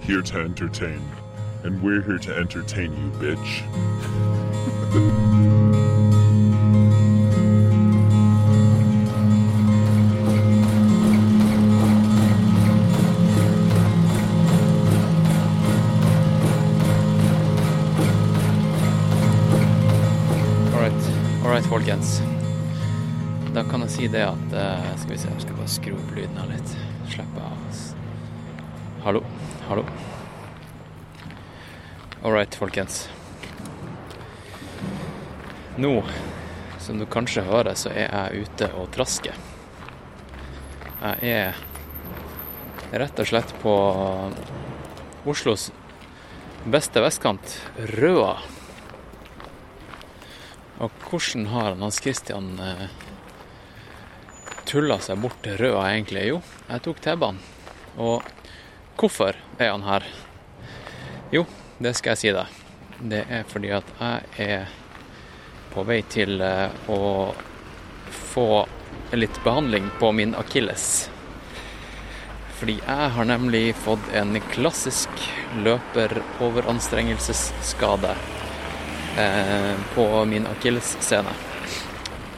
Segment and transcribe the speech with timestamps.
[0.00, 1.02] here to entertain.
[1.62, 3.62] And we're here to entertain you, bitch.
[21.68, 22.22] Folkens.
[23.54, 26.14] Da kan jeg si det at eh, Skal vi se, jeg skal bare skru opp
[26.16, 26.72] lyden her litt.
[27.10, 27.58] Slippe av.
[27.70, 27.94] s-
[29.70, 29.84] Hallo?
[32.22, 33.08] All Alright, folkens.
[35.76, 36.02] Nå,
[36.78, 39.38] som du kanskje hører, så er jeg ute og trasker.
[41.22, 43.76] Jeg er rett og slett på
[45.30, 45.68] Oslos
[46.66, 47.54] beste vestkant,
[47.94, 48.34] Røa.
[50.82, 52.90] Og hvordan har han Hans Christian eh,
[54.66, 56.26] tulla seg bort til Røa egentlig?
[56.34, 57.42] Jo, jeg tok T-banen.
[58.02, 58.26] Og
[58.96, 60.06] hvorfor er han her?
[61.30, 61.44] Jo,
[61.78, 62.58] det skal jeg si deg.
[63.00, 64.74] Det er fordi at jeg er
[65.70, 67.00] på vei til eh, å
[68.10, 68.66] få
[69.12, 71.10] litt behandling på min akilles.
[72.60, 75.08] Fordi jeg har nemlig fått en klassisk
[75.64, 78.14] løperoveranstrengelsesskade
[79.18, 81.32] eh, på min akillesscene.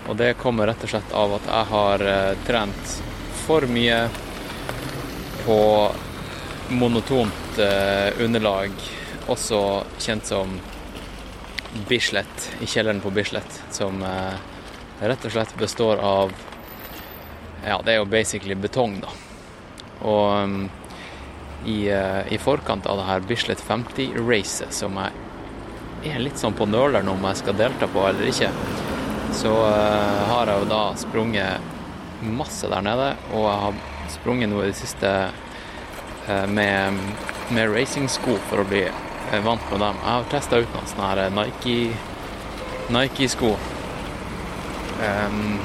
[0.08, 3.02] Og det kommer rett og slett av at jeg har eh, trent
[3.42, 4.08] for mye
[5.42, 5.60] på
[6.72, 8.70] monotont eh, underlag,
[9.30, 9.58] også
[10.02, 10.56] kjent som
[11.88, 14.34] Bislett, i kjelleren på Bislett, som eh,
[15.00, 16.32] rett og slett består av
[17.62, 19.12] Ja, det er jo basically betong, da.
[20.02, 20.56] Og um,
[21.64, 26.66] i, eh, i forkant av det her Bislett 50-racet, som jeg er litt sånn på
[26.66, 28.50] nøleren om jeg skal delta på eller ikke,
[29.38, 31.70] så eh, har jeg jo da sprunget
[32.22, 33.80] masse der nede, og jeg har
[34.12, 35.12] sprunget noe i det siste
[36.48, 36.98] med,
[37.50, 40.00] med racingsko for å bli eh, vant med dem.
[40.02, 41.76] Jeg har testa ut noen sånne her Nike
[42.92, 43.54] Nike-sko.
[45.02, 45.58] Em,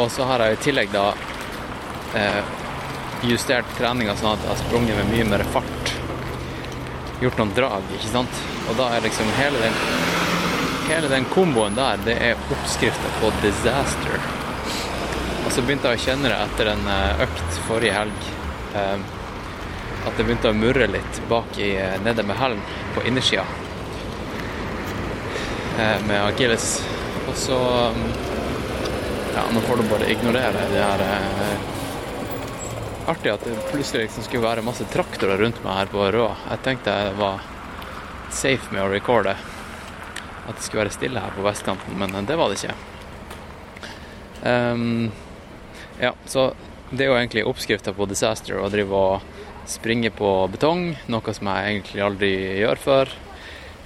[0.00, 1.10] og så har jeg i tillegg da
[2.16, 2.42] eh,
[3.28, 5.94] justert treninga sånn at jeg har sprunget med mye mer fart.
[7.20, 8.42] Gjort noen drag, ikke sant.
[8.70, 9.76] Og da er liksom hele den
[10.90, 14.16] Hele den komboen der, det er oppskrifta på disaster.
[15.44, 18.24] Og så begynte jeg å kjenne det etter en eh, økt forrige helg.
[18.74, 19.19] eh,
[20.06, 22.62] At det begynte å murre litt bak i eh, nede med hælen
[22.94, 23.44] på innersida.
[25.78, 26.70] eh, Med akilles.
[27.28, 27.58] Og så
[27.94, 28.08] mm,
[29.34, 31.68] Ja, nå får du bare ignorere det her eh,
[33.10, 36.26] Artig at det plutselig liksom skulle være masse traktorer rundt meg her på Rå.
[36.50, 37.40] Jeg tenkte jeg var
[38.30, 39.32] safe med å recorde.
[40.46, 42.76] At det skulle være stille her på vestkanten, men det var det ikke.
[44.44, 45.10] Um,
[45.98, 46.52] ja, så
[46.90, 51.50] det er jo egentlig oppskrifta på disaster å drive og springe på betong, noe som
[51.50, 53.12] jeg egentlig aldri gjør før.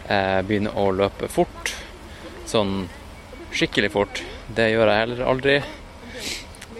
[0.04, 1.72] Jeg begynner å løpe fort,
[2.50, 2.84] sånn
[3.54, 4.20] skikkelig fort.
[4.54, 5.56] Det gjør jeg heller aldri.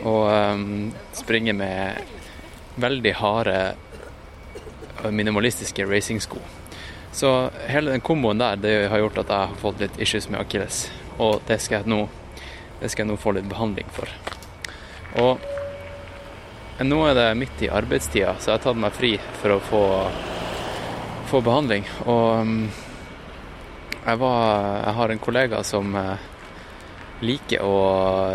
[0.04, 2.12] Og um, springe med
[2.80, 3.58] veldig harde,
[5.04, 6.40] minimalistiske racingsko.
[7.14, 7.30] Så
[7.70, 10.88] hele den komboen der det har gjort at jeg har fått litt issues med akilles.
[11.22, 12.08] Og det skal, jeg nå,
[12.80, 14.10] det skal jeg nå få litt behandling for.
[15.22, 15.44] Og
[16.82, 19.82] nå er det midt i arbeidstida, så jeg har tatt meg fri for å få,
[21.30, 21.86] få behandling.
[22.10, 22.64] Og mm,
[24.00, 24.40] jeg, var,
[24.80, 26.26] jeg har en kollega som eh,
[27.22, 27.76] liker å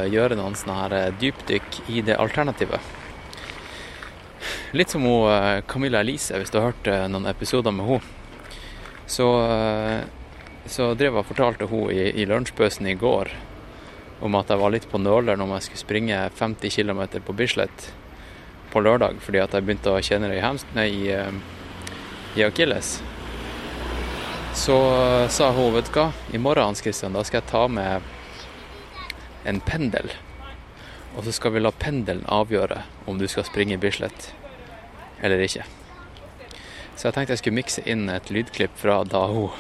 [0.08, 2.96] gjøre noen sånne her eh, dypdykk i det alternativet.
[4.72, 8.16] Litt som hun, eh, Camilla Elise, hvis du har hørt noen episoder med henne.
[9.10, 9.26] Så,
[10.70, 13.32] så drev jeg og fortalte hun i, i lunsjpausen i går
[14.22, 17.88] om at jeg var litt på nåler når jeg skulle springe 50 km på Bislett
[18.72, 22.46] på lørdag, fordi at jeg begynte å kjenne det i, hemst, nei, i, eh, i
[22.46, 23.00] akilles.
[24.60, 24.76] Så
[25.32, 28.02] sa hun, vet du hva, i morgen Hans Christian, da skal jeg ta med
[29.48, 30.12] en pendel.
[31.16, 34.34] Og så skal vi la pendelen avgjøre om du skal springe i Bislett
[35.22, 35.66] eller ikke.
[36.96, 39.56] Så jeg tenkte jeg skulle mikse inn et lydklipp fra da hun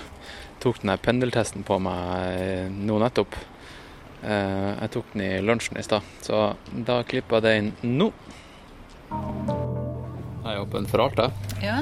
[0.59, 3.35] tok den pendeltesten på meg eh, nå nettopp.
[4.23, 8.09] Eh, Jeg tok den i lunsjen i stad, så da klipper jeg det inn nå.
[9.09, 11.31] Jeg er åpen for alt, jeg.
[11.63, 11.81] Ja.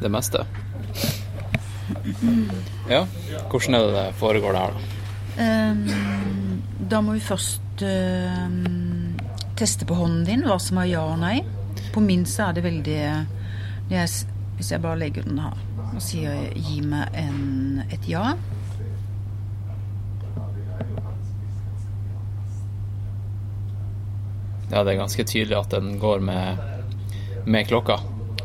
[0.00, 0.44] det meste.
[2.88, 3.04] Ja,
[3.50, 4.92] hvordan er det det foregår der, da?
[5.34, 9.14] Um, da må vi først ehm,
[9.58, 11.38] teste på hånden din hva som er ja og nei.
[11.94, 12.98] På min så er det veldig
[13.90, 14.08] jeg,
[14.56, 15.56] Hvis jeg bare legger den her
[15.94, 18.34] og sier 'gi meg en, et ja',
[24.74, 26.58] Ja, det er ganske tydelig at den går med,
[27.46, 28.00] med klokka,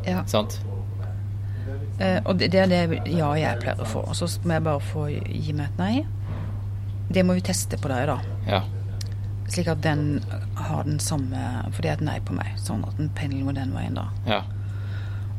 [0.06, 0.22] ja.
[0.30, 0.60] sant?
[2.00, 4.04] Eh, og det, det er det ja jeg pleier å få.
[4.06, 5.96] Og så må jeg bare få gi meg et nei.
[7.10, 8.20] Det må vi teste på deg, da.
[8.46, 8.62] Ja.
[9.50, 10.20] Slik at den
[10.54, 11.40] har den samme
[11.74, 12.54] For det er et nei på meg.
[12.62, 14.08] Sånn at den pendler går den veien, da.
[14.30, 14.44] ja.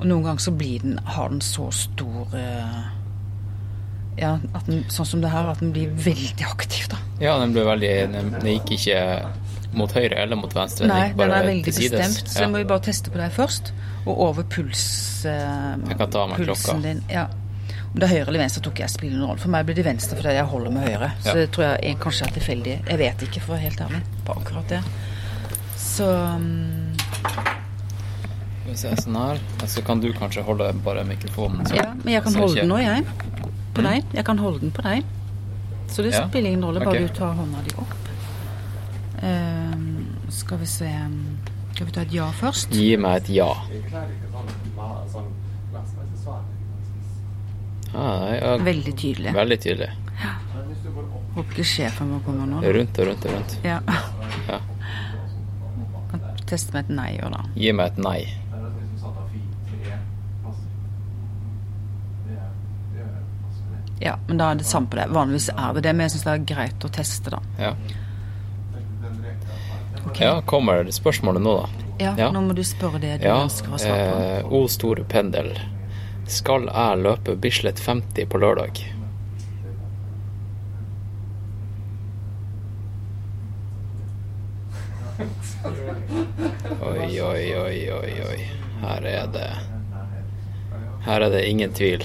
[0.00, 2.78] Og noen ganger så blir den, har den så stor eh,
[4.19, 6.98] Ja, den, sånn som det her, at den blir veldig aktiv, da.
[7.20, 9.02] Ja, den ble veldig Den, den gikk ikke
[9.72, 10.87] mot høyre eller mot venstre.
[10.87, 12.49] Nei, den er veldig bestemt, så Ja.
[12.49, 13.72] må vi bare teste på deg først.
[14.06, 16.82] Og over puls, eh, Jeg kan ta pulsen klokka.
[16.82, 17.02] din.
[17.11, 17.26] Ja.
[17.93, 19.38] Om det er høyre eller venstre, tok jeg spiller noen rolle.
[19.40, 21.12] For meg blir det venstre fordi jeg holder med høyre.
[21.20, 21.34] Så Ja.
[21.34, 22.88] det tror jeg er, kanskje er tilfeldig.
[22.88, 24.82] Jeg vet ikke, for å være helt ærlig, på akkurat det.
[25.76, 26.05] Så
[26.37, 26.93] um,
[28.67, 29.38] hvis jeg er sånn her.
[29.67, 31.75] Så kan du kanskje holde bare mikrofonen Så.
[31.76, 33.06] Ja, men jeg kan holde ikke- den nå, jeg.
[33.75, 34.05] På deg.
[34.14, 35.05] Jeg kan holde den på deg.
[35.88, 37.06] Så det Ja, spiller ingen rolle, bare okay.
[37.06, 37.94] du tar hånda di opp.
[39.22, 40.88] Ehm, skal vi se
[41.75, 42.70] Skal vi ta et ja først?
[42.72, 43.50] Gi meg et ja.
[47.94, 49.32] Ah, ja Veldig tydelig.
[49.34, 49.90] veldig tydelig.
[51.34, 52.61] Håper ikke sjefen vår kommer nå.
[52.62, 53.56] Rundt og rundt og rundt.
[53.64, 53.78] Ja.
[54.49, 54.58] Ja.
[56.11, 57.43] Kan teste med et nei òg, da.
[57.55, 58.20] Gi meg et nei.
[64.00, 65.08] Ja, men da er det samme på det.
[65.12, 67.40] Vanligvis er det det, men jeg syns det er greit å teste, da.
[67.61, 67.72] Ja.
[70.06, 70.20] Ok.
[70.20, 71.69] ja, kommer spørsmålet nå, da?
[72.00, 72.31] Ja, Ja.
[72.32, 73.43] nå må du spørre det du Ja.
[73.44, 74.20] ønsker å svare på.
[74.23, 75.52] Eh, o store pendel.
[76.26, 78.81] Skal jeg løpe Bislett 50 på lørdag?
[86.81, 88.41] Oi, oi, oi, oi, oi.
[88.81, 89.49] Her er det
[91.05, 92.05] Her er det ingen tvil.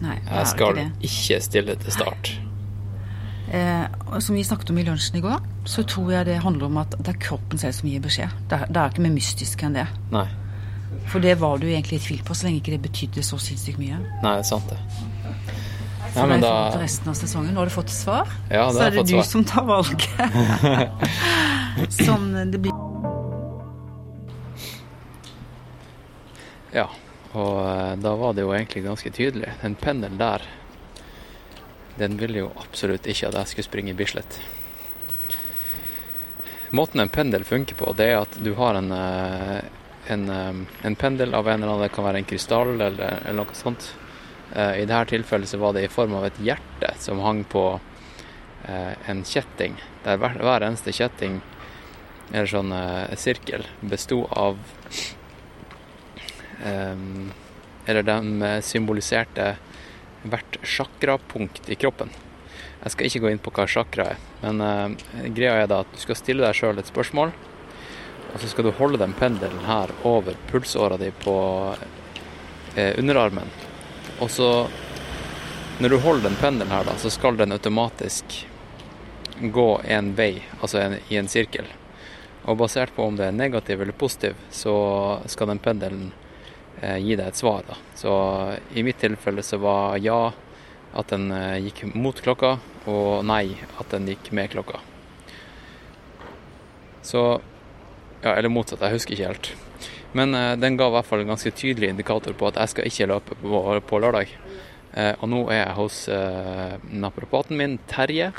[0.00, 1.10] Nei, det Jeg er skal ikke det.
[1.10, 2.32] ikke stille til start.
[3.52, 3.84] Eh,
[4.18, 5.38] som vi snakket om i lunsjen i går,
[5.70, 8.32] så tror jeg det handler om at det er kroppen selv som gir beskjed.
[8.50, 9.86] Det er, det er ikke mer mystisk enn det.
[10.10, 10.26] Nei,
[11.12, 13.78] For det var du egentlig i tvil på, så lenge ikke det betydde så sinnssykt
[13.78, 14.00] mye.
[14.22, 14.80] nei, det er sant, det.
[16.16, 17.52] Ja, men da resten av sesongen.
[17.52, 19.26] Nå har du fått svar, Ja, så er det du svar.
[19.28, 20.08] som tar valget.
[22.06, 22.72] sånn det blir.
[26.72, 26.86] Ja,
[27.36, 29.52] og eh, da var det jo egentlig ganske tydelig.
[29.62, 30.42] Den pendelen der,
[31.98, 34.38] den ville jo absolutt ikke at jeg skulle springe i Bislett.
[36.70, 39.60] Måten en pendel funker på, det er at du har en, eh,
[40.12, 43.44] en, eh, en pendel av en eller annen, det kan være en krystall eller, eller
[43.44, 43.94] noe sånt.
[44.54, 47.80] Eh, I dette tilfellet så var det i form av et hjerte som hang på
[48.66, 51.36] en kjetting, der hver, eneste kjetting,
[52.32, 52.72] eller sånn
[53.14, 54.58] sirkel, besto av
[57.86, 59.52] eller de symboliserte
[60.22, 62.10] hvert chakrapunkt i kroppen.
[62.82, 65.92] Jeg skal ikke gå inn på hva chakra er, men uh, greia er da at
[65.92, 67.32] du skal stille deg sjøl et spørsmål,
[68.32, 71.36] og så skal du holde den pendelen her over pulsåra di på
[71.74, 73.48] uh, underarmen.
[74.20, 74.50] Og så,
[75.80, 78.44] når du holder den pendelen her, da, så skal den automatisk
[79.40, 81.68] gå en vei, altså en, i en sirkel.
[82.46, 84.76] Og basert på om det er negativ eller positiv, så
[85.26, 86.12] skal den pendelen
[86.80, 87.62] gi deg et svar.
[87.68, 87.76] Da.
[87.96, 88.12] Så
[88.76, 90.20] i mitt tilfelle så var ja
[90.96, 92.56] at den eh, gikk mot klokka,
[92.88, 94.80] og nei at den gikk med klokka.
[97.06, 97.26] Så
[98.24, 99.48] Ja, eller motsatt, jeg husker ikke helt.
[100.16, 102.88] Men eh, den ga i hvert fall en ganske tydelig indikator på at jeg skal
[102.88, 104.32] ikke løpe på, på lørdag.
[104.96, 108.32] Eh, og nå er jeg hos eh, naprapaten min, Terje.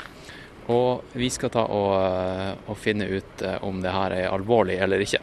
[0.74, 4.76] Og vi skal ta og, eh, og finne ut eh, om det her er alvorlig
[4.82, 5.22] eller ikke.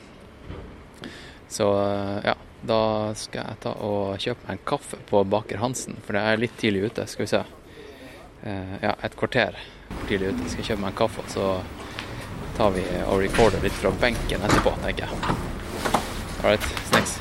[1.51, 5.97] Så eh, ja, da skal jeg ta og kjøpe meg en kaffe på Baker Hansen,
[6.05, 7.05] for det er litt tidlig ute.
[7.07, 7.43] Skal vi se.
[8.43, 9.57] Eh, Ja, et kvarter
[10.09, 10.49] tidlig ute.
[10.53, 11.49] Skal kjøpe meg en kaffe, og så
[12.57, 15.37] tar vi og recorder litt fra benken etterpå, tenker jeg.
[16.43, 17.17] All right, snakes.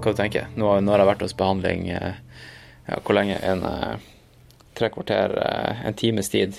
[0.00, 2.18] Hva du tenker Nå, nå har jeg vært hos behandling eh,
[2.86, 3.38] ja, hvor lenge?
[3.42, 4.04] En eh,
[4.76, 5.32] tre kvarter,
[5.88, 6.58] en times tid.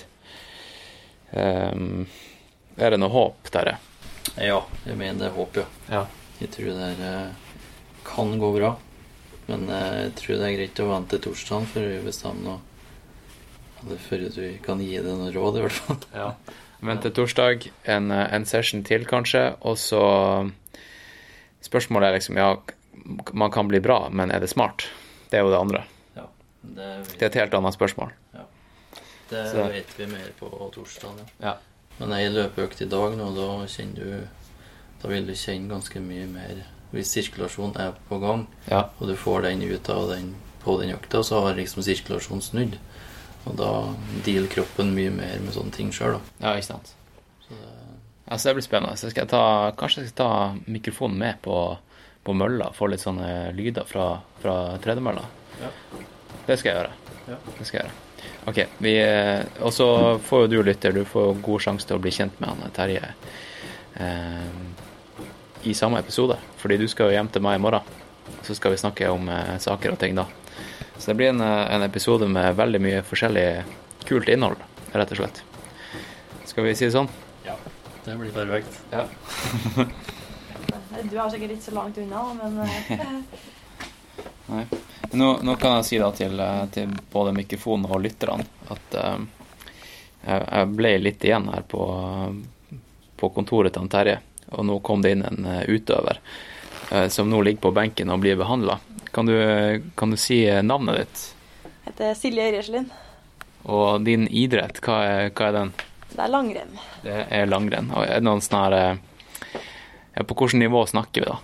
[1.32, 2.06] Um,
[2.78, 3.74] er det noe håp, der?
[4.38, 5.66] Ja, jeg mener det er håp, ja.
[5.90, 6.04] Ja.
[6.38, 7.58] Jeg tror det er, eh,
[8.06, 8.76] kan gå bra.
[9.48, 13.96] Men eh, jeg tror det er greit å vente til torsdag før vi bestemmer noe.
[14.06, 16.00] Før du kan gi det noe råd, i hvert fall.
[16.14, 16.30] Ja.
[16.78, 20.02] Venter torsdag, en, eh, en session til kanskje, og så
[21.58, 22.52] Spørsmålet er liksom, ja,
[23.34, 24.84] man kan bli bra, men er det smart?
[25.28, 25.80] Det er jo det andre.
[26.14, 26.28] Ja,
[26.62, 28.12] det, Det er et helt annet spørsmål.
[29.30, 31.18] Det så- vet vi mer på torsdag.
[31.40, 31.46] Ja.
[31.48, 31.56] Ja.
[31.98, 34.28] Men ei løpeøkt i dag nå, da kjenner du
[35.02, 38.88] Da vil du kjenne ganske mye mer Hvis sirkulasjonen er på gang, Ja.
[39.00, 42.78] og du får den ut av den på den økta, så har liksom sirkulasjonen snudd.
[43.46, 43.94] Og da
[44.24, 46.20] dealer kroppen mye mer med sånne ting sjøl, da.
[46.40, 46.94] Ja, ikke sant.
[47.42, 47.74] Så det,
[48.30, 48.96] Altså, det blir spennende.
[48.96, 51.78] Så skal jeg ta, kanskje jeg skal ta mikrofonen med på,
[52.24, 55.24] på mølla, få litt sånne lyder fra, fra tredemølla.
[55.60, 55.68] Ja.
[56.46, 56.92] Det skal jeg gjøre.
[57.28, 57.36] Ja.
[57.58, 58.07] Det skal jeg gjøre.
[58.48, 62.12] Ok, eh, Og så får jo du lytter, du får god sjanse til å bli
[62.14, 63.10] kjent med han Terje
[64.00, 64.46] eh,
[65.68, 66.38] i samme episode.
[66.56, 67.84] Fordi du skal jo hjem til meg i morgen.
[68.46, 70.24] Så skal vi snakke om eh, saker og ting da.
[70.96, 73.46] Så det blir en, eh, en episode med veldig mye forskjellig
[74.08, 74.62] kult innhold,
[74.96, 75.42] rett og slett.
[76.48, 77.10] Skal vi si det sånn?
[77.44, 77.58] Ja.
[78.06, 78.80] det blir perfekt.
[78.94, 79.04] Ja.
[80.98, 82.88] Du er sikkert ikke så langt unna, men eh,
[84.48, 84.64] Nei.
[85.12, 89.16] Nå, nå kan jeg si da til, eh, til både mikrofonen og lytterne at uh,
[90.26, 91.82] jeg, jeg ble litt igjen her på,
[93.16, 94.18] på kontoret til Terje,
[94.52, 96.20] og nå kom det inn en eh, utøver
[96.92, 98.78] uh, som nå ligger på benken og blir behandla.
[99.12, 101.26] Kan, du- kan du si navnet ditt?
[101.64, 102.90] jeg heter Silje Øyreslin.
[103.68, 105.70] Og din idrett, hva er, hva er den?
[106.12, 106.76] Det er langrenn.
[107.02, 107.88] Det er langrenn.
[107.96, 109.00] Og er det noen sånn her
[110.28, 111.38] På hvilket nivå snakker vi, da?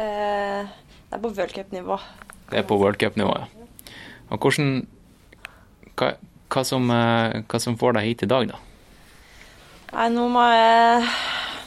[0.00, 0.68] Eh,
[1.10, 1.96] det er på worldcupnivå.
[2.50, 3.46] Det er på worldcupnivå, ja.
[4.30, 4.68] Og hvordan
[5.98, 6.12] hva,
[6.54, 8.60] hva, som, eh, hva som får deg hit i dag, da?
[9.90, 11.10] Nei, nå må jeg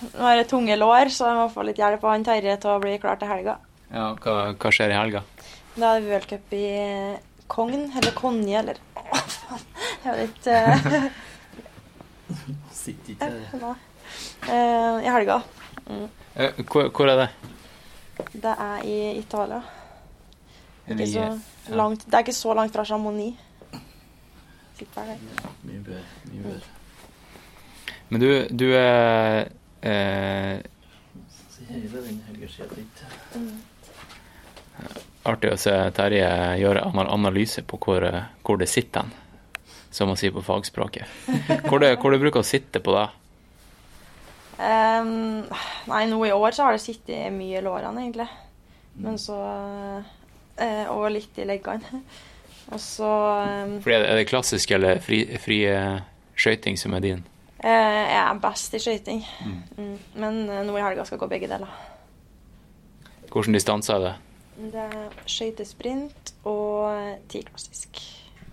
[0.03, 2.73] Nå har jeg tunge lår, så jeg må få litt hjelp av han Terje til
[2.73, 3.53] å bli klar til helga.
[3.87, 5.21] Ja, hva, hva skjer i helga?
[5.77, 6.65] Da er det worldcup i
[7.47, 9.63] Kogn, eller Konje, eller Å, faen.
[10.03, 11.07] Jeg vet ikke eh,
[12.75, 13.73] Sitter ikke Nei.
[14.51, 15.39] Eh, I helga.
[15.87, 16.07] Mm.
[16.67, 17.52] Hvor, hvor er det?
[18.33, 19.61] Det er i Italia.
[20.87, 23.39] Ikke så langt, det er ikke så langt fra Chamonix.
[24.79, 25.17] Mye bedre.
[25.63, 26.61] Mye bedre.
[28.09, 29.47] Men du, du er
[29.81, 30.59] eh,
[32.77, 33.03] litt.
[35.23, 36.29] Artig å se Terje
[36.59, 39.13] gjøre en analyse på hvor, eh, hvor det sitter hen,
[39.89, 41.07] som man sier på fagspråket.
[41.69, 43.07] Hvor det, hvor det bruker å sitte på da?
[44.61, 45.45] Ehm,
[45.89, 48.27] nei, nå i år så har det sittet mye i lårene, egentlig.
[48.93, 52.03] Men så uh, Og litt i leggene.
[52.73, 53.09] Og så
[53.65, 55.97] um, Fordi er det, klassisk eller fri, fri uh,
[56.37, 57.23] skøyting som er din?
[57.63, 59.23] Uh, Jeg er best i skøyting.
[59.77, 59.97] Mm.
[60.19, 61.73] Men eh, nå i helga skal jeg gå begge deler.
[63.33, 64.13] Hvilken distanse er det?
[64.73, 68.03] Det er skøytesprint og ti klassisk.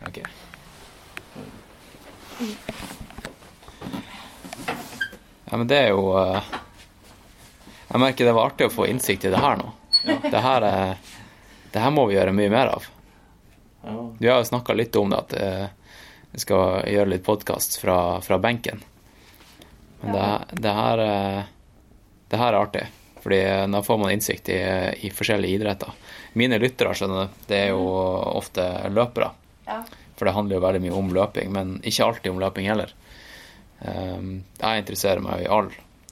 [0.08, 0.24] Okay.
[2.40, 3.19] Ok.
[5.50, 6.42] Ja, men det er jo eh,
[7.90, 9.72] Jeg merker det var artig å få innsikt i det her nå.
[10.06, 10.92] Det her, er,
[11.72, 12.86] det her må vi gjøre mye mer av.
[13.82, 15.66] Ja, Vi har jo snakka litt om det, at eh,
[16.30, 18.80] vi skal gjøre litt podkast fra, fra benken.
[20.00, 20.28] Men det,
[20.62, 21.42] det, her, eh,
[22.30, 22.86] det her er artig,
[23.20, 23.40] fordi
[23.74, 24.60] da får man innsikt i,
[25.04, 25.92] i forskjellige idretter.
[26.38, 27.82] Mine lyttere, skjønner du, det er jo
[28.38, 29.32] ofte løpere.
[29.66, 29.82] Ja.
[30.16, 32.94] For det handler jo veldig mye om løping, men ikke alltid om løping heller.
[33.80, 35.70] Um, jeg interesserer meg i all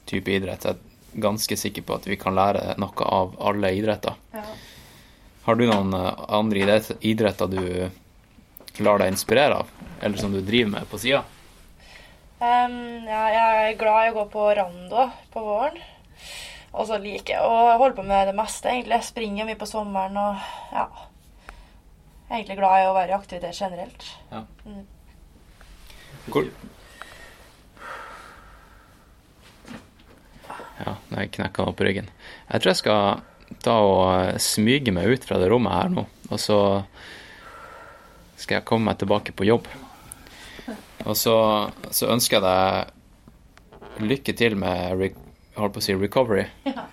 [0.09, 0.65] type idrett.
[0.65, 4.17] Jeg er ganske sikker på at vi kan lære noe av alle idretter.
[4.33, 4.45] Ja.
[5.45, 9.69] Har du noen eh, andre idretter du lar deg inspirere av,
[10.01, 11.23] eller som du driver med på sida?
[12.39, 15.79] Um, ja, jeg er glad i å gå på rando på våren.
[16.69, 18.99] Og så liker jeg å holde på med det meste, egentlig.
[18.99, 20.85] Jeg springer mye på sommeren og ja.
[22.29, 24.05] Jeg er egentlig glad i å være i aktivitet generelt.
[26.29, 26.51] Hvor...
[30.79, 32.07] Ja, jeg knekka opp ryggen.
[32.49, 36.05] Jeg tror jeg skal ta og eh, smyge meg ut fra det rommet her nå,
[36.29, 36.59] og så
[38.39, 39.67] skal jeg komme meg tilbake på jobb.
[41.07, 41.35] Og så,
[41.95, 45.11] så ønsker jeg deg lykke til med re,
[45.59, 46.45] holdt på å si recovery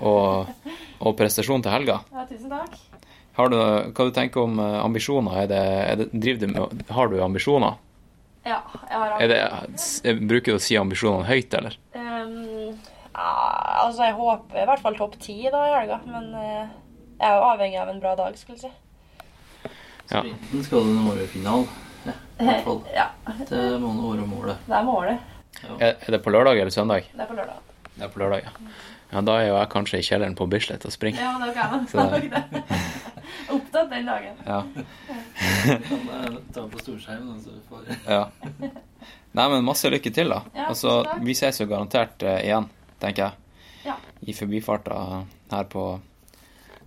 [0.02, 0.50] og,
[0.98, 2.00] og prestasjon til helga.
[2.14, 2.78] Ja, tusen takk.
[3.36, 3.56] Har du,
[3.92, 5.42] hva du tenker om eh, ambisjoner?
[5.44, 7.76] Er det, er det, du med, har du ambisjoner?
[8.46, 11.76] Ja, jeg har Er det, bruker du å si ambisjonene høyt, eller?
[11.98, 12.45] Ehm,
[13.16, 13.30] ja,
[13.86, 16.66] altså, jeg håper i hvert fall topp ti da i helga, men eh,
[17.16, 19.70] jeg er jo avhengig av en bra dag, skulle jeg si.
[20.10, 20.20] Ja.
[20.20, 21.68] Sprinten skal du nå i finalen.
[22.06, 22.82] Ja, i hvert fall.
[23.00, 23.06] Ja,
[23.48, 24.60] Det må nå være målet.
[24.68, 25.32] det er målet.
[25.80, 27.08] Er, er det på lørdag eller søndag?
[27.14, 27.62] Det er på lørdag.
[27.96, 28.70] Det er på lørdag, ja.
[29.12, 31.22] Ja, Da er jo jeg kanskje i kjelleren på Bislett og springer.
[31.22, 31.86] Ja, det er.
[31.90, 32.62] Så- Det nok det.
[33.56, 34.36] Opptatt den dagen.
[34.46, 34.60] Ja.
[34.66, 38.22] Kan jeg ta på storskjerm, da, så du får ja.
[39.36, 40.40] Nei, men masse lykke til, da.
[40.56, 41.24] Ja, altså, tusen takk.
[41.28, 42.66] vi ses jo garantert eh, igjen,
[43.02, 43.32] tenker jeg.
[43.86, 43.96] Ja.
[44.20, 45.84] I forbifarta her på,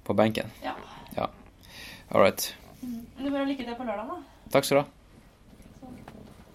[0.03, 0.51] på benken.
[0.63, 0.75] Ja.
[1.15, 1.29] Ja.
[2.11, 2.55] All right.
[2.81, 4.19] Du får lykke til på lørdag, da.
[4.51, 4.87] Takk skal du ha.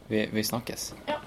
[0.08, 0.92] Vi, vi snakkes.
[1.08, 1.20] Ja.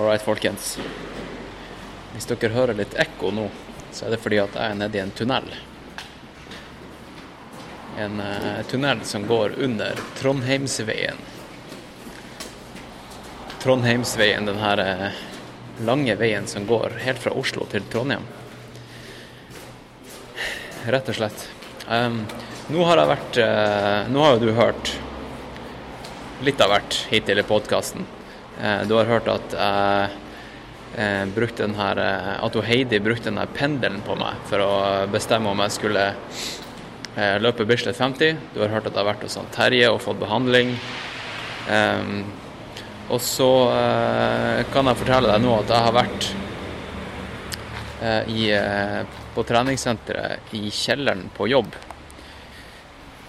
[0.00, 0.78] All right, folkens.
[2.14, 3.50] Hvis dere hører litt ekko nå,
[4.00, 5.48] så er det fordi at jeg er nede i en tunnel.
[8.00, 11.20] En uh, tunnel som går under Trondheimsveien.
[13.60, 15.18] Trondheimsveien, den her uh,
[15.84, 18.24] lange veien som går helt fra Oslo til Trondheim.
[20.88, 21.44] Rett og slett.
[21.84, 22.22] Um,
[22.72, 24.94] nå har jeg vært uh, Nå har jo du hørt
[26.48, 28.08] litt av hvert hittil i podkasten.
[28.88, 30.19] Du har hørt at jeg
[30.96, 34.72] eh, brukte den her eh, At hun Heidi brukte den pendelen på meg for å
[35.12, 36.04] bestemme om jeg skulle
[37.16, 38.38] eh, løpe Bislett 50.
[38.54, 40.74] Du har hørt at jeg har vært hos han Terje og fått behandling.
[41.70, 42.24] Em,
[43.10, 46.30] og så eh, kan jeg fortelle deg nå at jeg har vært
[48.00, 51.74] eh, i, eh, på treningssenteret i kjelleren på jobb.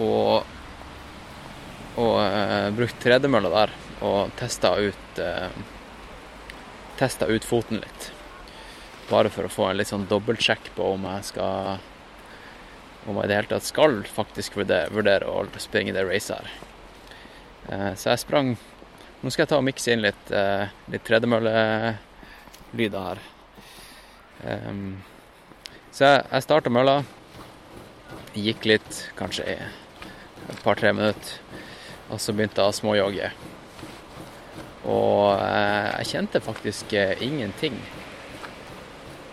[0.02, 0.58] Og,
[2.02, 5.50] og uh, brukt tredemølla der og testa ut eh,
[7.02, 8.12] Testa ut foten litt.
[9.10, 11.80] Bare for å få en litt sånn dobbeltsjekk på om jeg skal
[13.10, 16.52] Om jeg i det hele tatt skal faktisk vurdere, vurdere å springe det racet her.
[17.74, 21.98] Eh, så jeg sprang Nå skal jeg ta og mikse inn litt, eh, litt tredemøllelyder
[23.08, 23.20] her.
[24.46, 25.04] Em,
[25.90, 27.00] så jeg, jeg starta mølla.
[28.34, 31.38] Gikk litt, kanskje i et par-tre minutter.
[32.10, 33.34] Og så begynte jeg å småjogge.
[34.90, 37.78] Og eh, jeg kjente faktisk eh, ingenting.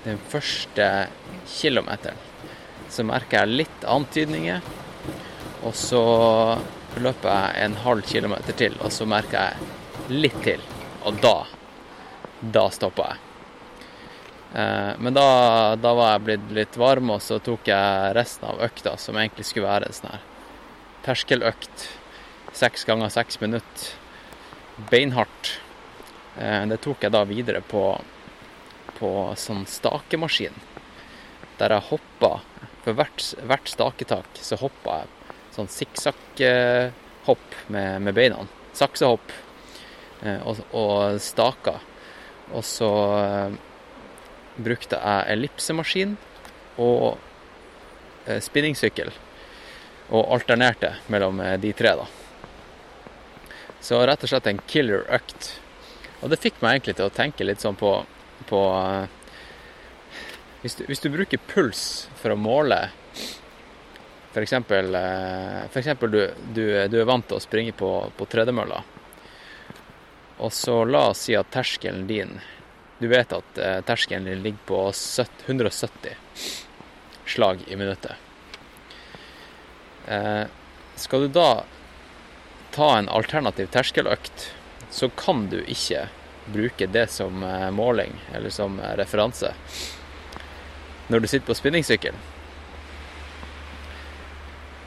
[0.05, 1.09] Den første
[1.49, 2.27] kilometeren
[2.89, 4.65] så merker jeg litt antydninger.
[5.69, 6.03] Og så
[6.99, 10.63] løper jeg en halv kilometer til, og så merker jeg litt til.
[11.09, 11.37] Og da
[12.39, 13.25] da stoppa jeg.
[14.55, 18.63] Eh, men da, da var jeg blitt litt varm, og så tok jeg resten av
[18.69, 20.27] økta, som egentlig skulle være en sånn her
[21.09, 21.89] terskeløkt.
[22.57, 23.98] Seks ganger seks minutter.
[24.91, 25.61] Beinhardt.
[26.39, 27.83] Eh, det tok jeg da videre på,
[28.99, 30.55] på sånn stakemaskin.
[31.59, 32.39] Der jeg hoppa
[32.85, 35.09] For hvert, hvert staketak så hoppa jeg
[35.57, 38.45] sånn sikksakk-hopp med, med beina.
[38.79, 39.35] Saksehopp.
[40.23, 41.81] Eh, og, og staka.
[42.55, 43.59] Og så eh,
[44.63, 46.15] brukte jeg ellipsemaskin
[46.79, 47.19] og
[48.45, 49.11] spinningsykkel.
[50.15, 52.07] Og alternerte mellom de tre, da.
[53.81, 55.53] Så rett og slett en killer økt.
[56.21, 57.93] Og det fikk meg egentlig til å tenke litt sånn på,
[58.51, 59.07] på eh,
[60.65, 61.83] hvis, du, hvis du bruker puls
[62.19, 62.89] for å måle
[64.39, 66.21] eksempel, eh, du,
[66.55, 68.83] du, du er vant til å springe på, på tredemølla.
[70.39, 72.37] Og så la oss si at terskelen din
[72.99, 74.79] Du vet at eh, terskelen din ligger på
[75.47, 76.15] 170
[77.27, 78.15] slag i minuttet.
[80.97, 81.51] Skal du da
[82.75, 84.51] ta en alternativ terskeløkt,
[84.91, 86.07] så kan du ikke
[86.53, 89.53] bruke det som eh, måling eller som eh, referanse
[91.09, 92.17] når du sitter på spinningsykkel.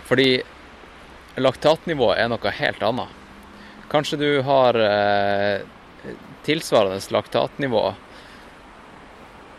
[0.05, 0.41] Fordi
[1.41, 3.17] laktatnivået er noe helt annet.
[3.89, 5.63] Kanskje du har eh,
[6.45, 7.83] tilsvarende laktatnivå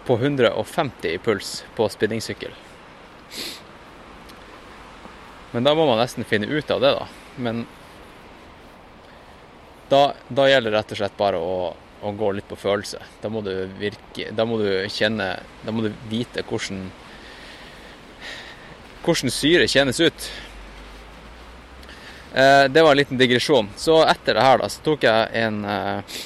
[0.07, 2.55] på 150 i puls på spinningsykkel.
[5.53, 7.07] Men da må man nesten finne ut av det, da.
[7.37, 7.67] Men
[9.93, 11.57] da, da gjelder det rett og slett bare å,
[12.03, 13.01] å gå litt på følelse.
[13.23, 16.89] Da må virke Da må du kjenne Da må du vite hvordan
[19.03, 20.27] hvordan syre kjennes ut.
[22.35, 23.69] Eh, det var en liten digresjon.
[23.77, 26.19] Så etter det her, da, så tok jeg en eh,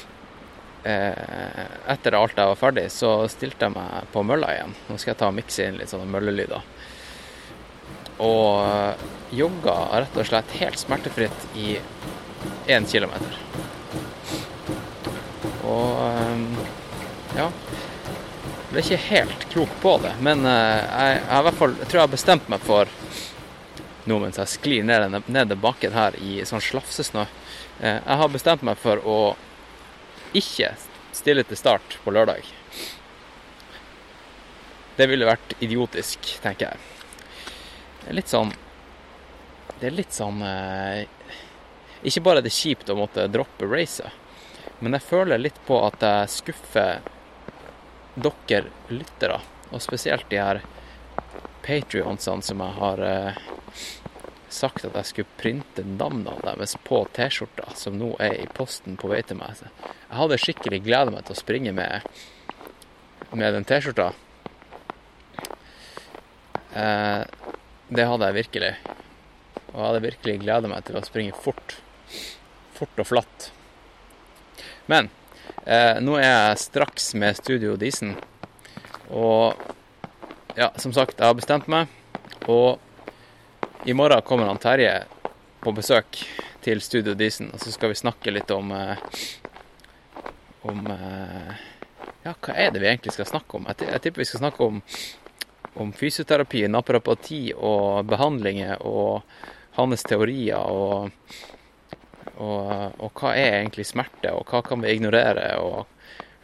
[0.84, 1.62] eh,
[1.94, 4.76] Etter alt jeg var ferdig, så stilte jeg meg på mølla igjen.
[4.90, 6.68] Nå skal jeg ta og mikse inn litt sånne møllelyder.
[8.26, 9.08] Og eh,
[9.40, 11.76] jogga rett og slett helt smertefritt i
[12.66, 13.42] én kilometer.
[15.66, 15.96] Og
[17.36, 17.46] ja.
[17.46, 17.50] ja
[18.76, 22.12] ble ikke helt klok på det, men eh, jeg, jeg, fall, jeg tror jeg har
[22.12, 22.90] bestemt meg for
[24.06, 27.24] nå mens jeg sklir ned, ned bakken her i sånn slafsesnø.
[27.80, 29.18] Eh, Jeg har bestemt meg for å
[30.36, 30.74] ikke
[31.16, 32.44] stille til start på lørdag.
[34.96, 38.14] Det ville vært idiotisk, tenker jeg.
[38.16, 38.52] Litt sånn
[39.80, 41.08] Det er litt sånn eh,
[42.06, 44.14] Ikke bare er det kjipt å måtte droppe racet,
[44.78, 47.00] men jeg føler litt på at jeg skuffer
[48.16, 49.40] dere lyttere,
[49.72, 50.62] og spesielt de her
[51.66, 53.40] patrionsene som jeg har eh,
[54.52, 59.10] sagt at jeg skulle printe navnene deres på T-skjorta, som nå er i posten på
[59.10, 59.58] vei til meg.
[59.58, 62.06] Jeg hadde skikkelig gleda meg til å springe med,
[63.34, 64.12] med den T-skjorta.
[66.76, 67.24] Eh,
[67.88, 68.72] det hadde jeg virkelig.
[69.72, 71.80] Og jeg hadde virkelig gleda meg til å springe fort.
[72.76, 73.50] Fort og flatt.
[74.86, 75.08] Men
[75.64, 78.14] eh, nå er jeg straks med Studio Disen.
[79.10, 79.56] Og
[80.56, 81.88] ja, som sagt, jeg har bestemt meg.
[82.46, 82.78] Og
[83.86, 84.92] i morgen kommer han Terje
[85.60, 86.20] på besøk
[86.64, 89.02] til Studio Disen, og så skal vi snakke litt om eh,
[90.66, 91.52] Om eh,
[92.24, 93.68] Ja, hva er det vi egentlig skal snakke om?
[93.70, 94.80] Jeg, tipper vi skal snakke om,
[95.78, 99.22] om fysioterapi, naprapati og behandlinger og
[99.76, 101.12] hans teorier og,
[102.36, 105.50] og, og hva er egentlig smerte, og hva kan vi ignorere?
[105.60, 105.86] og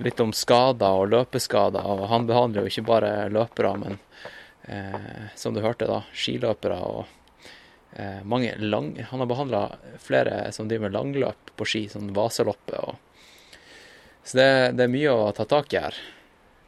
[0.03, 1.87] litt om skader og løpeskader.
[1.87, 3.99] Og han behandler jo ikke bare løpere, men
[4.63, 7.05] eh, som du hørte, da, skiløpere og
[7.97, 8.95] eh, mange lang...
[9.11, 9.63] Han har behandla
[10.03, 12.79] flere som driver med langløp på ski, sånn vaseloppe.
[12.79, 13.59] og
[14.25, 15.99] Så det, det, er mye å ta tak i her.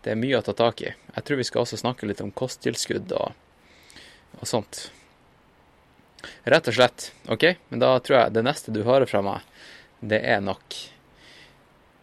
[0.04, 0.92] Det er mye å ta tak i.
[0.92, 3.32] Jeg tror vi skal også snakke litt om kosttilskudd og,
[4.40, 4.88] og sånt.
[6.44, 7.10] Rett og slett.
[7.32, 7.46] OK?
[7.68, 9.46] Men da tror jeg det neste du hører fra meg,
[10.04, 10.76] det er nok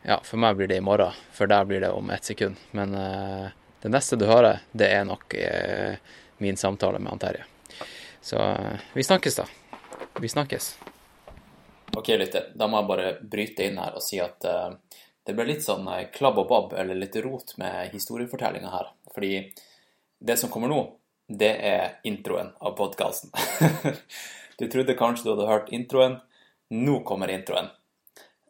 [0.04, 2.56] ja, for meg blir det i morgen, for der blir det om ett sekund.
[2.72, 3.50] Men uh,
[3.82, 5.94] det neste du hører, det er nok uh,
[6.38, 7.46] min samtale med han Terje.
[8.22, 9.46] Så uh, vi snakkes, da.
[10.20, 10.72] Vi snakkes.
[11.98, 12.50] OK, lytter.
[12.56, 16.40] Da må jeg bare bryte inn her og si at det ble litt sånn klabb
[16.40, 18.94] og babb, eller litt rot med historiefortellinga her.
[19.12, 19.34] Fordi
[20.24, 20.80] det som kommer nå,
[21.38, 23.32] det er introen av podkasten.
[24.60, 26.18] du trodde kanskje du hadde hørt introen.
[26.70, 27.70] Nå kommer introen.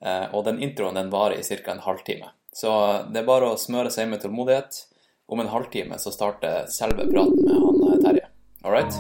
[0.02, 1.72] Eh, og den introen den varer i ca.
[1.72, 2.32] en halvtime.
[2.54, 2.72] Så
[3.14, 4.88] det er bare å smøre seg med tålmodighet.
[5.32, 8.28] Om en halvtime så starter selve praten med han eh, Terje.
[8.64, 8.98] All right?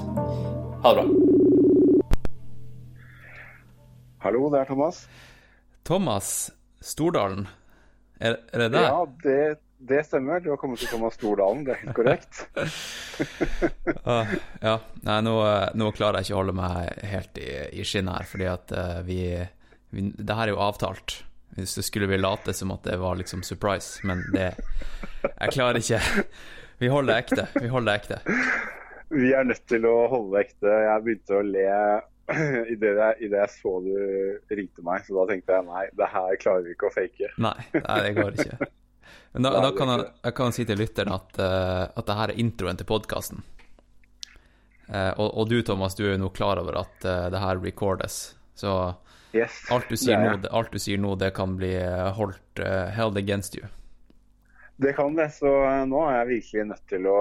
[0.85, 1.07] Ha det bra.
[4.21, 5.03] Hallo, det er Thomas.
[5.83, 7.47] Thomas Stordalen,
[8.21, 8.85] er, er det deg?
[8.85, 9.37] Ja, det,
[9.89, 10.43] det, stemmer.
[10.43, 12.43] Du har kommet til Thomas Stordalen, det er helt korrekt.
[14.05, 14.35] uh,
[14.67, 14.75] ja,
[15.07, 15.35] nei, nå,
[15.77, 17.49] nå, klarer jeg ikke å holde meg helt i,
[17.81, 19.19] i skinnet her, fordi at uh, vi
[19.91, 21.21] det her er jo avtalt.
[21.57, 24.53] Hvis det skulle vi late som at det var liksom surprise, men det
[25.21, 25.99] Jeg klarer ikke.
[26.79, 27.47] Vi holder det ekte.
[27.59, 28.37] Vi holder det ekte.
[29.11, 30.77] Vi er nødt til å holde det ekte.
[30.85, 31.67] Jeg begynte å le
[32.71, 36.07] idet jeg, i det jeg så du ringte meg, så da tenkte jeg nei, det
[36.13, 37.31] her klarer vi ikke å fake.
[37.43, 38.69] Nei, nei det går ikke.
[39.31, 42.33] Men da, da kan jeg, jeg kan si til lytteren at, uh, at det her
[42.33, 43.43] er introen til podkasten.
[44.91, 47.39] Uh, eh, og, og, du Thomas, du er jo nå klar over at uh, det
[47.39, 48.23] her recordes,
[48.55, 48.93] så
[49.31, 51.69] Yes, alt, du sier nå, alt du sier nå, det kan bli
[52.17, 52.59] holdt
[52.91, 53.63] held against you.
[54.75, 55.47] Det kan det, så
[55.87, 57.17] nå er jeg virkelig nødt til å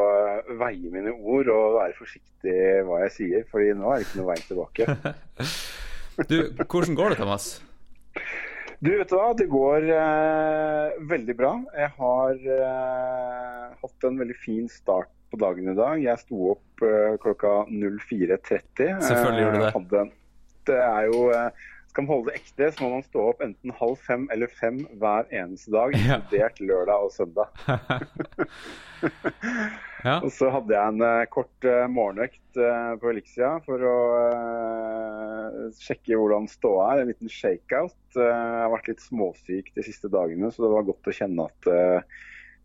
[0.58, 2.56] veie mine ord og være forsiktig
[2.88, 5.14] hva jeg sier, fordi nå er det ikke noe vei tilbake.
[6.32, 7.52] du, hvordan går det, Thomas?
[8.80, 11.50] Du, vet du hva, det går eh, veldig bra.
[11.76, 16.00] Jeg har eh, hatt en veldig fin start på dagen i dag.
[16.00, 19.02] Jeg sto opp eh, klokka 04.30.
[19.04, 19.74] Selvfølgelig gjorde du det.
[19.76, 20.06] Hadde,
[20.70, 21.20] det er jo
[21.90, 24.80] skal man holde det ekte, så må man stå opp enten halv fem eller fem
[25.02, 26.68] hver eneste dag, inkludert ja.
[26.70, 27.48] lørdag og søndag.
[30.04, 30.16] ja.
[30.24, 33.96] Og så hadde jeg en uh, kort uh, morgenøkt uh, på Elixia for å
[35.76, 37.02] sjekke hvordan ståa er.
[37.02, 37.96] En liten shakeout.
[38.16, 41.70] jeg har vært litt småsyk de siste dagene, så det var godt å kjenne at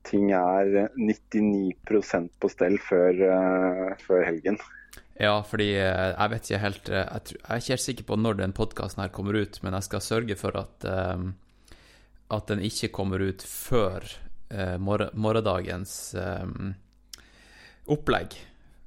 [0.05, 3.21] ting er 99% på stell før,
[4.05, 4.59] før helgen.
[5.17, 8.39] Ja, fordi jeg vet ikke helt Jeg, tror, jeg er ikke helt sikker på når
[8.41, 10.87] den podkasten her kommer ut, men jeg skal sørge for at,
[12.37, 14.09] at den ikke kommer ut før
[14.79, 15.95] morgendagens
[17.91, 18.37] opplegg.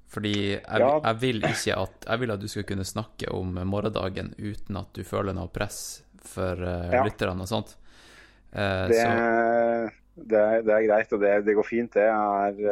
[0.08, 0.92] Fordi jeg, ja.
[1.04, 4.88] jeg, vil ikke at Jeg vil at du skal kunne snakke om morgendagen uten at
[4.96, 7.02] du føler noe press for uh, ja.
[7.04, 7.74] lytterne og sånt.
[8.54, 9.02] Uh, det,
[10.16, 11.92] det, er, det, er, greit, og det, det går fint.
[11.98, 12.62] Det er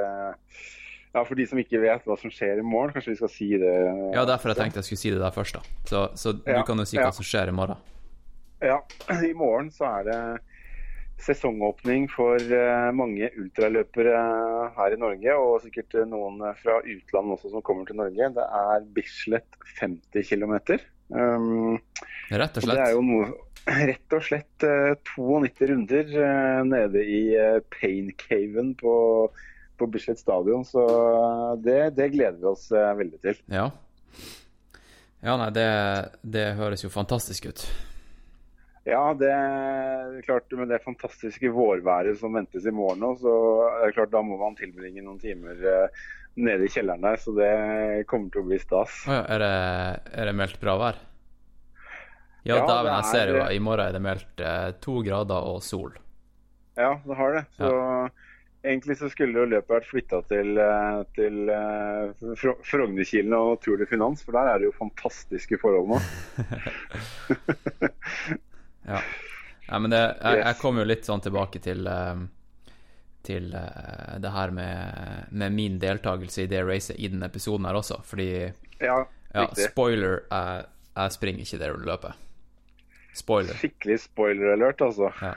[1.17, 3.51] ja, For de som ikke vet hva som skjer i morgen, kanskje vi skal si
[3.61, 3.75] det?
[4.13, 5.57] Ja, derfor jeg tenkte jeg skulle si det der først.
[5.57, 5.77] da.
[5.89, 7.81] Så, så ja, du kan jo si hva som skjer i morgen.
[8.65, 8.81] Ja,
[9.31, 10.21] i morgen så er det
[11.23, 14.21] sesongåpning for uh, mange ultraløpere
[14.77, 18.31] her i Norge, og sikkert noen fra utlandet også som kommer til Norge.
[18.37, 20.55] Det er Bislett 50 km.
[21.09, 21.77] Um,
[22.31, 22.77] rett og slett?
[22.77, 23.33] Det er jo noe,
[23.91, 28.97] rett og slett uh, eh, 92 runder uh, nede i uh, Paincaven på
[29.77, 30.65] på Bislett stadion.
[30.65, 30.87] Så
[31.65, 33.43] det, det, gleder vi oss eh, veldig til.
[33.53, 33.71] Ja.
[35.25, 35.69] Ja, nei, det,
[36.23, 37.67] det høres jo fantastisk ut.
[38.87, 43.33] Ja, det er klart med det fantastiske vårværet som ventes i morgen nå, så
[43.81, 46.05] er det klart da må man tilbringe noen timer eh,
[46.39, 47.19] nede i kjelleren der.
[47.19, 47.51] Så det
[48.07, 49.01] kommer til å bli stas.
[49.09, 49.51] Oh ja, er det,
[50.23, 51.01] er det meldt bra vær?
[52.47, 55.59] Ja, Ja, dæven, jeg ser jo i morgen er det meldt eh, to grader og
[55.67, 55.91] sol.
[56.79, 57.45] Ja, det har det.
[57.59, 57.73] Så
[58.63, 63.83] egentlig så skulle jo løpet vært flytta til, eh, til uh, Fro- Frognerkilen og Tour
[63.83, 65.99] de Finans, for der er det jo fantastiske forhold nå.
[68.87, 69.03] Ja.
[69.67, 72.25] ja men det, jeg, jeg kom jo litt sånn tilbake til eh,
[73.27, 77.79] til eh, det her med, med min deltakelse i det racet i denne episoden her
[77.79, 78.31] også, fordi
[78.79, 79.01] Ja,
[79.35, 82.23] ja, spoiler, jeg, jeg springer ikke det løpet.
[83.17, 83.57] Spoiler.
[83.57, 85.11] Skikkelig spoiler alert, altså.
[85.23, 85.35] Ja.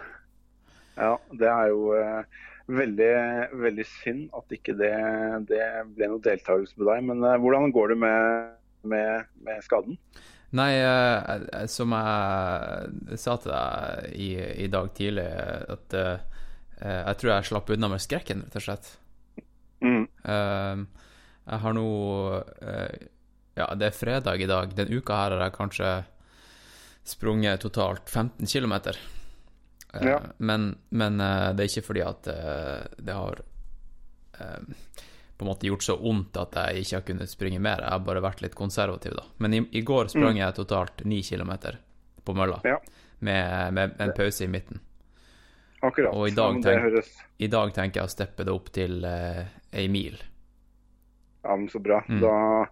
[1.00, 3.14] Ja, det er jo eh, veldig,
[3.62, 4.92] veldig synd at ikke det,
[5.48, 5.64] det
[5.96, 7.06] ble noe deltakelse med deg.
[7.08, 8.50] Men uh, hvordan går det med,
[8.94, 9.96] med, med skaden?
[10.58, 14.30] Nei, eh, eh, som jeg sa til deg i,
[14.66, 15.28] i dag tidlig,
[15.76, 16.24] at eh,
[16.80, 18.90] jeg tror jeg slapp unna med skrekken, rett og slett.
[19.86, 20.08] Mm.
[20.08, 20.82] Eh,
[21.50, 21.90] jeg har nå
[22.62, 22.98] eh,
[23.60, 24.74] Ja, det er fredag i dag.
[24.74, 25.94] Den uka her har jeg kanskje
[27.10, 28.76] sprunget totalt 15 km.
[30.00, 30.20] Ja.
[30.38, 32.30] Men, men det er ikke fordi at
[33.02, 33.42] det har
[35.40, 37.80] på en måte gjort så vondt at jeg ikke har kunnet springe mer.
[37.86, 39.24] Jeg har bare vært litt konservativ, da.
[39.40, 41.78] Men i, i går sprang jeg totalt 9 kilometer
[42.28, 42.76] på mølla, Ja.
[43.24, 44.82] med, med en pause i midten.
[45.82, 46.12] Akkurat.
[46.14, 49.88] Og i dag tenk- I dag tenker jeg å steppe det opp til eh, ei
[49.88, 50.18] mil.
[51.44, 52.02] ja, men så bra.
[52.10, 52.20] Mm.
[52.20, 52.66] Da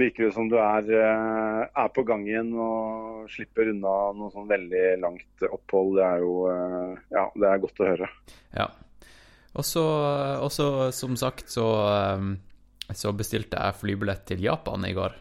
[0.00, 4.48] virker det som du er, eh, er på gang igjen og slipper unna noe sånn
[4.48, 5.98] veldig langt opphold.
[6.00, 8.08] Det er jo eh, Ja, det er godt å høre.
[8.56, 8.70] Ja.
[9.54, 11.64] Og så, som sagt, så,
[12.18, 12.36] um,
[12.94, 15.16] så bestilte jeg flybillett til Japan i går.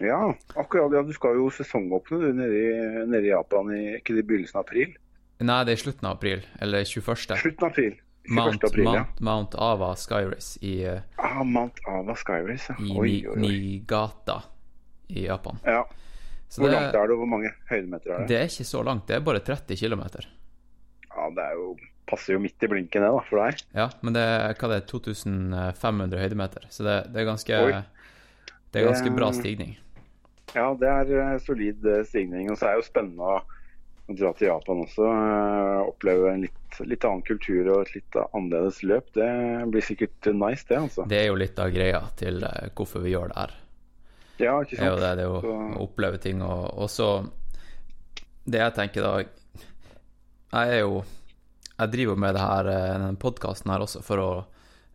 [0.00, 0.18] Ja,
[0.56, 0.92] akkurat.
[0.96, 2.68] Ja, du skal jo sesongåpne du nede i,
[3.08, 4.94] nede i Japan i ikke i begynnelsen av april?
[5.40, 7.36] Nei, det er i slutten av april, eller 21.
[7.40, 7.98] Slutten av april.
[8.28, 8.36] 21.
[8.36, 8.92] Mount, april, ja.
[8.92, 12.76] Mount, Mount Ava Skyrace i, uh, Ah, Mount Ava Skyrace, ja.
[12.84, 13.40] i Oi, Ni, oi, oi.
[13.40, 14.36] Nigata
[15.08, 15.58] i Japan.
[15.64, 15.80] Ja.
[16.48, 18.28] Så Hvor det, langt er det, og hvor mange høydemeter er det?
[18.28, 20.04] det er ikke så langt, det er bare 30 km.
[21.10, 21.66] Ja, det er jo,
[22.10, 23.62] passer jo midt i blinken det, da, for deg.
[23.78, 27.60] Ja, men det er, hva det er 2500 høydemeter, så det, det er ganske
[28.70, 29.76] Det er ganske bra stigning.
[30.54, 32.50] Ja, det er eh, solid eh, stigning.
[32.50, 33.40] Og så er det jo spennende å,
[34.10, 35.06] dra til Japan også.
[35.06, 39.12] eh, oppleve en litt, litt annen kultur og et litt annerledes løp.
[39.14, 39.28] Det
[39.70, 41.06] blir sikkert nice, det, altså.
[41.10, 42.42] Det er jo litt av greia til
[42.74, 43.54] hvorfor vi gjør det her.
[44.40, 45.04] Ja, ikke Det er jo sant.
[45.04, 47.08] det, det er jo Så- å oppleve ting, og, og så
[48.50, 51.02] Det jeg tenker da Jeg er jo
[51.80, 54.30] Jeg driver med det her, eh, denne podkasten her også for å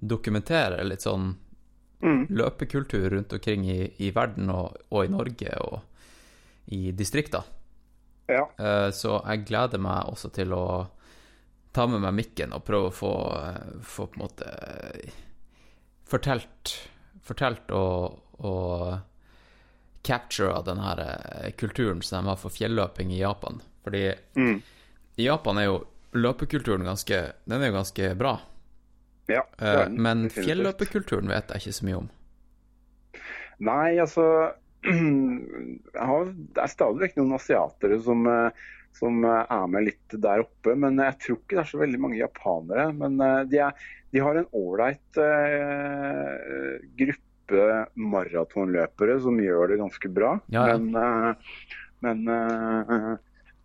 [0.05, 1.35] dokumentere litt sånn
[2.03, 2.27] Mm.
[2.29, 5.79] løpekultur rundt omkring i, i verden og, og i Norge og
[6.75, 7.43] i distrikter.
[8.29, 8.43] Ja.
[8.59, 10.87] Eh, Så jeg gleder meg også til å
[11.73, 14.51] ta med meg mikken og prøve å få, eh, få på en måte
[16.05, 16.75] fortalt,
[17.25, 18.99] fortalt og, og
[20.05, 21.01] capture den her
[21.57, 23.61] kulturen som de har for fjelløping i Japan.
[23.83, 24.61] Fordi Mm.
[25.17, 28.35] Japan er jo løpekulturen ganske Den er jo ganske bra.
[29.31, 32.07] ja Eh, den, Men fjelløpekulturen vet jeg ikke så mye om.
[33.65, 34.25] Nei, altså
[34.85, 40.17] jeg har, Det er stadig vekk noen asiatere som, eh, som eh, er med litt
[40.27, 40.75] der oppe.
[40.75, 42.89] Men jeg tror ikke det er så veldig mange japanere.
[42.99, 43.17] Men
[43.49, 50.37] de, er, de har en ålreit uh, gruppe maratonløpere som gjør det ganske bra.
[50.53, 50.77] Ja, ja.
[50.79, 53.15] Men, uh, men eh,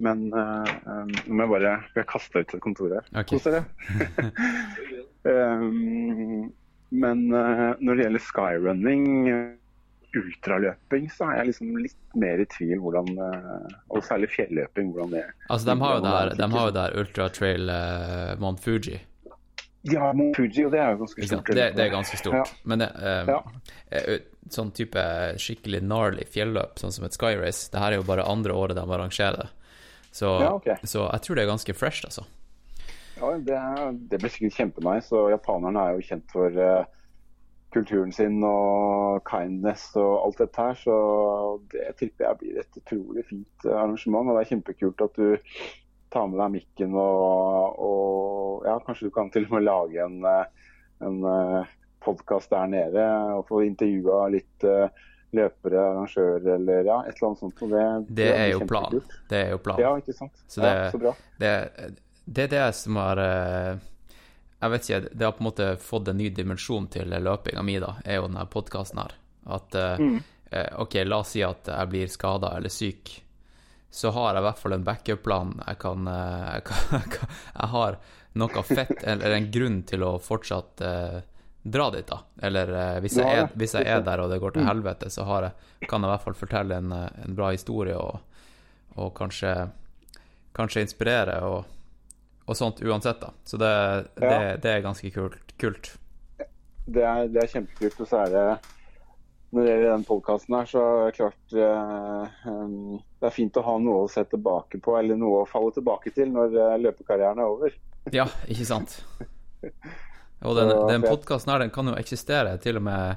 [0.01, 0.73] men eh,
[1.27, 3.09] Nå må jeg bare jeg kaste ut et kontor her.
[3.13, 3.37] Okay.
[3.37, 3.65] Kos dere.
[5.25, 6.51] Um,
[7.03, 9.05] men uh, når det gjelder skyrunning,
[10.11, 15.15] ultraløping, så er jeg liksom litt mer i tvil hvordan uh, Og særlig fjelløping, hvordan
[15.15, 15.37] det er.
[15.49, 17.73] Altså, de har jo der, det er, de har jo der Ultra Trail
[18.43, 18.99] Mount Fuji.
[19.83, 21.47] Ja, Mount Fuji, og det er jo ganske stort.
[21.47, 22.35] Det, det er ganske stort.
[22.37, 22.45] Ja.
[22.69, 23.39] Men det, um, Ja.
[23.91, 24.19] eh,
[24.53, 25.05] sånn type
[25.41, 28.85] skikkelig gnarly fjelløp, sånn som et skyrace, det her er jo bare andre året de
[28.85, 29.49] arrangerer det.
[30.11, 30.77] Så, Ja, okay.
[30.85, 32.25] så jeg tror det er ganske fresh, altså.
[33.21, 33.59] Ja, det,
[34.11, 35.13] det blir sikkert kjempenice.
[35.17, 36.89] Og japanerne er jo kjent for uh,
[37.75, 40.79] kulturen sin og kindness og alt dette her.
[40.81, 40.97] Så
[41.73, 44.31] det tipper jeg blir et utrolig fint eh, arrangement.
[44.31, 45.37] Og det er kjempekult at du
[46.11, 50.25] tar med deg mikken og, og ja, kanskje du kan til og med lage en,
[50.27, 50.73] eh,
[51.07, 51.21] en
[52.03, 54.89] podkast der nede og få intervjua litt eh,
[55.37, 57.63] løpere, arrangører eller ja, et eller annet sånt.
[57.63, 57.85] Og det,
[58.21, 59.03] Det er er jo planen.
[59.31, 59.81] Det er jo planen.
[59.85, 60.33] Ja, ikke sant.
[60.49, 61.13] Så det- ja, så bra.
[61.39, 61.53] Det,
[62.27, 63.79] det er det som har eh,
[64.61, 67.79] Jeg vet ikke, det har på en måte fått en ny dimensjon til løpinga mi,
[67.81, 69.15] da, er jo denne podkasten her.
[69.47, 70.23] At eh, Mm.
[70.51, 73.23] eh, OK, la oss si at jeg blir skada eller syk.
[73.91, 75.55] så har jeg i hvert fall en backup-plan.
[75.67, 77.97] Jeg kan, jeg, kan, jeg, kan, jeg har
[78.35, 80.81] noe fett, eller en grunn til å fortsatt
[81.63, 82.21] dra dit, da.
[82.43, 85.27] Eller eh, hvis, jeg er, hvis jeg er der og det går til helvete, så
[85.29, 88.21] har jeg, kan jeg i hvert fall fortelle en, eh, en bra historie og,
[88.97, 89.53] og kanskje,
[90.57, 91.65] kanskje inspirere og,
[92.49, 93.33] og sånt uansett, da.
[93.45, 93.73] Så det,
[94.17, 94.57] det, Ja.
[94.57, 95.55] det er ganske kult.
[95.61, 95.93] kult.
[96.91, 98.01] Det er, det er kjempekult.
[98.03, 98.47] Og så er det
[99.53, 102.51] Når det gjelder den podkasten her, så er det klart eh,
[103.21, 106.11] Det er fint å ha noe å se tilbake på, eller noe å falle tilbake
[106.17, 107.75] til når eh, løpekarrieren er over.
[108.15, 109.01] Ja, ikke sant?
[110.43, 113.17] Og den, Så den podkasten her den kan jo eksistere til og med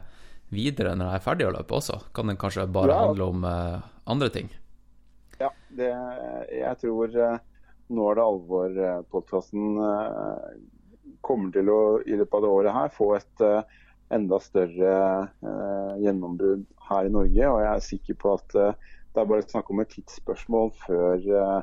[0.54, 2.02] videre når jeg er ferdig å løpe også.
[2.14, 3.06] Kan den kanskje bare Ja.
[3.08, 4.50] handle om uh, andre ting?
[5.40, 5.90] Ja, det,
[6.52, 7.38] jeg tror uh,
[7.90, 10.52] nå er det alvor-podkasten uh,
[11.24, 13.62] kommer til å i løpet av det året her få et eh,
[14.14, 14.96] enda større
[15.40, 17.48] eh, gjennombrudd her i Norge.
[17.48, 18.74] Og jeg er sikker på at eh,
[19.16, 21.62] det er bare snakk om et tidsspørsmål før eh,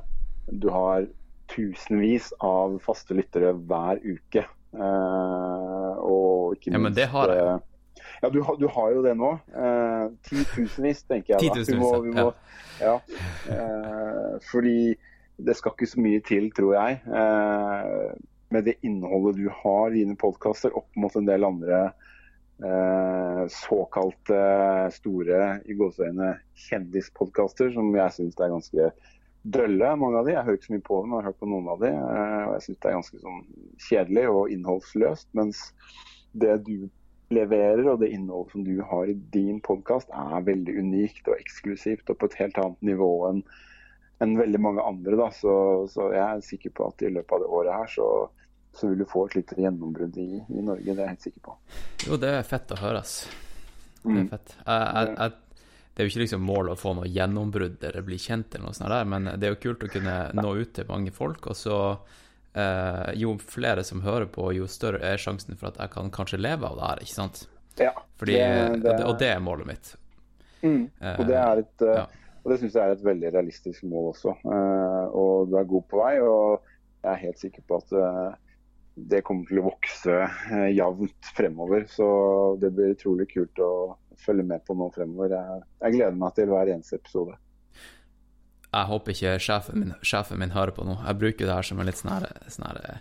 [0.65, 1.05] du har
[1.53, 4.47] tusenvis av faste lyttere hver uke.
[4.75, 7.45] Eh, og ikke minst Ja, men det har jeg.
[7.45, 7.59] eh,
[8.23, 9.31] Ja, du, du har jo det nå.
[9.57, 11.41] Eh, Titusenvis, tenker jeg.
[11.41, 11.63] da.
[11.65, 12.35] Vi må- vi må-
[12.81, 13.01] ja.
[13.49, 14.95] Eh, fordi
[15.43, 18.13] det skal ikke så mye til, tror jeg, eh,
[18.51, 21.93] med det innholdet du har i dine podkaster opp mot en del andre
[22.63, 26.35] eh, såkalte store i gåseøyne
[26.69, 28.91] kjendispodkaster, som jeg syns er ganske
[29.43, 30.33] dølle, mange av de.
[30.35, 32.43] Jeg hører ikke så mye på dem, jeg har hørt på noen av de, eh,
[32.47, 33.43] og jeg syns det er ganske sånn
[33.89, 35.29] kjedelig og innholdsløst.
[35.39, 35.63] Mens
[36.33, 36.75] det du
[37.31, 42.11] leverer og det innholdet som du har i din podkast, er veldig unikt og eksklusivt
[42.11, 43.43] og på et helt annet nivå enn
[44.21, 45.17] enn veldig mange andre.
[45.17, 45.31] Da.
[45.33, 45.53] Så,
[45.89, 48.09] så jeg er sikker på at i løpet av det året her så,
[48.77, 50.85] så vil du få et lite gjennombrudd i, i Norge.
[50.85, 51.55] Det er jeg helt sikker på.
[52.05, 53.15] Jo, det er fett å høre, ass.
[54.03, 54.29] Det er Mm.
[54.29, 54.53] fett.
[54.67, 55.33] Jeg, jeg, jeg,
[55.95, 58.77] det er jo ikke liksom målet å få noe gjennombrudd eller bli kjent, eller noe
[58.79, 61.49] sånt der, men det er jo kult å kunne nå ut til mange folk.
[61.51, 61.79] Og så
[62.55, 66.41] eh, jo flere som hører på, jo større er sjansen for at jeg kan kanskje
[66.41, 67.43] leve av det her, ikke sant?
[67.81, 69.93] Ja, Fordi, det- det- og, det, er målet mitt.
[70.63, 70.91] Mm.
[71.19, 72.07] Og det er et eh, ja.
[72.41, 74.33] Og det syns jeg er et veldig realistisk mål også.
[74.49, 76.63] Eh, og du er god på vei, og
[77.03, 78.39] jeg er helt sikker på at eh,
[79.13, 80.17] det kommer til å vokse
[80.73, 81.85] jevnt fremover.
[81.93, 82.07] Så
[82.63, 83.73] det blir utrolig kult å
[84.21, 85.37] følge med på nå fremover.
[85.37, 87.39] Jeg, jeg gleder meg til hver eneste episode.
[88.71, 90.95] Jeg håper ikke sjefen min, sjefen min hører på nå.
[91.03, 93.01] Jeg bruker det her som en litt sånn her, sånn eh,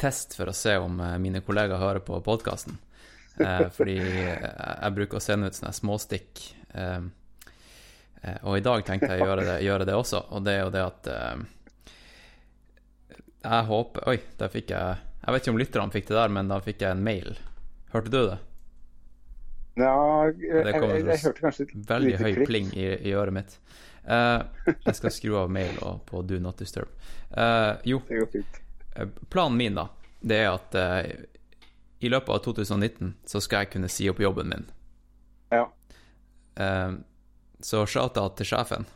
[0.00, 2.78] test for å se om eh, mine kollegaer hører på podkasten.
[3.36, 6.44] Eh, fordi jeg, jeg bruker å sende ut sånne småstikk.
[6.72, 7.02] Eh,
[8.22, 10.64] eh, og i dag tenkte jeg å gjøre det, gjøre det også, og det er
[10.64, 11.42] jo det at eh,
[13.42, 16.48] Jeg håper Oi, der fikk jeg Jeg vet ikke om lytterne fikk det der, men
[16.48, 17.36] da fikk jeg en mail.
[17.92, 18.40] Hørte du det?
[19.74, 22.48] Ja, jeg, jeg, jeg, jeg, hørte kanskje et Veldig høy klikk.
[22.48, 23.56] pling i, i øret mitt.
[24.02, 26.90] Uh, jeg skal skru av mail og på Do Not Disturb.
[27.30, 29.86] Uh, jo, eh, planen min da,
[30.20, 31.68] det er at uh,
[32.02, 34.66] i løpet av 2019 så skal jeg kunne si opp jobben min.
[35.52, 35.68] Ja.
[37.62, 38.88] Så shout-out til sjefen.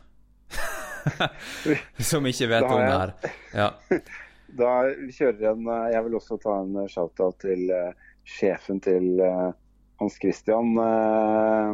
[2.09, 3.13] Som ikke vet om det her.
[3.55, 3.69] Ja.
[4.59, 7.71] Da kjører jeg en Jeg vil også ta en shout-out til
[8.27, 9.49] sjefen til eh,
[9.99, 10.77] Hans Christian.
[10.77, 11.71] eh,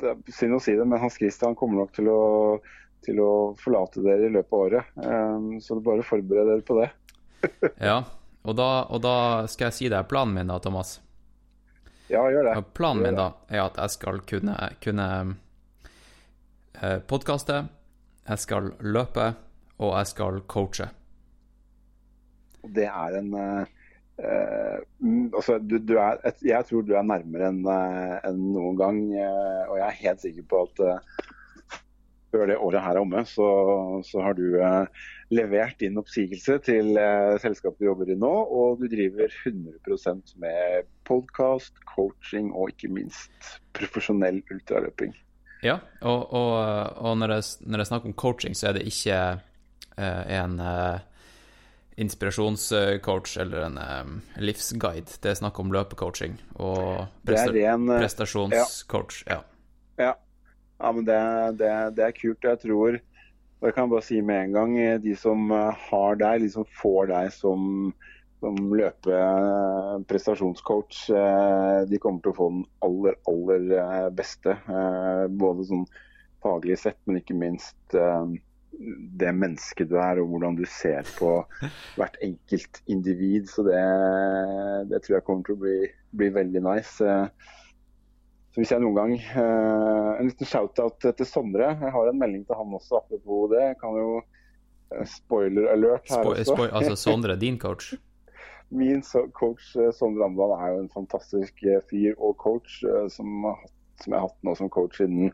[0.00, 2.22] det er synd å si det, men Hans Christian kommer nok til å,
[3.04, 4.94] til å forlate dere i løpet av året.
[5.04, 6.88] Eh, så bare forbered dere på det.
[7.90, 8.00] ja.
[8.40, 9.14] Og da, og da
[9.52, 10.96] skal jeg si deg planen min da, Thomas.
[12.08, 12.54] Ja, gjør det.
[12.74, 15.08] Planen Gjør min da er at jeg skal kunne, kunne
[16.80, 17.60] eh, podkaste,
[18.30, 19.34] jeg skal løpe,
[19.80, 20.88] og jeg skal coache.
[22.64, 23.30] Det er en
[24.20, 29.02] altså, du, du er, Jeg tror du er nærmere enn eh, enn noen gang.
[29.16, 31.22] eh, og jeg er helt sikker på at eh,
[32.30, 33.48] før det året her er omme, så,
[34.06, 38.30] så har du eh, levert inn oppsigelse til eh, selskapet du jobber i nå.
[38.30, 45.14] Og du driver 100% med podkast, coaching og ikke minst profesjonell ultraløping.
[45.66, 46.52] Ja, og, og,
[47.04, 49.18] og når, det, når jeg snakker om coaching, så er det ikke
[49.98, 51.02] eh, en eh,
[52.00, 55.10] inspirasjonscoach eller en um, livsguide.
[55.22, 59.14] Det er snakk om løpecoaching og presta ren eh, prestasjonscoach.
[59.28, 59.40] Ja.
[60.00, 60.12] Ja,
[60.80, 61.20] ja men det,
[61.60, 62.42] det, det er kult.
[62.46, 62.90] Jeg tror
[63.60, 66.64] og jeg kan bare si med en gang, eh, de som har deg, de som
[66.80, 67.60] får deg som,
[68.40, 70.96] som løpeprestasjonscoach,
[71.90, 73.62] de kommer til å få den aller, aller
[74.16, 74.52] beste.
[75.42, 75.84] Både sånn
[76.40, 77.76] faglig sett, men ikke minst
[79.20, 81.34] det mennesket du er, og hvordan du ser på
[82.00, 83.48] hvert enkelt individ.
[83.52, 83.80] Så det,
[84.90, 85.78] det tror jeg kommer til å bli,
[86.16, 87.10] bli veldig nice.
[88.50, 91.74] Så hvis jeg noen gang eh, En liten shout-out til Sondre.
[91.78, 93.62] Jeg har en melding til han også apropos det.
[93.68, 96.54] Jeg kan jo eh, Spoiler alert her Spo, også.
[96.54, 97.92] spo, altså Sondre, din coach?
[98.74, 99.04] Min
[99.36, 102.80] coach eh, Sondre Amdal er jo en fantastisk fyr og coach
[103.12, 103.50] som,
[104.00, 105.30] som jeg har hatt nå som coach siden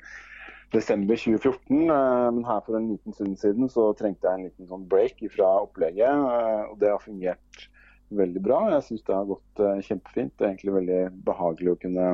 [0.72, 1.90] desember 2014.
[1.90, 5.22] eh, Men her for en liten stund siden så trengte jeg en liten sånn break
[5.34, 6.08] fra opplegget.
[6.08, 7.68] eh, Og det har fungert
[8.10, 8.60] veldig bra.
[8.70, 10.32] Jeg syns det har gått eh, kjempefint.
[10.36, 12.08] Det er egentlig veldig behagelig å kunne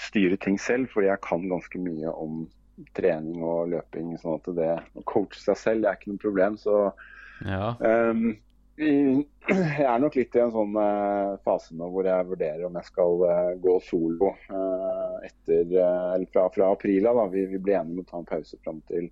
[0.00, 2.48] styre ting selv, fordi jeg kan ganske mye om
[2.96, 4.16] trening og løping.
[4.18, 6.56] sånn at det å coache seg selv det er ikke noe problem.
[6.56, 6.92] så
[7.44, 7.74] Ja.
[7.80, 8.38] I-
[8.80, 12.88] jeg er nok litt i en sånn eh, fase nå hvor jeg vurderer om jeg
[12.88, 17.22] skal eh, gå solo eh, etter, eller fra, fra april av.
[17.34, 19.10] Vi, vi ble enige om å ta en pause fram til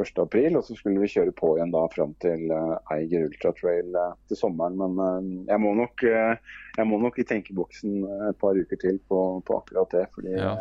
[0.00, 0.12] 1.
[0.24, 2.52] april, og så skulle vi kjøre på igjen da fram til
[2.90, 4.78] Eiger Ultratrail uh, til sommeren.
[4.80, 7.98] Men jeg, må nok, jeg må nok i tenkeboksen
[8.30, 10.06] et par uker til på, på akkurat det.
[10.16, 10.56] fordi Ja.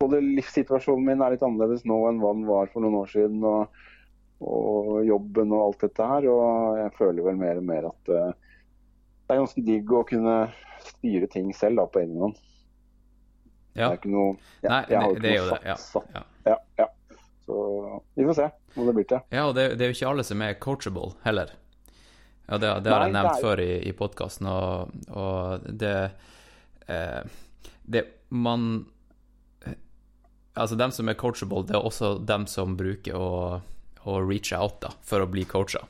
[0.00, 3.44] både livssituasjonen min er litt annerledes nå enn hva den var for noen år siden.
[3.44, 3.68] og
[4.40, 6.26] og jobben og alt dette her.
[6.32, 8.32] Og jeg føler vel mer og mer at uh,
[9.26, 10.36] det er ganske digg å kunne
[10.86, 12.36] styre ting selv da, på egen hånd.
[13.76, 14.28] Det er ikke noe
[14.64, 15.68] ja, Nei, jeg har det, jo ikke jo noe det.
[15.68, 15.76] Ja.
[15.76, 16.14] satt.
[16.14, 16.22] ja.
[16.46, 16.86] Ja, ja.
[17.46, 17.56] Så
[18.16, 19.20] vi får se hva det blir til.
[19.36, 21.52] Ja, og det, det er jo ikke alle som er coachable heller.
[22.46, 25.94] Ja, det, det har Nei, jeg nevnt er- før i, i podkasten, og, og det
[26.86, 27.22] eh,
[27.86, 28.86] Det Man
[30.56, 33.26] Altså, dem som er coachable, det er også dem som bruker å,
[34.06, 35.82] å reach out da, for å bli coacha,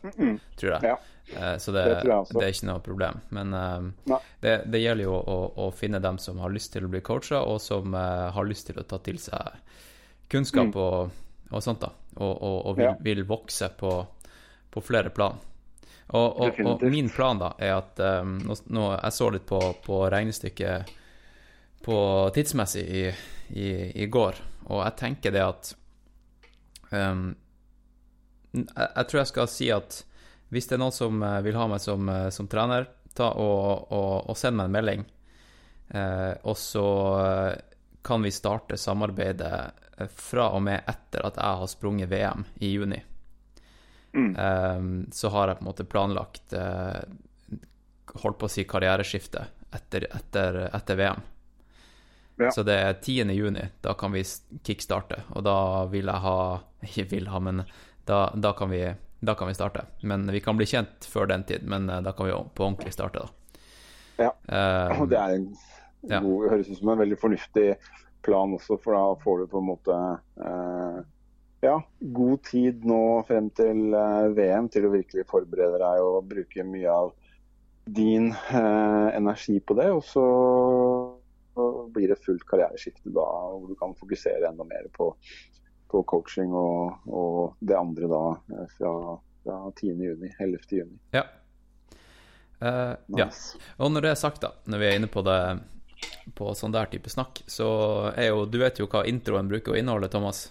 [0.57, 0.83] tror jeg.
[0.89, 0.97] Ja.
[1.37, 3.21] Eh, Så det, Det jeg det er ikke noe problem.
[3.35, 5.37] Men eh, det, det gjelder jo å,
[5.67, 8.69] å finne dem som har lyst til å bli coacha, og som eh, har lyst
[8.71, 9.59] til å ta til seg
[10.33, 11.11] kunnskap og,
[11.51, 11.91] og sånt, da.
[12.17, 12.95] Og, og, og vil, Mm.
[12.97, 13.03] Ja.
[13.05, 13.91] vil vokse på,
[14.73, 15.37] på flere plan.
[16.15, 20.93] Og min plan da er at um, nå, nå, Jeg så litt på, på regnestykket
[21.83, 21.97] på
[22.35, 23.03] tidsmessig i,
[23.59, 23.67] i,
[24.03, 24.39] i går,
[24.71, 25.73] og jeg tenker det at
[26.91, 27.35] um,
[28.65, 30.01] jeg, tror jeg skal si at
[30.55, 33.93] hvis det er noen som eh, vil ha meg som, eh, som trener, ta og,
[33.93, 35.05] og, og send meg en melding.
[35.89, 36.87] Eh, og så
[37.23, 37.53] eh,
[38.07, 43.01] kan vi starte samarbeidet fra og med etter at jeg har sprunget VM i juni.
[44.17, 44.83] Eh,
[45.13, 47.01] så har jeg på en måte planlagt eh,
[48.17, 49.43] Holdt på å si karriereskifte
[49.77, 51.19] etter, etter, etter VM.
[52.41, 52.53] Ja.
[52.55, 53.33] Så det er 10.
[53.37, 54.23] juni, da kan vi
[54.65, 55.19] kickstarte.
[55.37, 56.39] Og da vil jeg ha
[56.87, 57.61] Ikke vil ha, men
[58.07, 58.83] da, da, kan vi,
[59.21, 59.85] da kan vi starte.
[60.07, 62.95] Men vi kan bli kjent før den tid, men eh, da kan vi på ordentlig
[62.95, 63.61] starte, da.
[64.17, 64.31] Ja.
[64.97, 65.49] Og det er en
[66.07, 66.21] Ja.
[66.23, 67.75] god, høres ut som en veldig fornuftig
[68.23, 69.97] plan også, for da får du på en måte
[70.39, 70.99] eh,
[71.67, 71.75] ja,
[72.15, 76.95] god tid nå frem til eh, VM til å virkelig forberede deg og bruke mye
[76.95, 77.13] av
[77.99, 79.89] din eh, energi på det.
[79.95, 80.25] Og så
[81.95, 85.11] blir det fullt karriereskifte da, hvor du kan fokusere enda mer på,
[85.91, 88.23] på coaching og, og det andre da
[88.53, 88.93] eh, fra,
[89.45, 89.93] fra 10.
[90.09, 90.71] juni, 11.
[90.83, 91.01] juni.
[91.17, 91.27] ja.
[92.59, 93.27] Eh, ja.
[93.77, 95.41] Og når det er sagt, da, når vi er inne på det
[96.37, 97.69] på sånn der type snakk, så
[98.17, 100.47] er jo Du vet jo hva introen bruker å inneholde, Thomas?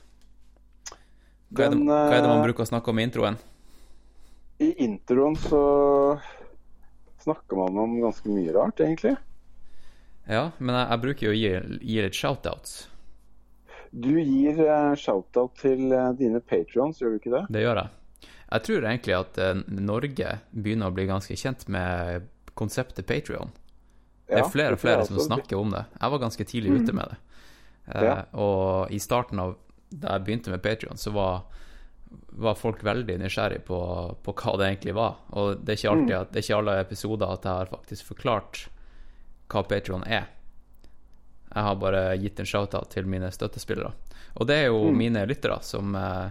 [1.49, 3.37] Hva er, det, hva er det man eh, bruker å snakke om i introen?
[4.61, 5.61] I introen så
[7.25, 9.15] snakker man om ganske mye rart, egentlig.
[10.25, 12.75] Ja, men jeg, jeg bruker jo å gi, gi litt shoutouts.
[13.95, 17.43] Du gir eh, shout-out til eh, dine patrions, gjør du ikke det?
[17.55, 18.27] Det gjør jeg.
[18.45, 22.27] Jeg tror egentlig at eh, Norge begynner å bli ganske kjent med
[22.59, 23.53] konseptet Patrion.
[24.27, 25.85] Det er flere og flere som snakker om det.
[25.99, 27.17] Jeg var ganske tidlig ute med det.
[27.93, 28.15] Ja.
[28.41, 29.53] Og i starten av
[29.93, 31.43] da jeg begynte med Patrion, så var,
[32.35, 33.79] var folk veldig nysgjerrig på,
[34.25, 35.19] på hva det egentlig var.
[35.37, 38.09] Og det er ikke alltid at, det er ikke alle episoder at jeg har faktisk
[38.11, 38.65] forklart
[39.51, 40.27] hva Patrion er.
[41.55, 43.93] Jeg har bare gitt en shout-out til mine støttespillere.
[44.35, 46.27] Og det er jo mine lyttere som, eh,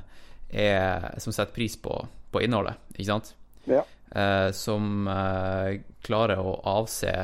[0.53, 1.97] er, som setter pris på,
[2.31, 3.33] på innholdet, ikke sant?
[3.65, 3.81] Ja.
[4.13, 7.15] Eh, som eh, klarer å avse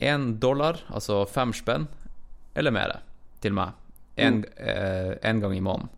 [0.00, 1.86] én dollar, altså fem spenn,
[2.56, 2.96] eller mer,
[3.44, 3.76] til meg.
[4.20, 5.92] En, eh, en gang i måneden.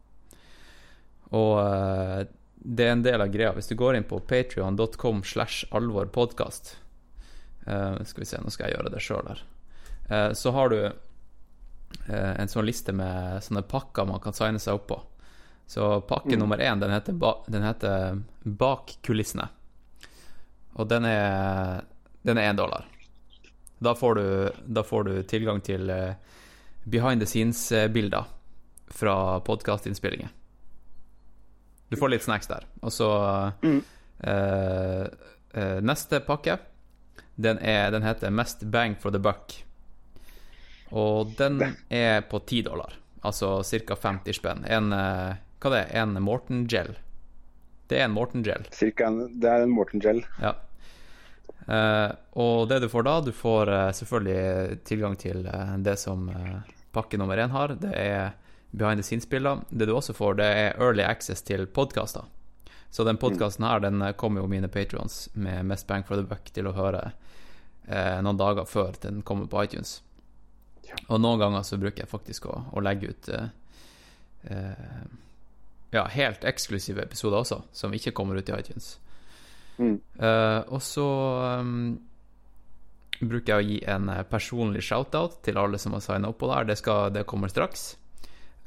[1.33, 2.27] Og eh,
[2.63, 3.55] det er en del av greia.
[3.57, 6.77] Hvis du går inn på patrion.com slash alvorpodkast
[7.67, 9.43] eh, Skal vi se, nå skal jeg gjøre det sjøl her.
[10.11, 10.93] Eh, så har du eh,
[12.09, 14.99] en sånn liste med sånne pakker man kan signe seg opp på.
[15.71, 19.47] Så pakke nummer én, den heter, ba, den heter Bak kulissene.
[20.75, 21.85] Og den er
[22.23, 22.87] den er én dollar.
[23.79, 26.15] Da får, du, da får du tilgang til eh,
[26.85, 28.29] behind the scenes-bilder
[28.87, 30.31] fra podkastinnspillinger.
[31.91, 32.67] Du får litt snacks der.
[32.81, 33.11] Og så
[34.23, 36.57] eh, eh, Neste pakke,
[37.35, 39.57] den, er, den heter Mest bang for the buck.
[40.93, 43.97] Og den er på 10 dollar, altså ca.
[43.97, 44.67] 50 spenn.
[44.69, 46.97] En eh, Hva det er En Morten Gel.
[47.89, 48.67] Det er en Morten Gel.
[48.73, 50.23] Cirka en, det er en Morten Gel.
[50.43, 50.57] Ja.
[51.63, 52.11] Uh,
[52.43, 56.27] og det du får da, du får uh, selvfølgelig tilgang til uh, det som
[56.93, 57.77] pakke nummer én har.
[57.81, 58.33] Det er
[58.73, 59.63] behind the scenes-bilder.
[59.71, 62.27] Det du også får, det er early access til podkaster.
[62.93, 66.51] Så den podkasten her, den kommer jo mine patrions med mest bang for the buck
[66.53, 67.07] til å høre
[68.21, 70.03] noen dager før den kommer på iTunes.
[71.09, 73.49] Og noen ganger så bruker jeg faktisk å, å legge ut eh,
[74.51, 75.03] eh,
[75.93, 78.95] ja, helt eksklusive episoder også, som ikke kommer ut i iTunes.
[79.79, 79.99] Mm.
[79.99, 81.07] Eh, og så
[81.61, 81.99] um,
[83.21, 86.51] bruker jeg å gi en eh, personlig shout-out til alle som har signa opp på
[86.51, 86.69] det her.
[86.71, 87.93] Det, skal, det kommer straks.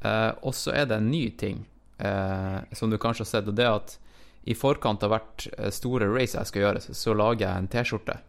[0.02, 1.66] Eh, og så er det en ny ting
[1.98, 3.98] eh, som du kanskje har sett, og det er at
[4.46, 8.20] i forkant av hvert store race jeg skal gjøre, så, så lager jeg en T-skjorte.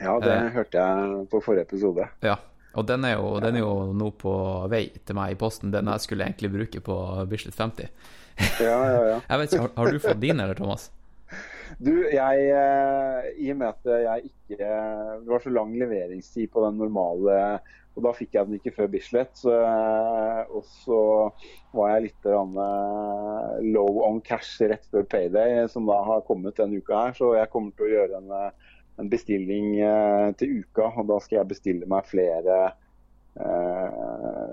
[0.00, 2.08] Ja, det hørte jeg på forrige episode.
[2.26, 2.40] Ja,
[2.74, 4.32] og den er, jo, den er jo nå på
[4.72, 5.72] vei til meg i posten.
[5.74, 6.96] Den jeg skulle egentlig bruke på
[7.28, 7.92] Bislett 50.
[8.64, 9.20] Ja, ja, ja.
[9.28, 10.88] Jeg vet ikke, har, har du fått din, eller, Thomas?
[11.80, 14.58] Du, jeg eh, I og med at jeg ikke
[15.22, 17.36] Det var så lang leveringstid på den normale
[17.96, 19.32] Og da fikk jeg den ikke før Bislett.
[19.36, 21.00] Så, eh, og så
[21.76, 26.80] var jeg litt eh, low on cash rett før payday, som da har kommet denne
[26.80, 27.18] uka her.
[27.18, 28.32] Så jeg kommer til å gjøre en,
[29.02, 32.58] en bestilling eh, til uka, og da skal jeg bestille meg flere
[33.36, 33.88] eh,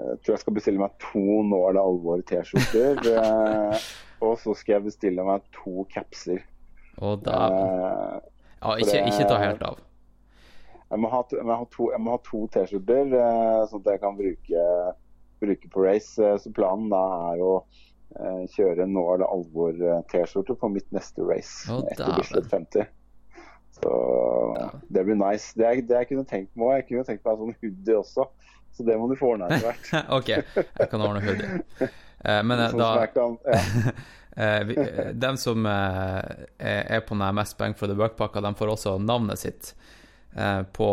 [0.09, 3.03] Jeg tror jeg skal bestille meg to Nå er det alvor T-skjorter.
[3.19, 3.89] eh,
[4.25, 6.41] og så skal jeg bestille meg to capser.
[6.99, 8.17] Og da Eh,
[8.59, 9.77] Ja, ikke, ikke ta helt av.
[10.91, 11.21] jeg må ha,
[12.25, 14.65] to, T-skjorter, eh, sånn at jeg kan bruke,
[15.39, 16.17] bruke på race.
[16.19, 17.53] Eh, Så planen da er å
[18.17, 22.17] eh, kjøre Nå er det alvor-T-skjorte på mitt neste race etter.
[22.19, 22.89] Bislett 50.
[23.83, 25.53] Så det blir nice.
[25.55, 26.75] Det, jeg, det jeg kunne tenkt meg òg.
[26.81, 28.25] Jeg kunne tenkt meg en sånn hoodie også.
[28.75, 29.91] Så det må du få ordna etter hvert.
[30.19, 31.61] OK, jeg kan ordne hoodie.
[32.19, 33.93] Eh, men eh, Sånn da jeg kan, ja.
[34.43, 38.73] eh, eh, Dem som eh, er på den mest bang for the buck-pakka, de får
[38.75, 39.71] også navnet sitt
[40.35, 40.89] eh, på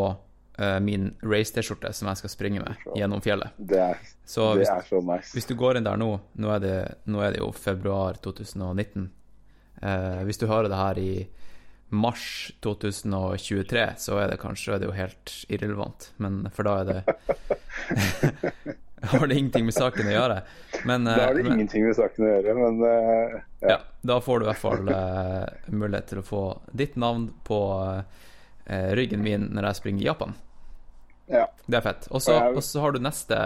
[0.58, 3.54] eh, min race-T-skjorte som jeg skal springe med gjennom fjellet.
[3.58, 5.34] Det er, Så det er så nice.
[5.36, 6.12] hvis du går inn der nå
[6.42, 6.76] Nå er det,
[7.10, 9.10] nå er det jo februar 2019.
[9.82, 11.10] Eh, hvis du hører det her i
[11.88, 16.10] mars 2023, så er det kanskje er jo helt irrelevant.
[16.22, 17.00] Men for da er det
[19.06, 20.36] Har det ingenting med saken å gjøre.
[20.88, 23.36] Men, Da eh, har det men ingenting med saken å gjøre, men eh,
[23.68, 27.60] ja, da får du i hvert fall uh, mulighet til å få ditt navn på
[27.76, 28.02] uh,
[28.98, 30.34] ryggen min når jeg springer i Japan.
[31.30, 31.44] ja.
[31.66, 32.08] Det er fett.
[32.10, 33.38] Og så har du neste,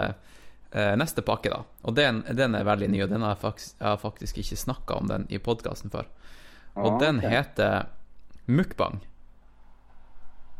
[0.71, 1.61] uh, neste pakke, da.
[1.83, 4.61] Og den, den er veldig ny, og den har jeg faktisk, jeg har faktisk ikke
[4.65, 6.09] snakka om den i podkasten før.
[6.79, 7.35] Og Ah, den okay.
[7.35, 7.89] heter
[8.47, 8.99] Mukbang.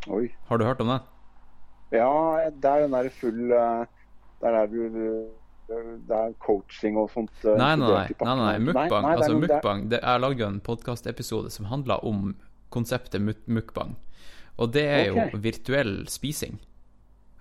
[0.07, 0.29] Oi.
[0.47, 0.99] Har du hørt om den?
[1.91, 3.85] Ja, det er den der full eh,
[4.41, 4.79] Der er du
[5.67, 7.31] Det er coaching og sånt.
[7.45, 8.07] eh, Nei, nei, nei.
[8.21, 8.55] nei, nei.
[8.59, 8.89] Mukbang.
[8.89, 12.35] Nei, nei, altså, det mukbang det, Jeg lagde jo en podkastepisode som handla om
[12.71, 13.95] konseptet mukbang.
[14.57, 15.31] Og det er okay.
[15.31, 16.59] jo virtuell spising.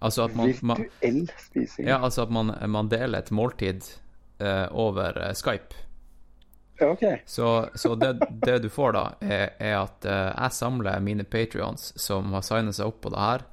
[0.01, 1.89] Altså at man, Virtuell spising.
[1.89, 3.87] Ja, altså at man, man deler et måltid
[4.41, 5.75] eh, over eh, Skype.
[6.81, 7.05] Ja, OK.
[7.27, 8.15] Så, så det,
[8.45, 12.77] det du får da, er, er at eh, jeg samler mine patrions som har signet
[12.79, 13.45] seg opp på det her,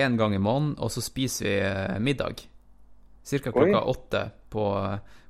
[0.00, 2.46] én gang i måneden, og så spiser vi eh, middag.
[3.22, 4.64] Cirka klokka åtte på,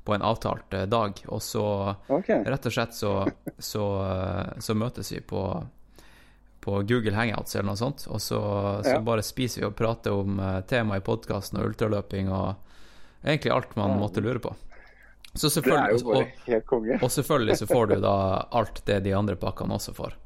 [0.04, 1.18] på en avtalt eh, dag.
[1.26, 1.66] Og så
[2.06, 2.44] okay.
[2.46, 3.12] rett og slett så,
[3.58, 3.84] så,
[4.62, 5.42] så møtes vi på,
[6.62, 8.40] på Google Hangouts eller noe sånt, og så,
[8.86, 9.02] så Ja.
[9.02, 12.54] bare spiser vi og prater om uh, tema i podkasten og ultraløping og
[13.24, 14.54] egentlig alt man måtte lure på.
[15.34, 16.98] Så Det er jo bare helt konge.
[17.02, 18.16] og selvfølgelig så får du da
[18.52, 20.16] alt det de andre pakkene også får.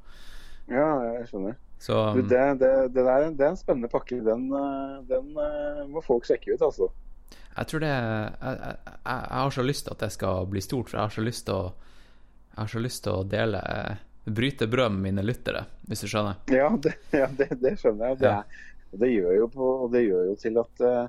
[0.66, 1.54] Ja, jeg skjønner.
[1.78, 4.18] Så Du, det, det, det, der, det er en spennende pakke.
[4.24, 6.88] Den, eh, den eh, må folk sjekke ut, altså.
[7.56, 10.90] jeg tror det jeg, jeg, jeg har så lyst til at det skal bli stort,
[10.90, 11.66] for jeg har så lyst til å
[12.56, 13.60] Jeg har så lyst til å dele
[14.26, 16.40] Bryte brød med mine lyttere, hvis du skjønner.
[16.50, 18.18] Ja, det, ja, det, skjønner jeg.
[18.18, 18.42] Det, Ja.
[18.90, 21.04] det, gjør jo på, det gjør jo til at uh,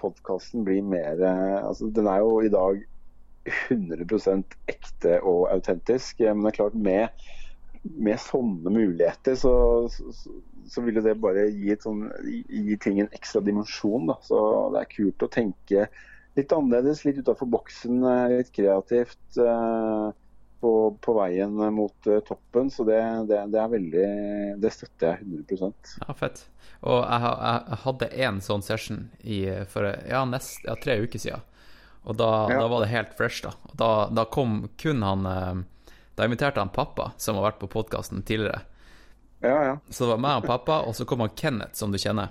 [0.00, 2.80] podkasten blir mer eh, altså Den er jo i dag
[3.46, 6.20] 100% ekte og autentisk.
[6.24, 7.24] Men det er klart, med,
[7.94, 9.54] med sånne muligheter, så,
[9.92, 10.36] så,
[10.70, 14.10] så vil det bare gi, sånn, gi, ting en ekstra dimensjon.
[14.10, 14.20] Da.
[14.26, 14.42] Så
[14.74, 15.88] det er kult å tenke
[16.36, 19.22] litt annerledes, litt utafor boksen, eh, litt kreativt.
[19.40, 20.14] eh,
[20.60, 24.06] på, på veien mot eh, toppen, så det, det, det er veldig
[24.62, 26.46] Det støtter jeg 100% Ja, fett.
[26.86, 27.34] Og jeg,
[27.68, 31.44] jeg hadde én sånn session i, for ja, nest, ja, tre uker siden.
[32.06, 32.60] Og da, Ja.
[32.62, 33.52] da var det helt fresh, da.
[33.74, 35.54] Da, da kom kun han eh,
[36.16, 38.62] Da inviterte han pappa, som har vært på podkasten tidligere.
[39.44, 39.78] Ja, ja.
[39.90, 42.30] Så det var meg og pappa, og så kom han Kenneth, som du kjenner.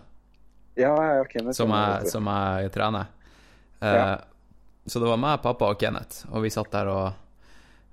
[0.76, 1.54] Ja, ja, Kenneth.
[1.60, 3.12] som, jeg, som jeg trener.
[3.80, 4.18] Ja.
[4.90, 7.14] Så det var meg, pappa og Kenneth, og vi satt der og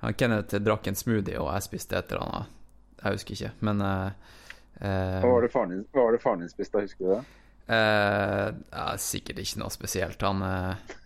[0.03, 2.57] han, Kenneth drakk en smoothie, og jeg spiste et eller annet.
[3.03, 7.23] Jeg husker ikke, men eh, Hva var det faren din, spiste, husker du det?
[7.69, 10.25] Uh, ja, Sikkert ikke noe spesielt.
[10.27, 10.97] Han eh,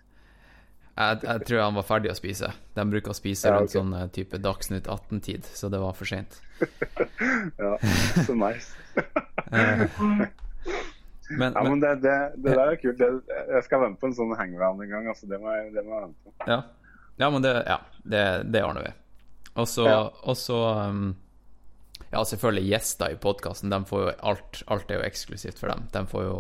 [0.97, 2.49] jeg, jeg tror han var ferdig å spise.
[2.77, 6.09] De bruker å spise Ja, rundt sånn eh, type Dagsnytt 18-tid, så det var for
[6.09, 6.41] seint.
[7.61, 7.75] Ja,
[8.25, 8.73] så nice.
[9.53, 9.83] Eh,
[11.29, 13.03] men, Ja, men det, det, det der er kult.
[13.03, 15.09] Jeg skal med på en sånn hangaround en gang.
[15.11, 16.35] altså Det må jeg, det må jeg med på.
[16.49, 16.59] Ja,
[17.21, 18.25] ja men det, ja, det,
[18.55, 18.95] det ordner vi.
[19.57, 20.89] Og så Ja.
[20.89, 21.15] um,
[22.13, 23.73] Ja, selvfølgelig gjester i podkasten.
[23.73, 25.89] De får jo alt, alt er jo eksklusivt for dem.
[25.93, 26.37] De får jo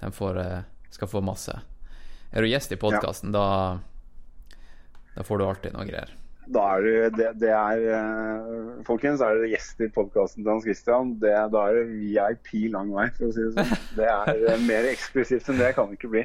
[0.00, 1.54] De får, eh, skal få masse.
[2.34, 3.46] Er du gjest i podkasten, da
[5.14, 6.10] Da får du alltid noe greier.
[6.44, 10.66] Da er du, det, det er eh, Folkens, er dere gjest i podkasten til Hans
[10.66, 13.86] Christian, det, da er det VIP lang vei, for å si det sånn.
[13.96, 16.24] Det er eh, mer eksklusivt enn det kan det ikke bli.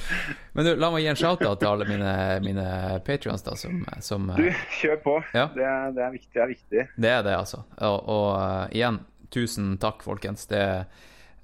[0.58, 2.12] Men du, la meg gi en shout-out til alle mine,
[2.44, 2.66] mine
[3.06, 4.44] patrions, da, som, som Du,
[4.82, 5.16] kjør på.
[5.32, 5.46] Ja.
[5.56, 6.34] Det, er- det er viktig.
[6.36, 6.86] Det er viktig.
[7.06, 7.62] Det er det, altså.
[7.88, 9.00] Og, og eh, igjen,
[9.32, 10.44] tusen takk, folkens.
[10.52, 10.60] Det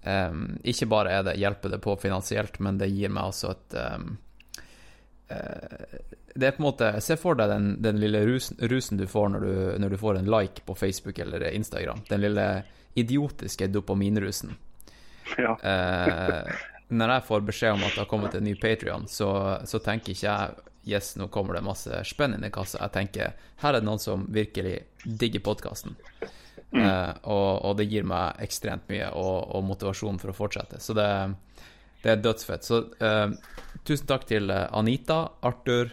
[0.03, 3.77] em, Ikke bare er det hjelper det på finansielt, men det gir meg også et
[3.81, 4.17] um,
[5.33, 6.01] uh,
[6.35, 9.29] Det er på en måte Se for deg den, den lille rusen, rusen du får
[9.35, 12.05] når du, når du får en like på Facebook eller Instagram.
[12.09, 12.49] Den lille
[12.99, 14.57] idiotiske dopaminrusen.
[15.39, 15.55] Ja.
[15.55, 19.31] uh, når jeg får beskjed om at det har kommet en ny Patrion, så,
[19.65, 22.79] så tenker ikke jeg Yes, nå kommer det masse spenn inn i kassa.
[22.81, 25.93] Jeg tenker her er det noen som virkelig digger podkasten.
[26.71, 30.79] Eh, og, og det gir meg ekstremt mye og, og motivasjon for å fortsette.
[30.83, 31.09] Så det,
[32.05, 32.67] det er dødsfett.
[32.67, 33.33] Så uh,
[33.85, 35.93] tusen takk til eh, Anita, Arthur,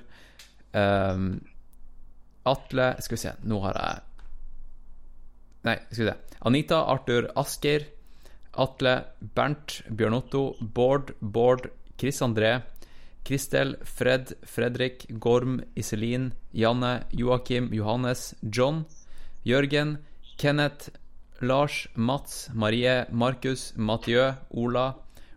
[0.77, 1.23] eh,
[2.47, 4.03] Atle Skal vi se, nå har jeg
[5.67, 6.37] Nei, skal vi se.
[6.47, 7.83] Anita, Arthur, Asker,
[8.55, 8.93] Atle,
[9.35, 11.67] Bernt, Bjørn Otto, Bård, Bård,
[11.99, 12.53] Chris André,
[13.27, 18.85] Kristel, Fred, Fredrik, Gorm, Iselin, Janne, Joakim, Johannes, John,
[19.43, 19.97] Jørgen,
[20.37, 20.89] Kenneth,
[21.41, 24.95] Lars, Mats, Marie, Markus, Mathieu, Ola,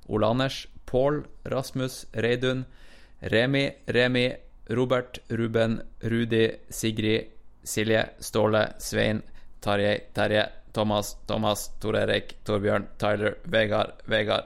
[0.09, 2.65] Ole Anders, Pål, Rasmus, Reidun,
[3.21, 4.37] Remi, Remi,
[4.69, 7.31] Robert, Ruben, Rudi, Sigrid,
[7.65, 9.23] Silje, Ståle, Svein,
[9.61, 14.45] Tarjei, Terje, Thomas, Thomas, Tor Erik, Torbjørn, Tyler, Vegard, Vegard.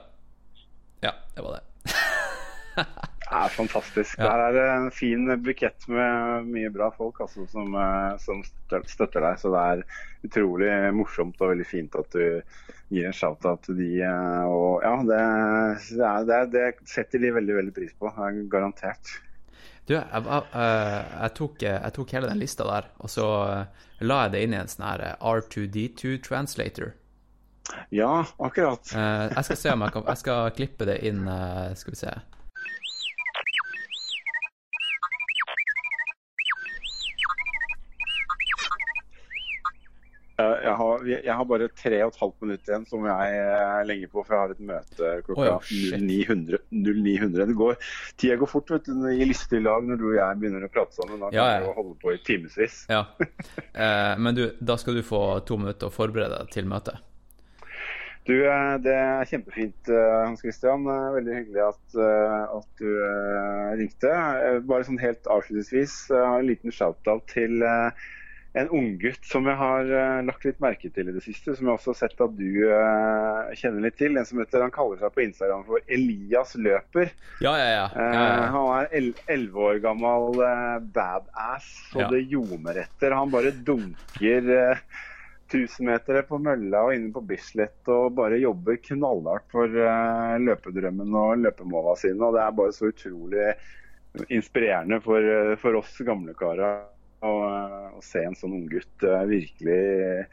[1.01, 2.85] Ja, det var det.
[3.25, 4.19] Det er fantastisk.
[4.21, 4.29] Ja.
[4.37, 9.39] Der er en fin bukett med mye bra folk altså, som, eh, som støtter, deg.
[9.41, 9.81] Så det er
[10.27, 12.21] utrolig morsomt og veldig fint at du
[12.93, 13.87] gir en shout-out til de.
[14.05, 15.21] eh, Og ja, det,
[15.97, 18.13] det, det, er, setter de veldig, veldig pris på.
[18.13, 19.15] Er garantert.
[19.85, 20.21] Du, jeg, jeg,
[20.53, 24.45] jeg, jeg, tok, jeg tok hele den lista der, og så eh, la jeg det
[24.45, 26.93] inn i en sånn her eh, R2D2 translator.
[27.93, 28.93] Ja, akkurat.
[28.93, 32.01] Eh, jeg skal se om jeg kan Jeg skal klippe det inn, eh, skal vi
[32.05, 32.13] se.
[40.65, 44.11] Jeg har, jeg har bare tre og et halvt minutt igjen som jeg er legger
[44.11, 46.61] på, for jeg har et møte klokka oh, ja, 0900.
[46.71, 47.45] 0900.
[47.51, 47.79] Det går,
[48.21, 50.97] tida går fort vet du, i lystig lag når du og jeg begynner å prate
[50.97, 51.19] sammen.
[51.21, 51.65] Da kan Ja, ja.
[51.65, 52.85] vi holde på i timevis.
[52.91, 53.03] Ja.
[53.75, 57.01] Eh, men du, da skal du få to minutter å forberede deg til møtet.
[58.25, 60.85] Du, eh, Det er kjempefint, eh, Hans Christian.
[60.89, 64.09] Eh, Veldig hyggelig at, eh, at du eh, ringte.
[64.09, 68.07] Eh, Bare sånn helt avslutningsvis, eh, en liten shout-out til eh,
[68.55, 71.75] en unggutt som jeg har uh, lagt litt merke til i det siste, som jeg
[71.75, 74.15] også har sett at du uh, kjenner litt til.
[74.15, 77.11] En som heter, Han kaller seg på Instagram for Elias Løper.
[77.43, 77.83] Ja, ja, ja.
[77.91, 78.21] ja, ja.
[78.21, 80.39] Uh, Han er el- elleve år gammel
[80.95, 83.17] badass, og det ljomer etter.
[83.19, 84.81] Han bare dunker eh,
[85.51, 89.67] tusenmetere på mølla og inne på Bislett og bare jobber knallhardt for
[90.47, 92.23] løpedrømmen og løpemåla sine.
[92.23, 93.51] Og det er bare så utrolig
[94.31, 95.31] inspirerende for,
[95.61, 96.85] for oss gamle karer
[97.25, 100.25] å, eh, se en sånn unggutt uh, virkelig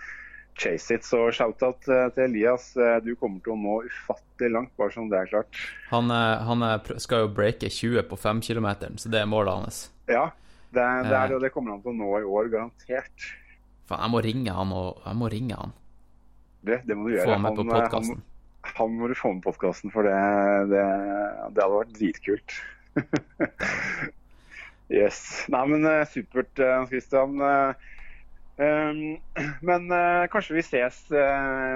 [0.59, 1.05] chase it.
[1.09, 2.67] Så shout-out eh, til Elias.
[2.77, 5.61] Eh, Du kommer til å nå ufattelig langt, bare som det er klart.
[5.91, 8.69] Han, eh, han eh, skal jo breake 20 på 5 km,
[9.01, 9.79] så det er målet hans.
[10.11, 10.27] Ja,
[10.73, 11.23] det, det, Eh.
[11.23, 13.31] er, det, og kommer han til å nå i år, garantert.
[13.89, 15.73] Faen, jeg må ringe han, og jeg må ringe han.
[16.63, 17.27] Det, det må du gjøre.
[17.27, 18.21] Få han med på eh, podkasten.
[18.63, 20.21] han, han må du få med på podkasten, for det,
[20.71, 20.85] det,
[21.57, 22.59] det hadde vært dritkult.
[24.93, 25.47] yes.
[25.53, 27.41] Nei, men eh, supert, eh, Hans Christian.
[27.41, 27.91] Eh,
[28.63, 29.17] Um,
[29.69, 29.89] men
[30.31, 30.99] kanskje vi ses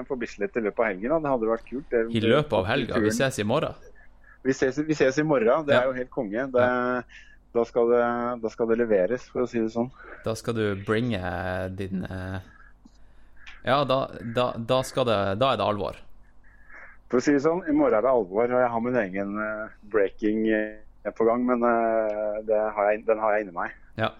[0.06, 1.14] på Bislett i løpet av helgen?
[1.24, 1.94] Det hadde vært kult.
[2.12, 3.00] I løpet av helga.
[3.00, 3.72] Vi ses i morgen.
[4.44, 5.64] Vi ses, vi ses i morgen.
[5.66, 6.44] Det er jo helt konge.
[6.52, 6.66] Det,
[7.56, 8.02] da, skal det,
[8.44, 9.88] da skal det leveres, for å si det sånn.
[10.28, 11.24] Da skal du bringe
[11.80, 12.04] din
[13.64, 13.98] Ja, da,
[14.36, 15.98] da, da er det alvor.
[17.08, 19.38] For å si det sånn, i morgen er det alvor, og jeg har min egen
[19.88, 20.44] breaking
[21.14, 21.46] på gang.
[21.46, 23.74] Men eh, det har jeg, den har jeg inni meg.
[24.00, 24.10] Ja.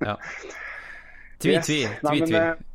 [0.00, 0.16] ja.
[1.40, 1.66] Tvi, Yes.
[1.66, 2.36] tvi, Nei, tvi, men, tvi.
[2.36, 2.66] eh,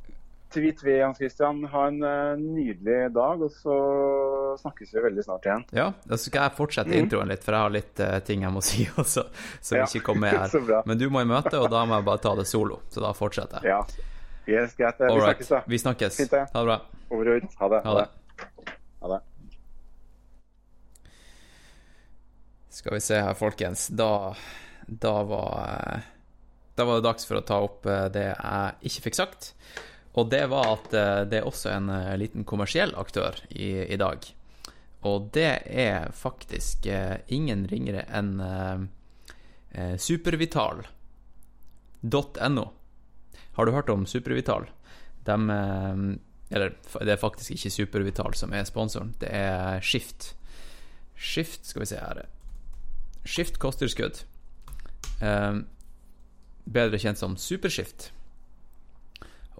[0.56, 1.64] Tvi, tvi, Hans Christian.
[1.68, 3.76] Ha en eh, nydelig dag, og så
[4.62, 5.66] snakkes vi veldig snart igjen.
[5.76, 6.98] Ja, da skal jeg fortsette mm.
[7.04, 9.26] introen litt, for jeg har litt uh, ting jeg må si også,
[9.60, 9.84] som Ja.
[9.90, 10.84] ikke kom med her.
[10.88, 12.80] Men du må i møte, og da må jeg bare ta det solo.
[12.94, 13.76] Så da fortsetter jeg.
[13.76, 13.84] Ja.
[14.48, 15.00] Yes, greit.
[15.02, 15.62] Vi snakkes, da.
[15.68, 16.18] Vi snakkes.
[16.24, 16.46] Fint, ja.
[16.54, 16.80] Ha det bra.
[17.12, 17.56] Over og ut.
[17.60, 17.84] Ha det.
[17.86, 18.08] Ha det.
[19.02, 19.22] Ha det.
[22.76, 23.88] Skal vi se her, folkens.
[23.88, 24.36] Da,
[24.86, 26.00] da var eh,
[26.76, 29.56] Da var det dags for å ta opp eh, det jeg ikke fikk sagt.
[30.20, 31.88] Og det var at eh, det er også en
[32.20, 34.28] liten kommersiell aktør i, i dag.
[35.08, 36.88] Og det er faktisk
[37.30, 38.42] ingen ringere enn
[40.02, 42.66] Supervital.no.
[43.56, 44.66] Har du hørt om Supervital?
[45.30, 45.38] De
[46.50, 50.34] Eller det er faktisk ikke Supervital som er sponsoren, det er Skift.
[51.14, 52.26] Skift, skal vi se her
[53.26, 54.24] Skift kosttilskudd.
[55.22, 55.54] Eh,
[56.66, 58.12] bedre kjent som Superskift.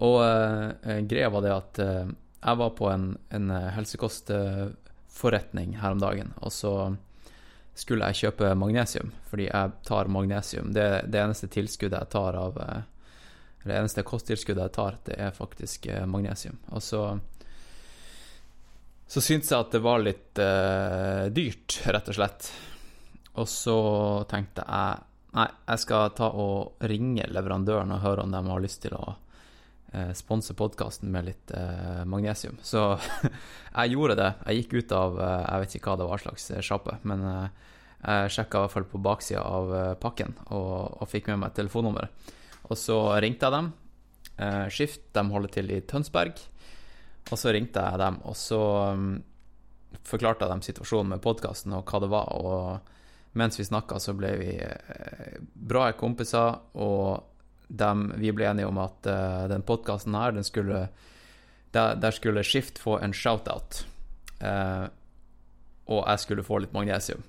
[0.02, 2.06] Og eh, greia var det at eh,
[2.46, 6.72] jeg var på en, en eh, helsekostforretning her om dagen, og så
[7.76, 10.72] skulle jeg kjøpe magnesium, fordi jeg tar magnesium.
[10.72, 12.82] Det, det eneste tilskuddet jeg tar av eh,
[13.66, 16.58] det eneste kosttilskuddet jeg tar, det er faktisk eh, magnesium.
[16.70, 17.18] Og så
[19.06, 22.48] så syntes jeg at det var litt eh, dyrt, rett og slett.
[23.36, 23.76] Og så
[24.30, 25.04] tenkte jeg
[25.36, 29.04] nei, jeg skal ta og ringe leverandøren og høre om de har lyst til å
[29.92, 32.56] eh, sponse podkasten med litt eh, magnesium.
[32.64, 32.88] Så
[33.76, 34.30] jeg gjorde det.
[34.46, 37.28] Jeg gikk ut av eh, Jeg vet ikke hva det var slags eh, sjappe, men
[37.28, 37.64] eh,
[38.06, 41.56] jeg sjekka i hvert fall på baksida av eh, pakken og, og fikk med meg
[41.56, 42.08] telefonnummer.
[42.66, 43.74] Og så ringte jeg dem.
[44.68, 46.40] Skift, de holder til i Tønsberg.
[47.30, 48.58] Og så ringte jeg dem, og så
[48.92, 49.06] um,
[50.06, 52.34] forklarte jeg dem situasjonen med podkasten og hva det var.
[52.36, 52.95] Og
[53.36, 58.78] mens vi snakka, så ble vi eh, bra kompiser, og dem, vi ble enige om
[58.78, 60.84] at uh, den podkasten her, den skulle
[61.74, 63.82] der, der skulle Skift få en shout-out.
[64.38, 64.86] Uh,
[65.86, 67.22] og jeg skulle få litt magnesium.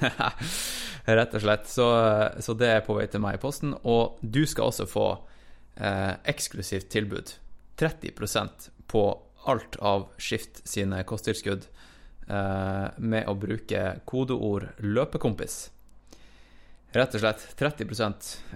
[1.18, 1.68] Rett og slett.
[1.70, 1.86] Så,
[2.40, 3.72] så det er på vei til meg i posten.
[3.88, 5.06] Og du skal også få
[5.80, 7.32] eh, eksklusivt tilbud.
[7.80, 9.04] 30% på
[9.48, 11.64] alt av Skift sine kosttilskudd
[12.26, 15.58] med å bruke kodeord 'løpekompis'.
[16.96, 17.86] Rett og slett 30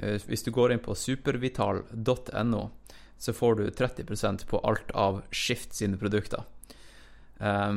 [0.01, 2.63] eh, Hvis du går inn på supervital.no,
[3.19, 6.47] så får du 30% på alt av Skift sine produkter.
[7.39, 7.75] Eh,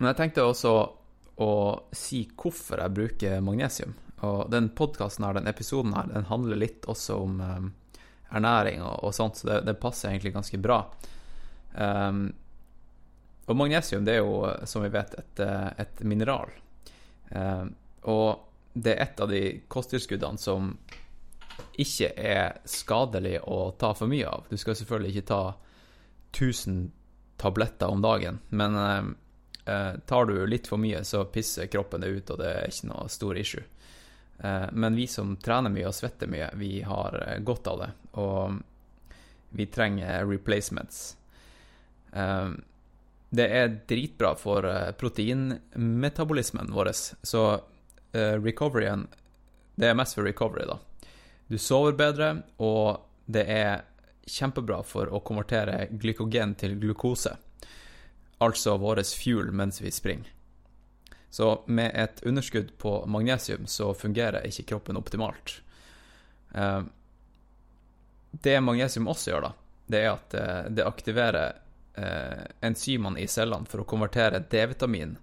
[0.00, 0.74] men jeg tenkte også
[1.40, 1.52] å
[1.94, 3.94] si hvorfor jeg bruker magnesium.
[4.26, 9.14] Og den podkasten her, den episoden her, den handler litt også om eh, ernæring og
[9.14, 10.82] sånt, så det, det passer egentlig ganske bra.
[11.74, 12.30] Um,
[13.50, 16.52] og magnesium det er jo, som vi vet, et, eh, et mineral.
[17.30, 17.64] Eh,
[18.10, 20.70] og det er et av de kosttilskuddene som
[21.80, 24.46] ikke er skadelig å ta for mye av.
[24.50, 25.42] Du skal selvfølgelig ikke ta
[26.30, 26.90] 1000
[27.40, 29.12] tabletter om dagen, men um,
[29.64, 32.90] eh, tar du litt for mye, så pisser kroppen det ut, og det er ikke
[32.92, 33.64] noe stor issue.
[34.38, 37.90] Eh, men vi som trener mye og svetter mye, vi har eh, godt av det,
[38.20, 38.60] og
[39.56, 41.16] vi trenger replacements.
[42.12, 42.50] Eh,
[43.30, 46.90] det er dritbra for eh, proteinmetabolismen vår,
[47.22, 47.42] så
[48.12, 49.06] uh, recoveryen
[49.74, 50.78] Det er mest for recovery, da.
[51.46, 53.84] Du sover bedre, og det er
[54.26, 57.32] kjempebra for å konvertere glykogen til glukose.
[58.42, 60.28] Altså vår fuel mens vi springer.
[61.30, 65.60] Så med et underskudd på magnesium så fungerer ikke kroppen optimalt.
[66.50, 66.82] Uh,
[68.30, 69.52] Det magnesium også gjør, da,
[69.90, 70.34] det er at
[70.70, 71.56] det aktiverer
[72.00, 75.18] eh, enzymene i cellene for å konvertere D-vitamin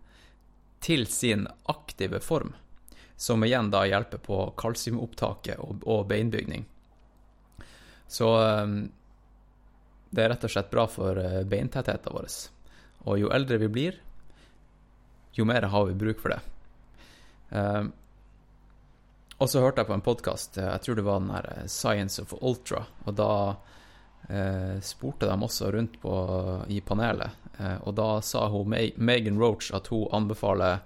[0.84, 2.54] til sin aktive form,
[3.18, 6.68] som igjen da hjelper på kalsiumopptaket og, og beinbygning.
[8.08, 8.68] Så eh,
[10.10, 12.28] det er rett og slett bra for eh, beintettheten vår.
[13.08, 13.98] Og jo eldre vi blir,
[15.38, 16.42] jo mer har vi bruk for det.
[17.58, 17.88] Eh,
[19.38, 22.24] og så hørte jeg på en podkast, jeg tror det var den her eh, Science
[22.24, 23.32] of Ultra, og da
[24.30, 26.14] eh, spurte dem også rundt på,
[26.68, 30.80] i panelet, eh, og da sa hun Megan Roach at hun anbefaler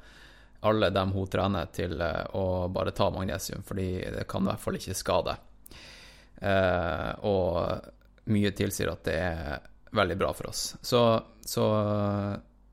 [0.61, 4.63] alle dem hun trener til eh, å bare ta magnesium, fordi det kan i hvert
[4.63, 5.37] fall ikke skade.
[6.41, 10.75] Eh, og mye tilsier at det er veldig bra for oss.
[10.85, 11.01] Så,
[11.45, 11.65] så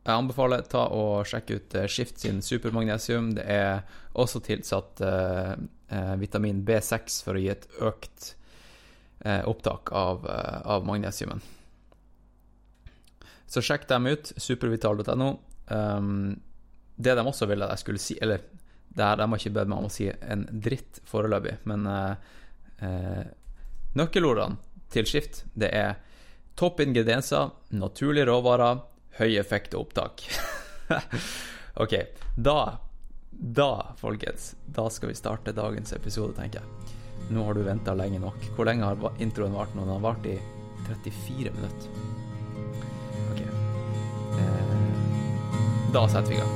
[0.08, 3.34] jeg anbefaler ta og sjekke ut eh, Skift sin supermagnesium.
[3.36, 3.82] Det er
[4.16, 5.54] også tilsatt eh,
[6.20, 8.34] vitamin B6 for å gi et økt
[9.44, 11.40] opptak av, eh, av magnesiumen.
[13.46, 15.38] Så sjekk dem ut, supervital.no.
[15.68, 16.40] Um,
[16.96, 18.40] det de også ville at jeg skulle si Eller
[18.88, 22.16] det her, de har ikke bedt meg om å si en dritt foreløpig, men uh,
[23.94, 24.56] nøkkelordene
[24.90, 26.00] til skift, det er
[26.58, 28.80] topp ingredienser, naturlige råvarer,
[29.20, 30.24] høy effekt og opptak.
[31.84, 31.98] ok,
[32.36, 32.60] da
[33.30, 36.97] Da, folkens, da skal vi starte dagens episode, tenker jeg.
[37.30, 38.44] Nå har du venta lenge nok.
[38.56, 39.84] Hvor lenge har introen vart nå?
[39.84, 40.38] Den har vart i
[40.86, 41.88] 34 minutter.
[43.32, 43.40] Ok.
[44.38, 46.54] Eh, da setter vi i gang.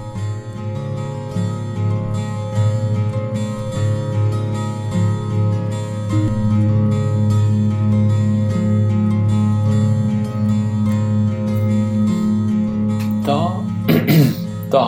[13.26, 13.62] Da
[14.72, 14.86] Da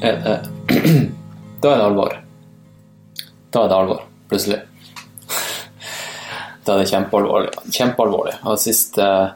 [0.00, 0.38] er det
[1.60, 2.14] Da er det alvor.
[3.50, 4.60] Da er det alvor, plutselig.
[6.64, 7.52] Da er det kjempealvorlig.
[7.72, 8.34] Kjempealvorlig.
[8.48, 9.28] Og sist, eh,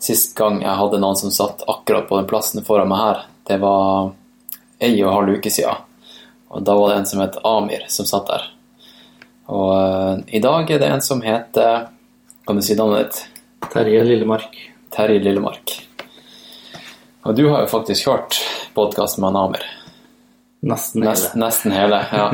[0.00, 3.60] sist gang jeg hadde noen som satt akkurat på den plassen foran meg her, det
[3.60, 4.12] var
[4.80, 5.76] ei og en halv uke siden.
[6.54, 8.48] Og da var det en som het Amir, som satt der.
[9.52, 11.88] Og eh, i dag er det en som heter
[12.46, 13.70] Kan du si navnet ditt?
[13.72, 14.56] Terje Lillemark.
[14.92, 15.72] Terje Lillemark.
[17.24, 18.36] Og du har jo faktisk hørt
[18.74, 19.64] podkasten med Amir.
[20.64, 21.10] Nesten hele.
[21.10, 22.02] Nest, nesten hele.
[22.12, 22.26] ja.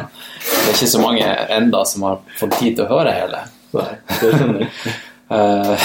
[0.42, 3.44] Det er ikke så mange enda som har fått tid til å høre hele.
[3.76, 4.74] Nei, det skjønner jeg.
[5.30, 5.82] Eh,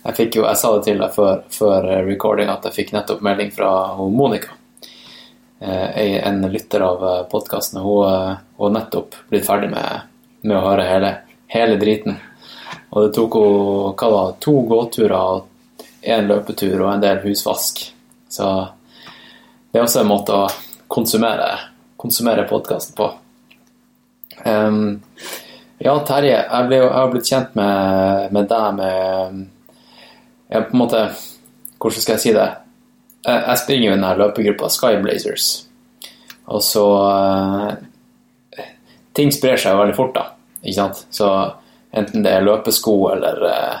[0.00, 3.18] jeg, fikk jo, jeg sa det til deg før, før recording at jeg fikk nettopp
[3.26, 4.54] melding fra Monica.
[5.60, 7.82] Eh, En lytter av podkasten.
[7.84, 10.08] Hun eh, har nettopp blitt ferdig med,
[10.40, 11.10] med å høre hele,
[11.52, 12.16] hele driten.
[12.88, 15.44] Og det tok hun to gåturer,
[16.08, 17.82] én løpetur og en del husvask.
[18.32, 18.48] Så
[19.68, 20.48] det er også en måte å
[20.88, 21.50] konsumere,
[22.00, 23.10] konsumere podkasten på.
[24.48, 25.02] Ehm,
[25.78, 29.44] ja, Terje, jeg, ble, jeg har blitt kjent med, med deg med
[30.48, 31.02] ja, på en måte
[31.78, 32.46] Hvordan skal jeg si det?
[33.22, 35.44] Jeg, jeg springer jo i denne løpegruppa Skyblazers.
[36.50, 38.64] Og så eh,
[39.14, 40.24] Ting sprer seg jo veldig fort, da.
[40.64, 41.04] Ikke sant?
[41.14, 41.28] Så
[41.94, 43.76] enten det er løpesko eller eh,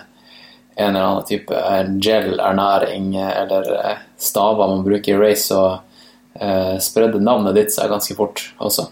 [0.78, 1.64] en eller annen type
[2.06, 5.80] gel-ernæring eller eh, staver man bruker i race, så
[6.78, 8.84] spredde navnet ditt seg ganske fort også.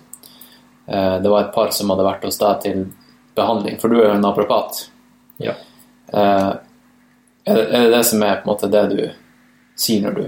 [0.89, 2.85] Eh, det var et par som hadde vært hos deg til
[3.37, 4.85] behandling, for du er jo en naprapat.
[5.43, 5.53] Ja.
[6.13, 6.53] Eh,
[7.47, 9.01] er, det, det som er på en måte det du
[9.77, 10.25] sier når du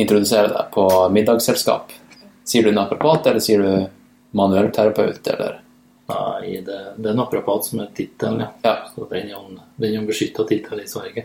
[0.00, 1.92] introduserer deg på middagsselskap?
[2.44, 3.86] Sier du naprapat, eller sier du
[4.36, 5.60] manuellterapeut, eller
[6.04, 8.48] Nei, det, det er naprapat som er tittelen, ja.
[8.66, 11.24] Ja, Så den er en- den er en beskytta tittel i Sverige.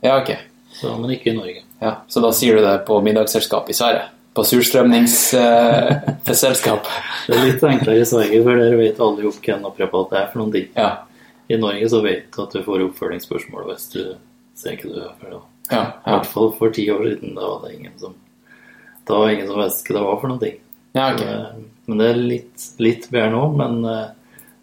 [0.00, 0.30] ja ok.
[0.72, 1.60] Så, men ikke i Norge.
[1.82, 4.06] Ja, så da sier du det på middagsselskap i Sverige?
[4.34, 6.86] På surstrømningsselskap?
[7.26, 10.38] Det er litt enklere i Sverige, for dere vet alle jo hvem naprapat er for
[10.42, 10.68] noen ting.
[10.76, 10.92] ja.
[11.52, 14.00] I Norge så vet du at du får oppfølgingsspørsmål hvis du
[14.56, 15.44] ser hva du er for noe.
[15.68, 18.12] Ja, I hvert fall for ti år siden, da var det ingen som
[19.04, 20.56] da var det ingen som visste hva det var for noen ting.
[20.96, 21.20] ja ok.
[21.20, 24.08] men, Men det er litt, litt bedre nå, men eh,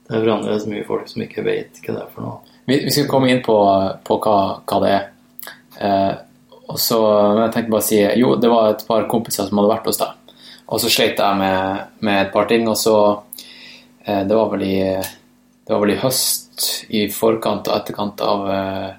[0.08, 2.38] det er fremdeles mye folk som ikke vet hva det er for noe.
[2.66, 3.58] Vi, vi skal komme inn på,
[4.08, 5.06] på hva, hva det er.
[5.78, 6.14] Eh,
[6.68, 7.00] og så,
[7.34, 9.90] men jeg tenkte bare å si Jo, det var et par kompiser som hadde vært
[9.90, 10.36] hos deg.
[10.72, 12.96] Og så sleit jeg med, med et par ting, og så
[14.06, 18.90] eh, Det var i Det var vel i høst, i forkant og etterkant av eh,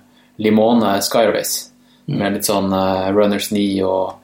[0.43, 1.71] Limone Skyrace.
[2.13, 4.19] Med litt sånn eh, runners knee og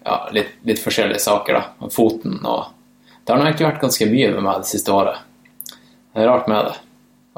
[0.00, 1.88] ja, litt, litt forskjellige saker, da.
[1.92, 2.76] Foten og
[3.20, 5.20] Det har nå egentlig vært ganske mye med meg det siste året.
[5.68, 6.78] Det er rart med det.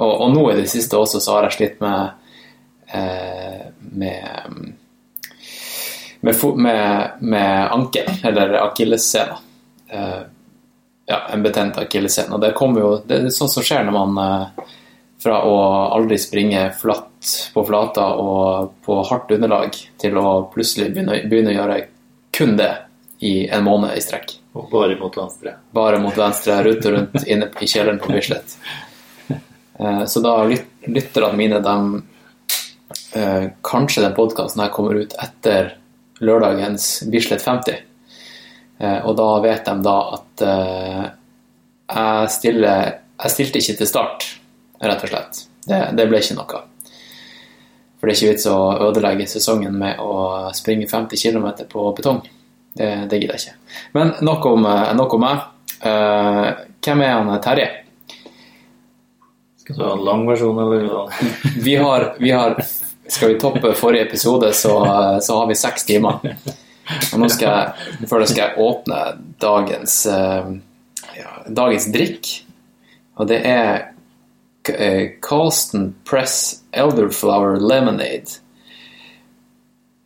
[0.00, 2.22] Og, og nå i det siste også så har jeg slitt med
[2.94, 4.72] eh, med
[6.22, 9.38] med, med, med anker, eller akillessena.
[9.88, 10.20] Eh,
[11.06, 12.38] ja, en betent akillessene.
[12.38, 14.68] Det kommer jo Det er sånn som skjer når man eh,
[15.22, 15.56] fra å
[15.94, 21.58] aldri springe flatt på flata og på hardt underlag, til å plutselig begynne, begynne å
[21.60, 21.76] gjøre
[22.34, 22.70] kun det
[23.22, 25.52] i en måned i strekk Og bare mot venstre.
[25.70, 28.56] bare mot venstre, rundt og rundt inne i kjelleren på Bislett.
[29.78, 32.02] Eh, Så da lyt, lytterne mine, de
[33.62, 35.74] Kanskje den podkasten her kommer ut etter
[36.22, 37.80] lørdagens Bislett 50.
[38.78, 41.06] Eh, Og da vet de da at eh,
[41.92, 42.92] jeg, stiller,
[43.22, 44.28] jeg stilte ikke til start,
[44.82, 45.42] rett og slett.
[45.66, 46.62] Det, det ble ikke noe.
[47.98, 48.58] For det er ikke vits å
[48.88, 52.22] ødelegge sesongen med å springe 50 km på betong.
[52.72, 53.78] Det, det gidder jeg ikke.
[53.94, 55.48] Men nok om, eh, nok om meg.
[55.82, 57.68] Hvem er han Terje?
[59.62, 60.88] Skal du ha en lang versjon, eller?
[61.62, 62.56] Vi har, vi har
[63.12, 64.72] Skal vi toppe forrige episode, så,
[65.22, 66.22] så har vi seks timer.
[67.12, 69.00] Og nå skal jeg, før det skal jeg åpne
[69.42, 70.52] dagens, eh,
[71.18, 72.30] ja, dagens drikk.
[73.20, 73.90] Og det er
[74.62, 78.38] Carlston Colston Press Elderflower Lemonade.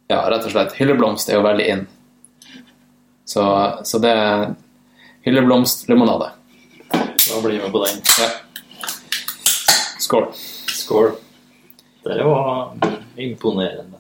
[0.08, 0.74] Ja, rett og slett.
[0.78, 1.84] Hylleblomst er jo veldig in.
[3.26, 3.44] Så,
[3.84, 4.54] så det er
[5.26, 6.30] hylleblomstlimonade.
[6.90, 8.02] Da blir vi med på den.
[8.18, 8.28] Ja.
[9.98, 10.28] Skål.
[10.70, 11.14] Skål.
[12.06, 12.72] Det var
[13.16, 13.98] imponerende.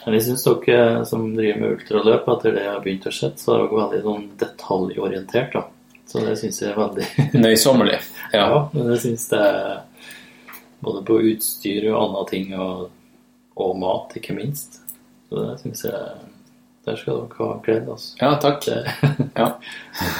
[0.00, 3.52] Jeg syns dere som driver med ultraløp, etter det jeg har begynt å se, så
[3.54, 5.52] er dere veldig sånn detaljorientert.
[5.54, 5.62] da.
[6.10, 7.06] Så det syns jeg er veldig
[7.44, 7.98] Nøysommelig.
[8.32, 8.46] Ja.
[8.48, 9.68] Ja, men jeg syns det er
[10.80, 12.88] både på utstyr og andre ting, og,
[13.60, 14.80] og mat, ikke minst.
[15.28, 16.26] Så det syns jeg
[16.88, 18.14] Der skal dere ha kledd, altså.
[18.22, 18.64] ja, takk.
[18.64, 19.50] Det, Ja.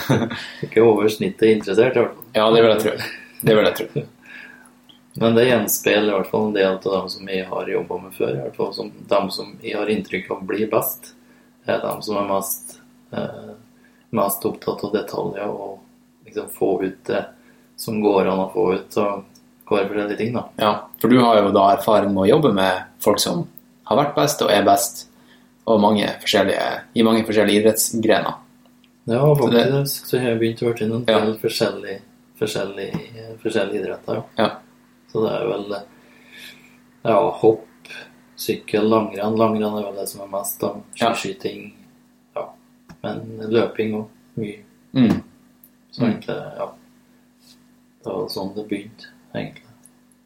[0.66, 2.26] ikke over snittet interessert, i hvert fall.
[2.36, 3.12] ja, det vil jeg tro.
[3.48, 4.04] Det vil jeg tro.
[5.20, 8.14] Men det gjenspeiler i hvert fall en del av dem som jeg har jobba med
[8.16, 8.30] før.
[8.32, 11.10] I hvert fall som dem som jeg har inntrykk av blir best,
[11.68, 12.78] er dem som er mest,
[13.12, 13.50] eh,
[14.16, 15.78] mest opptatt av detaljer og
[16.24, 17.24] liksom få ut det
[17.76, 19.24] som går an å få ut av
[19.68, 20.32] hver forskjellige ting.
[20.32, 20.44] da.
[20.56, 23.44] Ja, for du har jo da erfaring med å jobbe med folk som
[23.84, 25.06] har vært best og er best,
[25.66, 28.34] og mange i mange forskjellige idrettsgrener.
[29.06, 31.20] Ja, faktisk så har jeg begynt å høre til noen Ja.
[31.20, 32.00] del forskjellige,
[32.40, 34.14] forskjellige, forskjellige idretter.
[34.14, 34.22] Ja.
[34.38, 34.50] Ja.
[35.11, 35.74] Så det er vel
[37.02, 37.94] ja, hopp,
[38.38, 39.38] sykkel, langrenn.
[39.38, 40.61] Langrenn er vel det som er mest.
[40.62, 40.74] da.
[40.98, 41.72] Skiskyting.
[42.36, 42.46] Ja.
[43.02, 44.06] Men løping òg.
[44.40, 44.61] mye.
[44.94, 45.22] Mm.
[45.90, 46.70] Så egentlig, ja.
[48.00, 49.66] Det var sånn det begynte, egentlig.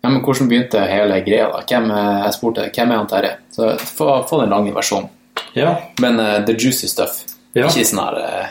[0.05, 1.63] Ja, men hvordan begynte hele greia da?
[1.65, 3.37] Hvem, eh, jeg spurte, hvem er han Terje?
[3.51, 5.09] Så få, få den lange versjonen.
[5.57, 5.79] Ja.
[6.03, 7.23] Men uh, the juicy stuff.
[7.55, 7.71] Ja.
[7.71, 8.49] Ikke sånn her uh,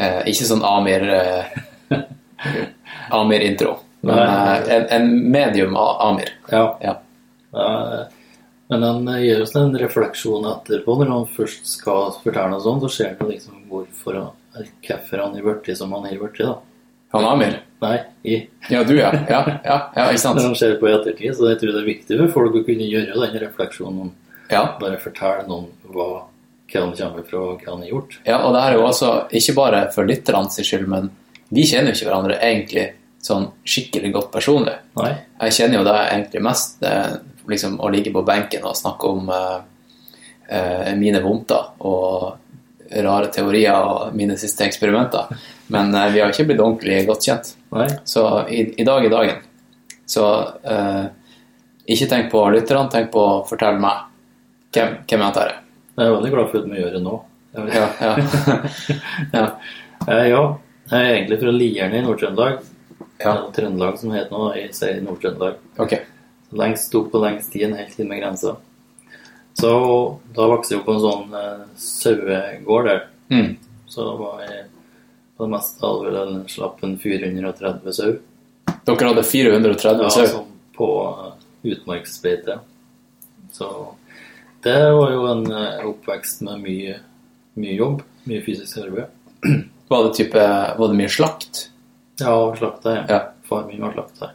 [0.00, 1.56] uh, Ikke sånn Amir eh,
[3.20, 3.76] Amir-intro.
[4.06, 4.58] Men Nei.
[4.60, 6.30] eh, en, en medium av Amir.
[6.52, 6.62] ja.
[6.82, 6.94] Ja.
[7.56, 8.04] Ja,
[8.68, 12.82] Men han eh, gjør oss en refleksjon etterpå, når han først skal fortelle noe sånt,
[12.86, 16.42] så ser han liksom hvorfor han, hvorfor han er blitt som han er blitt.
[17.14, 17.58] Han Amir?
[17.80, 17.96] Nei,
[18.26, 18.38] i.
[18.72, 19.12] Ja, du, ja.
[19.30, 20.36] Ja, ja, ja ikke sant?
[20.40, 22.64] Når han ser på i ettertid, så jeg tror det er viktig for folk å
[22.66, 24.10] kunne gjøre den refleksjonen.
[24.50, 24.64] Ja.
[24.80, 26.08] Bare fortelle noen hva,
[26.72, 28.18] hva han kommer fra, og hva han har gjort.
[28.26, 31.10] Ja, og det her er jo også ikke bare for lytterne sin skyld, men
[31.54, 32.86] de kjenner jo ikke hverandre egentlig
[33.26, 34.76] sånn skikkelig godt personlig.
[35.00, 35.12] Nei.
[35.42, 37.16] Jeg kjenner jo deg egentlig mest eh,
[37.50, 39.58] liksom å ligge på benken og snakke om eh,
[40.48, 42.34] eh, mine vondter og
[43.02, 45.32] rare teorier og mine siste eksperimenter.
[45.74, 47.52] Men eh, vi har ikke blitt ordentlig godt kjent.
[47.74, 47.88] Nei.
[48.06, 49.40] Så i, i dag er dagen.
[50.06, 50.26] Så
[50.62, 51.06] eh,
[51.96, 54.06] ikke tenk på lytterne, tenk på å fortelle meg.
[54.74, 55.58] Hvem, hvem er antar er?
[55.96, 57.18] Jeg er veldig glad for at vi gjør det nå.
[57.56, 58.14] Ja, ja.
[59.38, 59.44] ja.
[60.06, 60.40] Eh, ja,
[60.90, 62.58] jeg er egentlig fra Lierne i Nord-Trøndelag.
[63.22, 63.34] Ja.
[63.56, 65.58] Trøndelag som heter nå, jeg sier Nord-Trøndelag.
[65.80, 66.04] Okay.
[66.56, 68.56] Lengst opp på lengst tid, en helt med grensa.
[69.56, 69.70] Så
[70.36, 73.04] da vokste jeg opp på en sånn uh, sauegård der.
[73.32, 73.54] Mm.
[73.88, 74.66] Så da var jeg
[75.36, 78.14] på det hadde vel slapp en 430 sau.
[78.86, 82.58] Dere hadde 430 Ja, sånn på eh, utmarksbeite.
[83.52, 83.68] Så
[84.64, 86.98] det var jo en eh, oppvekst med mye,
[87.60, 89.12] mye jobb, mye fysisk arbeid.
[89.88, 90.44] Var det, type,
[90.78, 91.66] var det mye slakt?
[92.20, 93.20] Ja, og slakta, ja.
[93.48, 94.30] Far min var slakta.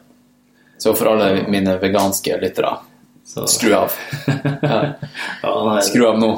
[0.78, 2.76] Så for alle mine veganske lyttere,
[3.24, 3.92] Så skru av.
[4.62, 4.78] Ja.
[5.42, 6.30] ja, nei, Skru av nå.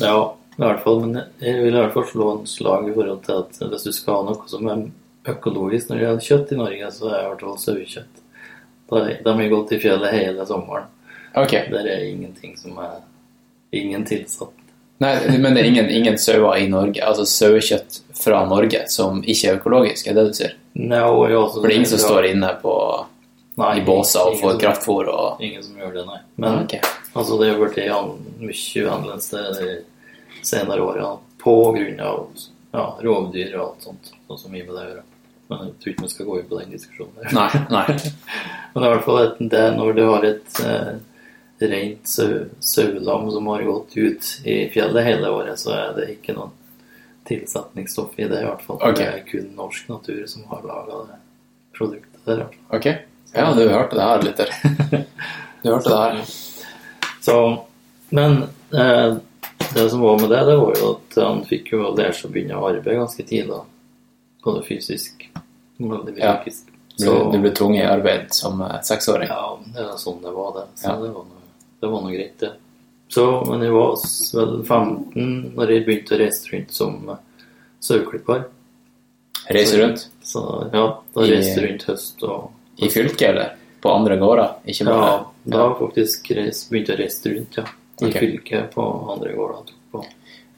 [0.00, 0.18] Ja,
[0.56, 1.00] i hvert fall.
[1.06, 3.92] Men jeg vil i hvert fall slå en slag i forhold til at hvis du
[3.94, 4.84] skal ha noe som er
[5.34, 8.22] økologisk når det gjelder kjøtt i Norge, så er det i hvert fall sauekjøtt.
[9.26, 10.86] De har gått i fjellet hele sommeren.
[11.34, 11.66] Okay.
[11.70, 13.00] Der er ingenting som er
[13.70, 14.54] Ingen tilsatt.
[14.98, 19.50] Nei, men det er ingen, ingen sauer i Norge, altså sauekjøtt fra Norge som ikke
[19.50, 20.54] er økologisk, er det du sier?
[20.78, 22.74] Også, For det er ingen som står inne på,
[23.58, 26.20] Nei, i båser og får kraftfôr og Ingen som gjør det, nei.
[26.38, 26.78] Men okay.
[27.12, 27.80] altså, det har blitt
[28.38, 29.72] mye annerledes de
[30.46, 32.20] senere årene på grunn av
[32.70, 35.04] ja, rovdyr og alt sånt, sånn som vi med det å gjøre.
[35.48, 37.34] Men jeg tror ikke vi skal gå inn på den diskusjonen der.
[37.34, 37.84] Nei, nei.
[38.74, 40.90] Men i hvert fall et, det når du har et eh,
[41.72, 46.36] rent sau, sauelam som har gått ut i fjellet hele året, så er det ikke
[46.36, 46.54] noen
[47.28, 48.80] tilsetningsstoff i det i hvert fall.
[48.80, 49.04] Okay.
[49.04, 51.18] Det er kun norsk natur som har laga det
[51.78, 52.44] produktet der.
[52.74, 52.86] Ok.
[53.34, 54.54] Ja, du hørte det her, lytter.
[55.62, 56.20] Du hørte det her.
[57.20, 57.36] Så,
[58.14, 58.36] men
[58.72, 59.16] eh,
[59.74, 62.32] det som var med det, det var jo at han fikk jo lære seg å
[62.32, 63.58] begynne å arbeide ganske tidlig.
[64.44, 66.36] Både fysisk og veldig Ja.
[66.98, 69.28] Du, du ble tvunget i arbeid som eh, seksåring.
[69.30, 70.64] Ja, det er sånn det var, det.
[70.80, 70.94] Så Ja.
[71.02, 71.44] det, var noe,
[71.82, 72.52] det var noe greit, det.
[73.08, 73.96] Så, men jeg var
[74.36, 77.22] vel 15 når jeg begynte å reise rundt som eh,
[77.80, 78.44] saueklipper.
[79.48, 80.42] Reise rundt Så
[80.74, 80.84] ja,
[81.14, 84.48] da reiste jeg rundt høst og i fylket, eller på andre gårder?
[84.64, 87.64] Ikke bare Ja, da jeg faktisk reist, begynt å reise rundt, ja.
[87.98, 88.20] I okay.
[88.20, 89.72] fylket på andre gårder.
[89.90, 90.04] på.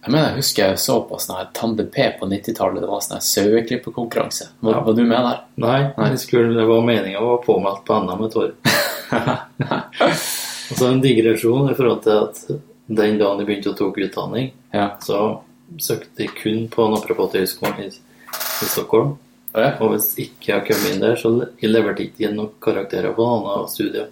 [0.02, 2.82] Jeg mener, jeg husker jeg så på sånn Tande P på 90-tallet.
[2.82, 4.50] Det var sånn her saueklippekonkurranse.
[4.60, 4.80] Var, Ja.
[4.84, 5.40] var du med der?
[5.54, 6.10] Nei, Nei.
[6.10, 8.52] Jeg skulle, det var meninga å være påmeldt på NM et år.
[10.70, 12.42] Og så en digresjon i forhold til at
[12.90, 14.96] den dagen jeg begynte å tok utdanning, Ja.
[15.02, 15.40] så
[15.78, 19.16] søkte jeg kun på Naprapathøgskolen i, i Stockholm.
[19.54, 19.72] Ja.
[19.82, 23.26] Og hvis ikke jeg kom inn der, så jeg leverte ikke inn noen karakterer på
[23.26, 24.10] noen av studiene.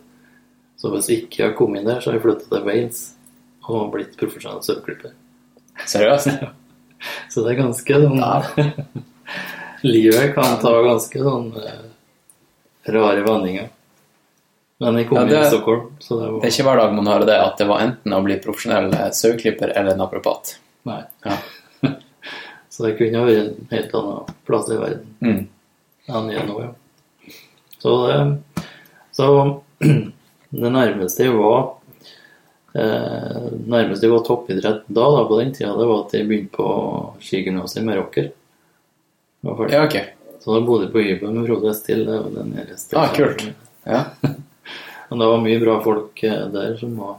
[0.78, 3.00] Så hvis ikke jeg kom inn der, så har jeg flyttet til Wales
[3.68, 5.12] og blitt profesjonell saueklipper.
[5.86, 6.30] Seriøst?
[7.30, 8.22] Så det er ganske sånn
[9.86, 11.84] Livet kan ta ganske sånn eh,
[12.90, 13.68] rare vendinger.
[14.80, 17.06] Men jeg kom Ja, det- i Stockholm, så det Det er ikke hver dag man
[17.06, 20.56] hører det, at det var enten å bli profesjonell saueklipper eller naprapat.
[20.86, 21.02] Nei.
[21.24, 21.36] Ja.
[22.70, 25.48] Så det kunne vært en helt annen plass i verden Mm.
[26.08, 26.70] enn jeg er nå, ja.
[27.82, 28.18] Så det
[29.12, 31.74] Så det nærmeste jeg var
[32.74, 36.54] eh, nærmeste jeg var toppidrett da, da, på den tida, det var at jeg begynte
[36.54, 36.68] på
[37.20, 38.30] skigymnaset i Meråker.
[39.42, 39.68] Var.
[39.74, 39.98] Ja, ok.
[40.40, 42.04] Så da bodde jeg på hybel med Frode Estil.
[42.06, 42.94] Det var den reiste.
[42.96, 43.42] Ah, kult.
[43.86, 44.04] Ja.
[45.10, 47.16] Men det var mye bra folk eh, der som var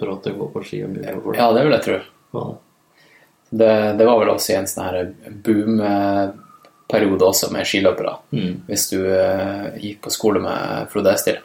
[0.00, 0.82] bra til å gå på ski.
[0.84, 1.36] og mye bra folk.
[1.40, 1.98] ja, det vil jeg tro.
[2.36, 2.62] Var det.
[3.98, 5.12] Det, var vel også i en sånn her
[5.46, 8.16] boom-periode også med skiløpere.
[8.34, 8.54] Mm.
[8.68, 11.38] Hvis du eh, gikk på skole med Frode Estil.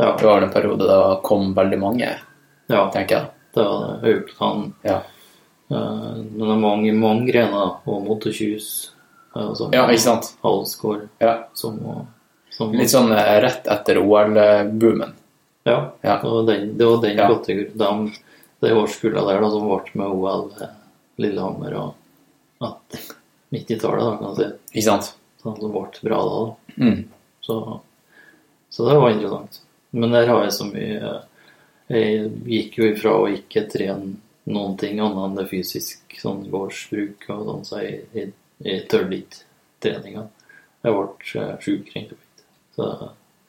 [0.00, 2.08] Ja, Det var en periode da kom veldig mange,
[2.72, 3.26] ja, tenker jeg.
[3.54, 3.98] det var det.
[4.08, 4.72] Haukland.
[4.88, 5.02] Ja,
[5.72, 7.76] Eh, Men det er mange, mange grener.
[7.88, 8.90] Og Motorkjus.
[9.36, 10.34] eh, ja ikke sant?
[10.42, 11.08] Halsgård.
[11.20, 11.46] Ja.
[11.54, 11.78] Som,
[12.52, 15.14] som Litt sånn eh, rett etter OL-boomen.
[15.64, 16.18] Ja, Ja.
[16.22, 17.28] det var den, det var den Ja.
[17.28, 17.78] kategorien.
[17.78, 18.12] De,
[18.66, 20.52] det årskullet der da, som ble med OL,
[21.22, 21.94] Lillehammer og
[22.62, 22.70] ja,
[23.52, 24.48] 90-tallet, da, kan man si.
[24.72, 25.12] Ikke sant?
[25.42, 26.38] Sånn som ble bra da.
[26.46, 26.84] da.
[26.84, 27.04] Mm.
[27.42, 27.56] Så,
[28.70, 29.60] så det var interessant.
[29.90, 31.10] Men der har jeg så mye
[31.92, 34.14] Jeg gikk jo ifra å ikke trene
[34.48, 38.30] noen ting annet enn det fysisk, sånn gårdsbruk og sånn, så jeg, jeg,
[38.64, 39.42] jeg tørde ikke
[39.84, 40.22] treninga.
[40.86, 42.21] Jeg ble eh, sjuk, rett.
[42.76, 42.88] Så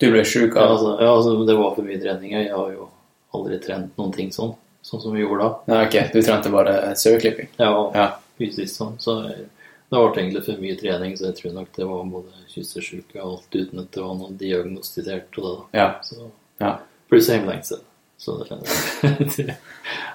[0.02, 2.34] Du ble sjuk av altså, ja, altså, det var for mye trening.
[2.36, 2.90] Jeg har jo
[3.34, 5.52] aldri trent noen ting sånn, sånn som vi gjorde da.
[5.72, 5.98] Nei, ok.
[6.14, 7.50] Du trente bare saueklipping?
[7.62, 8.08] Ja, Ja.
[8.38, 8.98] fysisk sånn.
[9.00, 9.46] Så jeg,
[9.94, 13.32] det ble egentlig for mye trening, så jeg tror nok det var både kyssesyke og
[13.38, 15.66] alt uten at det var noe diagnostisert og det da.
[15.80, 15.90] Ja.
[16.04, 16.78] Så, Ja.
[17.10, 17.80] Pluss hjemlengsel.
[18.18, 18.48] Så det,
[19.38, 19.56] det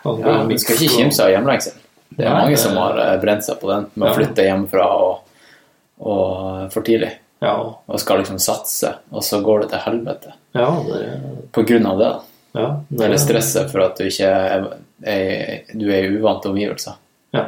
[0.04, 1.74] ja du skal ikke kimse av hjemlengsel.
[2.16, 5.18] Det er mange som har eh, brent seg på den med å flytte hjemmefra og,
[6.00, 7.10] og for tidlig.
[7.40, 7.54] Ja,
[7.86, 10.32] Og skal liksom satse, og så går det til helvete.
[10.58, 11.02] ja, det,
[11.54, 12.12] På grunn av det.
[12.58, 14.66] ja, det Eller stresset for at du ikke er,
[15.06, 16.96] er, du er i uvante omgivelser.
[17.36, 17.44] Ja.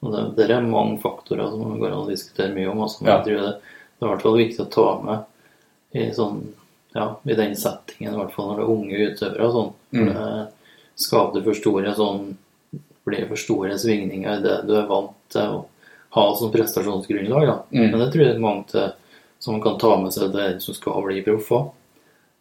[0.00, 2.80] Og det, det er mange faktorer som går an å diskutere mye om.
[2.82, 5.26] Altså, men jeg tror det, det er i hvert fall viktig å ta med
[5.92, 6.38] i, sånn,
[6.96, 9.50] ja, i den settingen, i hvert fall når det er unge utøvere.
[9.54, 9.72] Sånn.
[9.94, 10.46] Mm.
[11.00, 12.24] Skaper for store sånn,
[13.06, 15.60] blir for store svingninger i det du er vant til å
[16.16, 17.46] ha som prestasjonsgrunnlag.
[17.46, 17.56] Da.
[17.70, 17.84] Mm.
[17.92, 18.88] Men det tror jeg mange til,
[19.40, 21.68] som kan ta med seg det som skal bli proff òg.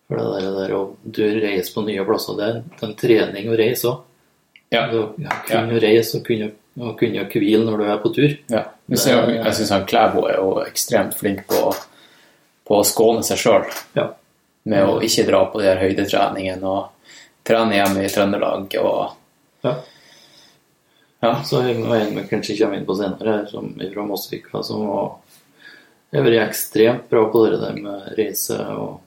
[0.10, 3.58] For det der, der å du reiser på nye plasser, det er en trening å
[3.60, 4.00] reise òg.
[4.74, 4.84] Ja.
[5.18, 8.34] Ja, kunne reise og kunne, og kunne hvile når du er på tur.
[8.54, 8.64] Ja.
[8.90, 11.72] Det, jeg, jeg syns Klæbo er jo ekstremt flink på,
[12.70, 13.66] på å skåne seg sjøl
[13.98, 14.10] Ja.
[14.70, 19.16] med å ikke dra på de her høydetreningene og trene hjemme i Trøndelag og
[19.66, 19.74] Ja.
[21.22, 21.34] Ja.
[21.44, 25.10] Så og en vi kanskje kommer inn på senere, som fra Mosvika, som var
[26.10, 29.02] Jeg har vært ekstremt bra på det der med reise og,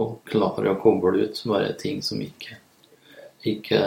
[0.00, 2.56] og klare å koble ut bare ting som ikke,
[3.44, 3.82] ikke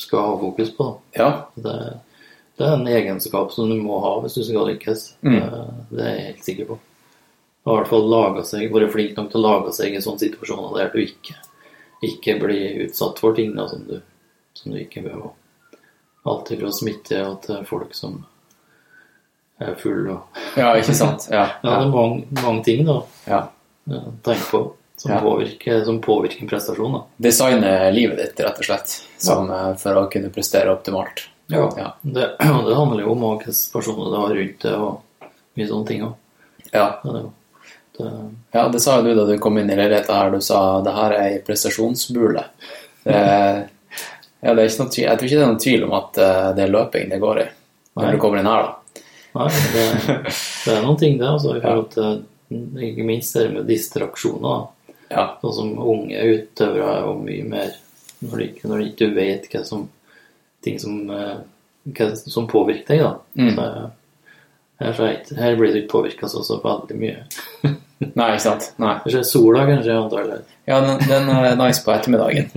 [0.00, 0.86] skal ha fokus på.
[1.18, 1.30] Ja.
[1.54, 1.74] Det,
[2.56, 5.04] det er en egenskap som du må ha hvis du skal lykkes.
[5.20, 5.36] Mm.
[5.36, 6.78] Det, det er jeg helt sikker på.
[7.68, 10.78] Og i hvert fall seg, være flink nok til å lage seg i sånne situasjoner
[10.78, 11.36] der du ikke,
[12.06, 13.98] ikke blir utsatt for ting da, som, du,
[14.56, 15.36] som du ikke behøver.
[16.28, 18.22] Alt fra smitte og til folk som
[19.58, 21.28] er full og ja, ikke sant?
[21.32, 21.46] Ja.
[21.62, 23.40] Ja, det er mange, mange ting da ja.
[23.90, 24.60] å tenke på
[24.98, 26.92] som, påvirker, som påvirker en prestasjon.
[26.92, 27.02] da.
[27.16, 31.28] Designe livet ditt, rett og slett, som, eh, for å kunne prestere optimalt.
[31.46, 31.68] Ja.
[31.78, 31.92] Ja.
[32.02, 35.28] Det, og det handler jo om hva personer du har rundt deg og
[35.58, 36.16] mye sånne ting òg.
[36.72, 36.88] Ja.
[37.04, 37.22] Ja, det,
[37.98, 38.10] det,
[38.54, 40.34] Ja, det sa du da du kom inn i leiligheten her.
[40.34, 42.44] Du sa det her er ei prestasjonsbule.
[43.06, 43.14] Det,
[44.44, 45.06] ja, det er ikke noe tvil.
[45.06, 47.44] Jeg tror ikke det er noen tvil om at eh, det er løping det går
[47.44, 47.48] i
[47.98, 48.77] når du kommer inn her, da.
[49.34, 49.84] Nei, det,
[50.64, 52.24] det er noen ting, der, altså, i forhold til
[52.88, 54.66] Ikke minst det med distraksjoner.
[55.12, 55.24] Ja.
[55.42, 57.70] Sånn som unge utøvere er jo mye mer
[58.24, 59.86] Når de når de ikke vet hva som
[60.64, 61.36] ting som, eh,
[61.94, 63.04] hva som påvirker deg.
[63.04, 63.12] da.
[63.38, 63.52] Mm.
[63.54, 64.34] Så, eh,
[64.80, 67.22] her, så er ikke- her blir du ikke påvirka så, så veldig mye.
[68.18, 68.72] Nei, ikke sant?
[68.78, 68.94] Nei.
[69.04, 70.40] Kanskje sola, kanskje, antagelig.
[70.66, 72.50] Ja, den, den er nice på ettermiddagen.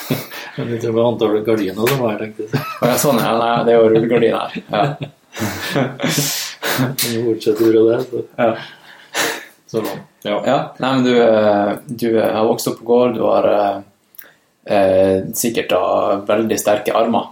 [0.56, 2.64] Men det var antallet gardiner som var her, tenkte jeg.
[2.82, 3.32] Ja, sånn, ja.
[3.38, 4.62] Nei, det er jo rullegardin her.
[4.70, 5.10] Ja.
[7.24, 8.56] Bortsett fra det, så, Ja.
[9.66, 9.82] så
[10.22, 10.42] ja.
[10.46, 10.58] ja.
[10.78, 13.14] Nei, men du, eh, du har vokst opp på gård.
[13.18, 13.80] Du har eh,
[14.64, 15.80] Eh, sikkert da
[16.24, 17.26] veldig sterke armer.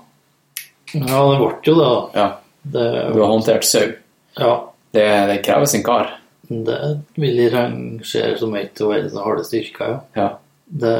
[0.92, 1.84] Ja, det ble jo det.
[1.86, 2.00] da.
[2.12, 2.26] Ja,
[2.74, 2.82] Det,
[3.14, 3.86] du har håndtert sau.
[4.36, 4.50] ja,
[4.92, 6.10] Det, det krever sin kar.
[6.50, 6.76] det
[7.16, 9.98] vil jeg rangere som et av verdens harde styrker, ja.
[10.20, 10.26] Ja.
[10.68, 10.92] Det,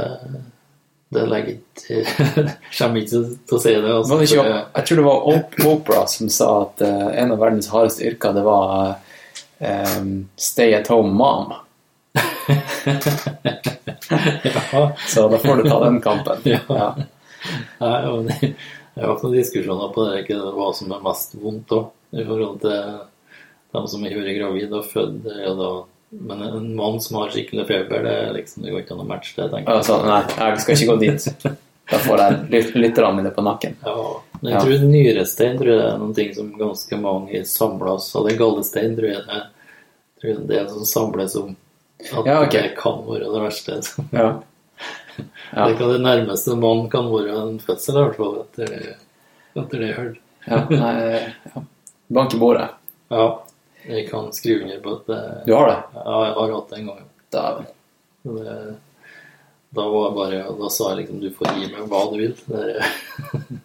[1.12, 1.96] det legger ikke
[2.78, 3.10] Kommer ikke
[3.48, 3.92] til å si det.
[3.92, 4.44] Også, det ikke,
[4.78, 8.30] jeg tror det var Op Opera som sa at uh, en av verdens hardeste yrker,
[8.36, 8.94] det var
[9.60, 10.00] eh,
[10.40, 11.52] stay at home mom.
[14.42, 14.92] ja.
[15.08, 16.36] Så da får du ta den kampen.
[16.48, 16.60] Ja.
[16.68, 16.94] Ja.
[17.78, 18.54] Nei, men det-
[19.02, 22.80] hatt noen diskusjoner på det, ikke hva som er mest vondt òg, i forhold til
[23.72, 25.24] dem som har vært gravid og født.
[25.24, 25.70] da
[26.12, 29.32] Men en mann som har skikkelig feber, det liksom, det går ikke an å matche
[29.38, 29.78] det, tenker jeg.
[29.80, 30.18] Altså, nei,
[30.52, 31.46] jeg skal ikke gå dit.
[31.92, 33.74] Da får jeg lyt- lytterne mine på nakken.
[33.84, 33.94] Ja,
[34.42, 34.58] men Ja.
[34.58, 38.94] jeg tror nyrestein tror jeg er noen ting som ganske mange samles Og det gallestein
[38.96, 39.42] tror jeg det
[40.20, 41.56] tror jeg det er som samles om
[42.02, 42.62] at Ja, okay.
[42.62, 43.80] det kan være det verste.
[44.12, 44.42] Ja.
[45.54, 45.66] Ja.
[45.68, 48.96] Det det nærmeste man kan være en fødsel, i hvert fall, etter det,
[49.56, 50.18] etter det jeg hørt.
[50.48, 50.94] Ja, nei,
[51.54, 51.62] ja.
[52.10, 52.70] Bank i bordet.
[53.10, 53.26] Ja,
[53.88, 55.78] jeg kan skrive under på at det, Du har det?
[55.94, 57.04] ja, jeg har hatt det en gang.
[57.32, 57.66] Dæven.
[58.22, 58.56] Det,
[59.74, 62.34] da var jeg bare Da sa jeg liksom du får gi meg hva du vil.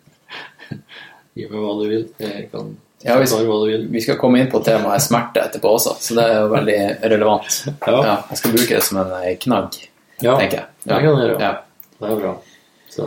[1.38, 2.06] Gi meg hva du vil.
[2.24, 2.72] Jeg kan
[3.06, 3.84] Ja, vi skal, hva du vil.
[3.94, 6.78] vi skal komme inn på temaet smerte etterpå også, så det er jo veldig
[7.14, 7.60] relevant.
[7.86, 7.92] Ja.
[7.94, 9.78] Ja, jeg skal bruke det som en eh, knagg,
[10.24, 10.68] Ja, tenker jeg.
[10.88, 11.38] Ja, det kan du gjøre.
[11.44, 11.52] Ja.
[12.00, 12.32] Det er bra.
[12.90, 13.06] Så,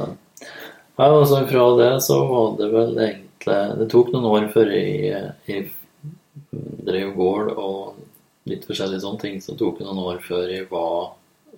[1.00, 5.70] altså fra det så var det vel egentlig Det tok noen år før jeg, jeg
[6.86, 8.00] drev gård og
[8.50, 11.12] litt forskjellige sånne ting, så tok det noen år før jeg var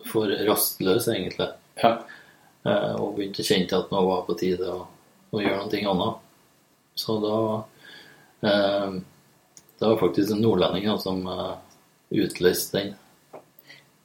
[0.08, 1.48] for rastløs, egentlig.
[1.82, 1.94] Ja.
[2.66, 4.84] Eh, og begynte å kjenne til at nå var på tide å,
[5.32, 6.28] å gjøre noe annet.
[6.94, 7.36] Så da
[8.48, 8.98] eh,
[9.78, 11.54] Det var faktisk en nordlending da, som eh,
[12.22, 12.92] utløste den.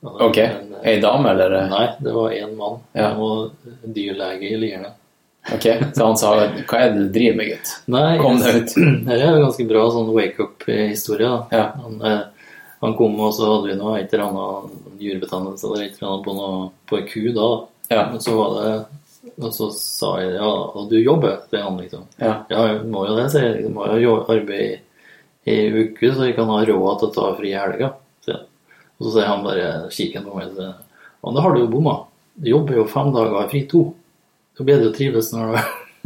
[0.02, 0.38] Ok.
[0.38, 1.58] en, eh, Ei dame, eller?
[1.70, 2.80] Nei, det var én mann.
[2.94, 3.10] Ja.
[3.10, 4.94] Han var dyrlege i Lierne.
[5.54, 5.66] Ok,
[5.96, 7.70] så han sa hva er det du driver med, gutt?
[7.94, 8.74] Nei, Kom deg ut.
[9.08, 11.30] Her er en ganske bra sånn wake-up-historie.
[11.56, 11.66] Ja.
[11.84, 12.50] Han, eh,
[12.84, 16.26] han kom, og så hadde vi noe et eller annet dyrebetennelse eller et eller annet
[16.28, 16.58] på, noe,
[16.90, 17.48] på en ku da.
[17.94, 18.02] Ja.
[18.12, 18.72] Og så var det
[19.38, 22.04] Og så sa jeg ja, og du jobber, sier han liksom.
[22.20, 22.34] Ja.
[22.52, 23.64] Ja, jeg må jo det, sier jeg.
[23.68, 24.80] Du må jo jo- arbeide
[25.48, 27.94] i ei uke, så jeg kan ha råd til å ta fri i helga.
[28.28, 28.44] han.
[28.98, 31.68] Og så sier han bare, kikken på meg og sier Ja, da har du jo
[31.72, 31.96] bomma.
[32.38, 33.84] Du jobber jo fem dager fri to.
[34.58, 35.60] Så er det jo trives når du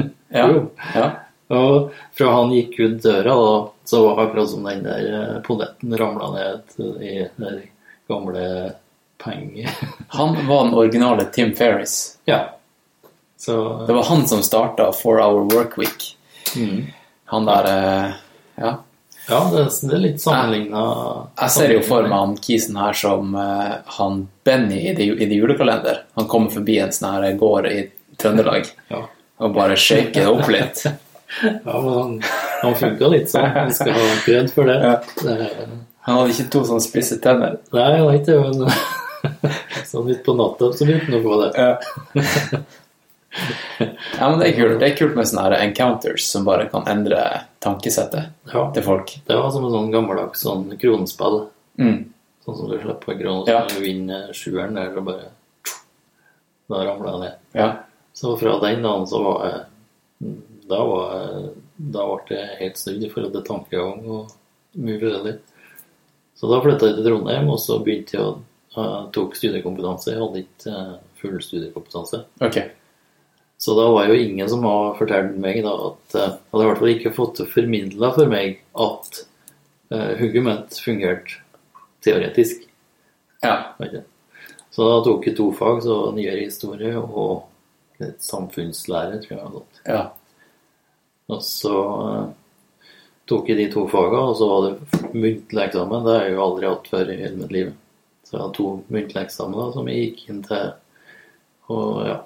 [0.31, 0.47] Ja.
[0.47, 0.61] Jo.
[0.95, 1.09] ja.
[1.51, 3.55] Og fra han gikk ut døra, da,
[3.85, 5.07] så var det akkurat som den der
[5.43, 7.57] podetten polletten ramla ned i den
[8.07, 8.45] gamle
[9.19, 9.69] penger...
[10.15, 12.17] Han var den originale Tim Ferris.
[12.25, 12.55] Ja.
[13.37, 16.17] Så Det var han som starta Four Hour Work Week.
[16.55, 16.85] mm.
[17.25, 18.11] Han der eh,
[18.55, 18.77] Ja.
[19.29, 20.81] Ja, det, det er litt sammenligna
[21.39, 25.27] Jeg ser jo for meg han kisen her som eh, han Benny i de i
[25.29, 26.03] de julekalender.
[26.17, 27.83] Han kommer forbi en sånn her gård i
[28.21, 29.01] Trøndelag Ja.
[29.41, 30.85] og bare shake det opp litt.
[31.41, 32.15] Ja, men han,
[32.61, 33.45] han funka litt sånn.
[33.55, 34.73] Han skal ha kred for det.
[34.83, 34.97] Ja.
[36.03, 37.53] Han hadde ikke to sånne spisse tenner.
[37.71, 39.53] Nei, han har ikke det, men
[39.93, 41.51] sånn ut på natta så begynte han å få det.
[44.19, 44.75] Ja, men det er kult.
[44.81, 47.21] Det er kult med sånne encounters som bare kan endre
[47.63, 49.13] tankesettet Ja, til folk.
[49.27, 51.45] det var som en sånn gammeldags sånn kronespill.
[51.79, 52.01] Mm.
[52.43, 55.31] Sånn som du slipper på en krone, så du vinner sjueren der, og bare
[56.71, 57.39] Da ramler jeg ned.
[57.55, 57.69] Ja.
[58.13, 60.31] Så fra den dagen så var jeg
[60.69, 61.51] Da var jeg
[61.95, 64.37] Da ble jeg helt snudd i forhold til tankegang og
[64.81, 65.33] mye forskjellig.
[66.37, 68.35] Så da flytta jeg til Trondheim, og så begynte jeg å
[68.71, 70.13] jeg tok studiekompetanse.
[70.13, 72.21] Jeg hadde ikke eh, full studiekompetanse.
[72.45, 72.59] Ok.
[73.61, 76.79] Så da var jo ingen som har fortalt meg da at eh, Hadde i hvert
[76.79, 79.21] fall ikke fått formidla for meg at
[79.91, 81.41] uh, hugget fungerte
[82.03, 82.63] teoretisk.
[83.43, 83.75] Ja.
[83.77, 84.05] Okay.
[84.71, 87.50] Så da tok jeg to fag, så nyere historie og
[88.23, 89.43] samfunnslære, tror jeg.
[89.45, 90.01] hadde ja.
[91.31, 91.75] Og så
[92.07, 92.87] eh,
[93.29, 96.05] tok jeg de to fagene, og så var det muntlig eksamen.
[96.05, 97.71] Det har jeg jo aldri hatt før i hele mitt liv.
[98.25, 100.71] Så jeg hadde to muntlige eksamener som jeg gikk inn til
[101.71, 102.17] og ja,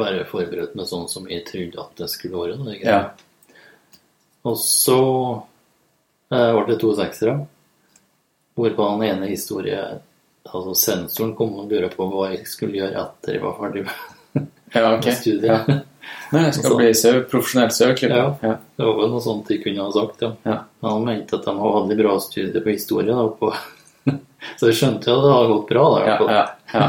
[0.00, 2.56] bare forberedt meg sånn som jeg trodde at det skulle være.
[2.64, 3.02] Det ja.
[4.48, 5.00] Og så
[6.32, 7.36] eh, ble det to seksere.
[8.54, 9.78] Hvorpå den ene historie
[10.44, 14.02] Altså sensoren kom og lurte på hva jeg skulle gjøre etter jeg var ferdig med
[14.74, 15.06] Ja, ok.
[15.44, 15.58] Ja.
[16.34, 18.16] Nei, jeg skal bli sau, profesjonell saueklipper.
[18.18, 18.26] Ja.
[18.42, 18.54] Ja.
[18.76, 20.32] Det var vel noe sånt de kunne ha sagt, ja.
[20.42, 20.56] Ja.
[20.82, 23.14] Men han mente at de hadde veldig bra studie på historie.
[23.14, 23.52] Da, på
[24.58, 25.84] så jeg skjønte jo at det hadde gått bra.
[25.94, 26.88] Da, Ja, ja, ja.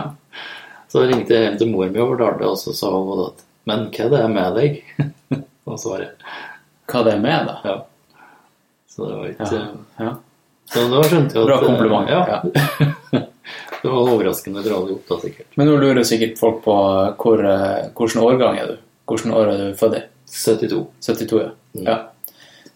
[0.95, 3.87] Så ringte jeg hjem til mor mi og fortalte, og så sa hun at Men
[3.91, 4.77] hva er det med deg?
[5.67, 6.23] og svaret
[6.87, 7.55] Hva det er med, da?
[7.67, 7.75] ja.
[8.95, 10.11] Så det var ikke.
[10.71, 12.07] Så da skjønte jeg at Bra kompliment.
[12.07, 13.25] Ja.
[13.85, 15.47] Det var overraskende bra gjort, da, sikkert.
[15.59, 16.75] Men nå lurer sikkert folk på
[17.21, 18.77] hvor, eh, hvilken årgang er du?
[19.11, 20.03] Hvilken år er du født i?
[20.35, 20.79] 72.
[21.05, 21.51] 72, ja.
[21.77, 21.85] Mm.
[21.85, 21.97] ja.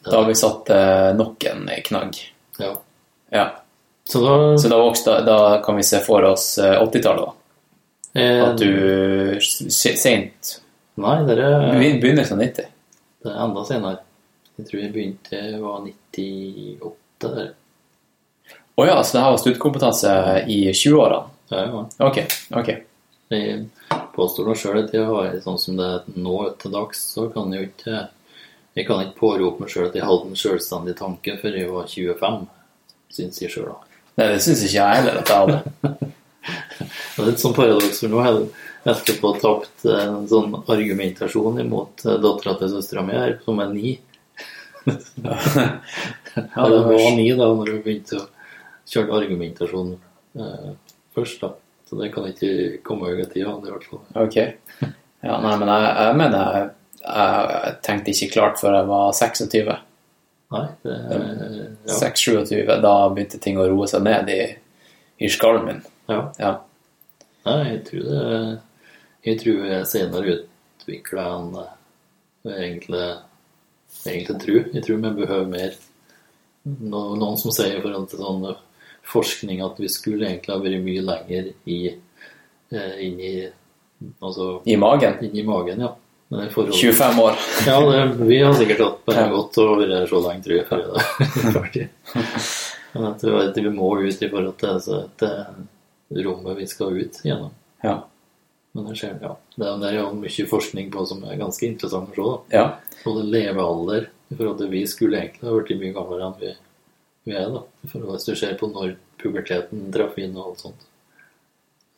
[0.05, 2.19] Da har vi satt eh, nok en knagg.
[2.61, 2.75] Ja.
[3.33, 3.47] Ja.
[4.09, 8.21] Så da Så da, vokste, da kan vi se for oss eh, 80-tallet, da.
[8.21, 10.53] eh, At du seint sent
[10.99, 12.65] Nei, det er, Begyn- Begynnelsen av 90.
[13.23, 13.99] det er enda senere.
[14.59, 17.51] Jeg tror jeg begynte var 98 der.
[18.79, 20.11] Å ja, så det her var studiekompetanse
[20.47, 21.23] i 20-årene?
[21.49, 21.79] Ja, ja.
[21.97, 22.19] Ok.
[22.55, 22.69] ok.
[23.29, 23.65] Jeg
[24.15, 27.51] påstår da sjøl at jeg har sånn som det er nå til dags, så kan
[27.51, 27.97] jeg jo ikke
[28.77, 31.91] Jeg kan ikke pårope meg sjøl at jeg hadde en sjølstendig tanke før jeg var
[31.91, 32.39] 25,
[33.17, 33.99] syns jeg sjøl, da.
[34.15, 35.59] Nei, det syns ikke jeg heller at jeg hadde.
[36.79, 38.45] Det er et sånt paradoks, for nå har jeg
[38.93, 43.97] etterpå tapt en sånn argumentasjon imot dattera til søstera mi her, som er ni.
[46.39, 48.27] Ja, det var var ni da når hun begynte å
[48.89, 49.91] kjøre argumentasjon
[50.39, 50.69] eh,
[51.15, 51.53] først, da.
[51.89, 54.05] Så det kan ikke komme over tida, i hvert fall.
[54.25, 54.39] Ok.
[55.19, 56.67] Ja, nei, men jeg, jeg mener jeg,
[57.03, 59.73] jeg tenkte ikke klart før jeg var 26.
[60.55, 61.97] Nei, det ja.
[61.97, 62.53] 6-27,
[62.85, 64.37] da begynte ting å roe seg ned i,
[65.19, 65.81] i skallen min.
[66.07, 66.21] ja.
[66.39, 66.53] Ja.
[67.49, 68.29] Nei, jeg tror det
[69.27, 73.05] Jeg tror jeg senere utvikla en eh, egentlig,
[74.05, 74.55] egentlig tru.
[74.71, 75.75] Jeg tror vi behøver mer
[76.63, 78.47] no, Noen som sier foran til sånn
[79.11, 83.33] forskning at vi skulle egentlig ha vært mye lenger i eh, inn i
[84.23, 85.17] Altså I magen.
[85.27, 85.89] inn i magen, ja.
[86.53, 87.33] Forhold- 25 år.
[87.67, 90.67] Ja, det, vi har sikkert hatt bare godt å være så lenge, tror jeg.
[90.69, 91.25] før det
[91.57, 91.87] ferdig.
[92.93, 97.51] Men at vi- må ut i forhold til altså, det rommet vi skal ut gjennom.
[97.83, 97.97] Ja.
[98.77, 99.33] Men det skjer, ja.
[99.57, 102.29] Det det er jo mye forskning på som er ganske interessant å se.
[102.53, 102.61] da.
[102.61, 102.65] ja.
[103.03, 106.55] Både levealder i forhold til Vi skulle egentlig ha blitt mye gamlere enn vi,
[107.25, 107.49] vi er.
[107.53, 107.61] da.
[107.91, 110.85] Forhold Hvis du ser på når puberteten traff inn og alt sånt.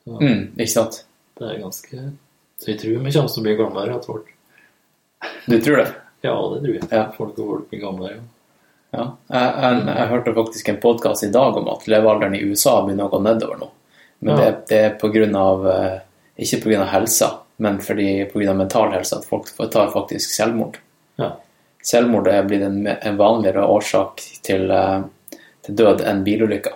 [0.06, 1.04] Så Mm, ikke sant?
[1.38, 1.98] det er ganske
[2.60, 4.32] Så jeg tror vi kommer til å bli gamlere etter hvert.
[5.48, 5.88] Du tror det?
[6.24, 6.88] Ja, det tror jeg.
[6.92, 7.04] Ja.
[7.18, 8.16] Folk og folk blir gamlere.
[8.18, 8.22] Ja.
[8.94, 9.06] Ja.
[9.32, 13.08] Jeg, jeg, jeg hørte faktisk en podkast i dag om at levealderen i USA begynner
[13.08, 13.70] å gå nedover nå.
[14.22, 14.38] Men Ja.
[14.52, 16.00] det, det er på grunn av eh,
[16.38, 16.86] Ikke pga.
[16.92, 18.54] helsa, men fordi pga.
[18.58, 20.78] mental helse at folk tar faktisk selvmord.
[21.18, 21.32] Ja.
[21.84, 26.76] Selvmord er blitt en, en vanligere årsak til, eh, til død enn bilulykker.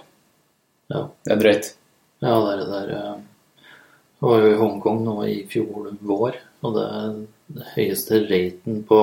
[0.94, 1.04] Ja.
[1.26, 1.72] Det er drøyt.
[2.26, 3.20] Ja, det er det der eh,
[4.16, 8.80] Jeg var jo i Hongkong nå i fjor vår, og det er den høyeste raten
[8.90, 9.00] på,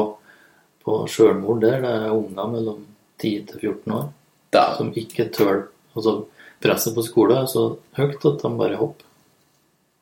[0.83, 2.81] på selvmord der, det er unger mellom
[3.23, 4.09] 10 til 14 år
[4.55, 6.17] Da, som ikke tør Altså,
[6.65, 7.67] presset på skole er så
[7.99, 9.05] høyt at de bare hopper.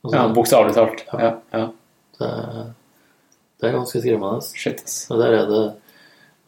[0.05, 1.01] Altså, ja, Bokstavelig talt.
[1.13, 1.65] Ja, ja.
[2.21, 2.69] det, er-
[3.61, 4.45] det er ganske skremmende.
[4.57, 4.95] Shit, ass.
[5.11, 5.65] Og der er det,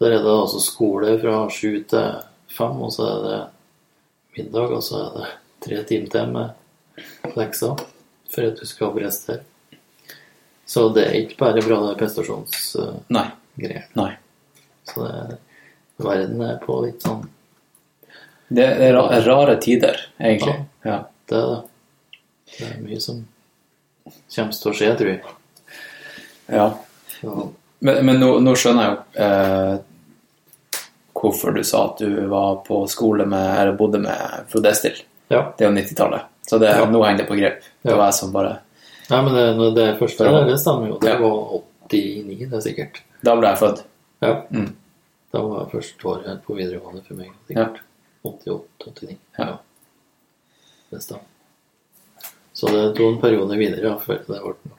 [0.02, 2.20] der er det altså skole fra sju til
[2.52, 3.38] fem, og så er det
[4.36, 5.30] middag, og så er det
[5.62, 7.82] tre timer til med lekser
[8.32, 9.44] for at du skal prestere.
[10.66, 13.02] Så det er ikke bare bra, det er prestasjonsgreier.
[13.12, 13.26] Nei.
[13.98, 14.10] Nei.
[14.88, 15.36] Så det,
[16.02, 17.26] verden er på litt sånn
[18.52, 20.56] Det er ra rare tider, egentlig.
[20.84, 21.02] Ja.
[21.28, 21.60] Det er det.
[22.52, 23.22] Det er mye som
[24.34, 25.36] kommer til å skje, tror jeg.
[26.52, 26.66] ja.
[27.20, 27.52] Så,
[27.82, 29.76] Men, men nå, nå skjønner jeg jo eh,
[31.22, 34.98] hvorfor du sa at du var på skole med, eller bodde med Frode Estil.
[35.30, 35.44] ja.
[35.56, 36.28] Det er jo 90-tallet.
[36.46, 36.84] Så det, Ja.
[36.90, 37.62] nå henger det på grep.
[37.82, 38.58] Det var jeg som bare
[39.10, 40.98] Nei, men det, det første der, det stemmer jo.
[41.02, 43.00] Det var 89, det er sikkert.
[43.22, 43.82] Da ble jeg født.
[44.22, 44.30] Ja.
[44.50, 44.68] Mm.
[45.32, 47.32] Da var jeg første året på videregående for meg.
[47.48, 47.80] sikkert.
[48.24, 49.16] 88-89.
[49.38, 49.58] Ja.
[50.90, 51.28] Det stemmer.
[52.52, 54.78] Så det tok en periode videre ja, før det ble noe.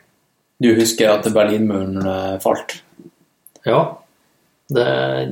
[0.64, 2.78] Du husker at Berlinmuren eh, falt?
[3.68, 3.80] Ja,
[4.76, 4.88] det,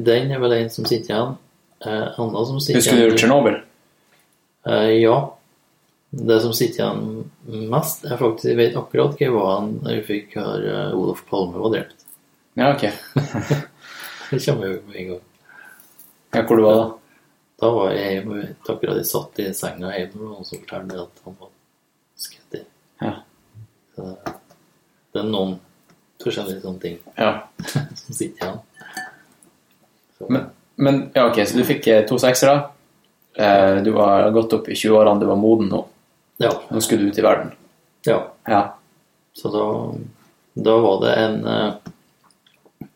[0.07, 1.35] den er vel en som sitter igjen.
[1.85, 3.59] Eh, Anna som sitter Husker du igjen Tsjernobyl?
[4.69, 5.18] Eh, ja.
[6.11, 10.35] Det som sitter igjen mest, er faktisk Jeg vet akkurat hva var han vi fikk
[10.41, 12.07] høre uh, Olof Palme var drept.
[12.59, 12.84] Ja, ok.
[14.31, 15.23] Det kommer jo med en gang.
[16.31, 16.84] Ja, hvor du var da?
[17.61, 21.19] Da var jeg hjemme, akkurat jeg satt i senga hjemme, og noen som fortalte at
[21.26, 21.51] han var
[22.19, 22.61] skutt i.
[23.03, 23.11] Ja.
[23.95, 24.07] Så
[25.11, 25.57] det er noen
[26.23, 27.31] forskjellige sånne ting Ja.
[27.68, 28.61] som sitter igjen.
[30.30, 30.45] Men,
[30.76, 32.61] men ja, ok, så du fikk eh, to seksere.
[33.34, 35.85] Eh, du var gått opp i 20-årene, du var moden nå.
[36.38, 37.52] ja, Nå skulle du ut i verden.
[38.06, 38.22] ja.
[38.45, 38.61] Ja.
[39.34, 39.93] Så da,
[40.53, 41.73] da var det en, eh,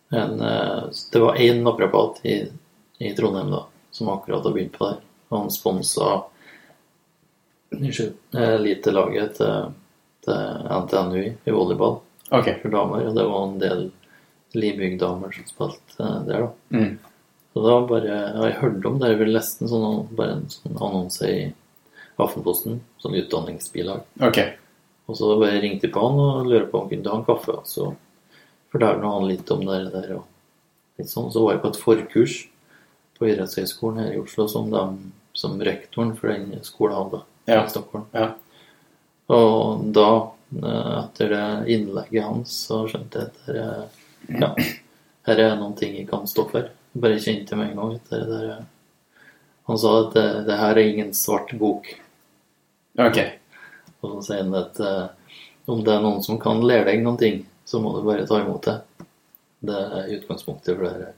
[0.09, 2.51] en eh, Det var én naprapat i,
[2.97, 4.95] i Trondheim da, som akkurat hadde begynt på det.
[5.29, 6.23] Han sponsa.
[7.71, 9.71] Elitelaget til,
[10.23, 11.97] til NTNU i volleyball
[12.29, 12.59] okay.
[12.61, 13.07] for damer.
[13.07, 13.87] Og det var en del
[14.55, 16.51] Libygg-damer som spilte der, da.
[16.69, 16.93] Mm.
[17.55, 21.29] Så da bare Jeg hørte om det, jeg leste en sånn, bare en sånn annonse
[21.31, 21.53] i
[22.19, 24.03] Aftenposten, sånn utdanningsbilag.
[24.23, 24.39] Ok.
[25.07, 27.25] Og så bare ringte jeg på han og lurte på om han kunne ta en
[27.27, 27.55] kaffe.
[27.55, 27.87] Og så
[28.73, 30.13] fortalte han litt om det der.
[30.17, 31.31] Og litt sånn.
[31.31, 32.35] Så var jeg på et forkurs
[33.15, 34.83] på idrettshøyskolen her i Oslo som, de,
[35.35, 37.61] som rektoren for den skolen hadde Ja.
[37.63, 38.07] i Stockholm.
[38.15, 38.33] Ja.
[39.31, 40.09] Og da,
[40.55, 41.45] eh, etter det
[41.75, 43.85] innlegget hans, så skjønte jeg at det er,
[44.41, 44.49] ja,
[45.27, 46.67] her er noen ting jeg kan stå for.
[46.95, 48.65] Bare kjente med en gang det der
[49.65, 51.87] Han sa at det, det her er ingen svart bok.
[53.01, 53.17] Ok.
[54.01, 55.07] Og så sier han at eh,
[55.65, 58.37] om det er noen som kan lære deg noen ting, så må du bare ta
[58.43, 58.75] imot det.
[59.65, 61.15] Det er utgangspunktet for det her.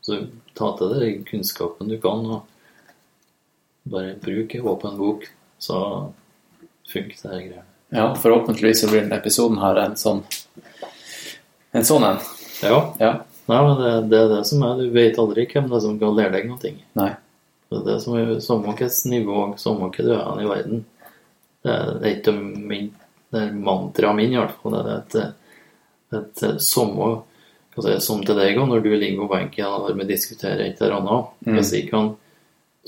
[0.00, 0.22] Så
[0.56, 5.28] ta til deg kunnskapen du kan, og bare bruk en åpen bok,
[5.60, 5.80] så
[6.88, 7.66] funker det her greia.
[7.90, 10.22] Ja, forhåpentligvis så blir denne episoden her en sånn
[11.76, 12.20] en sånn en.
[12.62, 12.78] Ja.
[12.98, 13.10] Ja.
[13.48, 14.80] Nei, men det, det er det som er.
[14.80, 16.72] Du vet aldri hvem det er som kan lære deg noe.
[17.00, 17.10] Nei.
[17.70, 20.84] Det er det som er samme hvilket nivå, samme hva du er i verden.
[21.60, 22.88] Det er, et av min,
[23.30, 24.76] det er mantraet min, i hvert fall.
[24.76, 25.18] Det er et,
[26.18, 27.10] et, et samme
[27.80, 30.98] skal som til deg, òg, når du ligger på benken og vi diskuterer et eller
[30.98, 31.30] annet.
[31.46, 31.54] Mm.
[31.56, 32.16] Hvis jeg kan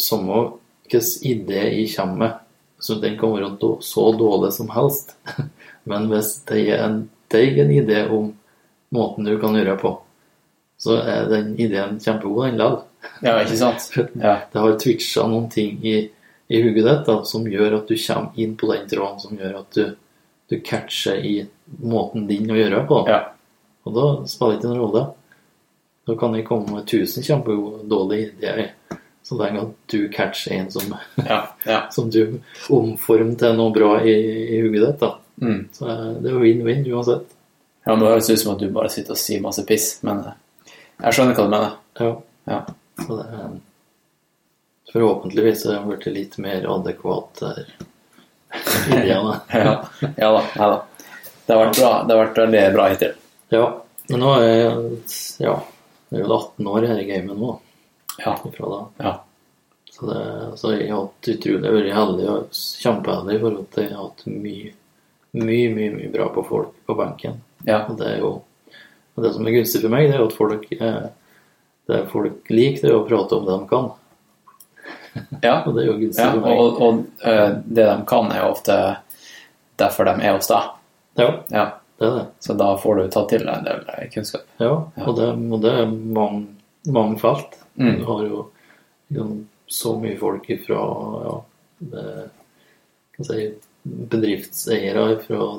[0.01, 0.39] Samme
[0.89, 2.37] hvilken idé jeg kommer med,
[2.81, 5.13] så den kan være så dårlig som helst.
[5.89, 6.97] Men hvis det gir en,
[7.29, 8.31] deg en idé om
[8.97, 9.93] måten du kan gjøre på,
[10.83, 12.81] så er den ideen kjempegod, den likevel.
[13.23, 13.89] Ja, ikke sant?
[14.27, 14.37] Ja.
[14.53, 15.97] Det har twitcha noen ting i,
[16.53, 19.61] i hodet ditt da, som gjør at du kommer inn på den tråden, som gjør
[19.63, 19.85] at du,
[20.51, 21.37] du catcher i
[21.83, 23.01] måten din å gjøre det på.
[23.11, 23.21] Ja.
[23.87, 25.05] Og da spiller det ikke noen rolle.
[26.07, 28.73] Da kan jeg komme med tusen kjempedårlige ideer,
[29.23, 31.41] så lenge at du catcher en som, Ja.
[31.67, 31.81] ja.
[31.95, 32.41] som du
[32.75, 34.15] omformer til noe bra i,
[34.59, 35.03] i hodet ditt.
[35.05, 35.13] da.
[35.43, 35.61] Mm.
[35.75, 37.31] Så eh, det er vinn-vinn uansett.
[37.87, 40.21] Ja, Nå høres det ut som at du bare sitter og sier masse piss, men
[40.27, 40.37] eh,
[41.03, 41.77] jeg skjønner hva du mener.
[42.01, 42.13] Ja.
[42.53, 42.63] Ja.
[43.03, 43.53] Så det er
[44.93, 47.69] Forhåpentligvis har det blitt litt mer adekvat der.
[49.09, 49.21] ja,
[49.53, 49.85] Ja,
[50.17, 50.43] ja da.
[50.57, 50.83] Ja, da.
[51.47, 51.93] Det har vært bra.
[52.05, 53.15] Det har vært veldig bra hittil.
[53.55, 53.67] Ja.
[54.11, 54.75] Men nå er jeg
[55.47, 55.55] ja,
[56.13, 57.55] jeg er jo 18 år her i gamet nå.
[58.19, 58.35] Ja.
[58.37, 58.81] Fra da.
[59.01, 59.15] Ja.
[59.93, 60.21] Så, det,
[60.61, 64.73] så jeg har hatt utrolig vært heldig og kjempeheldig forhold til jeg har hatt mye,
[65.41, 67.41] mye, mye, mye bra på folk på benken.
[67.65, 67.87] Ja.
[67.89, 68.35] Og det er jo
[69.15, 71.03] og det som er gunstig for meg, det er jo at folk, eh,
[71.91, 73.91] det er folk liker det å prate om det de kan.
[75.43, 75.59] Ja.
[75.67, 76.31] Og det er jo gunstig ja.
[76.33, 76.61] for meg.
[76.63, 78.77] Og, og eh, det de kan, er jo ofte
[79.83, 80.71] derfor de er hos deg.
[81.21, 81.67] Ja, Ja.
[82.01, 82.27] det er det.
[82.41, 84.47] Så da får du tatt til deg en del eh, kunnskap.
[84.63, 84.73] Ja,
[85.05, 86.47] og det, og det er mange,
[86.89, 87.59] mange felt.
[87.77, 87.99] Mm.
[87.99, 88.47] Du har jo
[89.11, 89.35] liksom,
[89.73, 90.81] så mye folk fra
[91.27, 91.37] ja,
[91.93, 92.07] det,
[93.17, 93.51] kan si,
[93.83, 95.51] bedriftseiere fra,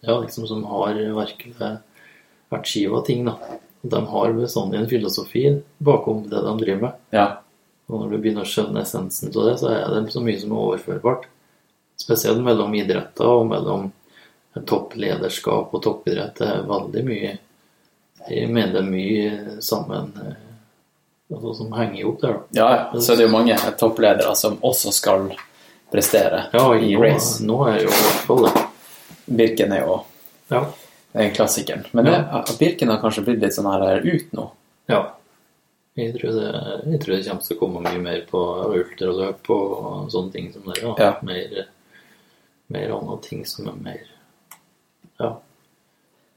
[0.00, 1.54] ja, liksom, som har virkelig
[2.54, 3.24] arkiva ting.
[3.28, 3.34] Da.
[3.82, 5.44] De har bestandig en filosofi
[5.78, 6.92] bakom det de driver med.
[7.14, 7.26] Ja.
[7.88, 10.52] Og når du begynner å skjønne essensen av det, så er det så mye som
[10.52, 11.28] er overførbart.
[11.98, 13.88] Spesielt mellom idretter og mellom
[14.68, 16.36] topplederskap og toppidrett.
[16.38, 17.36] Det er veldig mye
[18.28, 20.34] Jeg mener det er mye sammen eh,
[21.32, 22.34] altså, som henger opp der.
[22.34, 22.40] da.
[22.58, 25.28] ja, så det er jo mange toppledere som også skal
[25.92, 27.38] prestere Ja, i nå, race.
[27.46, 28.64] nå er jo i hvert fall det.
[29.38, 30.00] Birken er jo
[30.52, 30.64] Ja.
[31.12, 31.84] En klassikeren.
[31.96, 32.18] Men det,
[32.58, 34.50] Birken har kanskje blitt litt sånn her ut nå.
[34.92, 35.04] ja.
[35.98, 36.50] Jeg tror, det,
[36.92, 38.40] jeg tror det kommer til å komme mye mer på
[38.70, 40.76] ultraløp og sånne ting som det.
[40.84, 40.92] Ja.
[41.00, 41.08] Ja.
[41.26, 41.64] Mer,
[42.70, 44.04] mer andre ting som er mer
[45.18, 45.32] Ja.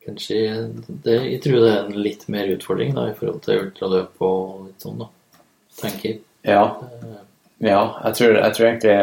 [0.01, 0.39] Kanskje
[1.05, 4.65] det, Jeg tror det er en litt mer utfordring da, i forhold til ultraløp og
[4.71, 5.11] litt sånn, da.
[5.77, 6.23] Tenker jeg.
[6.41, 6.63] Ja.
[7.61, 8.97] Ja, jeg tror, jeg tror egentlig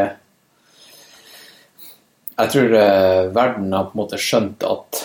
[2.34, 5.04] Jeg tror eh, verden har på en måte skjønt at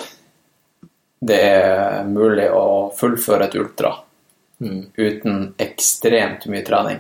[1.25, 3.93] det er mulig å fullføre et ultra
[4.63, 4.85] Mm.
[4.95, 6.99] uten ekstremt mye trening.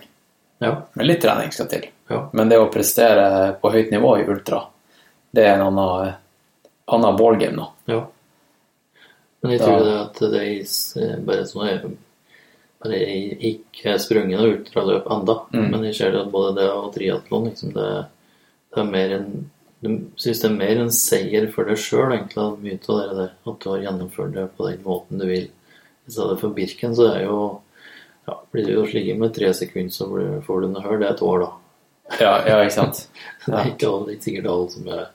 [0.59, 0.81] Ja.
[0.93, 1.85] Men litt trening skal til.
[2.09, 2.25] Ja.
[2.33, 4.63] Men det å prestere på høyt nivå i ultra,
[5.31, 6.13] det er en annen,
[6.91, 7.67] annen ballgame nå.
[7.87, 8.01] ja.
[9.41, 11.97] Men jeg Da- tror det at det er bare sånn jeg,
[12.83, 15.69] bare jeg ikke sprunget noe ultraløp enda, Mm.
[15.71, 18.05] men jeg ser det at både det og triatlon liksom det,
[18.73, 19.51] det er mer en
[19.83, 23.31] jeg synes det er mer en seier for deg sjøl, egentlig, mye av det der.
[23.51, 25.49] At du har gjennomført det på den måten du vil.
[26.07, 27.37] I stedet for Birken så er jo
[28.27, 30.07] ja, Blir du jo slik med tre sekunder, så
[30.45, 30.99] får du noe hør.
[31.01, 31.51] Det er et år, da.
[32.21, 33.03] Ja, ja ikke sant?
[33.45, 35.05] Det er ikke, det er ikke sikkert alle som er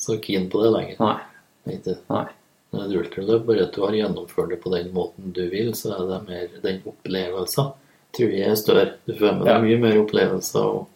[0.00, 1.00] så keen på det lenger.
[1.04, 1.76] Nei.
[1.76, 2.26] Ikke- Nei.
[2.74, 5.92] Når er ultraløp, bare at du har gjennomført det på den måten du vil, så
[5.96, 7.72] er det mer den opplevelsen
[8.16, 8.86] tror jeg er større.
[9.06, 9.60] Du får med deg Ja.
[9.62, 10.86] mye mer opplevelser og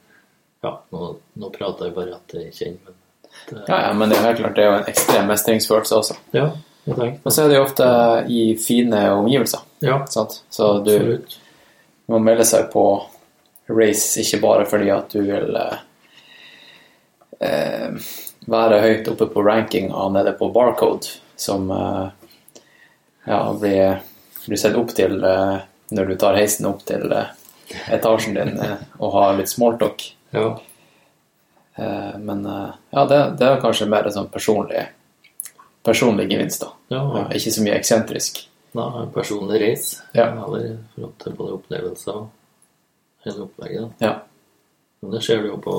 [0.62, 1.06] Ja, nå,
[1.40, 2.96] nå prater jeg bare at jeg kjenner, men
[3.66, 6.16] Ja, ja, men det er helt klart det er jo en ekstrem mestringsfølelse også.
[6.36, 6.50] ja,
[6.86, 7.86] jeg tenker Og så er det jo ofte
[8.28, 9.64] i fine omgivelser.
[9.84, 10.42] Ja, Sant?
[10.50, 11.38] Så du absolutt.
[12.10, 12.84] må melde seg på
[13.70, 15.76] race ikke bare fordi at du vil eh,
[17.40, 17.98] eh,
[18.50, 21.06] være høyt oppe på rankinga nede på Barcode,
[21.36, 22.08] som eh,
[23.26, 24.00] ja, blir,
[24.46, 25.58] blir sett opp til eh,
[25.94, 27.30] når du tar heisen opp til eh,
[27.94, 30.02] etasjen din eh, og har litt smalltalk.
[30.34, 30.48] Ja.
[31.80, 34.82] Eh, men eh, ja, det, det er kanskje mer en sånn personlig,
[35.86, 36.72] personlig gevinst, da.
[36.92, 37.04] ja.
[37.16, 38.42] Ja, ikke så mye eksentrisk.
[38.76, 39.86] Nei, en personlig reis.
[40.12, 40.28] Ja.
[40.44, 44.02] Eller forhold til både opplevelser og hele opplegget.
[44.04, 44.18] Ja.
[45.00, 45.74] Men det ser du jo på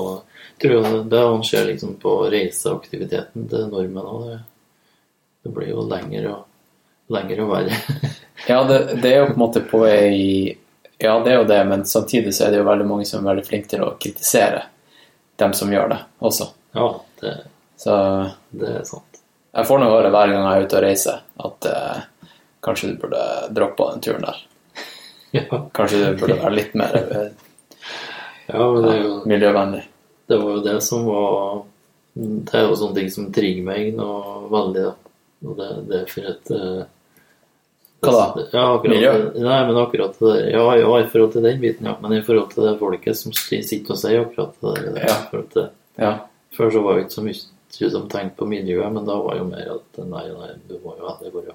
[0.58, 4.24] tror jeg Det skjer ser liksom på reiseaktiviteten til nordmenn òg.
[4.26, 4.40] Det,
[5.46, 7.78] det blir jo lengre og lengre og verre.
[8.48, 10.56] Ja, det, det er jo på en måte på vei
[10.98, 13.28] Ja, det er jo det, men samtidig så er det jo veldig mange som er
[13.28, 14.64] veldig flinke til å kritisere
[15.42, 15.98] dem som gjør det
[16.30, 16.48] også.
[16.78, 16.86] ja,
[17.20, 17.34] det,
[17.82, 17.96] Så
[18.50, 19.20] det er sant.
[19.52, 22.00] jeg får nå høre hver gang jeg er ute og reiser, at eh,
[22.64, 24.40] kanskje du burde droppe den turen der.
[25.32, 27.28] Ja, Kanskje du burde være litt mer eh,
[28.52, 29.84] ja jo miljøvennlig.
[30.28, 31.62] Det var jo det som var
[32.12, 34.92] Det er jo sånne ting som trigger meg noe veldig, da.
[35.48, 36.82] Og det, det er for eh,
[38.02, 38.44] Hva da?
[38.52, 39.12] Ja, akkurat, Miljø?
[39.44, 40.46] Nei, men akkurat det der.
[40.50, 41.96] Ja, ja, i forhold til den biten, ja.
[42.02, 45.06] Men i forhold til det folket som sitter og sier akkurat det der.
[45.06, 45.42] Ja.
[45.52, 45.68] til-
[45.98, 46.12] Ja.
[46.56, 49.44] Før så var det ikke så mye som tenkte på miljøet, men da var jo
[49.44, 51.54] mer at nei, nei, du må jo heller være,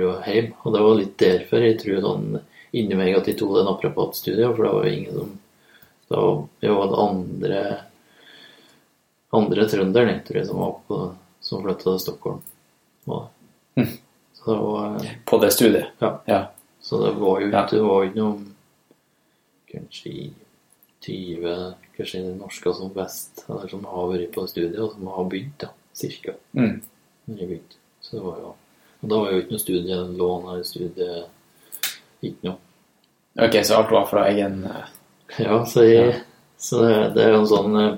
[0.00, 0.54] jo hjemme.
[0.64, 2.40] Og det var litt derfor jeg tror sånn
[2.72, 5.38] inni meg at de tok den apropatstudien for det var jo ingen som
[6.10, 7.60] Det var jo det andre
[9.32, 10.96] andre trønderen, tror jeg, som var på
[11.40, 12.40] som flytta til Stockholm.
[13.06, 13.28] Og,
[13.76, 13.86] det.
[14.44, 15.86] Så det På det studiet.
[15.98, 16.22] Ja.
[16.24, 16.50] Ja.
[16.80, 18.30] så det var jo ikke det var ikke
[19.70, 20.32] Kanskje i
[21.00, 25.58] 20 Kanskje norske som best, eller som har vært på studiet, og som har begynt,
[25.60, 26.32] da, cirka.
[26.56, 26.80] Mm.
[27.26, 27.76] Begynt.
[28.00, 28.54] Så det var jo
[29.00, 31.24] Og da var jo ikke noe studielån eller studie
[32.22, 32.56] Ikke noe.
[33.40, 34.88] Ok, så alt var fra egen eh,
[35.38, 36.16] Ja, så, jeg,
[36.58, 37.92] så det, det er jo en sånn eh,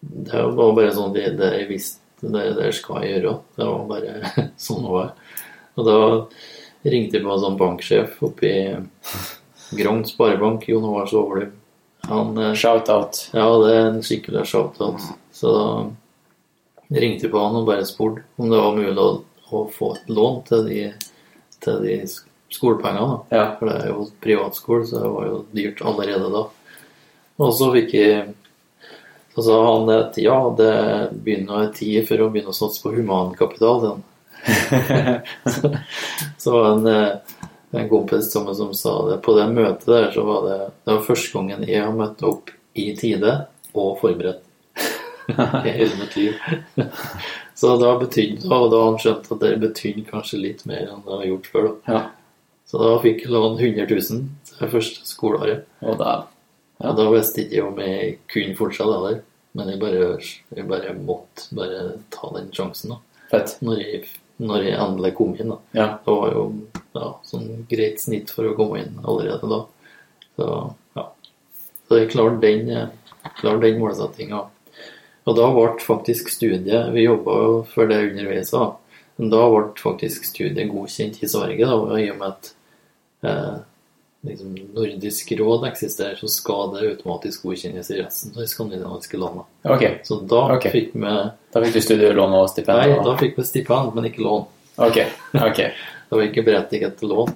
[0.00, 3.32] Det var bare sånn det, det jeg visste det, det skal jeg gjøre.
[3.56, 4.32] Det var bare
[4.66, 5.08] sånn det var.
[5.78, 5.98] Og da
[6.82, 8.62] ringte jeg på en sånn banksjef oppe i
[9.78, 11.52] Grong Sparebank, Jon Håvard.
[12.10, 13.28] Han eh, shout-out.
[13.32, 15.04] Ja, det er en skikkelig shout-out.
[15.32, 19.22] Så da ringte jeg på han og bare spurte om det var mulig å,
[19.52, 20.82] å få et lån til de,
[21.62, 21.96] til de
[22.52, 23.22] skolepengene.
[23.32, 23.46] Ja.
[23.58, 26.46] For det er jo privatskole, så det var jo dyrt allerede da.
[27.42, 28.30] Og så fikk jeg
[29.32, 30.72] Så sa han at ja, det
[31.24, 33.78] begynner å være tid for å begynne å satse på humankapital.
[33.80, 34.02] Sånn.
[36.38, 39.20] så, var det en, eh, en kompis som, som sa det.
[39.24, 42.50] På det møtet der så var det Det var første gangen jeg har møtt opp
[42.74, 43.36] i tide
[43.72, 44.42] og forberedt.
[45.66, 46.34] Hele mitt liv.
[47.54, 51.14] Så da betydde og da han skjønte at det betydde kanskje litt mer enn det
[51.14, 51.68] har gjort før.
[51.68, 51.94] da.
[51.94, 52.02] Ja.
[52.66, 54.22] Så da fikk jeg lån 100 000
[54.58, 55.66] det første skoleåret.
[55.84, 56.22] Og da
[56.82, 56.90] Ja.
[56.90, 59.20] Og da visste jeg ikke om jeg kunne fortsette heller.
[59.54, 60.06] Men jeg bare,
[60.56, 62.96] jeg bare måtte bare ta den sjansen da.
[63.30, 63.52] Fett.
[63.62, 64.08] Når jeg,
[64.42, 65.52] når jeg endelig kom inn.
[65.54, 65.58] da.
[65.76, 65.88] Ja.
[66.04, 66.44] Det var jo
[66.96, 69.60] ja, sånn greit snitt for å komme inn allerede da.
[70.36, 70.48] Så
[70.98, 71.06] ja.
[71.88, 72.70] Så jeg klarte den,
[73.38, 74.44] klar den målsettinga.
[75.22, 78.78] Og da ble faktisk studiet Vi jobba jo for det underveis òg.
[79.20, 82.48] Men da ble faktisk studiet godkjent i Sverige, da, i og med at
[83.28, 83.58] eh,
[84.26, 89.46] liksom, Nordisk råd eksisterer, så skal det automatisk godkjennes i resten av de skandinaviske landene.
[89.64, 90.00] Okay.
[90.06, 90.74] Så da okay.
[90.74, 91.14] fikk vi
[91.52, 92.80] da fikk du studielån og stipend?
[92.80, 94.46] Nei, da fikk vi stipend, men ikke lån.
[94.88, 95.02] Ok,
[95.36, 95.64] ok.
[96.12, 97.30] Det var ikke berettiget til lån.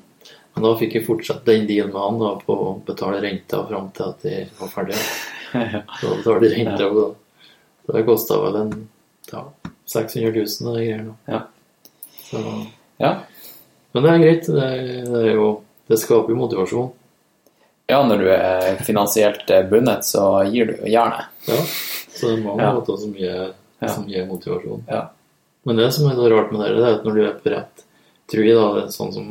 [0.57, 3.91] Men da fikk jeg fortsatt den dealen med han da, på å betale renta fram
[3.97, 5.07] til at de var ferdige.
[6.01, 7.07] Så da betalte renta og da.
[7.87, 8.71] Det kosta vel en
[9.31, 9.43] ja,
[9.93, 11.15] 600 000 og de greiene.
[11.31, 11.43] Ja.
[12.27, 12.43] Så,
[12.99, 13.13] Ja.
[13.93, 14.49] men det er greit.
[14.49, 15.51] Det, er, det, er jo,
[15.89, 16.93] det skaper jo motivasjon.
[17.89, 21.29] ja, når du er finansielt eh, bundet, så gir du jernet.
[21.47, 21.61] Ja.
[22.17, 22.73] Så det er mange Ja.
[22.75, 23.53] måter som gir,
[23.87, 24.83] som gir motivasjon.
[24.89, 25.05] Ja.
[25.65, 27.51] Men det som er så rart med det, det er at når du er på
[27.55, 27.83] rett
[28.27, 29.27] Tror jeg da det er sånn som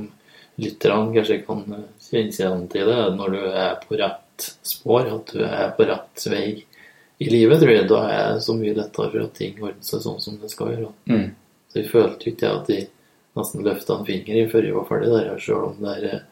[0.63, 5.01] lytterne kanskje kan eh, kjenne seg igjen til det, når du er på rett spor,
[5.03, 6.63] at du er på rett vei
[7.19, 9.99] i livet, tror jeg, da er det så mye lettere for at ting ordner seg
[10.03, 10.93] sånn som det skal gjøre.
[11.11, 11.27] Mm.
[11.71, 12.87] Så jeg følte jo ikke at jeg
[13.35, 16.23] nesten løfta en finger i før jeg var ferdig der, selv om det, er,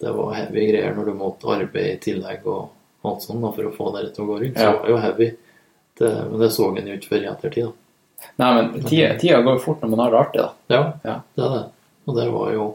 [0.00, 2.70] det var heavy greier når du måtte arbeide i tillegg og
[3.04, 4.56] alt sånt da, for å få det til å gå rundt.
[4.56, 4.72] Så Ja.
[4.72, 5.30] det var jo heavy.
[6.00, 7.64] Det, men det så en jo ikke før i ettertid.
[7.64, 7.72] da.
[8.40, 10.52] Nei, men tida, tida går fort når man har det artig, da.
[10.68, 11.14] Ja, Ja.
[11.36, 11.64] det er det.
[12.06, 12.68] Og der var jo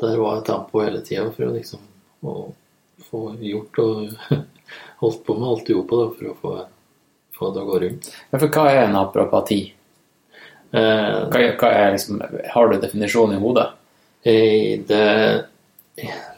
[0.00, 1.78] Der var tempo hele tida for å liksom
[2.24, 2.52] å
[3.10, 4.10] få gjort og
[5.00, 6.66] holdt på med alt du gjorde på det for å få,
[7.38, 8.08] få det å gå rundt.
[8.32, 8.96] Men for hva er en
[10.74, 13.68] Eh, Hva, hva er liksom, har du definisjonen i hodet?
[14.24, 15.44] eh, det,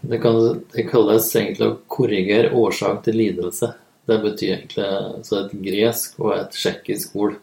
[0.03, 3.73] det, kan, det kalles egentlig å korrigere årsak til lidelse.
[4.07, 7.37] Det betyr egentlig Så et gresk og et tsjekkisk ord.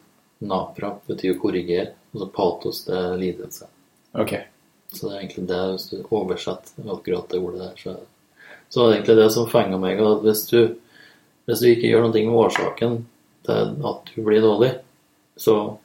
[0.44, 1.94] Napra betyr å korrigere.
[2.14, 3.68] Og så patos det er lidelse.
[4.14, 4.36] Ok.
[4.94, 8.10] Så det er egentlig det, hvis du oversetter akkurat det ordet der, så det
[8.70, 10.76] Så er det egentlig det som fenger meg, at hvis du,
[11.46, 12.96] hvis du ikke gjør noe med årsaken
[13.46, 14.72] til at du blir dårlig,
[15.38, 15.78] så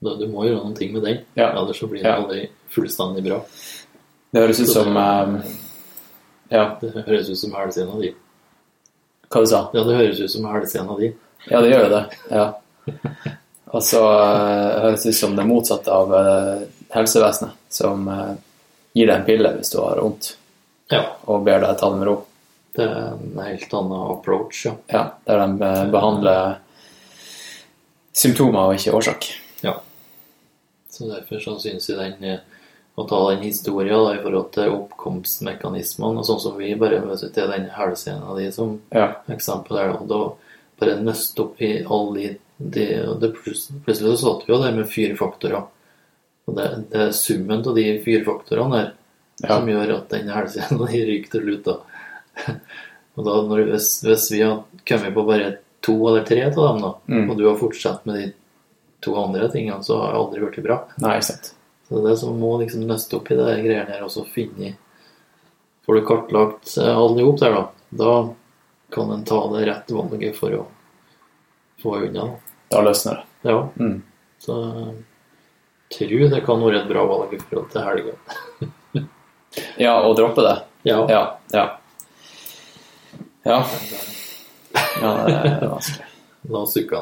[0.00, 1.50] da, Du må gjøre noe med den, Ja.
[1.52, 3.42] ellers så blir det aldri fullstendig bra.
[4.32, 5.52] Det høres ut som eh,
[6.50, 8.12] Ja, Det høres ut som hælsena di.
[9.30, 11.12] hva du sa Ja, det høres ut som hælsena di.
[11.50, 12.04] Ja, det gjør jo det.
[12.30, 12.46] Ja.
[13.70, 16.62] Og så uh, høres det ut som det motsatte av uh,
[16.94, 18.32] helsevesenet, som uh,
[18.98, 20.32] gir deg en pille hvis du har vondt,
[20.90, 21.04] Ja.
[21.30, 22.16] og ber deg ta det med ro.
[22.74, 24.72] Det er en helt annen approach, ja.
[24.90, 26.58] Ja, Der de eh, behandler
[28.14, 29.26] symptomer og ikke årsak.
[29.62, 29.72] ja.
[30.90, 32.38] Så derfor så syns jeg den
[32.98, 37.30] å ta den historien da, i forhold til oppkomstmekanismene, og sånn som vi bare møter
[37.32, 39.12] til den hælscena di som Ja.
[39.28, 40.20] eksempel der, og da
[40.80, 42.86] bare nøste opp i alle de,
[43.20, 45.62] de plutselig, så satt vi jo der med fire faktorer.
[46.48, 48.92] Og det, det er summen av de fire faktorene der
[49.42, 49.56] Ja.
[49.58, 51.64] som gjør at den helsehjelpa ryker til slutt.
[51.64, 51.76] da.
[53.16, 56.82] og da når, hvis, hvis vi har kommet på bare to eller tre av dem,
[56.82, 57.30] da, Mm.
[57.30, 58.32] og du har fortsatt med de
[59.00, 60.76] to andre tingene, så har det aldri blitt bra.
[61.00, 61.54] Nei, sant.
[61.90, 64.76] Så det er som må liksom nøste opp i det greiene her, og så finne
[65.86, 67.62] Får du kartlagt eh, alle i hop der, da,
[67.98, 68.12] da
[68.94, 70.64] kan en ta det rett valget for å
[71.82, 72.28] få unna.
[72.70, 72.82] da.
[72.86, 73.50] Løsner det.
[73.50, 74.02] Ja, Mm.
[74.38, 74.56] så
[75.90, 78.14] jeg tror det kan være et bra valg i forhold til helga.
[79.80, 80.56] Ja, og droppe det.
[80.86, 81.00] Ja.
[81.10, 81.22] Ja.
[81.50, 81.64] Ja.
[83.42, 83.64] Ja,
[85.00, 86.06] ja det er vanskelig.
[86.52, 87.00] La oss sukke.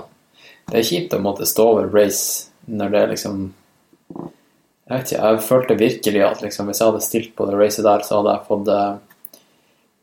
[0.70, 3.42] Det er kjipt å måtte stå over race når det er liksom
[4.88, 7.84] Jeg vet ikke, jeg følte virkelig at liksom, hvis jeg hadde stilt på det racet
[7.84, 9.42] der, så hadde jeg fått uh,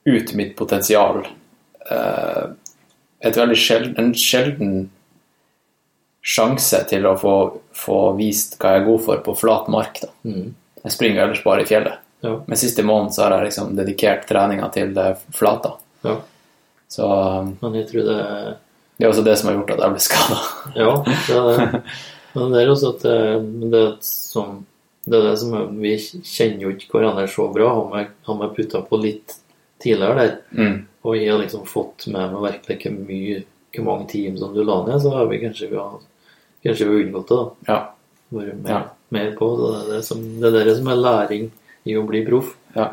[0.05, 1.23] ut mitt potensial.
[1.89, 2.53] Uh,
[3.25, 4.75] et veldig sjelden, en sjelden
[6.25, 7.35] sjanse til å få,
[7.73, 10.01] få vist hva jeg er god for på flat mark.
[10.03, 10.11] Da.
[10.29, 10.53] Mm.
[10.85, 12.01] Jeg springer ellers bare i fjellet.
[12.25, 12.35] Ja.
[12.45, 15.75] Men siste måneden så har jeg liksom dedikert treninga til det flata.
[16.05, 16.19] ja.
[16.95, 18.19] Så eh, Men jeg tror det
[18.95, 20.37] det er også det som har gjort at jeg ble skada.
[20.79, 21.81] Ja, det er det.
[22.35, 23.17] Men det er også at det,
[23.71, 24.61] det, er som,
[25.06, 25.95] det er det som er, Vi
[26.26, 27.69] kjenner jo ikke hverandre så bra.
[28.27, 29.36] Han har putta på litt
[29.80, 30.86] tidligere der, Mm.
[31.03, 33.44] og jeg har liksom fått med meg virkelig hvor mye
[33.76, 35.99] hvor mange team som du la ned, så har vi kanskje vi har,
[36.64, 37.36] kanskje vi har unngått det.
[37.36, 37.73] da.
[37.73, 37.80] Ja.
[38.34, 38.84] Vært mer, Ja.
[39.11, 39.49] mer på.
[39.57, 41.52] Så det er det, som, det er det som er læring
[41.86, 42.56] i å bli proff.
[42.76, 42.90] Ja.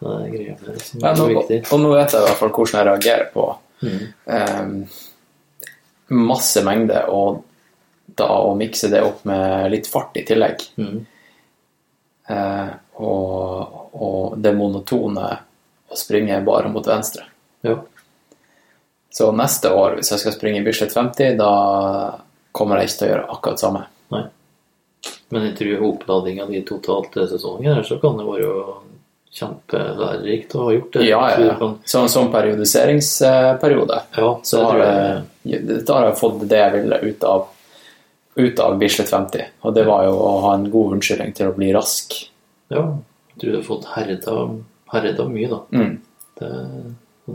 [0.00, 1.72] Det er greia, det som Ja, er nå, viktig.
[1.72, 4.12] og nå vet jeg i hvert fall hvordan jeg reagerer på Mm.
[4.26, 4.88] eh,
[6.10, 7.42] masse mengde, og
[8.06, 10.62] da å mikse det opp med litt fart i tillegg.
[10.76, 11.00] Mm.
[12.28, 12.70] Eh,
[13.02, 15.26] og, og det monotone
[15.86, 17.26] å springe bare mot venstre.
[17.66, 17.76] Ja.
[19.10, 21.52] Så neste år, hvis jeg skal springe Bislett 50, da
[22.56, 23.84] kommer jeg ikke til å gjøre akkurat samme.
[24.12, 24.24] Nei.
[25.32, 28.50] Men jeg tror oppladninga di totalt til sesongen her, så kan det være
[29.36, 31.06] kjempelærerikt å ha gjort det.
[31.08, 31.70] Ja, ja, ja.
[31.88, 33.98] Som, sånn periodiseringsperiode.
[34.16, 35.24] Ja, Så det har tror jeg.
[35.50, 37.48] jeg, da har jeg fått det jeg ville ut av,
[38.36, 39.44] ut av Bislett 50.
[39.64, 42.16] Og det var jo å ha en god unnskyldning til å bli rask.
[42.72, 42.82] Ja,
[43.32, 45.60] jeg tror du har fått herda, mye, da.
[45.72, 45.94] Mm.
[46.36, 46.50] Det,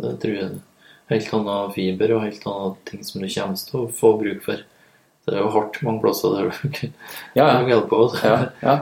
[0.03, 0.51] det tror jeg
[1.11, 4.63] helt annen fiber og helt annen ting som du kommer til å få bruk for.
[5.25, 6.87] Det er jo hardt mange plasser der du
[7.37, 7.75] Ja, du ja.
[7.75, 8.01] holder på.
[8.13, 8.77] Så ja, ja.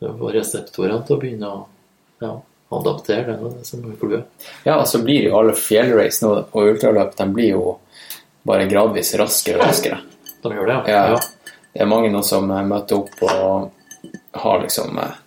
[0.00, 1.60] det å reseptorene til å begynne å
[2.22, 2.34] ja,
[2.78, 4.22] adaptere, det det som er
[4.64, 7.64] ja, og så blir jo alle fjellrace og ultraløp, de blir jo
[8.46, 10.00] bare gradvis raskere og raskere.
[10.40, 11.18] De gjør det, Ja.
[11.72, 14.10] Det er mange nå som eh, møter opp og
[14.42, 15.18] har liksom eh,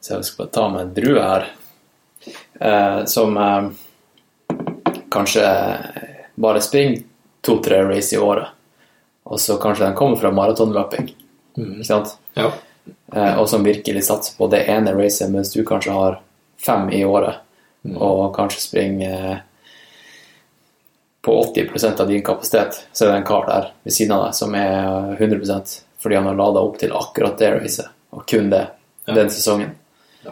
[0.00, 1.48] Så jeg skal bare ta med en drue her.
[2.60, 3.36] Eh, som
[5.10, 5.46] kanskje
[6.34, 7.02] bare springer
[7.40, 8.48] to-tre race i året.
[9.26, 11.10] Og så kanskje den kommer fra maratonløping.
[11.56, 11.72] Mm.
[11.80, 12.14] Ikke sant?
[12.34, 12.52] Ja.
[13.12, 16.20] Eh, og som virkelig satser på det ene racet, mens du kanskje har
[16.62, 17.42] fem i året.
[17.96, 19.42] Og kanskje springer
[21.26, 24.34] på 80 av din kapasitet, så er det en kar der ved siden av deg
[24.38, 28.66] som er 100% fordi han har lada opp til akkurat det racet, og kun det,
[29.06, 29.14] Ja.
[29.14, 29.70] den sesongen.
[30.24, 30.30] Ja.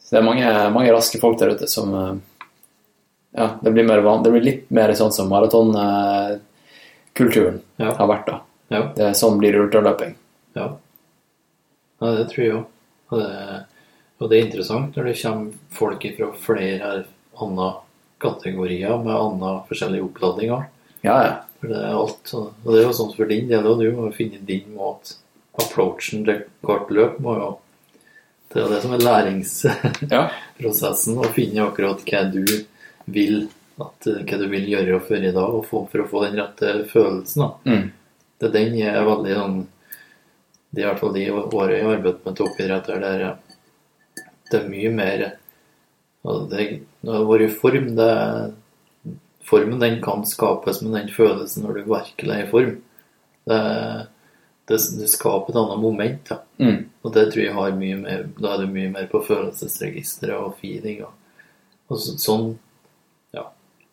[0.00, 2.14] Så det er mange, mange raske folk der ute som eh,
[3.36, 7.92] Ja, det blir, mer van det blir litt mer sånn som maratonkulturen Ja.
[7.94, 8.40] har vært, da.
[8.68, 8.82] Ja.
[8.96, 10.14] Det er sånn blir ultraløping.
[10.54, 10.76] Ja.
[12.00, 12.64] ja, det tror jeg òg.
[13.10, 13.20] Og,
[14.20, 17.04] og det er interessant når det kommer folk fra flere
[17.40, 17.68] andre
[18.20, 20.62] kategorier med andre forskjellige oppladninger.
[21.06, 21.34] Ja, ja.
[21.60, 22.34] For det er alt.
[22.34, 23.76] Og det er jo sånn for din del òg.
[23.82, 25.08] Du må finne din måte.
[25.60, 27.48] Approachen til hvert løp må jo
[28.50, 31.14] Det er det som er læringsprosessen.
[31.18, 31.22] ja.
[31.26, 32.44] Å finne akkurat hva du
[33.10, 33.36] vil
[33.80, 36.38] at eh, hva du vil gjøre før i dag og få, for å få den
[36.40, 37.44] rette følelsen.
[37.44, 37.50] da.
[37.64, 37.86] Mm.
[38.40, 39.58] Det, den er veldig sånn
[40.70, 42.92] Det er i hvert fall de årene jeg har arbeidet med toppidrett, der
[44.50, 45.18] det er, mye mer
[46.22, 46.64] det,
[47.00, 47.92] det vært form.
[47.96, 48.10] Det,
[49.50, 52.74] formen den kan skapes med den følelsen når du virkelig er i form.
[53.48, 53.60] Det,
[54.68, 56.32] det, det skaper et annet moment.
[56.32, 56.40] Ja.
[56.60, 56.82] Mm.
[57.02, 60.58] Og det tror jeg har mye mer Da er du mye mer på følelsesregisteret og
[60.60, 61.00] feeling.
[61.06, 61.46] Og,
[61.88, 62.50] og så, sånn
[63.34, 63.46] Ja,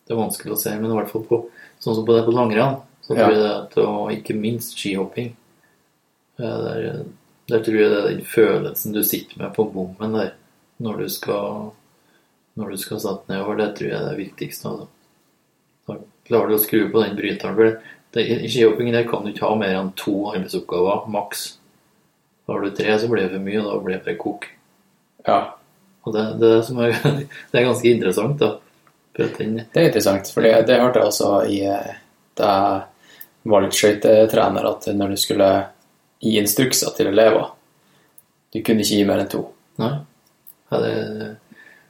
[0.04, 1.40] det er vanskelig å si, men i hvert fall på
[1.80, 3.32] sånn som på det på langrenn, så tror Ja.
[3.32, 5.28] jeg det at, og ikke minst skihopping
[6.42, 7.04] eh, der,
[7.48, 10.32] der tror jeg det er den følelsen du sitter med på bommen der
[10.82, 11.70] når du skal
[12.58, 13.60] når du skal sette nedover.
[13.60, 14.72] Det tror jeg er det viktigste.
[14.72, 14.88] Altså.
[15.88, 15.98] Da
[16.28, 17.56] klarer du å skru på den bryteren.
[17.58, 21.46] For det, I skihopping der kan du ikke ha mer enn to arbeidsoppgaver, maks.
[22.48, 24.48] Har du tre, så blir det for mye, og da blir det bare kok.
[25.26, 25.40] Ja.
[26.06, 26.80] Og det, det, er som
[27.52, 28.54] det er ganske interessant, da.
[29.18, 31.96] Det er interessant, for det, det hørte jeg også i eh,
[32.38, 32.50] da
[33.42, 35.48] jeg var litt skøytetrener, at når du skulle
[36.22, 37.48] gi instrukser til elever
[38.52, 39.42] Du kunne ikke gi mer enn to.
[39.82, 39.90] Nei.
[40.70, 40.92] Ja, det,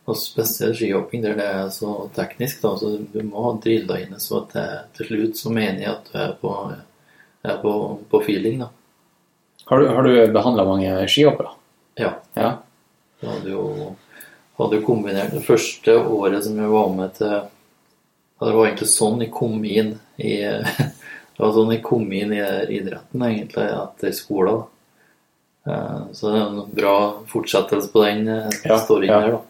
[0.08, 4.14] og spesielt skihopping der det er så teknisk, da, så du må ha drilla inn
[4.22, 4.66] så at det,
[4.96, 6.52] til slutt så mener jeg at du er på,
[7.44, 7.72] er på,
[8.10, 8.70] på feeling, da.
[9.68, 11.50] Har du, har du behandla mange skihoppere?
[12.00, 12.14] Ja.
[12.38, 12.54] Ja.
[13.20, 13.64] Jeg hadde jo
[14.58, 17.34] hadde kombinert det første året som jeg var med til
[18.38, 20.32] Det var egentlig sånn jeg kom inn i
[21.38, 22.40] Det var sånn jeg kom inn i
[22.78, 24.64] idretten, egentlig, etter skolen.
[25.68, 26.96] Eh, Så det er en bra
[27.30, 28.24] fortsettelse på den
[28.82, 29.20] storyen Ja, ja.
[29.20, 29.44] der, da.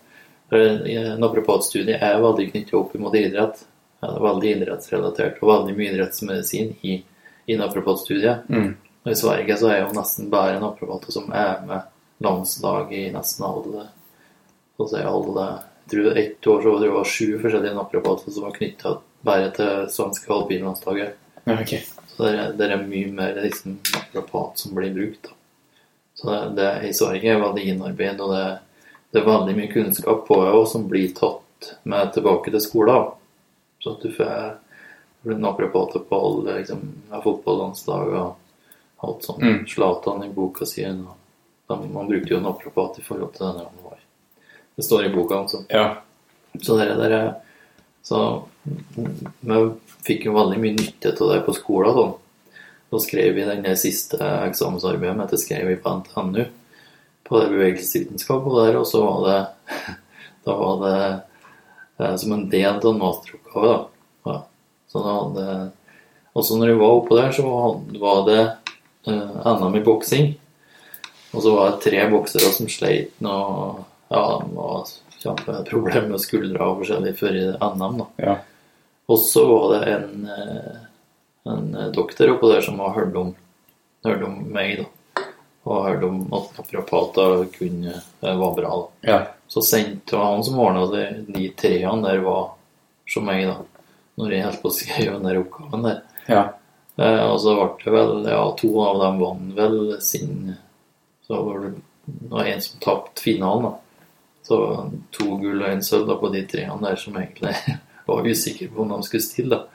[0.50, 3.60] Eh, Naprapatstudiet er veldig knyttet opp mot idrett.
[4.00, 7.00] Ja, det er veldig idrettsrelatert, og veldig mye idrettsmedisin i,
[7.50, 8.46] i naprapatstudiet.
[8.46, 8.76] Mm.
[9.02, 13.46] Og I Sverige så er jo nesten bare naprapater som er med landslag i nesten
[13.46, 13.88] alle
[14.78, 18.32] så å si alle Jeg tror ett år så var det var sju forskjellige naprapater
[18.34, 18.90] som var knytta
[19.24, 21.14] bare til svenske alpinlandslaget.
[21.48, 21.80] Okay.
[22.12, 25.30] Så det er, det er mye mer liksom, naprapat som blir brukt.
[25.30, 25.32] Da.
[26.18, 28.44] Så det, det i Sverige er veldig innarbeidet, og det,
[29.10, 33.12] det er veldig mye kunnskap på deg òg som blir tatt med tilbake til skolen.
[33.78, 34.32] Så at du får
[35.22, 36.78] får naprapater på alle liksom,
[37.24, 38.36] fotballandslag og
[38.96, 39.42] alt sånt.
[39.42, 39.66] Mm.
[39.66, 40.86] Zlatan i boka si.
[41.68, 43.98] Man brukte jo naprapat i forhold til denne han var
[44.76, 45.64] Det står i boka, altså.
[45.68, 46.02] Ja.
[46.62, 47.34] Så det der er
[48.02, 48.44] Så
[49.40, 49.58] vi
[50.06, 51.96] fikk jo veldig mye nytte av det på skolen.
[51.96, 52.54] Da,
[52.90, 56.44] da skrev vi den siste eksamensarbeidet mitt, det skrev vi på NTNU,
[57.28, 59.38] på det bevegelsesvitenskapet der, og så var det
[60.48, 60.98] Da var det
[61.98, 63.80] eh, som en del av en masteroppgave, da.
[64.24, 64.36] Ja.
[64.88, 65.70] Så da hadde
[66.38, 67.44] Også når jeg var oppå der, så
[68.00, 68.40] var det
[69.10, 70.30] eh, NM i boksing.
[71.34, 74.86] Og så var det tre boksere som sleit noe Ja, de var
[75.18, 78.06] kjempeproblem med skuldre og forskjellig før i NM, da.
[78.24, 78.36] Ja.
[79.08, 80.78] Og så var det en, eh,
[81.52, 83.34] en doktor oppå der som har hørt om,
[84.06, 84.88] hørt om meg, da.
[85.68, 88.70] Og hørte om at naprapater kunne eh, var bra.
[88.76, 89.10] da.
[89.10, 89.18] Ja.
[89.48, 92.54] Så sendte han som ordna det, de treene der var
[93.08, 93.58] som meg, da.
[94.18, 96.00] Når jeg holdt på å skrive den der oppgaven der.
[96.28, 96.44] Ja.
[96.98, 100.56] Eh, og så ble det vel Ja, to av dem vant vel sin
[101.22, 101.76] Så var det
[102.08, 103.74] det var en som tapte finalen, da.
[104.48, 104.58] Så
[105.12, 107.52] to gull og en sølv på de treene der som egentlig
[108.08, 109.58] var usikre på om de skulle stille.
[109.58, 109.66] da.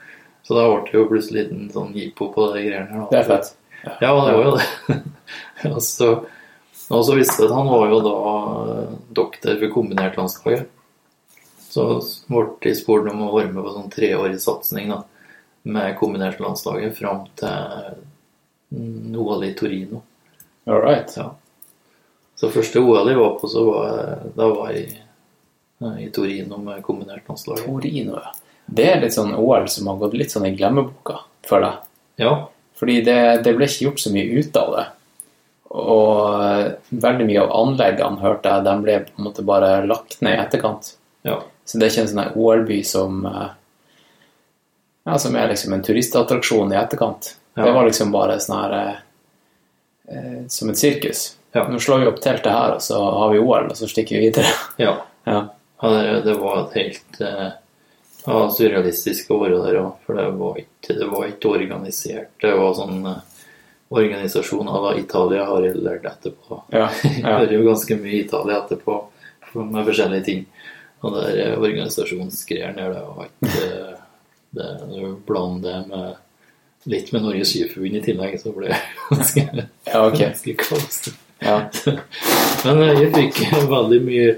[0.42, 3.04] Så da ble det jo plutselig en sånn jippo på de greiene her.
[3.04, 3.10] da.
[3.12, 3.52] Det er fett.
[3.84, 4.98] Ja, det var jo det.
[5.74, 6.10] og, så,
[6.88, 8.16] og så visste jeg at han var jo da
[8.74, 10.70] eh, doktor for kombinertlandslaget.
[11.74, 11.84] Så
[12.30, 15.00] ble jeg spurt om å være med på sånn treårig satsing da,
[15.66, 17.96] med kombinert-landslaget fram til
[18.70, 20.04] mm, OL i Torino.
[20.68, 21.10] All right.
[21.18, 21.32] Ja.
[22.38, 26.82] Så første OL jeg var på, så var da var jeg eh, i Torino med
[26.86, 27.64] kombinert landslag.
[27.66, 28.34] Torino, ja.
[28.64, 31.82] Det er litt sånn OL som har gått litt sånn i glemmeboka for deg.
[32.22, 32.32] Ja,
[32.78, 34.84] Fordi det, det ble ikke gjort så mye ut av det.
[35.74, 40.36] Og veldig mye av anleggene, hørte jeg, de ble på en måte bare lagt ned
[40.36, 40.94] i etterkant.
[41.26, 41.40] ja.
[41.64, 43.46] Så det er ikke en sånn OL-by som eh,
[45.08, 47.30] Ja, som er liksom en turistattraksjon i etterkant.
[47.56, 47.64] Ja.
[47.64, 48.98] Det var liksom bare sånn her eh,
[50.12, 51.22] eh, Som et sirkus.
[51.56, 51.64] Ja.
[51.72, 54.26] Nå slår vi opp teltet her, og så har vi OL, og så stikker vi
[54.28, 54.52] videre.
[54.76, 54.98] ja.
[55.24, 55.38] Ja.
[55.80, 57.46] Ja, det, det var et helt eh,
[58.26, 62.30] ja, surrealistisk å være der òg, for det var, ikke, det var ikke organisert.
[62.42, 63.22] Det var sånn eh,
[63.94, 66.62] organisasjon la Italia har jeg lært etterpå.
[66.74, 67.36] Ja, Jeg ja.
[67.38, 69.00] hører jo ganske mye Italia etterpå
[69.54, 70.46] med forskjellige ting.
[71.04, 73.94] Og det der eh, organisasjonsgreiene der, det var ikke det
[74.54, 76.14] det, det Bland det med
[76.84, 78.80] litt med Norges Skiforbund i tillegg, så ble det
[79.10, 79.44] ganske,
[79.88, 80.18] ja, ok.
[80.20, 80.98] ganske kaos.
[81.42, 81.56] Ja.
[82.64, 83.40] Men eh, jeg fikk
[83.70, 84.28] veldig mye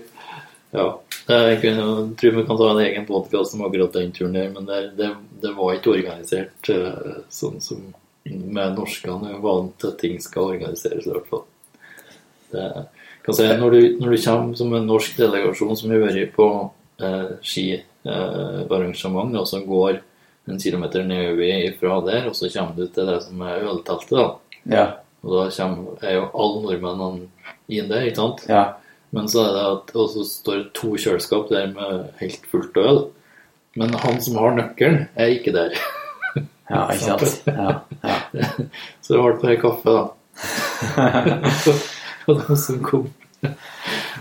[0.75, 0.87] ja,
[1.27, 4.67] Jeg kunne, tror vi kan ta en egen podkast om akkurat den turen der, men
[4.69, 5.09] det, det,
[5.43, 7.81] det var ikke organisert eh, sånn som
[8.31, 11.43] med norskene er vant til at ting skal organiseres, i hvert fall.
[12.53, 12.67] Det,
[13.27, 16.49] kan si, når, du, når du kommer som en norsk delegasjon som har vært på
[17.03, 19.99] eh, skiarrangement, og så går
[20.47, 24.27] en kilometer nedover ifra der, og så kommer du til det som er ølteltet, da.
[24.71, 24.87] Ja.
[25.27, 27.27] Og da kommer, er jo alle nordmennene
[27.67, 28.47] inn der, ikke sant?
[28.47, 28.65] Ja.
[29.15, 32.77] Men så er det at, og så står det to kjøleskap der med helt fullt
[32.83, 33.05] øl.
[33.77, 35.77] Men han som har nøkkelen, er ikke der.
[36.67, 37.45] Ja, ikke sant.
[37.47, 37.75] Ja.
[38.03, 38.49] Ja.
[39.01, 40.03] Så det ble bare kaffe, da.
[42.27, 43.07] Og de som kom.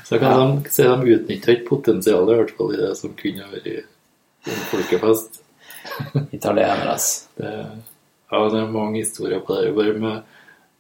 [0.06, 3.48] Så kan de se de utnytta ikke potensialet, i hvert fall i det som kunne
[3.50, 3.72] vært
[4.46, 5.42] en folkefest.
[6.36, 7.10] Italienere, ass.
[7.42, 9.74] Ja, det er mange historier på det.
[9.74, 10.22] Bare med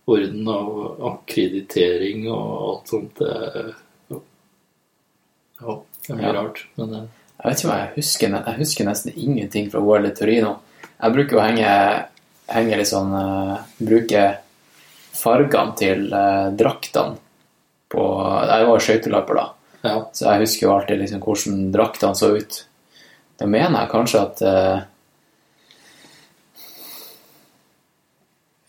[0.06, 3.22] orden av akkreditering og alt sånt.
[3.22, 3.73] Det,
[5.66, 5.76] ja,
[6.06, 6.34] det er mye Ja.
[6.40, 6.64] rart.
[6.78, 7.04] Men uh.
[7.36, 10.54] Jeg vet ikke om jeg husker, jeg husker nesten ingenting fra OL i Torino.
[10.96, 11.72] Jeg bruker å henge,
[12.48, 14.24] henge litt sånn uh, Bruke
[15.16, 17.18] fargene til uh, draktene
[17.92, 18.06] på
[18.48, 19.44] Jeg var skøyteløper da,
[19.86, 19.96] ja.
[20.16, 22.58] så jeg husker jo alltid liksom hvordan draktene så ut.
[23.38, 24.78] Da mener jeg kanskje at uh,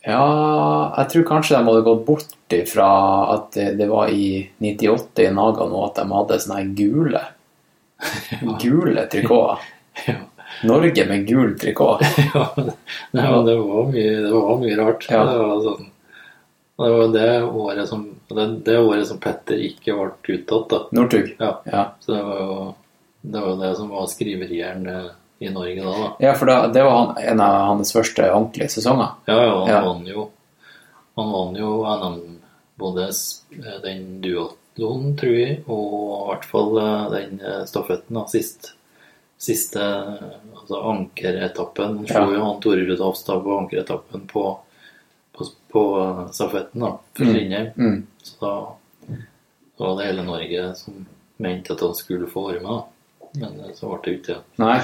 [0.07, 0.23] Ja,
[1.01, 2.87] jeg tror kanskje de hadde gått bort ifra
[3.33, 7.21] at det, det var i 98 i Nagano at de hadde sånne her gule
[8.61, 9.63] Gule trikoter.
[10.05, 10.15] Ja.
[10.63, 12.01] Norge med gul trikot.
[12.33, 12.45] ja,
[13.11, 15.07] det, var, det, var mye, det var mye rart.
[15.11, 15.23] Ja.
[15.27, 15.87] Det var sånn
[16.77, 20.79] det var det året som, det, det året som Petter ikke ble uttatt, da.
[20.93, 21.31] Northug.
[21.41, 21.49] Ja.
[21.65, 21.85] Ja.
[22.05, 22.57] Så det var jo
[23.21, 25.07] det, var det som var skriverieren eh,
[25.39, 26.11] i Norge da, da.
[26.21, 29.09] ja, for da, det var han, en av hans første ordentlige sesonger.
[29.25, 29.81] Ja, ja, han Ja.
[29.89, 30.27] vant jo
[31.17, 32.36] Han vant jo NM
[32.77, 38.25] både eh, den duatlonen, tror jeg, og i hvert fall eh, den eh, stafetten, da,
[38.31, 38.73] sist.
[39.37, 39.81] Siste
[40.57, 41.97] altså ankeretappen.
[41.99, 42.23] Han Ja.
[42.23, 44.43] slo jo han Tore Ruud Hofstad på ankeretappen på,
[45.37, 45.83] på, på
[46.33, 47.33] stafetten, da, for Mm.
[47.35, 47.67] Strindheim.
[47.77, 48.07] Mm.
[48.23, 48.53] Så da,
[49.77, 51.05] da var det hele Norge som
[51.37, 52.83] mente at han skulle få være med, da.
[53.37, 54.41] Men så ble det ikke det.
[54.57, 54.79] Nei.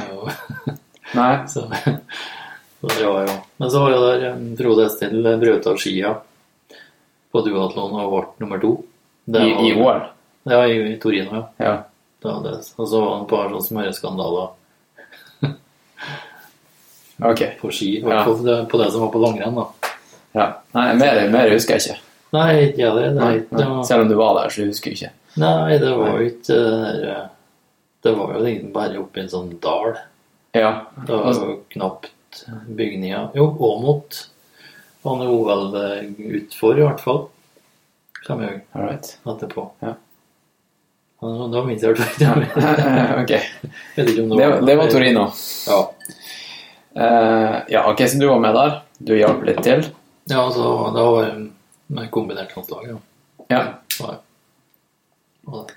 [1.17, 1.33] Nei.
[1.53, 1.63] så,
[2.79, 6.13] så det var jo Men så var jo der Frode Estil brøt av skia
[7.33, 8.73] på duatlon og ble nummer to.
[9.25, 10.01] Det I, var- I OL.
[10.51, 11.43] Ja, i, i Torino, ja.
[11.65, 11.75] Ja.
[12.23, 12.57] Det var det.
[12.77, 14.49] Og så var det et par sånne smøreskandaler
[17.23, 17.41] Ok.
[17.61, 17.99] på ski.
[18.01, 18.23] Ja.
[18.25, 19.67] På, det- på det som var på langrenn, da.
[20.33, 20.47] Ja.
[20.73, 21.99] Nei, mer, mer husker jeg ikke.
[22.33, 25.11] Nei, ikke jeg var, Selv om du var der, så husker jeg ikke.
[25.37, 27.29] nei, det var jo ikke det der,
[28.03, 29.93] Det var jo bare oppi en sånn dal.
[30.53, 30.71] Ja.
[31.07, 32.09] Det var jo knapt
[32.67, 33.29] bygninger.
[33.35, 34.27] Jo, Åmot
[35.03, 36.03] var nå eh,
[36.39, 37.21] utfor, i hvert fall.
[38.27, 39.09] Kommer jeg All right.
[39.27, 39.65] etterpå.
[39.83, 39.93] Ja.
[41.23, 42.61] Ja, Da minnes jeg i hvert fall ikke.
[43.23, 43.33] ok.
[43.95, 45.25] Det, var- det var Torino.
[45.67, 45.79] Ja.
[46.93, 48.75] Uh, ja, ok, så du var med der.
[48.97, 49.81] Du hjalp litt til.
[50.29, 51.39] ja, altså, det var eh,
[51.97, 52.97] med kombinert håndlag, Ja.
[53.49, 53.63] Ja.
[53.99, 54.19] var-
[55.41, 55.71] var.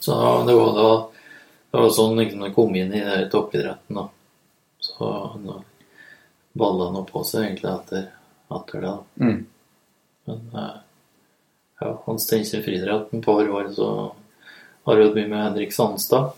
[0.00, 0.16] Så
[0.46, 0.88] det var da
[1.76, 3.98] det var sånn liksom, jeg kom inn i toppidretten.
[3.98, 4.06] da.
[4.80, 5.08] Så
[5.44, 5.58] da
[6.56, 8.06] balla han på seg egentlig etter,
[8.50, 8.94] da.
[9.20, 9.46] Mm.
[10.26, 10.76] Men eh,
[11.80, 13.88] ja, han Steinkjer friidrett et par år, så
[14.86, 16.32] har jeg jobbet mye med Henrik Sandstad.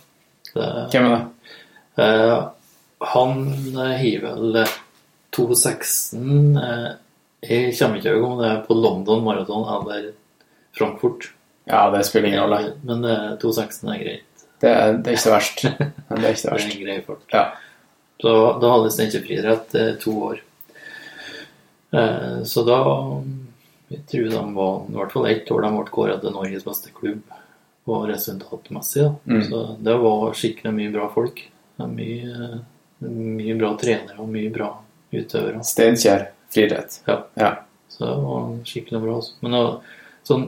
[0.55, 1.25] Det, Hvem er det?
[2.05, 2.39] eh,
[3.13, 3.43] han
[3.77, 4.77] eh, har vel eh,
[5.37, 6.89] 2,16 eh,
[7.49, 10.09] Jeg kommer ikke til å om det er på London Marathon eller
[10.75, 11.29] Frankfurt.
[11.69, 12.73] Ja, det spiller ingen rolle.
[12.89, 14.25] Men eh, 2,16 er greit.
[14.59, 15.63] Det, er- det er ikke så verst.
[16.09, 17.27] Det er ikke så Det er en grei fart.
[17.37, 17.45] Ja.
[18.19, 20.41] Så da hadde Steinkjer friidrett eh, to år.
[21.91, 22.79] Eh, så da
[23.89, 26.91] Jeg tror de var i hvert fall ett år de ble kåret til Norges beste
[26.93, 27.23] klubb
[27.89, 29.07] på resultatmessig.
[29.25, 29.45] Mm.
[29.49, 31.41] Så det var skikkelig mye bra folk.
[31.81, 32.59] Mye,
[33.01, 34.75] mye bra trenere og mye bra
[35.09, 35.63] utøvere.
[35.65, 36.99] Steinkjer friidrett.
[37.09, 37.17] Ja.
[37.41, 37.55] Ja.
[37.89, 39.15] Så det var skikkelig bra.
[39.23, 39.39] Altså.
[39.41, 39.63] Men da,
[40.29, 40.47] sånn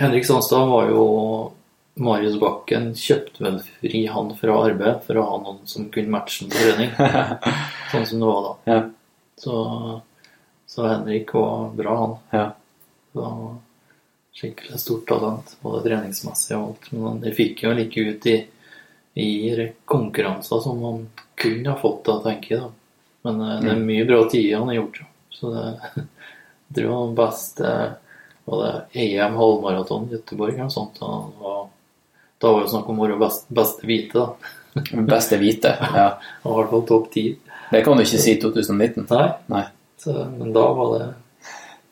[0.00, 1.06] Henrik Sandstad var jo
[2.00, 6.44] Marius Bakken kjøpte vel fri han fra arbeid for å ha noen som kunne matche
[6.44, 6.92] ham på trening.
[7.92, 8.54] sånn som det var da.
[8.68, 8.78] Ja.
[9.40, 9.56] Så,
[10.70, 12.16] så Henrik var bra, han.
[12.40, 12.52] Ja.
[13.12, 13.56] Så
[14.32, 16.84] skikkelig stort talent, både treningsmessig og alt.
[16.94, 18.36] Men de fikk jo like ut i,
[19.18, 19.30] i
[19.84, 21.00] konkurranser som han
[21.34, 22.60] kunne ha fått, da, tenker jeg.
[22.62, 22.70] da.
[23.26, 23.64] Men mm.
[23.64, 25.00] det er mye bra tider han har gjort.
[25.34, 25.64] Så det
[26.70, 27.74] jeg tror han beste
[28.46, 31.02] var det EM halvmaraton i Göteborg eller noe sånt.
[31.02, 31.66] Han var,
[32.38, 34.54] da var det snakk om å være best, beste hvite, da.
[35.02, 35.74] Beste hvite.
[35.82, 36.06] Ja.
[36.46, 37.26] I hvert fall topp ti.
[37.74, 39.10] Det kan du ikke si 2019.
[39.10, 39.28] Nei.
[39.50, 39.66] Nei.
[40.00, 41.08] Så, men da var det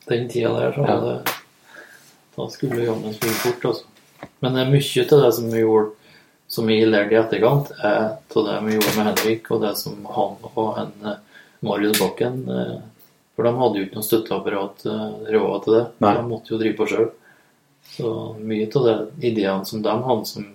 [0.09, 1.35] Den tida der, så var det
[2.35, 3.85] Da skulle jammen spille fort, altså.
[4.41, 5.99] Men det er mye til det som vi gjorde
[6.49, 9.99] som vi lærte i etterkant, er av det vi gjorde med Henrik, og det som
[10.09, 11.19] han og en eh,
[11.61, 12.79] Marius Bakken eh,
[13.35, 15.03] For de hadde jo ikke noe støtteapparat eh,
[15.35, 15.83] råd til det.
[16.01, 16.15] Nei.
[16.17, 17.11] De måtte jo drive på sjøl.
[17.89, 20.49] Så mye av de ideene som de hadde, som,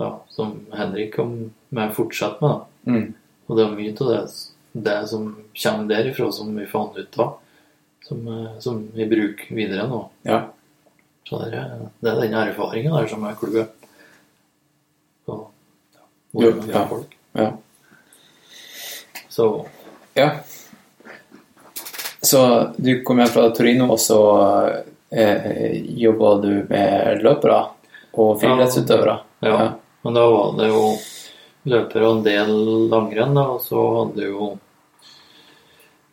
[0.00, 1.36] ja, som Henrik kom
[1.68, 2.56] med, fortsatte med.
[2.56, 2.96] da.
[2.96, 3.06] Mm.
[3.46, 4.24] Og det er mye av det,
[4.72, 7.36] det som kommer derifra, som vi fant ut av,
[8.04, 10.04] som, eh, som vi bruker videre nå.
[10.22, 10.42] Ja.
[11.28, 13.88] Så det er, det er den erfaringen der som er clouet.
[15.26, 15.36] Så,
[15.94, 16.86] ja, hvordan ja.
[16.88, 17.18] folk.
[17.32, 17.50] Ja.
[19.28, 19.50] Så
[20.14, 20.30] ja.
[22.22, 24.20] Så du kom hjem fra Torino, og så
[25.10, 27.60] eh, jobba du med løpere
[28.12, 29.16] og friidrettsutøvere?
[29.46, 29.70] Ja.
[30.02, 30.82] Men da var det jo
[31.68, 32.50] løpere og en del
[32.90, 34.50] langrenn, da, og så hadde jo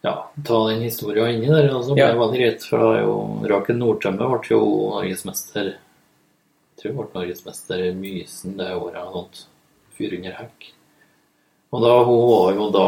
[0.03, 0.14] ja,
[0.45, 2.11] ta den historien inni der, og så ble Ja.
[2.14, 2.64] det veldig greit.
[2.69, 3.14] For da jo
[3.49, 4.60] Rakel Nordtømme ble jo
[4.94, 8.95] norgesmester Jeg tror hun ble norgesmester Mysen det året.
[8.95, 9.45] eller sånt.
[9.98, 10.68] 400 hekk.
[11.74, 12.88] Og da hun var jo da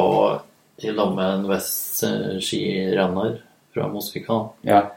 [0.88, 3.42] i lag med en Vest-skirenner
[3.74, 4.50] fra Mosvika.
[4.62, 4.92] Ja.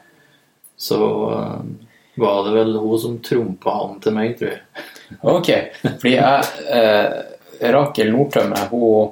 [0.77, 0.99] Så
[1.33, 1.61] eh,
[2.15, 4.61] var det vel hun som trumpa han til meg, tror jeg.
[5.21, 5.49] Ok,
[5.83, 7.11] fordi jeg eh,
[7.61, 9.11] Rakel Nordtømme, hun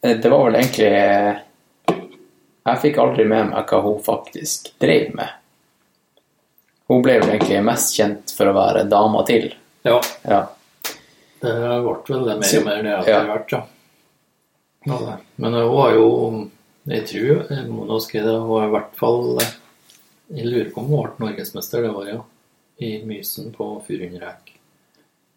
[0.00, 0.90] Det var vel egentlig
[2.64, 5.28] Jeg fikk aldri med meg hva hun faktisk drev med.
[6.88, 9.50] Hun ble vel egentlig mest kjent for å være dama til.
[9.84, 10.46] Ja, Ja.
[11.40, 13.00] det ble vel det mer og mer det ja.
[13.00, 13.62] etter hvert, ja.
[14.86, 15.16] Ja.
[15.36, 16.50] Men hun har jo
[16.84, 20.90] Jeg tror jeg må nå det, hun var i hvert fall Jeg lurer på om
[20.90, 22.24] hun ble norgesmester det året, ja.
[22.84, 24.53] I Mysen på 400 hekk.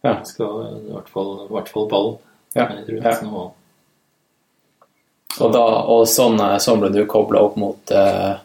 [0.06, 0.24] Ja.
[0.26, 2.18] Skal i hvert fall, i hvert fall ballen.
[2.56, 3.45] Ja, ja.
[5.38, 5.64] Og, da,
[5.94, 8.38] og sånn, eh, sånn ble du kobla opp mot eh,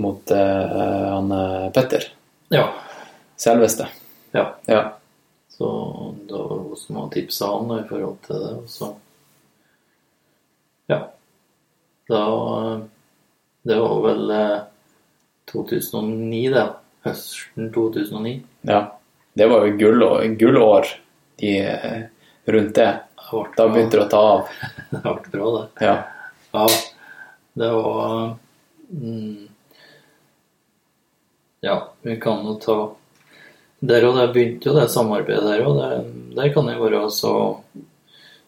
[0.00, 0.74] Mot eh,
[1.10, 2.04] han eh, Petter.
[2.52, 2.66] Ja.
[3.40, 3.88] Selveste.
[4.36, 4.44] ja.
[4.68, 4.82] Ja.
[5.50, 5.70] Så
[6.28, 8.52] det var hun som tipsa han i forhold til det.
[8.60, 8.90] Og så
[10.92, 11.00] Ja.
[12.08, 12.80] Da
[13.62, 14.60] Det var vel eh,
[15.52, 16.68] 2009, det.
[17.04, 18.40] Høsten 2009.
[18.68, 18.86] ja.
[19.32, 20.86] Det var jo gullår, gullår
[21.40, 22.02] de, eh,
[22.44, 22.98] rundt det.
[23.30, 24.48] Det Da begynte det å ta av.
[24.90, 25.86] det ble bra, det.
[25.86, 25.96] Ja.
[26.52, 26.66] Ja,
[27.54, 28.36] det var
[28.90, 29.48] mm,
[31.60, 32.76] Ja, vi kan jo ta
[33.80, 35.78] Der og der begynte jo det samarbeidet der òg.
[35.78, 36.02] Der,
[36.40, 37.34] det kan jo være så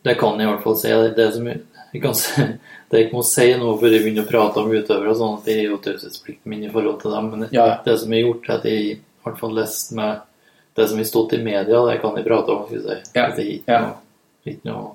[0.03, 0.91] Det kan jeg i hvert fall si.
[0.91, 1.63] Det, det som jeg,
[2.03, 2.43] kan si
[2.91, 5.47] det jeg ikke må si noe før jeg begynner å prate om utøvere, sånn at
[5.47, 7.31] de er jo taushetsplikten min i forhold til dem.
[7.31, 7.81] Men Ja, ja.
[7.87, 10.27] det som jeg har gjort, er at jeg i hvert fall lest med
[10.77, 12.67] det som har stått i media, det kan jeg prate om.
[12.67, 12.99] Skal vi si.
[13.15, 13.81] Ja, det er ikke ja.
[13.87, 13.97] noe,
[14.53, 14.91] ikke noe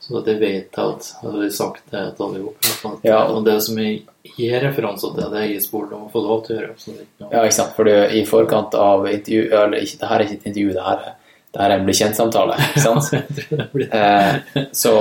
[0.00, 2.94] så jeg vet at jeg har sagt det til alle sammen.
[3.06, 3.18] Ja.
[3.30, 4.00] Og det som jeg
[4.34, 6.72] gir referanser til, det er jeg spurt om å få lov til å gjøre.
[6.80, 7.28] Det ikke.
[7.30, 7.74] Ja, ikke sant.
[7.76, 10.86] For du, i forkant av intervju Eller ikke, det her er ikke et intervju, det
[10.88, 12.56] her, er- det her er en bli kjent-samtale.
[12.64, 13.12] Ikke sant?
[13.12, 14.96] Jeg det eh, så,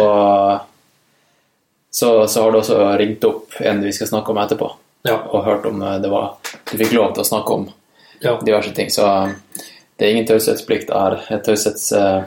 [1.90, 4.70] så Så har du også ringt opp en vi skal snakke om etterpå,
[5.10, 5.16] Ja.
[5.30, 6.36] og hørt om eh, det var
[6.70, 7.70] Du fikk lov til å snakke om
[8.22, 8.36] Ja.
[8.44, 8.90] diverse ting.
[8.92, 9.08] Så
[10.00, 11.18] det er ingen taushetsplikt her.
[11.36, 11.90] Et Taushets...
[11.92, 12.24] Uh...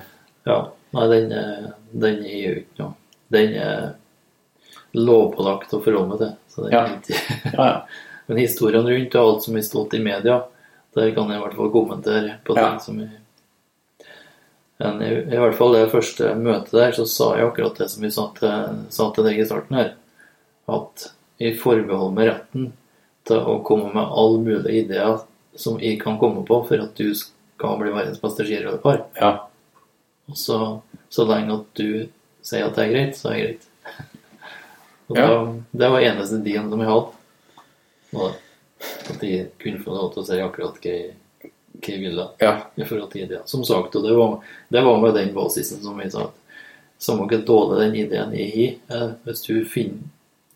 [0.46, 0.58] ja.
[0.92, 2.92] Nei, den, er- den er jo ikke noe
[3.32, 3.84] Den er
[4.92, 6.32] lovpålagt å forholde meg til.
[6.52, 6.82] Så det er Ja.
[6.98, 7.20] ikke
[7.56, 7.76] ja, ja.
[8.28, 10.36] Men historien rundt og alt som har stått i media,
[10.94, 12.66] der kan jeg i hvert fall kommentere på Ja.
[12.68, 13.10] ting som jeg
[14.82, 18.02] Men i, i hvert fall det første møtet der, så sa jeg akkurat det som
[18.04, 19.92] vi sa til, sa til deg i starten her.
[20.68, 21.08] At
[21.42, 22.72] jeg forbeholder meg retten
[23.28, 25.20] til å komme med alle mulige ideer
[25.58, 27.30] som jeg kan komme på for at du skal
[27.80, 29.04] bli verdens beste skiløper.
[29.20, 29.32] ja.
[30.30, 30.56] Og så,
[31.10, 32.06] så lenge at du
[32.46, 33.66] sier at det er greit, så er det greit.
[35.10, 35.26] Og Ja.
[35.28, 35.40] da,
[35.82, 37.66] det var eneste dealen som jeg hadde.
[38.12, 38.36] Var.
[39.10, 42.52] At de kunne få lov til å si akkurat hva jeg, hva jeg ville ja.
[42.78, 43.44] i forhold til ideen.
[43.50, 44.38] Som sagt, og det var,
[44.72, 46.38] det var med den basisen som vi sa at
[47.02, 50.06] samme hvor dårlig den ideen i, eh, hvis du finner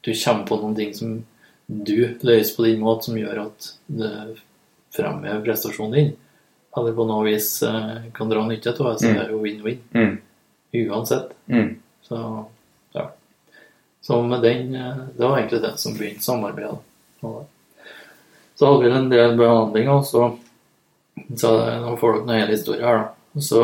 [0.06, 1.24] du kommer på noen ting som
[1.66, 4.12] du løser på din måte, som gjør at det
[4.94, 6.12] fremmer prestasjonen din,
[6.76, 9.20] eller på noe vis eh, kan dra nytte av det, så Mm.
[9.22, 9.78] er jo win-win.
[9.94, 10.18] Mm.
[10.90, 11.30] Uansett.
[11.48, 11.76] Mm.
[12.02, 12.44] Så
[12.94, 13.06] ja.
[14.02, 16.78] Så med den eh, Det var egentlig det som begynte samarbeidet.
[18.56, 20.38] Så hadde vi en del behandlinger, og så
[21.36, 21.50] så
[21.80, 23.40] nå får dere noen hele historien her, da.
[23.40, 23.60] Så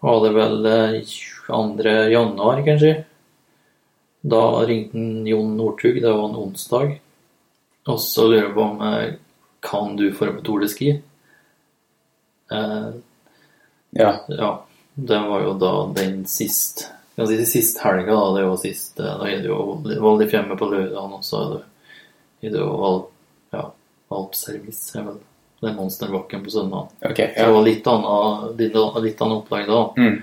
[0.00, 0.56] var det vel
[1.46, 1.92] 2.
[2.12, 3.04] januar, kanskje.
[4.24, 6.96] Da ringte Jon Northug, det var en onsdag.
[7.86, 9.12] Og så lurer jeg på om eh,
[9.62, 10.88] kan du få på Tour de Ski?
[12.50, 12.90] Eh,
[13.90, 14.10] ja.
[14.28, 14.50] ja,
[14.94, 18.32] det var jo da den sist kan si sist helga, da.
[18.36, 21.40] Det var sist eh, Da er det jo Val di Fiemme på lørdagen, og så
[21.42, 21.62] er det,
[22.44, 22.98] er det jo Val,
[23.56, 23.62] ja,
[24.12, 25.22] Alpservice, er vel
[25.64, 26.90] den monsterbakken på søndag.
[27.00, 29.80] Ok, Det var litt annet, litt, litt annet opplegg da.
[29.96, 30.18] Mm.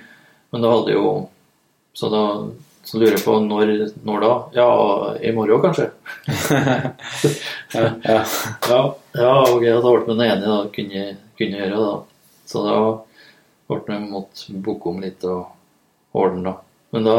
[0.53, 1.07] Men da hadde jo
[1.93, 2.21] Så da
[2.83, 3.69] så lurer jeg på når,
[4.03, 4.31] når da?
[4.57, 4.69] Ja,
[5.23, 5.85] i morgen kanskje?
[7.73, 8.17] ja, ja.
[8.69, 8.79] Ja,
[9.15, 11.03] ja ok, da ble vi enige, da, kunne,
[11.39, 11.93] kunne gjøre da.
[12.45, 12.77] Så da
[13.73, 15.47] ble vi måttet boke om litt og
[16.19, 16.55] ordne da.
[16.93, 17.17] Men da,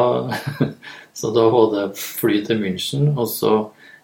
[1.19, 3.55] så da var det fly til München, og så,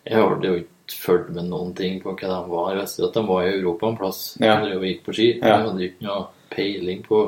[0.09, 2.73] jeg hadde jo ikke følt med noen ting på hva de var.
[2.75, 4.57] Jeg visste at de var i Europa en plass, Ja.
[4.67, 5.29] jeg gikk på ski.
[5.39, 5.53] Ja.
[5.53, 7.21] Jeg hadde ikke noe peiling på,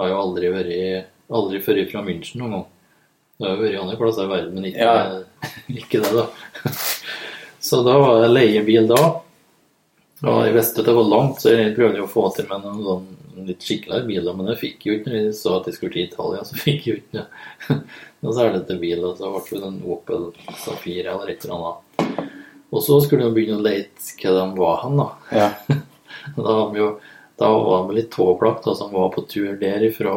[0.00, 2.66] har jo aldri vært, aldri vært fra München noen gang.
[3.36, 5.22] Det har vært andre plasser i verden, men ikke, Ja.
[5.84, 6.26] ikke det da.
[7.66, 8.98] Så da var det leiebil da.
[10.26, 12.82] Og jeg visste at det var langt, så jeg prøvde å få til med noen
[12.86, 13.06] sånn
[13.44, 16.06] litt skikkeligere biler, men jeg fikk jo ikke når jeg så at jeg skulle til
[16.06, 17.82] Italia, så fikk jeg jo ikke noe.
[18.42, 20.24] Er det til bil, og så ble det en Opel
[20.58, 22.30] Safira eller et eller annet.
[22.74, 25.10] Og så skulle de begynne å lete hva de var hen, da.
[25.42, 25.50] ja.
[26.34, 26.86] Da, var de jo,
[27.38, 30.14] da var de litt tåplagt, da, som var på tur derifra,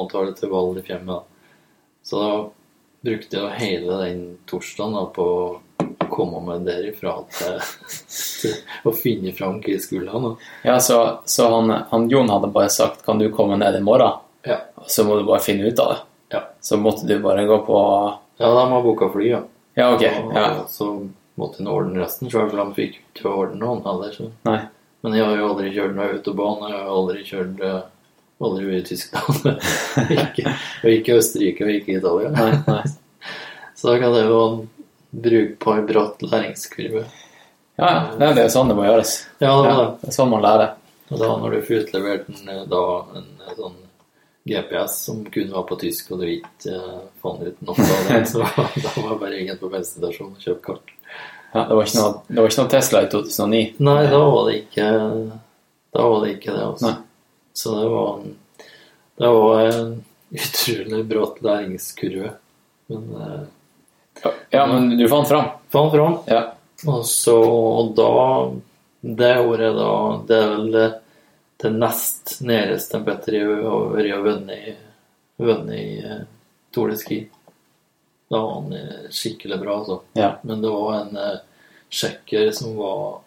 [0.00, 1.20] antallet til Val di Fiemme.
[2.02, 2.32] Så da
[3.06, 5.26] brukte jeg hele den torsdagen da, på
[6.14, 7.58] komme meg derifra til,
[8.40, 10.32] til å finne fram hva da.
[10.68, 14.20] ja så, så han, han Jon hadde bare sagt 'kan du komme ned i morgen',
[14.46, 14.58] Ja.
[14.86, 15.98] så må du bare finne ut av det.
[16.36, 16.42] Ja.
[16.60, 17.78] Så måtte du bare gå på
[18.38, 19.42] Ja, de har booka fly, ja.
[19.76, 20.02] Ja, ok.
[20.24, 20.64] Og Ja.
[20.68, 21.08] så
[21.38, 24.12] måtte han ordne resten sjøl, for de fikk ikke ordne noen heller.
[24.12, 24.30] Så.
[24.44, 24.60] Nei.
[25.02, 27.82] Men jeg har jo aldri kjørt noe autobahn, jeg har aldri kjørt eh,
[28.44, 29.44] Aldri vært i Tyskland.
[30.24, 32.30] ikke, og ikke Østerrike og ikke Italia.
[32.34, 32.82] Nei, nei.
[33.78, 34.40] Så da kan det jo
[35.14, 37.04] en brukbar bratt læringskurve.
[37.76, 37.88] Ja,
[38.18, 38.32] ja.
[38.34, 39.14] Det er sånn det må gjøres.
[39.38, 40.08] Ja, det Ja, det.
[40.08, 40.74] er sånn man lærer.
[41.10, 42.84] Og da når du får utlevert en, eh, da,
[43.14, 43.80] en eh, sånn
[44.44, 48.18] GPS som kun var på tysk, og du ikke uh, fant ut noe av det,
[48.28, 50.92] så da var det bare ingen på bensinstasjonen og kjøpe kart.
[51.54, 53.62] Ja, det, var noe, det var ikke noe Tesla i 2009.
[53.88, 54.88] Nei, da var det ikke
[55.94, 56.90] var det ikke det, altså.
[56.90, 56.94] Nei.
[57.54, 58.34] Så det var en,
[59.22, 59.92] det var en
[60.34, 62.32] utrolig bratt læringskurve.
[62.90, 63.44] Men eh,
[64.50, 65.48] Ja, men du fant fram.
[65.72, 66.18] fant fram.
[66.30, 66.42] Ja.
[66.86, 68.52] Og så og da
[69.00, 69.90] Det året da
[70.28, 70.88] Det er vel det,
[71.62, 74.76] det nest nederste Petter har vært og vunnet
[75.36, 76.22] vunnet i eh,
[76.74, 77.18] Tour de Ski.
[78.30, 80.00] Da var han eh, skikkelig bra, altså.
[80.12, 80.30] Ja.
[80.42, 81.42] Men det var en uh,
[81.90, 83.20] sjekker som var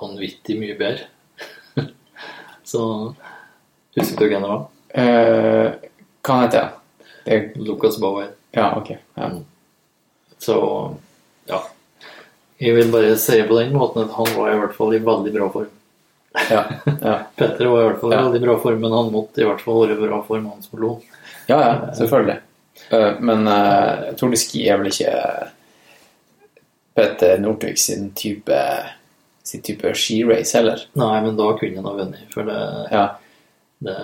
[0.00, 1.08] vanvittig mye bedre.
[2.72, 2.84] så
[3.96, 4.62] Husker du hvem det var?
[5.02, 5.90] Eh,
[6.24, 6.78] hva heter han?
[7.24, 7.40] det?
[7.60, 8.30] Lucas Bauer.
[8.56, 8.94] Ja, ok.
[9.14, 9.32] Ja.
[10.42, 10.56] Så
[11.50, 11.60] ja.
[12.62, 15.32] Jeg vil bare si på den måten at han var i hvert fall i veldig
[15.34, 15.70] bra form.
[16.50, 17.16] Ja, ja.
[17.38, 19.82] Petter var i hvert fall i veldig bra form, men han måtte i hvert fall
[19.82, 20.92] være i bra form, han som lo.
[21.50, 22.38] ja, ja selvfølgelig.
[22.92, 25.12] Eh, men uh, Tour de Ski er vel ikke
[26.96, 28.58] Petter Northug sin type
[29.42, 30.82] sin type skirace heller.
[30.98, 32.58] Nei, men da kunne han ha vunnet, for det,
[32.94, 33.06] Ja.
[33.82, 33.96] det,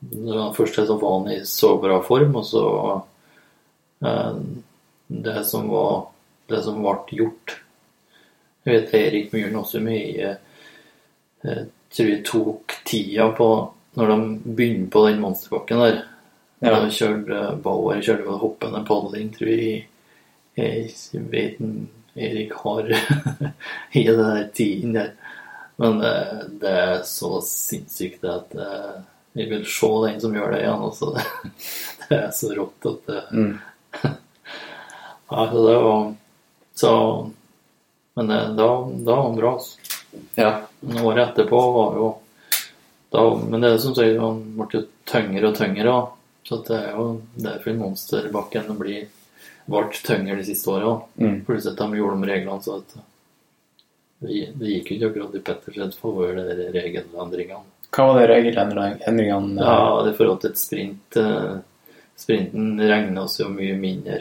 [0.00, 2.64] det var første som var han i så bra form, og så
[4.06, 4.38] eh,
[5.20, 6.06] Det som var
[6.48, 7.56] Det som ble gjort
[8.64, 10.32] Jeg vet Erik Myhren også mye
[11.42, 13.48] Jeg tror jeg tok tida på
[13.98, 15.98] Når de begynner på den monsterbakken der.
[16.62, 16.78] Ja.
[16.80, 19.82] De kjørte Bauer kjørte på hoppende padling, tror jeg.
[20.56, 22.88] Jeg vet ikke Erik har
[23.98, 25.12] i den der tiden der.
[25.76, 26.14] Men det,
[26.62, 28.56] det er så sinnssykt at
[29.32, 30.84] vi vil se den som gjør det igjen.
[30.88, 31.12] Altså.
[31.16, 31.52] Det,
[32.08, 33.54] det er så rått at det Mm.
[35.30, 36.14] Ja, så det var
[36.74, 37.30] Så
[38.14, 39.78] Men det, da, da var han bra, altså.
[40.34, 40.60] Ja.
[40.80, 42.08] Men året etterpå var jo
[43.12, 45.96] da, Men det er som sier, han ble jo tyngre og tyngre.
[46.48, 47.06] Så det er jo
[47.38, 49.08] derfor monsterbakken blir
[49.66, 50.96] ble tyngre de siste åra.
[51.16, 51.42] Mm.
[51.46, 52.96] Pluss at de gjorde om reglene så at
[54.22, 57.64] det, det gikk jo ikke akkurat i Petters favør, de regelendringene.
[57.92, 59.60] Hva var det regelendringene?
[59.60, 61.56] Ja, i forhold til et sprint eh,
[62.16, 64.20] Sprinten regner oss jo mye mindre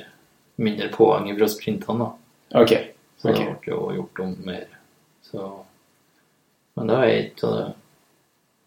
[0.61, 2.61] mindre poeng fra sprintene, da.
[2.61, 2.75] Ok.
[3.21, 3.45] Så okay.
[3.45, 4.67] det ble jo gjort om mer.
[5.25, 5.49] Så
[6.75, 7.57] Men det er et av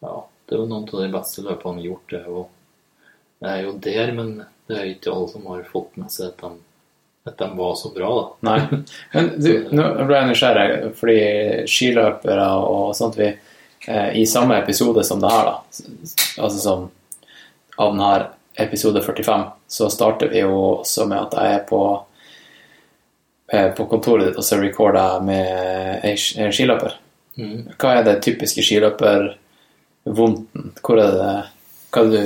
[0.04, 0.14] Ja,
[0.44, 2.12] det er jo noen av de beste løpene gjort.
[2.12, 2.44] Det òg.
[3.40, 4.36] det er jo der, men
[4.68, 6.50] det er ikke alle som har fått med seg at de,
[7.28, 8.24] at de var så bra, da.
[8.48, 8.82] Nei.
[9.14, 11.18] Men du, nå ble jeg nysgjerrig, fordi
[11.68, 15.84] skiløpere og sånt vi eh, I samme episode som det her, da,
[16.44, 16.86] altså som
[17.76, 21.80] av den her episode 45, så starter vi jo også med at jeg er på
[23.52, 25.46] eh, på kontoret ditt og så recorder jeg med
[26.06, 26.14] ei
[26.44, 26.92] en skiløper.
[27.38, 27.60] Mm.
[27.78, 30.62] Hva er det typiske skiløpervondten?
[30.80, 31.34] Hvor er det
[31.94, 32.22] hva er, det,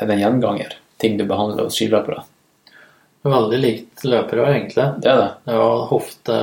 [0.00, 0.70] er det en gjenganger?
[1.00, 2.20] Ting du behandler hos skiløpere?
[3.22, 4.86] Veldig likt løpere, egentlig.
[5.04, 5.30] Det er det.
[5.44, 6.36] Det var hofte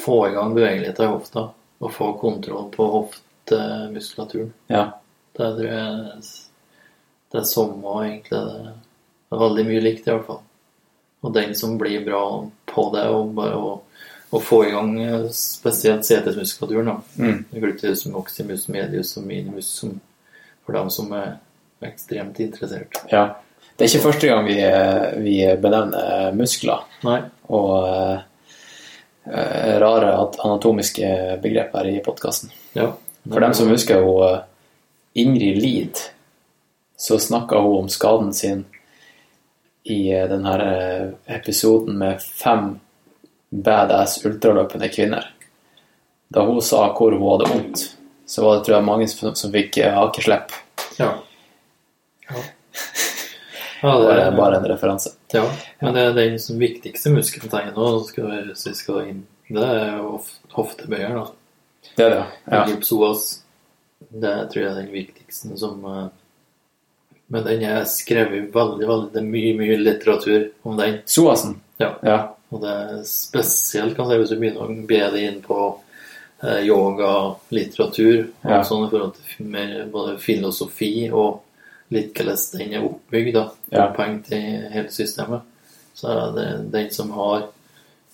[0.00, 1.42] Få i gang bevegelighet i hofta.
[1.80, 4.52] å få kontroll på hoftemuskulaturen.
[4.68, 4.84] Ja.
[5.36, 6.22] Det tror jeg
[7.32, 8.40] det samme egentlig.
[8.46, 8.72] Det
[9.30, 10.40] det er veldig mye likt, i hvert fall.
[11.22, 12.22] Og den som blir bra
[12.66, 13.68] på det, og bare å,
[14.34, 16.96] å få i gang eh, spesielt setesmuskulaturen, da.
[17.22, 17.44] Mm.
[17.52, 19.92] Gluteus maximus, medius og minimus, som,
[20.66, 21.36] for dem som er
[21.86, 22.98] ekstremt interessert.
[23.12, 23.28] ja.
[23.78, 27.20] Det er ikke første gang vi, eh, vi benevner muskler Nei.
[27.48, 28.18] og eh,
[29.30, 32.50] eh, rare at- anatomiske begrep her i podkasten.
[32.76, 32.90] Ja.
[33.24, 34.42] For dem som husker jo eh,
[35.22, 36.02] Ingrid Lid,
[37.00, 38.64] så snakka hun om skaden sin
[39.82, 42.78] i eh, den her eh, episoden med fem
[43.48, 45.30] badass ultraløpende kvinner.
[46.28, 47.86] Da hun sa hvor hun hadde vondt,
[48.26, 50.52] så var det tror jeg mange som, som fikk eh, hakeslepp.
[51.00, 51.08] Ja.
[52.28, 52.44] Ja.
[53.82, 55.16] ja Det det er bare en referanse.
[55.32, 55.48] Ja,
[55.80, 59.26] men det er den som viktigste muskelen tenker nå, skal vi, hvis vi skal inn,
[59.48, 60.04] det er
[60.52, 61.16] hoftebøyer.
[61.16, 61.28] da.
[61.96, 62.64] Det er det, ja.
[64.10, 66.08] Det tror jeg er den viktigste som eh,
[67.30, 70.96] Men den er skrevet veldig, veldig Det er mye, mye litteratur om den.
[71.06, 71.60] Soasen.
[71.78, 71.92] Ja.
[72.02, 72.16] Ja.
[72.50, 75.58] Og det er spesielt kan jeg si, hvis du begynner å be deg inn på
[76.42, 78.62] eh, yoga, litteratur og Ja.
[78.66, 81.42] sånn i forhold til mer både filosofi og
[81.94, 83.86] litt hvordan den er oppbygd, da, Ja.
[83.92, 84.40] opphengt i
[84.72, 85.42] hele systemet.
[85.94, 87.48] Så er det den som har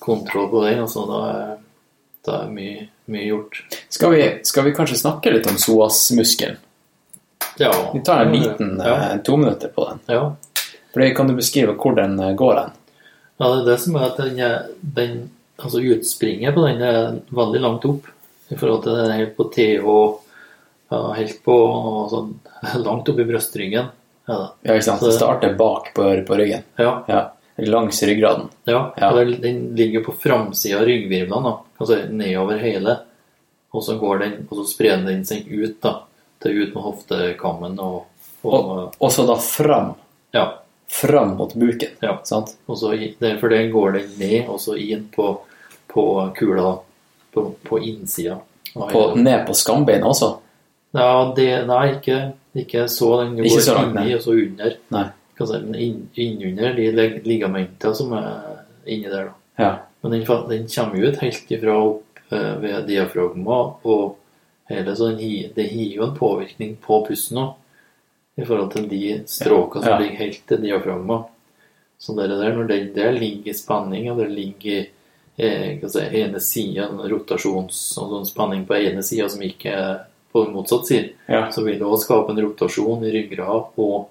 [0.00, 1.56] kontroll på den, altså da er,
[2.26, 3.62] da er mye, mye gjort.
[3.88, 6.56] Skal, vi, skal vi kanskje snakke litt om psoasmuskelen?
[7.58, 7.72] Ja.
[7.94, 8.94] Vi tar en liten ja.
[9.12, 9.98] eh, to minutter på den.
[10.16, 10.34] ja.
[10.94, 12.70] Fordi, kan du beskrive hvor den eh, går hen?
[13.38, 14.38] Ja, det er det som er at den,
[14.80, 15.16] den
[15.60, 18.06] altså utspringet på den er veldig langt opp
[18.48, 19.86] i forhold til den helt på TH.
[20.90, 21.56] ja, helt på
[22.12, 22.30] sånn,
[22.86, 23.88] langt opp i brøstryggen.
[24.26, 24.38] Ja.
[24.62, 25.00] Ja, ikke sant?
[25.00, 26.62] Så- Det starter bak på, på ryggen.
[26.76, 27.24] ja, Ja.
[27.58, 28.48] Langs ryggraden.
[28.68, 28.92] ja.
[29.00, 29.12] Ja.
[29.16, 32.98] den- Den ligger på framsida av ryggvirvlene, altså nedover hele.
[33.72, 35.94] Og så går den, og så sprer den seg ut da,
[36.42, 38.06] til ut med hoftekammen og,
[38.42, 39.94] og Og, og så da fram.
[40.36, 40.46] ja,
[40.86, 41.96] Fram mot buken.
[42.00, 42.20] Ja.
[42.24, 42.52] Sant?
[42.70, 42.92] Og så
[43.40, 45.32] for den går den ned, og så inn på,
[45.90, 46.04] på
[46.36, 46.76] kula
[47.34, 48.36] på, på innsida.
[48.74, 50.28] På, ned på skambeinet også.
[50.94, 52.18] Ja, det, nei, ikke,
[52.54, 53.08] ikke så.
[53.24, 54.76] Den går Ikke så langt, inni og så under.
[54.94, 55.06] Nei.
[55.76, 56.86] Inn, innunder de
[57.26, 59.32] ligamentene som er inni der.
[59.32, 59.64] da.
[59.64, 59.72] Ja.
[60.02, 64.16] Men den, den kommer ut helt ifra opp eh, ved diafragma, og
[64.68, 67.54] hele, så det gir jo en påvirkning på pusten òg.
[68.36, 69.98] I forhold til de stråkene som Ja.
[69.98, 71.24] ligger helt til diafragma.
[71.98, 74.86] Så det der, når det, det ligger spenning, og det ligger
[75.38, 80.02] eh, si, ene sida, rotasjons og sånn spenning på ene sida som ikke er
[80.32, 81.46] på motsatt side, ja.
[81.50, 84.10] så vil det også skape en rotasjon i ryggrad, og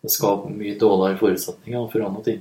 [0.00, 2.40] det skaper mye dårligere forutsetninger for andre ting.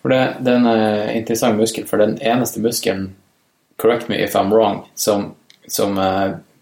[0.00, 3.10] For det, det er en eh, interessant muskel, for den eneste muskelen,
[3.76, 5.34] correct me if I'm wrong, som,
[5.68, 5.98] som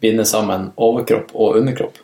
[0.01, 1.99] eh, binder sammen overkropp og underkropp.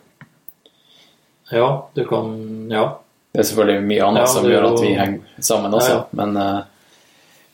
[1.51, 2.99] Ja, du kan Ja.
[3.33, 6.05] Det er selvfølgelig mye annet Ja, som gjør at vi henger sammen også, Ja, ja.
[6.13, 6.63] men uh,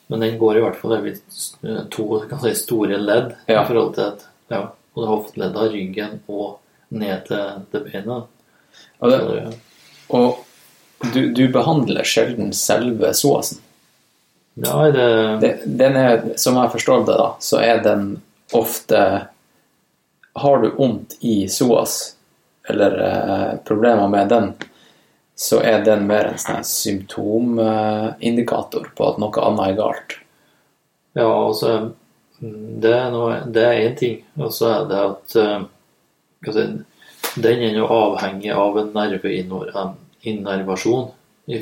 [0.09, 4.01] Men den går i hvert fall over to kan si, store ledd i forhold til
[4.01, 4.61] at ja,
[4.95, 6.59] både hofteledda, ryggen og
[6.91, 8.23] ned til, til beinet.
[8.99, 9.55] og, det,
[10.09, 10.37] og
[11.13, 13.59] du, du behandler sjelden selve psoasen.
[14.55, 18.21] ja, det, Det- Den er, som jeg forstår det, da, så er den
[18.53, 19.27] ofte
[20.35, 22.15] Har du vondt i psoas,
[22.69, 24.53] eller eh, problemer med den,
[25.35, 30.11] så er den mer en sånn symptomindikator på at noe annet er galt.
[31.17, 31.69] ja, altså
[32.43, 35.39] Det er noe- det er én ting, og så er det at si,
[37.41, 41.11] Den er jo avhengig av en nerveinnervasjon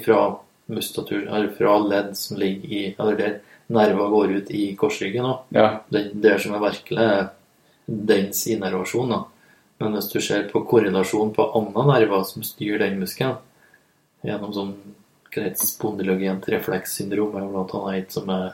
[0.05, 0.35] fra
[0.67, 3.39] muskulatur, eller fra ledd som ligger i Eller der
[3.69, 5.25] nerver går ut i korsryggen.
[5.25, 5.37] òg.
[5.51, 7.29] Ja, den, det som er virkelig
[7.91, 9.09] dens innervasjon.
[9.09, 9.23] Da.
[9.81, 13.39] Men hvis du ser på korrelasjon på andre nerver som styrer den muskelen,
[14.25, 14.73] gjennom sånn
[15.57, 18.51] spondylogent reflekssyndrom, er blant annet et som er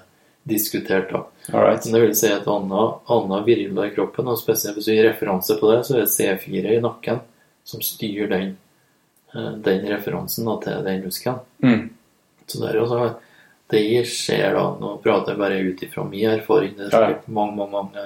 [0.48, 1.12] diskutert.
[1.12, 1.26] da.
[1.52, 1.84] right.
[1.84, 5.58] Det vil si at andre, andre virvler i kroppen, og spesielt hvis du gir referanse
[5.60, 7.20] på det, så er det C4 i nakken
[7.68, 8.58] som styrer den,
[9.34, 11.42] eh, den referansen da, til den muskelen.
[11.64, 11.90] Mm.
[12.48, 13.18] Så det er jo sånn
[13.68, 17.16] det skjer da, nå prater jeg bare ut ifra min erfaring, det er Ja, ja.
[17.28, 18.06] mange, mange, mange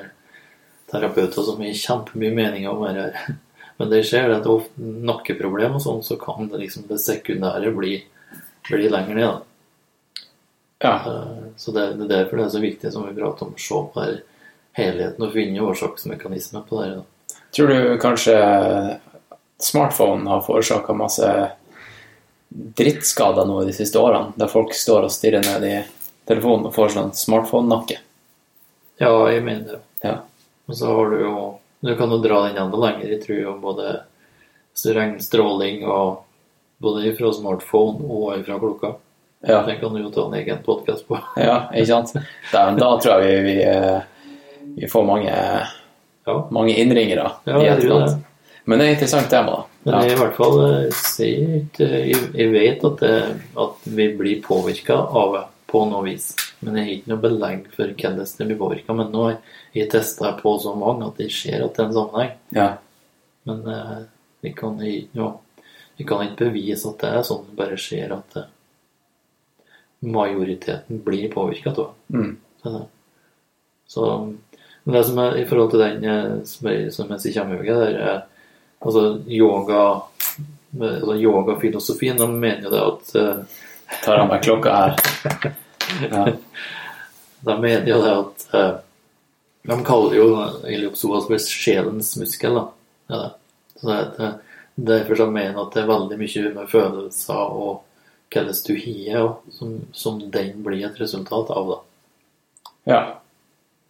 [0.92, 3.38] terapeuter som har kjempemye meninger om det her.
[3.80, 7.72] Men det skjer det at ofte nakkeproblem og sånn, så kan det liksom det sekundære
[7.74, 7.96] bli,
[8.68, 9.32] bli lenger ned.
[9.32, 10.28] Da.
[10.82, 10.96] Ja.
[11.08, 13.62] Eh, Så det, det er derfor det er så viktig som vi prater om, å
[13.62, 14.20] se på her
[14.78, 16.92] helheten og finne årsaksmekanismer på det.
[17.00, 17.40] Da.
[17.52, 18.36] Tror du kanskje
[19.62, 21.28] smartphone har forårsaka masse
[22.52, 25.76] drittskader nå de siste årene, der folk står og stirrer ned i
[26.28, 28.00] telefonen og får sånn smartphone-nakke?
[29.02, 29.80] Ja, jeg mener det.
[30.06, 30.18] Ja.
[30.72, 31.36] Og så har du jo
[31.84, 33.10] Du kan jo dra den enda lenger.
[33.10, 33.94] Jeg tror jo både
[34.96, 36.24] regnstråling og
[36.82, 38.92] både fra smartphone og fra klokka.
[39.48, 39.64] Ja.
[39.66, 41.18] Det kan du jo ta en egen podkast på.
[41.42, 42.14] Ja, ikke sant?
[42.54, 45.34] Da, da tror jeg vi, vi, vi får mange,
[46.28, 46.36] Ja.
[46.54, 48.22] mange innringere Ja, i etterkant.
[48.70, 49.64] Men det er et interessant tema, da.
[49.84, 50.02] Men Ja.
[50.06, 51.88] jeg i hvert fall eh, sier ikke
[52.38, 53.16] jeg vet at, det,
[53.58, 55.44] at vi blir påvirka av det
[55.74, 56.36] på noe vis.
[56.62, 58.94] Men jeg har ikke noe belegg for hvordan det blir påvirka.
[58.94, 59.40] Men nå har
[59.74, 62.32] jeg testa på så mange at jeg ser at det er en sammenheng.
[62.56, 62.70] Ja.
[63.48, 63.98] Men eh,
[64.44, 65.28] vi, kan ikke
[65.98, 67.46] vi, kan ikke bevise at det er sånn.
[67.50, 68.50] Det bare skjer at eh,
[70.00, 72.18] majoriteten blir påvirka av det.
[72.18, 72.38] Mm.
[72.64, 72.88] Det-
[73.88, 74.34] så
[74.84, 77.64] men det som er i forhold til den eh, som jeg, som jeg sier kommer
[77.64, 78.22] der, er
[78.82, 79.82] altså yoga
[80.74, 83.60] altså Yogafilosofien, de mener jo det at eh,
[84.06, 85.52] Tar av meg klokka her.
[86.12, 86.22] Ja.
[87.44, 88.72] De mener jo det at eh,
[89.64, 90.28] De kaller jo
[90.70, 92.58] iliopsoas for sjelens muskel.
[92.58, 92.66] da.
[93.12, 93.30] Er det.
[93.82, 94.32] Så det, det,
[94.76, 97.88] derfor så mener jeg at det er veldig mye med følelser og
[98.32, 101.72] hvordan du har, som, som den blir et resultat av.
[101.74, 101.80] da.
[102.94, 103.02] ja.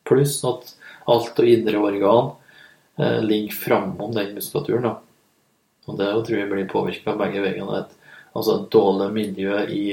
[0.07, 0.73] Pluss at
[1.11, 2.31] alt og indre organ
[2.97, 4.89] eh, ligger framom den muskulaturen.
[4.89, 4.95] da.
[5.85, 7.83] Og det tror jeg blir påvirka begge veiene.
[8.31, 9.85] Altså et dårlig miljø i,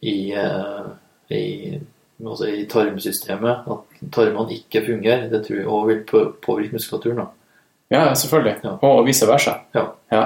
[0.00, 0.86] i, eh,
[1.32, 1.80] i,
[2.26, 3.68] altså i tarmsystemet.
[3.70, 5.28] At tarmene ikke fungerer.
[5.30, 6.02] Det tror jeg òg vil
[6.44, 7.16] påvirke muskulaturen.
[7.22, 7.26] da.
[7.94, 8.56] ja, selvfølgelig.
[8.64, 8.76] Ja.
[8.82, 9.58] Og vice versa.
[9.74, 9.86] Ja.
[10.12, 10.24] Ja.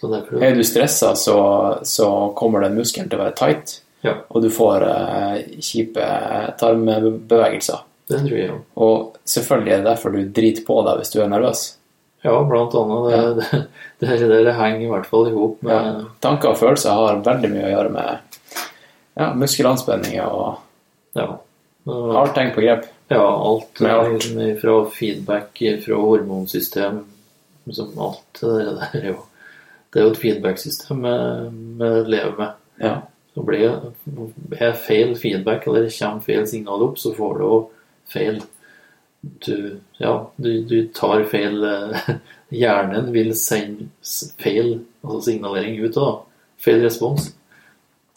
[0.00, 4.14] Så derfor, Er du stressa, så, så kommer den muskelen til å være tight, Ja.
[4.30, 6.06] og du får uh, kjipe
[6.58, 7.82] tarmbevegelser.
[8.08, 8.62] det tror jeg òg.
[8.80, 11.66] Og selvfølgelig er det derfor du driter på deg hvis du er nervøs.
[12.24, 13.36] Ja, blant annet.
[13.40, 13.60] Det,
[14.00, 15.92] det, det, det henger i hvert fall i hop med Ja.
[16.20, 18.40] Tanker og følelser har veldig mye å gjøre med
[19.20, 20.58] ja, muskelandspenninger og
[21.16, 21.28] ja.
[21.90, 22.84] Har tegn på grep.
[23.10, 24.26] Ja, alt Med alt.
[24.36, 27.00] eh, fra feedback fra hormonsystem
[27.64, 29.16] liksom alt det der er jo
[29.90, 31.14] Det er jo et feedback-system vi
[31.80, 32.52] vi lever med.
[32.78, 32.92] Ja.
[33.34, 33.92] Så blir
[34.60, 37.58] er feil feedback, eller kommer feil signal opp, så får du jo
[38.12, 38.40] feil
[39.46, 42.10] du, Ja, du, du tar feil eh,
[42.60, 43.88] Hjernen vil sende
[44.38, 46.08] feil altså signalering ut, da.
[46.60, 47.32] Feil respons.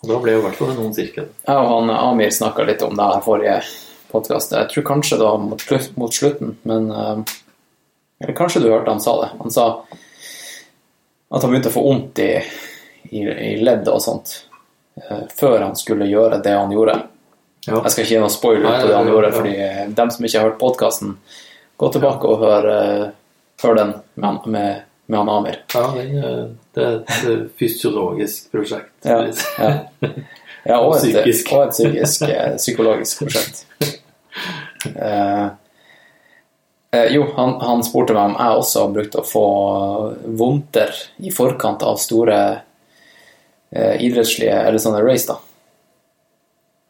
[0.04, 1.30] Og da ble jo i hvert fall det noen sirkel.
[1.48, 3.60] Ja, og han Amir snakka litt om det her forrige
[4.12, 4.52] podkast.
[4.52, 5.64] Jeg tror kanskje det var mot,
[5.96, 7.22] mot slutten, men eh,
[8.24, 9.30] Eller kanskje du hørte han sa det.
[9.40, 9.68] Han sa
[11.34, 12.34] at han begynte å få vondt i,
[13.10, 14.36] i, i leddet og sånt
[15.00, 17.00] eh, før han skulle gjøre det han gjorde.
[17.64, 17.80] Ja.
[17.80, 19.38] Jeg skal ikke gi noen spoiler på det han gjorde, ja.
[19.40, 21.16] fordi eh, dem som ikke har hørt podkasten,
[21.80, 22.68] gå tilbake og hør,
[23.64, 24.84] hør den med, med,
[25.14, 25.60] med han Amir.
[25.74, 26.46] Ja, eh,
[26.76, 28.94] det er et eh, fysiologisk prosjekt.
[29.06, 29.20] Ja,
[29.62, 29.74] ja.
[30.66, 31.20] ja og, et,
[31.54, 33.64] og et psykisk, eh, psykologisk prosjekt.
[34.90, 35.46] Eh,
[36.98, 39.48] eh, jo, han, han spurte meg om jeg også har brukt å få
[40.42, 42.40] vondter i forkant av store
[43.72, 45.38] eh, idrettslige eller sånne race, da.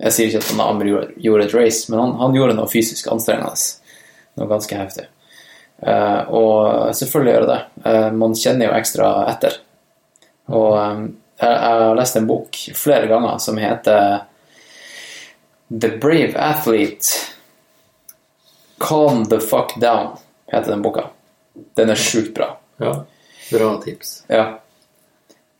[0.03, 2.71] Jeg sier ikke at han Amr gjorde, gjorde et race, men han, han gjorde noe
[2.71, 3.53] fysisk anstrengende.
[4.39, 5.05] Noe ganske heftig.
[5.85, 7.91] Eh, og selvfølgelig gjør det det.
[7.91, 9.57] Eh, man kjenner jo ekstra etter.
[10.53, 11.01] Og eh,
[11.43, 14.23] jeg, har lest en bok flere ganger som heter
[15.73, 17.31] The Brave Athlete
[18.83, 20.15] Calm the Fuck Down,
[20.51, 21.07] heter den boka.
[21.75, 22.53] Den er sjukt bra.
[22.81, 22.97] Ja,
[23.51, 24.23] bra tips.
[24.27, 24.45] Ja.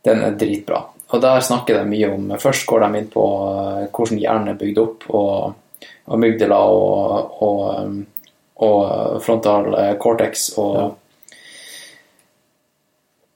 [0.04, 0.82] Den er dritbra.
[1.14, 3.24] Og der snakker de mye om Først går de inn på
[3.94, 5.86] hvordan hjernen er bygd opp, og
[6.16, 8.00] amygdala og, og, um,
[8.62, 11.00] og frontal eh, cortex og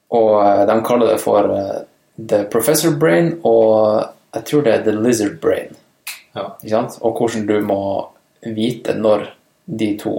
[0.09, 1.81] Og eh, de kaller det for eh,
[2.16, 4.05] the professor brain, og
[4.35, 5.77] jeg tror det er the lizard brain.
[6.32, 6.55] Ja.
[6.62, 6.99] Ikke sant?
[7.03, 7.81] Og hvordan du må
[8.57, 9.27] vite når
[9.66, 10.15] de to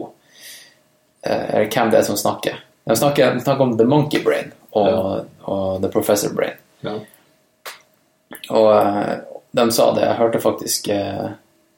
[1.24, 2.60] eh, Eller hvem det er som snakker.
[2.86, 6.58] De snakker, de snakker om the monkey brain og, og the professor brain.
[6.86, 7.00] Ja.
[8.50, 9.16] Og eh,
[9.52, 11.30] de sa det, jeg hørte faktisk eh,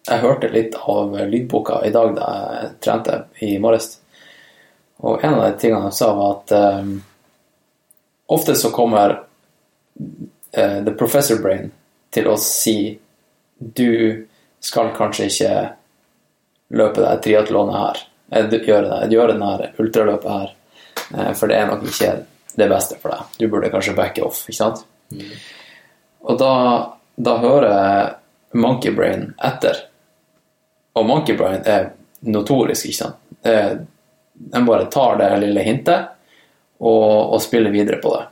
[0.07, 3.99] Jeg hørte litt av lydboka i dag da jeg trente i morges.
[5.01, 6.95] Og en av de tingene de sa, var at um,
[8.33, 11.71] ofte så kommer uh, the professor brain
[12.13, 12.97] til å si
[13.57, 14.25] du
[14.61, 15.53] skal kanskje ikke
[16.77, 18.01] løpe det triatlonet her,
[18.31, 20.55] eh, gjøre, det, gjøre denne ultraløpet her,
[21.13, 22.15] uh, for det er nok ikke
[22.57, 23.37] det beste for deg.
[23.37, 24.83] Du burde kanskje backe off, ikke sant?
[26.21, 26.53] Og da,
[27.17, 28.17] da hører
[28.53, 29.87] Monkey Brain etter.
[30.93, 31.91] Og Monkey Brain er
[32.27, 33.21] notorisk, ikke sant?
[33.41, 33.55] Det,
[34.33, 36.11] den bare tar det lille hintet
[36.81, 38.25] og, og spiller videre på det.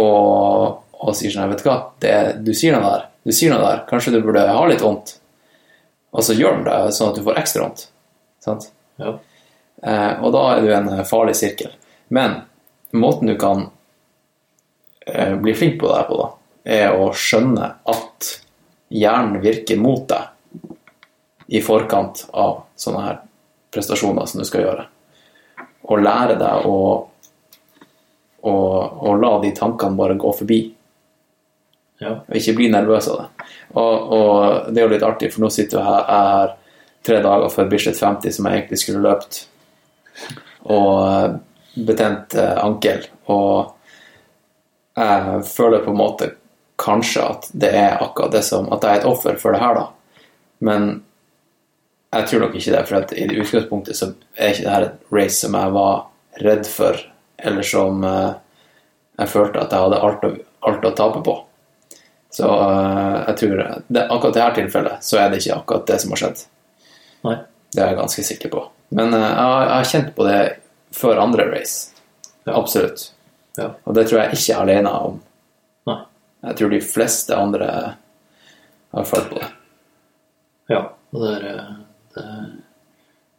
[0.00, 2.14] Og, og sier sånn, vet du hva, det,
[2.44, 5.16] du sier noe der, du sier noe der, kanskje du burde ha litt vondt.
[6.14, 7.86] Og så gjør den det sånn at du får ekstra vondt.
[8.44, 8.68] Sant?
[9.00, 9.16] Ja.
[9.82, 11.72] Eh, og da er du i en farlig sirkel.
[12.14, 12.42] Men
[12.94, 13.66] måten du kan
[15.06, 16.28] eh, bli flink på det her på, da,
[16.76, 18.30] er å skjønne at
[18.94, 20.33] hjernen virker mot deg
[21.46, 23.18] i forkant av sånne her
[23.74, 24.86] prestasjoner som du skal gjøre.
[25.90, 26.78] Og lære deg å,
[28.48, 30.60] å, å la de tankene bare gå forbi.
[32.02, 32.16] Ja.
[32.24, 33.48] Og ikke bli nervøs av det.
[33.74, 36.54] Og, og det er jo litt artig, for nå sitter jeg her, jeg er
[37.04, 39.40] tre dager før Bislett 50, som jeg egentlig skulle løpt,
[40.72, 41.36] og
[41.74, 43.04] betent eh, ankel.
[43.32, 43.74] Og
[44.96, 46.30] jeg føler på en måte
[46.80, 49.78] kanskje at det er akkurat det som At jeg er et offer for det her,
[49.78, 50.22] da.
[50.64, 51.02] Men
[52.14, 55.12] jeg tror nok ikke det, for at i utgangspunktet så er ikke det her et
[55.14, 56.04] race som jeg var
[56.44, 57.00] redd for,
[57.38, 58.32] eller som eh,
[59.20, 60.30] jeg følte at jeg hadde alt å,
[60.70, 61.34] alt å tape på.
[62.34, 65.98] Så eh, jeg tror det, akkurat i dette tilfellet så er det ikke akkurat det
[66.02, 66.44] som har skjedd.
[67.28, 67.36] Nei.
[67.74, 68.62] Det er jeg ganske sikker på.
[68.94, 70.40] Men eh, jeg, har- jeg har kjent på det
[70.94, 71.90] før andre race.
[72.44, 72.56] Ja.
[72.58, 73.08] Absolutt.
[73.58, 73.70] Ja.
[73.86, 75.20] Og det tror jeg ikke er alene om.
[75.88, 76.00] Nei.
[76.50, 77.68] Jeg tror de fleste andre
[78.94, 79.46] har følt på det.
[80.70, 80.80] Ja,
[81.14, 81.62] og det, er,
[82.14, 82.26] det,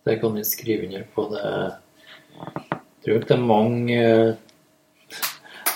[0.06, 1.27] det kan vi skrive under på.
[1.31, 1.43] Det,
[2.35, 4.02] jeg tror ikke det er mange,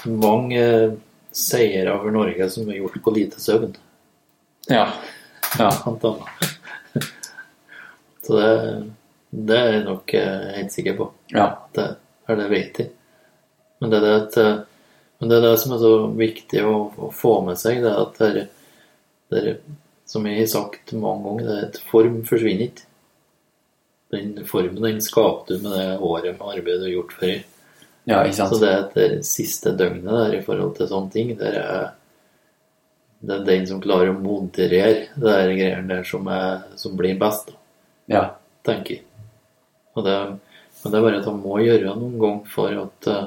[0.10, 0.64] mange
[1.32, 3.74] seire over Norge som er gjort på lite søvn.
[4.70, 4.86] Ja.
[5.60, 5.70] ja.
[8.22, 8.54] Så det,
[9.32, 11.10] det er jeg nok eh, helt sikker på.
[11.34, 11.48] ja.
[11.76, 11.88] Det,
[12.30, 12.90] er det vet jeg.
[13.82, 14.58] Men det er det, at, eh,
[15.20, 16.74] men det er det som er så viktig å,
[17.08, 18.52] å få med seg, det er at det, er-
[19.34, 19.58] det er,
[20.10, 22.86] som jeg har sagt mange ganger, det er at form forsvinner ikke.
[24.11, 27.36] Den formen den skaper du med det året med arbeid du har gjort før.
[28.10, 28.53] ja, ikke sant?
[28.56, 31.91] Så det er det siste døgnet der i forhold til sånne ting, det er,
[33.22, 37.19] det er den som klarer å moderere det der greiene der som, er, som blir
[37.22, 37.52] best.
[38.07, 38.23] da Ja.
[38.65, 39.03] tenker jeg.
[39.99, 40.15] Det,
[40.80, 43.26] men det er bare at han må gjøre noen gang for at eh,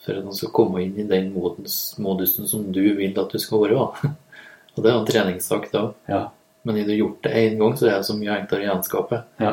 [0.00, 3.38] for at han skal komme inn i den modus, modusen som du vil at du
[3.42, 3.82] skal være.
[4.76, 5.82] Og det er en treningssak, da.
[6.08, 6.20] Ja.
[6.64, 9.18] Men har du gjort det én gang, så er det så mye enklere å gjenskape.
[9.42, 9.52] Ja.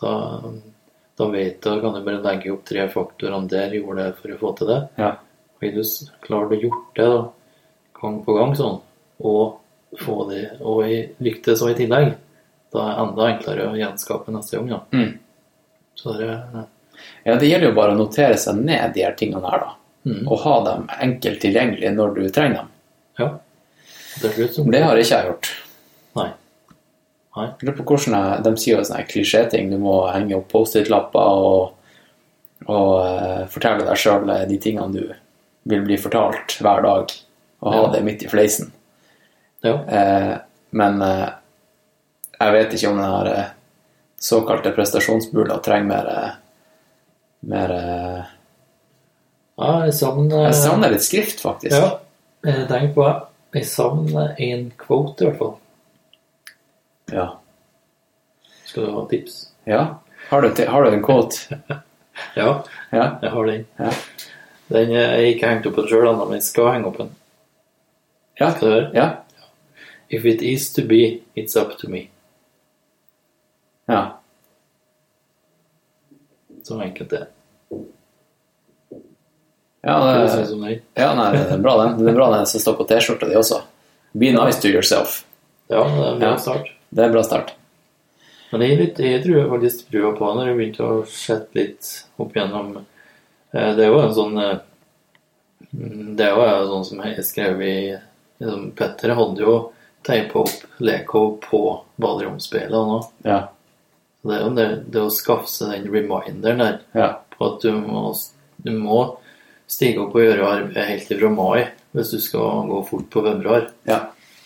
[0.00, 0.14] Da,
[1.18, 4.40] da vet du, kan du bare legge opp tre faktorene der gjorde det for å
[4.40, 4.80] få til det.
[5.00, 5.12] Ja.
[5.64, 5.82] Har du
[6.26, 7.20] klart å gjort det da,
[8.00, 8.80] gang på gang sånn,
[9.24, 10.82] og få det, og
[11.22, 12.12] lyktes så i tillegg,
[12.74, 14.72] da er det enda enklere å gjenskape neste gang.
[14.74, 14.80] da.
[14.98, 15.12] Mm.
[15.94, 16.64] Så det ja.
[17.22, 19.76] ja, det gjelder jo bare å notere seg ned de her tingene her, da.
[20.04, 20.24] Mm.
[20.28, 22.72] Og ha dem enkelt tilgjengelig når du trenger dem.
[23.22, 23.28] Ja.
[24.20, 25.52] Det, så Det har ikke jeg gjort.
[26.18, 26.28] Nei.
[27.34, 27.48] Nei.
[27.62, 29.70] Lurer på hvordan jeg, De sier jo sånne klisjéting.
[29.72, 31.72] Du må henge opp Post-It-lapper og,
[32.70, 35.14] og uh, fortelle deg sjøl de tingene du
[35.70, 37.14] vil bli fortalt hver dag.
[37.64, 37.92] Og ha Ja.
[37.94, 38.70] det midt i fleisen.
[39.64, 39.78] Ja.
[39.82, 40.34] Uh,
[40.76, 41.32] men uh,
[42.38, 43.50] jeg vet ikke om den her eh,
[44.20, 46.32] såkalte prestasjonsbula trenger mer eh,
[47.50, 48.32] mer eh,
[49.54, 51.76] ja, jeg savner Jeg savner litt skrift, faktisk.
[51.76, 51.92] Ja,
[52.42, 53.12] jeg tenker på det.
[53.54, 55.52] Jeg savner en kvote, i hvert fall.
[57.12, 57.26] Ja.
[58.64, 59.50] Skal du ha tips?
[59.64, 59.98] ja.
[60.30, 61.58] Har, du, har du en quote?
[62.36, 63.18] Ja, Ja.
[63.22, 63.66] jeg har den.
[63.76, 63.90] Ja.
[64.68, 67.10] Den eh, er ikke hengt opp på sjøl ennå, men jeg skal henge opp den.
[68.40, 68.50] Ja.
[68.54, 68.90] Skal du høre?
[68.94, 69.06] Ja.
[70.08, 72.06] If it is to be, it's up to me.
[73.90, 74.04] ja.
[76.64, 77.26] Så enkelt det er.
[79.84, 81.98] Ja, det, ja nei, det er bra den.
[82.00, 83.58] Det er bra den som står på T-skjorta di også.
[84.16, 85.18] Be nice to yourself.
[85.68, 86.38] Ja, det er en bra Ja.
[86.40, 86.70] start.
[86.94, 87.54] Det er en bra start.
[88.52, 91.58] Men jeg, er litt, jeg tror jeg faktisk trua på når jeg begynte å sette
[91.58, 91.88] litt
[92.22, 94.60] opp gjennom eh, Det er jo en sånn eh,
[96.14, 99.56] Det er jo en sånn som jeg skrev i liksom, Petter hadde jo
[100.06, 101.60] teipa opp Lekov på
[101.98, 103.00] baderomsspeilet nå.
[103.26, 103.40] Ja.
[104.24, 107.08] Det er jo det, det å skaffe seg den reminderen der Ja.
[107.34, 108.06] på at du må,
[108.62, 109.00] du må
[109.66, 111.64] stige opp og gjøre arbeid helt ifra mai
[111.96, 113.68] hvis du skal gå fort på februar.
[113.88, 114.00] Ja.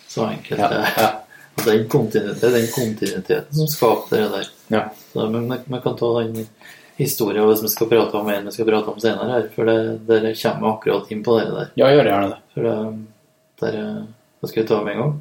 [0.08, 0.68] Så enkelt Ja.
[0.72, 0.92] det er.
[0.96, 1.08] Ja.
[1.10, 1.27] Og
[1.64, 4.50] den kontinuiteten, den kontinuiteten som skaper det der.
[4.74, 4.82] ja.
[5.12, 6.46] Så, men man, kan ta den
[6.98, 9.76] historien hvis vi skal prate om en vi skal prate om senere her, for det,
[10.08, 11.70] dere kommer akkurat inn på det der.
[11.78, 12.40] ja gjør gjerne det.
[12.54, 12.76] For det,
[13.62, 13.78] der,
[14.40, 15.14] hva skal vi ta med en gang?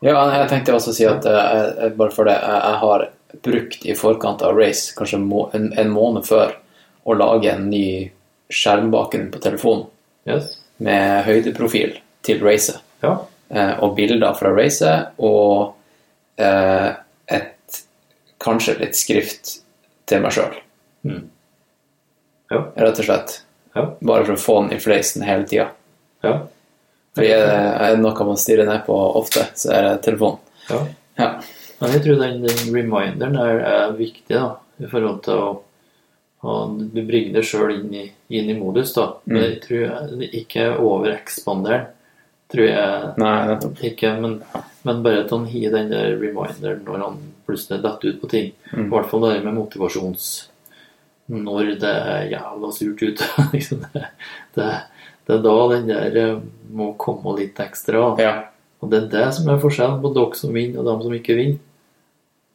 [0.00, 1.40] Ja, jeg tenkte også å si at eh,
[1.84, 3.08] jeg- bare for det, jeg har
[3.44, 5.18] brukt i forkant av race, kanskje
[5.54, 6.54] en, en måned før,
[7.04, 8.10] å lage en ny
[8.50, 9.86] skjermbakgrunn på telefonen
[10.28, 10.56] Yes?
[10.78, 12.80] med høydeprofil til racet.
[13.02, 13.14] Ja.
[13.50, 15.74] Eh, og bilder fra racet, og
[16.40, 16.88] eh,
[17.30, 17.80] et
[18.40, 19.56] kanskje litt skrift
[20.10, 20.56] til meg sjøl.
[21.06, 21.24] Mm.
[22.50, 22.64] Ja.
[22.82, 23.36] Rett og slett.
[23.76, 23.84] Ja.
[24.02, 25.68] Bare for å få den i fleisen hele tida.
[26.26, 26.36] Ja.
[27.14, 30.38] Fordi er det noe man stirrer ned på ofte, så er det telefonen.
[30.70, 30.84] ja.
[31.20, 31.32] Ja.
[31.80, 34.50] Men jeg tror den, den reminderen er, er viktig da,
[34.80, 35.48] i forhold til å
[36.40, 39.02] å du bringer deg sjøl inn, i- inn i modus, da.
[39.28, 41.86] Men jeg tror ikke overekspander den.
[42.50, 43.56] Tror jeg Nei,
[43.86, 44.38] ikke, men,
[44.86, 48.48] men bare at han har den der reminderen når han plutselig detter ut på ting.
[48.74, 50.30] I hvert fall det med motivasjons...
[51.30, 53.26] Når det er jævla surt ute.
[53.52, 54.08] liksom det,
[54.56, 54.64] det,
[55.28, 56.40] det er da den der eh,
[56.74, 58.00] må komme litt ekstra.
[58.18, 58.32] Ja.
[58.82, 61.36] Og det er det som er forskjellen på dere som vinner og dem som ikke
[61.38, 61.60] vinner.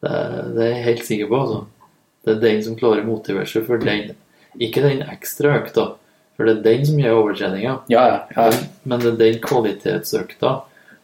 [0.03, 0.17] Det,
[0.57, 1.61] det er jeg helt sikker på, altså.
[2.26, 4.11] Det er den som klarer å motivere seg for den.
[4.59, 5.93] Ikke den ekstra økta,
[6.36, 7.76] for det er den som gjør overtreninga.
[7.91, 8.18] Ja, ja.
[8.36, 8.48] ja.
[8.84, 10.52] Men det er den kvalitetsøkta.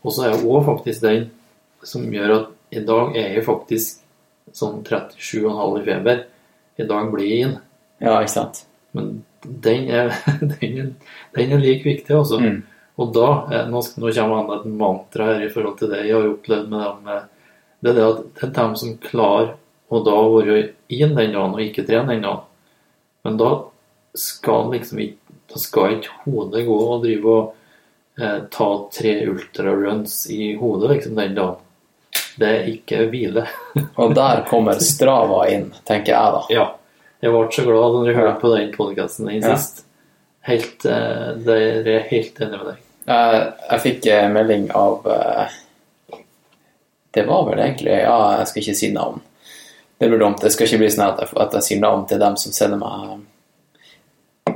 [0.01, 1.29] Og så er det òg faktisk den
[1.87, 4.01] som gjør at i dag er jeg faktisk
[4.55, 6.23] sånn 37,5 i feber.
[6.81, 7.55] I dag blir jeg inn.
[8.03, 8.63] ja ikke sant.
[8.97, 10.11] Men den er,
[10.59, 10.95] den
[11.35, 12.39] den er like viktig, altså.
[12.41, 12.61] Mm.
[13.01, 16.17] Og da eh, Nå, nå kommer det et mantra her i forhold til det jeg
[16.17, 17.07] har opplevd med dem.
[17.15, 17.23] eh,
[17.81, 19.53] Det er det at det er dem som klarer
[19.91, 20.57] å da være
[20.93, 22.43] inn den dagen og ikke trene den dagen.
[23.25, 23.49] Men da
[24.17, 25.20] skal liksom ikke
[25.51, 31.15] Da skal ikke hodet gå og drive og eh, ta tre ultraruns i hodet liksom
[31.19, 31.67] den dagen.
[32.39, 33.43] Det er ikke hvile.
[34.01, 36.41] Og der kommer Strava inn, tenker jeg da.
[36.53, 36.63] Ja.
[37.21, 39.55] Jeg ble så glad når jeg hørte på den podkasten din Ja.
[39.59, 39.83] sist.
[40.47, 42.79] Helt, eh, der er jeg helt enig med deg.
[43.11, 45.53] Jeg, jeg fikk eh, melding av eh,
[47.13, 49.21] Det var vel egentlig Ja, jeg skal ikke si navn.
[49.99, 50.41] Det blir dumt.
[50.41, 52.79] Det skal ikke bli sånn at jeg, at jeg sier navn til dem som sender
[52.81, 53.19] meg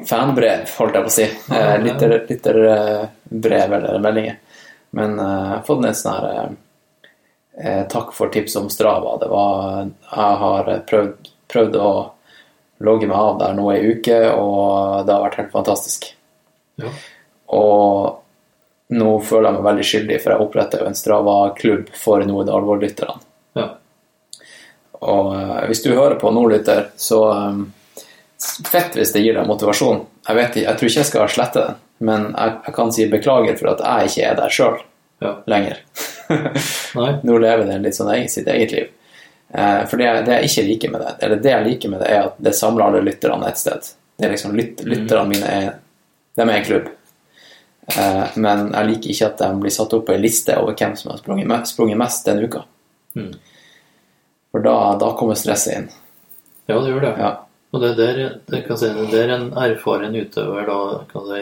[0.09, 1.27] fanbrev, holdt jeg på å si.
[1.55, 4.37] Eh, Lytter- Lytterbrev eller meldinger.
[4.95, 6.51] Men eh, jeg har fått en sånn her eh,
[7.63, 9.17] eh, Takk for tips om Strava.
[9.21, 11.89] Det var Jeg har prøvd, prøvd å
[12.85, 16.09] logge meg av der nå ei uke, og det har vært helt fantastisk.
[16.81, 16.89] Ja.
[17.55, 18.21] Og
[18.95, 23.15] nå føler jeg meg veldig skyldig, for jeg oppretter jo en Strava-klubb for Nord Alvor-lytterne.
[23.57, 23.69] Ja.
[25.05, 27.63] Og eh, hvis du hører på Nordlytter, så eh,
[28.69, 30.03] fett hvis det gir deg motivasjon.
[30.27, 31.75] Jeg, vet, jeg tror ikke jeg skal slette den,
[32.09, 34.77] men jeg, jeg kan si beklager for at jeg ikke er der sjøl
[35.23, 35.31] Ja.
[35.47, 35.77] lenger.
[37.23, 38.89] Nå lever den litt sånn sitt eget liv.
[39.55, 42.09] Eh, for det, det jeg ikke liker med det, eller det jeg liker med det,
[42.11, 43.87] er at det samler alle lytterne et sted.
[44.17, 45.73] Det er liksom lyt, Lytterne mine er
[46.35, 46.87] de er en klubb.
[47.95, 50.95] Eh, men jeg liker ikke at de blir satt opp på en liste over hvem
[50.99, 52.65] som har sprunget, me- sprunget mest den uka.
[53.15, 53.31] Mm.
[54.51, 55.87] For da, da kommer stresset inn.
[56.67, 57.13] Ja, det gjør det.
[57.21, 57.31] Ja.
[57.75, 60.77] Og det er der, det kan si, det er der en erfaren utøver da,
[61.09, 61.41] kan si,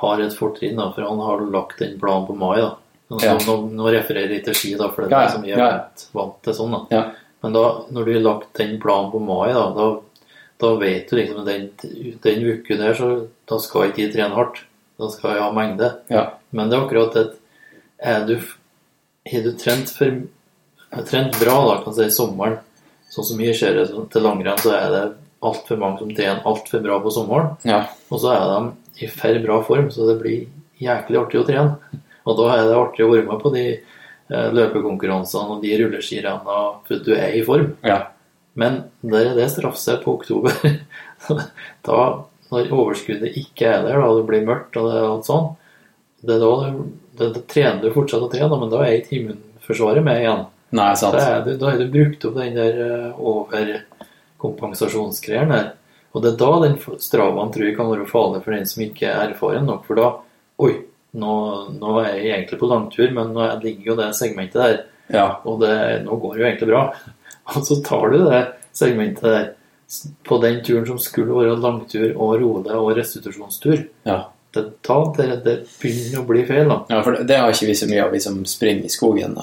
[0.00, 2.56] har et fortrinn, da, for han har lagt den planen på mai.
[2.62, 2.70] da.
[3.12, 3.34] Nå, Ja.
[3.46, 5.58] nå, nå refererer jeg til ski, da, for det er Ja, det som vi er
[5.60, 5.68] ja.
[5.68, 6.54] vant, vant til.
[6.56, 7.02] sånn da.
[7.44, 9.88] Men da, når du har lagt den planen på mai, da, da,
[10.64, 11.66] da vet du liksom den,
[12.24, 13.10] den uka der, så
[13.46, 14.62] da skal ikke jeg trene hardt.
[14.98, 15.90] Da skal jeg ha mengde.
[16.08, 16.30] Ja.
[16.54, 17.26] Men det er akkurat det
[17.98, 20.22] Er du Har du trent for
[21.04, 22.58] trent bra, da, kan jeg si, sommeren,
[23.10, 25.04] sånn som jeg ser det til langrenn, så er det
[25.48, 27.52] altfor mange som trener altfor bra på sommeren.
[27.68, 27.84] Ja.
[28.10, 30.44] Og så er de i for bra form, så det blir
[30.82, 32.00] jæklig artig å trene.
[32.24, 36.60] Og da er det artig å være med på de eh, løpekonkurransene og de rulleskirennene,
[36.88, 37.72] for du er i form.
[37.86, 38.02] ja.
[38.54, 40.54] Men der er det straffer seg på oktober.
[41.88, 42.00] da,
[42.52, 45.48] når overskuddet ikke er der, da det blir mørkt og det er alt sånn,
[46.24, 46.84] det er da du,
[47.18, 50.44] det, det trener du fortsatt å trene, men da er ikke immunforsvaret med igjen.
[50.74, 51.18] Nei, sant.
[51.18, 53.10] Da er du, da er du brukt opp den der eh,
[54.44, 55.70] overkompensasjonsgreien der.
[56.14, 59.08] Og det er da den stravaen tror jeg kan være farlig for den som ikke
[59.10, 59.82] er erfaren nok.
[59.88, 60.10] For da
[60.62, 60.70] Oi,
[61.18, 61.32] nå,
[61.74, 64.76] nå er jeg egentlig på langtur, men nå ligger jo det segmentet der.
[65.10, 65.24] Ja.
[65.42, 65.72] Og det,
[66.04, 66.84] nå går det jo egentlig bra.
[67.54, 68.42] Og så tar du det
[68.74, 69.48] segmentet der
[70.24, 73.82] på den turen som skulle være langtur og rolig og restitusjonstur.
[74.06, 74.20] Ja.
[74.54, 76.78] Det, da, det, det begynner å bli feil, da.
[76.88, 79.34] Ja, for det- har ikke vi så mye av, vi som springer i skogen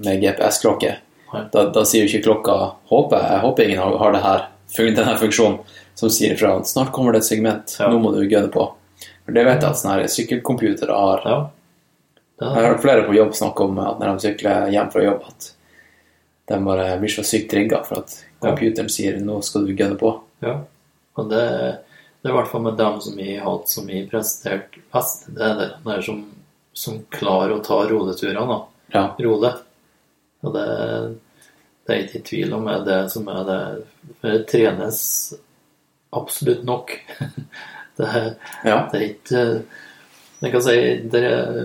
[0.00, 0.94] med GPS-klokke.
[1.32, 2.54] Da, da sier jo ikke klokka
[2.88, 4.46] håper, Jeg håper ingen har, har det her,
[4.76, 5.58] denne funksjonen
[5.98, 7.88] som sier ifra at snart kommer det et segment, Ja.
[7.90, 8.64] nå må du gønne på.
[9.24, 11.22] For det vet jeg at sånne sykkelcomputere har.
[11.26, 11.38] Ja.
[12.40, 15.22] Jeg har hørt flere på jobb snakke om at når de sykler hjem fra jobb,
[15.28, 15.52] at
[16.48, 20.20] de bare blir så sykt trigga for at computeren sier 'nå skal du gønne på'.
[20.42, 20.60] ja.
[21.18, 21.42] Og det,
[22.22, 25.26] det er i hvert fall med dem som jeg har hatt som jeg presterte best.
[25.34, 26.24] Det er det der som,
[26.72, 28.62] som klarer å ta roleturene.
[28.94, 29.16] Ja.
[29.18, 29.52] rolig.
[30.46, 30.66] Og det,
[31.86, 33.60] det er ikke i tvil om er det som er det.
[34.22, 35.02] Det trenes
[36.14, 36.94] absolutt nok.
[37.98, 38.76] Det, ja.
[38.92, 39.40] det er ikke
[40.38, 40.74] Jeg kan si
[41.10, 41.56] det er,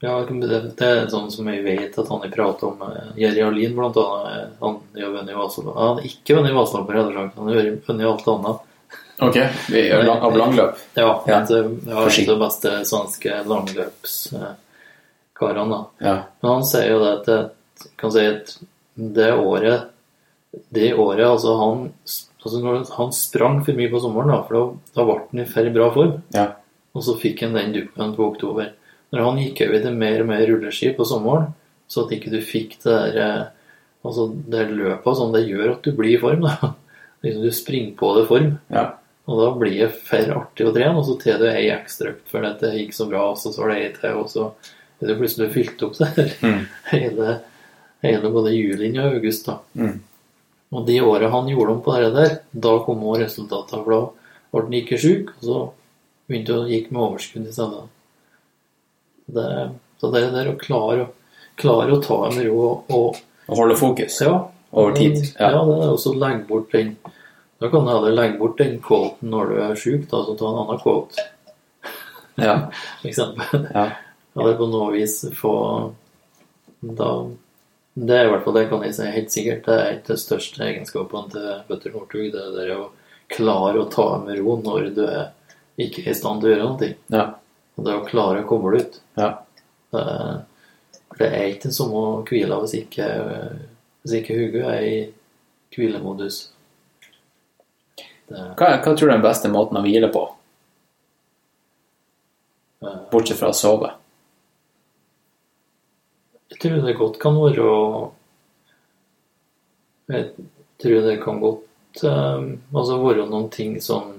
[0.00, 3.74] ja, det, er sånn som jeg vet at han har pratet om eh, Jerry Alin,
[3.76, 4.54] blant annet.
[4.62, 5.76] Han har vunnet Vasaloppet.
[5.82, 6.96] Han har ikke vunnet Vasaloppet.
[7.36, 8.64] Han har vunnet alt annet.
[9.20, 9.36] Ok,
[10.16, 10.80] av langløp.
[10.96, 11.42] Ja, Ja.
[11.44, 14.16] Det, ja, det beste svenske langløps...
[14.32, 14.54] de
[15.40, 15.70] langløpskarene.
[15.70, 16.06] da.
[16.06, 16.16] Ja.
[16.40, 18.58] Men han sier jo det at kan si at
[18.94, 19.88] det året
[20.70, 21.90] Det året, altså han
[22.42, 25.90] altså Han sprang for mye på sommeren, da, for da, ble han i for bra
[25.94, 26.22] form.
[26.34, 26.46] Ja.
[26.92, 28.72] Og så fikk han den duppen på oktober.
[29.12, 31.52] Når han gikk over til mer og mer rulleski på sommeren,
[31.86, 33.44] så at ikke du fikk det der eh,
[34.02, 36.48] altså det løpet sånn, det gjør at du blir i form.
[36.48, 36.72] da.
[37.22, 38.52] Liksom Du springer på det form.
[38.72, 38.86] Ja.
[39.30, 42.32] Og da blir det for artig å trene, og så tar du ei ekstra ekstraøkt
[42.32, 44.48] fordi det gikk så bra, og så tar det ei til, og så
[45.08, 46.32] det plutselig fylt opp der.
[46.44, 46.62] Mm.
[46.92, 47.34] Hele,
[48.04, 49.46] hele både juli og august.
[49.46, 49.58] da.
[49.74, 49.98] Mm.
[50.70, 53.82] Og de åra han gjorde om på det der, da kom også resultatene.
[53.84, 54.02] For da
[54.52, 55.58] ble han ikke sjuk, og så
[56.30, 57.82] begynte han å gikk med overskudd i stedet.
[59.30, 59.46] Det,
[60.00, 61.08] så det er det å klare,
[61.60, 62.94] klare å ta en ro og,
[63.50, 64.36] og holde fokus ja,
[64.72, 65.18] over tid.
[65.36, 65.50] ja.
[65.52, 65.64] Ja.
[65.66, 66.96] det er også å legge bort den
[67.60, 70.48] Da kan du heller legge bort den quoten når du er sjuk, da, så ta
[70.48, 71.26] en annen quote,
[72.40, 72.54] Ja.
[73.02, 73.66] for eksempel.
[73.74, 73.84] Ja.
[74.40, 75.54] Eller på noe vis få
[76.80, 77.10] da
[78.00, 79.66] Det er i hvert fall det kan jeg si helt sikkert.
[79.66, 82.30] Det er ikke den største egenskapen til Bøtter Northug.
[82.32, 82.88] Det er det å
[83.30, 85.28] klare å ta med ro når du er
[85.80, 86.92] ikke er i stand til å gjøre noe.
[87.12, 87.26] Ja.
[87.76, 89.00] Og det å klare å koble ut.
[89.18, 89.30] Ja.
[89.96, 90.42] Er,
[91.18, 93.06] det er ikke den samme hvila hvis ikke,
[94.04, 94.98] hvis ikke hodet er i
[95.74, 96.42] hvilemodus.
[98.30, 100.22] Hva, hva tror du er den beste måten å hvile på,
[102.84, 103.90] eh, bortsett fra å sove?
[106.60, 107.68] Tror det godt kan være
[110.10, 110.26] Jeg
[110.82, 112.42] tror det kan godt eh,
[112.74, 114.18] altså være noen ting som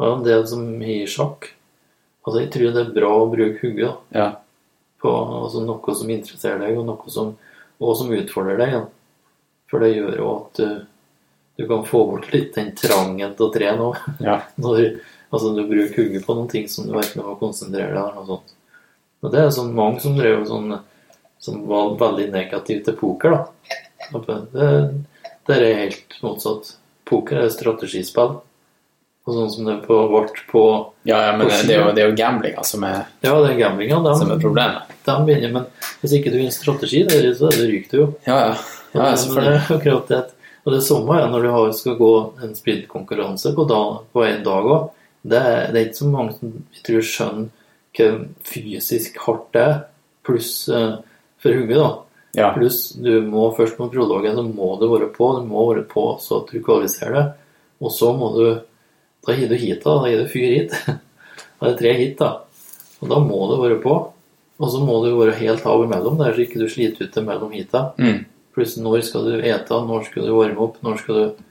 [0.00, 1.50] ja, Det som har sjakk.
[2.24, 4.30] Altså, jeg tror det er bra å bruke hodet Ja.
[5.02, 7.34] på altså, noe som interesserer deg, og noe som,
[7.78, 8.72] og som utfordrer deg.
[8.78, 8.82] Ja.
[9.70, 10.86] For det gjør jo at du,
[11.60, 14.00] du kan få bort litt den trangen til å trene òg.
[14.24, 14.40] Ja.
[14.64, 14.80] Når
[15.28, 18.18] altså, du bruker hodet på noen ting som du virkelig må konsentrere deg om.
[18.24, 18.56] Og sånt.
[19.24, 20.74] Og det er sånn mange som drev sånn
[21.44, 23.44] som var veldig negativ til poker, da.
[24.52, 24.68] Det,
[25.48, 26.74] det er helt motsatt.
[27.08, 28.38] Poker er strategispill.
[29.24, 30.62] Og sånn som det på vårt på
[31.08, 33.60] Ja, ja, men det er jo, det er jo gamblinga som er, Ja, det er
[33.62, 34.02] gamblinga.
[34.04, 34.90] De, som er problemet.
[35.06, 38.08] de begynner, men hvis ikke du har en strategi, der, så er ryker du jo.
[38.26, 38.50] Ja, ja.
[38.92, 39.54] ja, ja selvfølgelig.
[39.54, 40.20] det akkurat det.
[40.64, 42.10] Og det samme er når du har, skal gå
[42.44, 44.84] en speedkonkurranse på, dag- på en dag òg.
[45.24, 45.40] Det,
[45.72, 47.50] det er ikke så mange som jeg tror skjønner
[47.94, 49.74] hvor fysisk hardt det er,
[50.26, 50.96] pluss eh,
[51.44, 51.90] for hodet, da.
[52.34, 52.50] Ja.
[52.56, 56.08] Pluss du må først på prologen så må du være på, du må være på
[56.22, 57.34] så at du kvalifiserer deg.
[57.84, 58.46] Og så må du
[59.24, 59.94] Da gir du hit, da.
[60.02, 60.74] Da gir du fyr hit.
[61.54, 62.42] Da er det tre hit, da.
[63.00, 63.94] Og da må du være på.
[64.60, 67.24] Og så må du være helt av imellom, der så ikke du sliter ut det
[67.24, 67.86] mellom hita.
[67.96, 68.24] Mm.
[68.54, 71.42] Pluss når skal du ete, når skal du varme opp, når skal du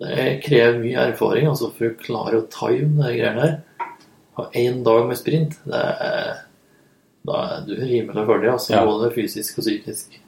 [0.00, 3.88] Det krever mye erfaring altså for å klare å time de greiene der.
[4.38, 6.38] Ha én dag med sprint, det er,
[7.30, 8.84] da er du rimelig ferdig, altså, Ja.
[8.86, 10.18] både fysisk og psykisk.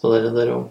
[0.00, 0.70] Så det der, jo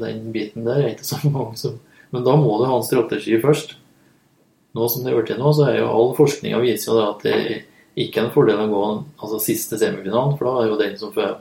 [0.00, 1.80] den biten der er ikke så mange som
[2.14, 3.74] Men da må du ha en strategi først.
[4.74, 7.64] Nå som det er til nå, så er jo all forskninga viser jo at det
[7.96, 8.82] ikke er en fordel å gå
[9.22, 11.36] altså siste semifinalen, for da er jo den som får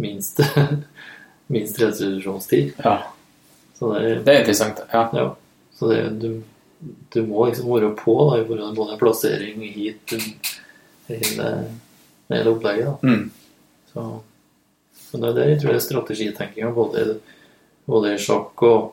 [0.00, 0.40] minst,
[1.54, 2.74] minst restitusjonstid.
[2.84, 2.98] ja.
[3.80, 4.80] Så det er Det er interessant.
[4.92, 5.02] Ja.
[5.16, 5.26] ja.
[5.72, 6.42] Så det, du,
[7.14, 10.58] du må liksom være på da, i forhold til både plassering hit du-
[11.08, 11.46] hele,
[12.38, 12.86] hele opplegget.
[12.86, 13.08] da.
[13.08, 13.30] Mm.
[13.92, 14.04] Så,
[15.10, 17.04] så, det er det jeg tror det er strategitenkinga, både,
[17.90, 18.92] både i sjakk og,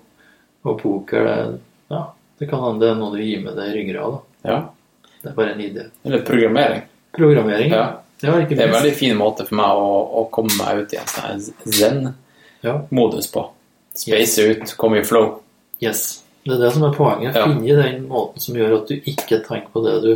[0.65, 1.23] og poker.
[1.29, 1.59] Det,
[1.93, 2.01] ja,
[2.39, 4.17] det kan hende det er noe du gir med deg i ryggrad.
[4.17, 4.49] da.
[4.51, 4.59] ja.
[5.21, 5.83] Det er bare en idé.
[6.05, 6.81] Eller programmering.
[7.17, 7.85] Programmering, Ja.
[8.19, 9.89] Det, Det er en veldig fin måte for meg å,
[10.21, 11.41] å komme meg ut i en sånn
[11.73, 13.33] zen-modus Ja.
[13.33, 13.43] på.
[13.97, 15.39] Space ut, komme i flow.
[15.81, 16.23] Yes.
[16.45, 17.35] Det er det som er poenget.
[17.35, 17.43] Ja.
[17.45, 20.11] Finne den måten som gjør at du ikke tenker på det du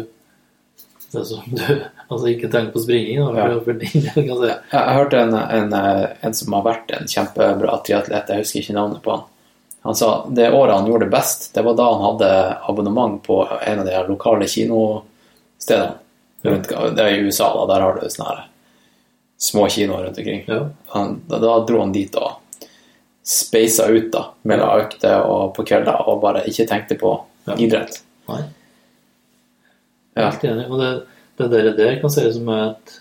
[1.12, 1.64] det som du,
[2.12, 3.60] Altså ikke tenker på springing, da, Ja.
[3.66, 4.48] for din del, kan jeg si.
[4.52, 5.74] Jeg, jeg hørte en, en,
[6.22, 9.28] en som har vært en kjempebra triatlet, jeg husker ikke navnet på han.
[9.88, 12.32] Han sa det året han gjorde det best, det var da han hadde
[12.70, 15.96] abonnement på en av de lokale kinostedene.
[16.44, 17.66] Rundt, det er i USA, da.
[17.70, 18.44] Der har du sånne her
[19.42, 20.44] små kinoer rundt omkring.
[20.50, 20.60] Ja.
[20.94, 22.38] Han, da, da dro han dit og
[23.26, 27.12] speisa ut da, mellom økter og på kvelder, og bare ikke tenkte på
[27.48, 27.56] Ja.
[27.58, 28.02] idrett.
[28.30, 28.42] Nei.
[30.18, 30.28] Ja.
[30.30, 30.66] Helt enig.
[30.70, 30.90] Og det,
[31.40, 32.92] det der, der kan se ut som et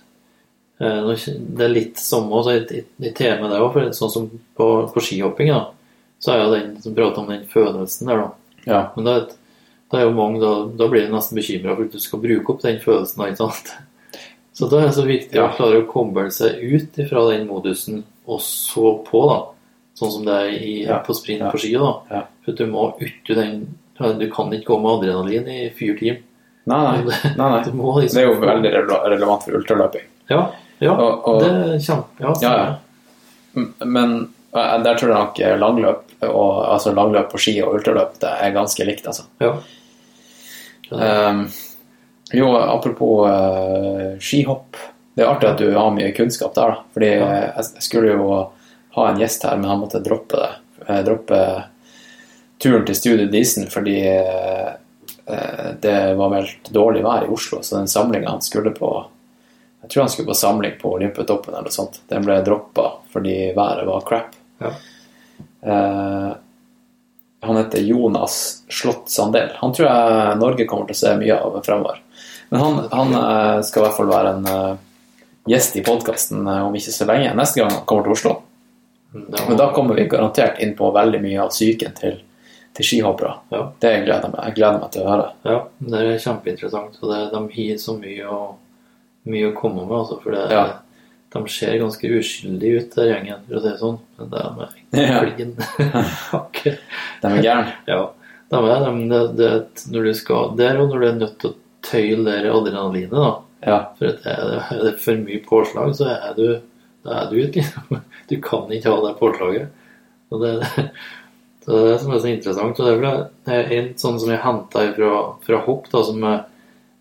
[0.80, 1.10] eh,
[1.56, 5.02] Det er litt samme også i, i, temaet der òg, for sånn som på, på
[5.04, 5.64] skihopping, da,
[6.22, 8.56] så er jo den som prater om den følelsen der, da.
[8.68, 8.80] Ja.
[8.96, 9.14] Men da,
[9.90, 12.52] da er jo mange, da, da blir du nesten bekymra for at du skal bruke
[12.54, 13.24] opp den følelsen.
[13.26, 13.72] Ikke sant?
[14.60, 15.46] Så da er det så viktig Ja.
[15.48, 19.38] å klare å komme seg ut fra den modusen, og så på, da.
[19.96, 20.98] Sånn som det er i, Ja.
[21.04, 21.72] på sprint på ski.
[21.80, 21.92] da.
[22.10, 22.22] Ja.
[22.44, 23.62] For du må uti den
[24.00, 26.20] Du kan ikke gå med adrenalin i fire timer.
[26.64, 27.20] Nei, nei.
[27.36, 27.62] nei, nei.
[27.64, 30.04] Liksom Det er jo veldig relevant for ultraløping.
[30.30, 30.42] Ja,
[30.78, 32.04] ja Og- og- det kommer.
[32.20, 33.64] Ja, Ja, ja.
[33.84, 38.50] Men Der tror jeg nok langløp, og, altså langløp på ski og ultraløp det er
[38.52, 39.22] ganske likt, altså.
[39.40, 39.52] Ja.
[40.90, 41.44] Um,
[42.32, 44.76] jo, apropos uh, skihopp.
[45.14, 46.82] Det er artig at du har mye kunnskap der, da.
[46.94, 48.50] Fordi jeg, skulle jo
[48.96, 50.50] ha en gjest her, men han måtte droppe det.
[50.86, 51.40] Eh, droppe
[52.60, 54.72] turen til Studio Disen fordi eh, eh,
[55.80, 58.90] det var vel dårlig vær i Oslo, så den samlinga han skulle på
[59.82, 62.02] Jeg tror han skulle på samling på Olympiatoppen eller noe sånt.
[62.08, 64.34] Den ble droppa fordi været var crap.
[64.60, 64.72] Ja.
[65.62, 66.32] Eh,
[67.40, 69.48] han heter Jonas Slott Sandel.
[69.54, 72.02] Han tror jeg Norge kommer til å se mye av fremover.
[72.52, 74.78] Men han, han eh, skal i hvert fall være en eh,
[75.54, 77.32] gjest i podkasten om ikke så lenge.
[77.38, 78.34] Neste gang han kommer til Oslo.
[79.12, 82.20] Det Men da kommer vi garantert inn på veldig mye av psyken til,
[82.76, 83.32] til skihoppere.
[83.52, 83.62] Ja.
[83.82, 85.26] Det gleder meg, jeg gleder meg til å høre.
[85.48, 85.56] Ja,
[85.92, 87.00] det er kjempeinteressant.
[87.02, 88.38] Og det, de har så mye å,
[89.30, 90.20] mye å komme med, altså.
[90.22, 90.62] For det, Ja.
[91.34, 93.98] de ser ganske uskyldige ut, den gjengen, for å si det sånn.
[94.18, 95.52] Men de er med klin.
[96.32, 96.76] Hakke.
[97.22, 97.74] De er gærne.
[97.90, 98.00] ja.
[98.50, 101.52] De er, de, det, det, når du skal der, og når du er nødt til
[101.52, 103.28] å tøyle det adrenalinet, da.
[103.66, 103.76] Ja.
[103.98, 106.46] For at er det, er det for mye påslag, så er du
[107.06, 108.00] da er du ute, liksom.
[108.28, 109.70] Du kan ikke ha det påslaget.
[110.30, 110.56] Og det,
[111.66, 112.80] det er det som er så interessant.
[112.80, 115.12] Og det er en sånn som jeg henta fra,
[115.44, 116.46] fra hopp, da, som er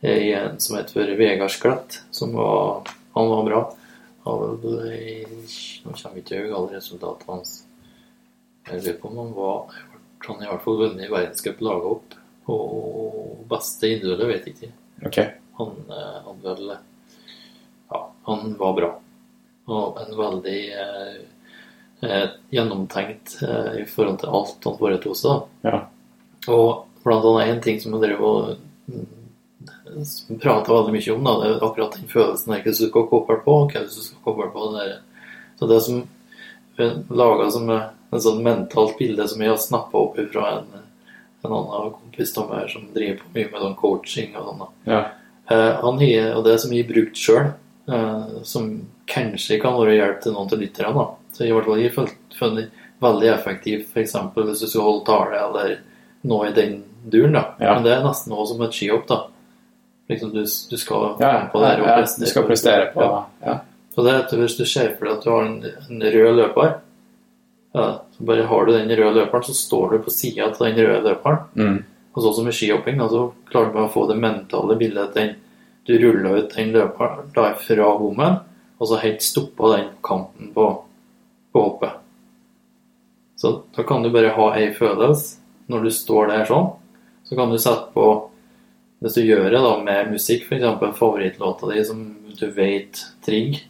[0.01, 3.61] en som heter Vegard Sklett, som var Han var bra.
[4.23, 7.55] Han var Nå kommer jeg ikke til alle resultatene hans.
[8.69, 9.79] Jeg lurer på om han var
[10.27, 12.15] Han har i hvert fall vunnet verdenscup laga opp.
[12.49, 14.71] Og beste individuelle vet jeg ikke.
[15.07, 15.33] Okay.
[15.59, 16.71] Han eh, hadde vel
[17.89, 18.89] Ja, han var bra.
[19.69, 21.19] Og en veldig eh,
[22.53, 25.47] gjennomtenkt eh, i forhold til alt han foretok seg.
[25.67, 25.81] Ja.
[26.47, 28.53] Og blant annet en ting som han drev og
[30.39, 33.39] prata veldig mye om, da, det er akkurat den følelsen der hva du skal koble
[33.43, 34.71] på, hva du skal koble på.
[34.75, 34.97] Det der.
[35.59, 36.03] Så det som
[37.09, 40.69] laga som en sånn mentalt bilde som jeg har snappa opp fra en,
[41.43, 44.63] en annen kompis av meg som driver på mye med sånn coaching og sånn.
[44.89, 45.01] Ja.
[45.49, 47.51] Eh, han har, og det som jeg har brukt sjøl,
[47.89, 48.69] eh, som
[49.09, 51.05] kanskje kan være hjelp til noen av lytterne.
[51.47, 51.93] I hvert fall jeg
[52.37, 54.15] funnet veldig effektivt f.eks.
[54.35, 55.75] hvis du skal holde tale eller
[56.27, 57.37] noe i den duren.
[57.37, 57.45] da.
[57.59, 57.75] Ja.
[57.75, 59.07] Men det er nesten noe som et skihopp.
[59.07, 59.21] da.
[60.09, 63.25] Liksom du, du skal Ja, på det her og prestere du skal prestere på Ja.
[63.45, 63.59] ja.
[63.93, 65.59] så det er at Hvis du ser for deg at du har en,
[65.89, 66.71] en rød løper,
[67.73, 67.85] ja,
[68.17, 71.03] så bare har du den røde løperen, så står du på sida av den røde
[71.05, 71.43] løperen.
[71.53, 71.77] Mm.
[72.15, 75.17] Og sånn som i skihopping, da, så klarer du å få det mentale bildet at
[75.19, 75.35] den,
[75.85, 78.39] du ruller ut den løperen da fra bommen,
[78.79, 80.65] og så helt stoppa den kanten på,
[81.53, 81.95] på hoppet.
[83.39, 85.37] Så da kan du bare ha ei følelse
[85.71, 86.71] når du står der sånn.
[87.23, 88.07] Så kan du sette på
[88.99, 90.97] Hvis du gjør det da med musikk, f.eks.
[90.99, 92.01] favorittlåta di som
[92.35, 93.61] du vet trigger,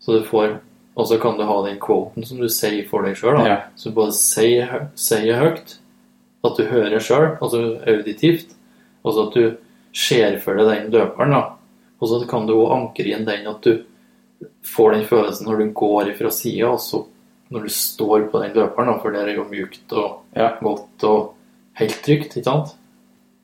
[0.00, 0.58] så du får
[0.98, 3.38] Og så kan du ha den quoten som du sier for deg sjøl.
[3.46, 3.60] Ja.
[3.78, 5.76] Så både sier hø- sier høyt,
[6.44, 8.50] at du hører sjøl, altså auditivt,
[9.04, 9.56] og så at du
[9.94, 11.30] ser for deg den døperen.
[11.30, 11.54] da.
[12.00, 13.84] Og så kan du òg ankre inn den at du
[14.64, 17.04] får den følelsen når du går ifra sida, og så
[17.50, 20.50] når du står på den løperen, da, for det er jo mjukt og Ja.
[20.60, 21.34] godt og
[21.80, 22.74] helt trygt, ikke sant?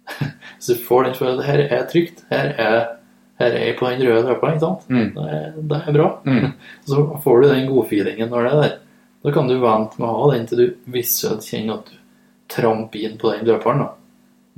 [0.60, 2.24] Så du får den følelsen her er trygt.
[2.31, 2.76] Her er,
[3.40, 4.84] her er jeg på den røde løperen, ikke sant?
[4.90, 5.14] Mm.
[5.14, 6.08] Det, er, det er bra.
[6.28, 6.52] Mm.
[6.90, 8.74] Så får du den godfeelingen når det er der.
[9.24, 11.97] Da kan du vente med å ha den til du visuelt kjenner at du
[12.52, 13.81] tramper inn på den løperen.
[13.81, 13.89] Da,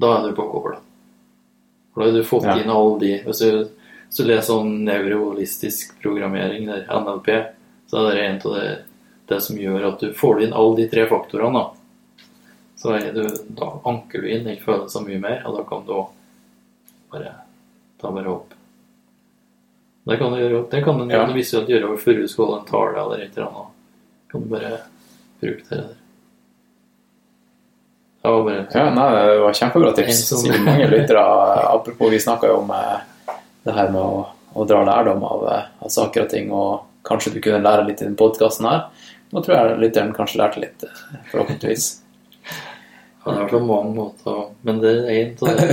[0.02, 0.80] da er du påkobla.
[1.94, 2.56] For da har du fått Ja.
[2.58, 3.68] inn alle de Hvis du,
[4.16, 7.26] hvis du leser sånn nevroholistisk programmering, der NLP,
[7.90, 8.68] så er det en av det,
[9.28, 11.60] det som gjør at du får inn alle de tre faktorene.
[11.60, 12.24] Da.
[12.80, 13.26] Så er du,
[13.58, 15.92] da anker du inn den følelsen mye mer, og da kan du
[17.12, 17.34] bare
[18.00, 18.54] ta bare opp.
[20.06, 21.26] Det kan du gjøre, det kan du Ja.
[21.34, 23.72] visuelt gjøre over furuskål, en tale eller et eller annet.
[24.32, 24.78] Kan du bare
[25.42, 25.94] bruke det der.
[28.22, 30.24] Det var bare Ja, nei, det var kjempebra tips.
[30.28, 31.20] Som- Sikkert mange lyttere.
[31.74, 33.00] Apropos, vi snakka jo om eh,
[33.66, 34.22] det her med å,
[34.54, 38.02] å dra lærdom av, eh, av saker og ting, og kanskje du kunne lære litt
[38.02, 38.86] i den podkasten her.
[39.34, 41.92] Nå tror jeg lytteren kanskje lærte litt, eh, forhåpentligvis.
[43.26, 45.64] Ja, det er på mange måter, men det er en av det,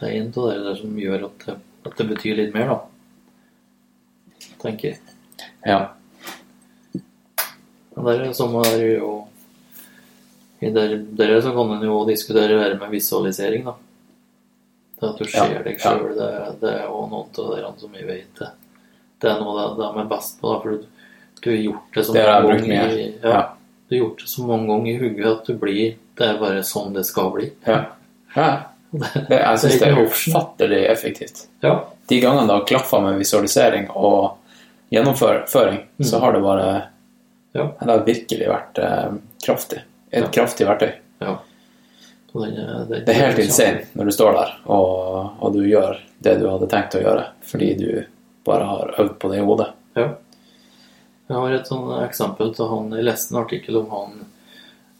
[0.00, 1.54] det det der som gjør at det,
[1.86, 4.48] at det betyr litt mer, da.
[4.64, 4.98] Tenker jeg.
[5.62, 5.76] Ja.
[7.94, 9.12] Men det er samme er jo
[10.58, 13.76] i der, der så kan en jo diskutere det med visualisering, da.
[14.98, 16.30] Det at du ser deg sjøl, det,
[16.62, 18.48] det er jo noen av dere som vi vet det.
[19.22, 21.04] Det er noe de, er best på, da, for du,
[21.42, 23.40] du har gjort det så mange ganger ja.
[23.88, 26.64] Du har gjort det så mange ganger i hodet at du blir Det er bare
[26.66, 27.52] sånn det skal bli.
[27.66, 27.78] ja.
[28.34, 28.50] ja.
[29.28, 31.42] Det, jeg syns det er ufattelig effektivt.
[31.60, 31.74] Ja.
[32.08, 34.38] De gangene det har klaffa med visualisering og
[34.94, 36.70] gjennomføring, så har det bare
[37.52, 37.66] Ja.
[37.80, 39.12] Det har virkelig vært eh,
[39.44, 39.82] kraftig.
[40.10, 40.94] Et kraftig verktøy.
[41.20, 41.36] ja.
[42.42, 45.98] Den, er- den, Det er helt insane når du står der og, og du gjør
[46.24, 47.88] det du hadde tenkt å gjøre, fordi du
[48.48, 49.68] bare har øvd på det i hodet.
[49.98, 50.06] Ja.
[51.28, 54.14] Jeg har et sånn eksempel til han Jeg leste en artikkel om han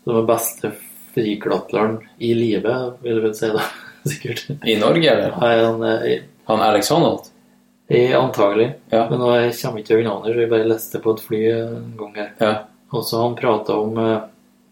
[0.05, 0.71] som er beste
[1.15, 3.65] friklatreren i livet, vil jeg vel si da.
[4.09, 4.45] Sikkert.
[4.65, 5.35] I Norge, eller?
[5.41, 6.07] Nei, han er
[6.49, 7.27] Han Alex Honnold?
[7.89, 8.71] antagelig.
[8.93, 9.07] Ja.
[9.11, 11.87] Men nå jeg kommer ikke til det, så jeg bare leste på et fly en
[11.99, 12.31] gang her.
[12.41, 12.53] Ja.
[12.93, 14.19] Og så han prata om eh,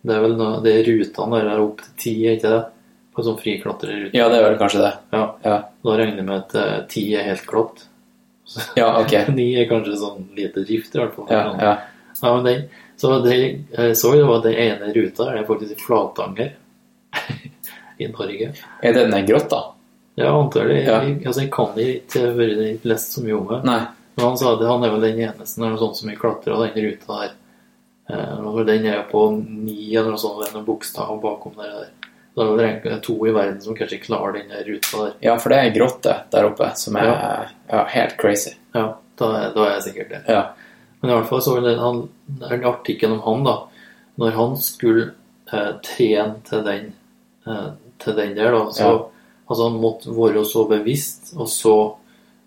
[0.06, 2.62] Det er vel noe, det er rutene der er opp til ti, er ikke det?
[3.16, 4.94] På sånn friklatrer Ja, det er vel kanskje det.
[5.16, 5.22] Ja.
[5.42, 7.86] Ja, Da regner jeg med at eh, ti er helt glatt.
[8.76, 9.14] ja ok.
[9.38, 11.30] Ni er kanskje sånn lite drift, i hvert fall.
[11.32, 11.76] Ja, ja.
[12.16, 12.62] Ja, men den,
[12.96, 16.54] så det jeg så jo at den ene ruta er faktisk i Flatanger
[18.00, 18.52] i Norge.
[18.80, 19.62] Er det den da?
[20.16, 20.78] Ja, antakelig.
[20.86, 21.02] Ja.
[21.04, 23.58] Jeg, altså, jeg kan ikke vært lest så mye om det.
[23.68, 23.80] Nei.
[24.16, 26.20] Men han sa at han er vel den eneste når det er sånn som har
[26.22, 27.34] klatra den ruta der.
[28.10, 31.72] Eh, og den er på ni eller noe sånt, det er noen bokstav bakom der.
[31.72, 31.94] der.
[32.36, 35.14] Det er vel to i verden som kanskje klarer den ruta der.
[35.24, 38.52] Ja, for det er en grotte der oppe som er ja, helt crazy.
[38.76, 40.20] Ja, da er, da er jeg sikkert det.
[40.28, 40.42] Ja.
[41.00, 42.02] Men i hvert fall så var det en,
[42.42, 43.56] den artikkelen om han, da.
[44.20, 45.06] Når han skulle
[45.52, 46.90] eh, trene til den,
[47.48, 47.68] eh,
[48.04, 48.98] til den der, da, så Ja.
[49.48, 51.76] altså han måtte være så bevisst og så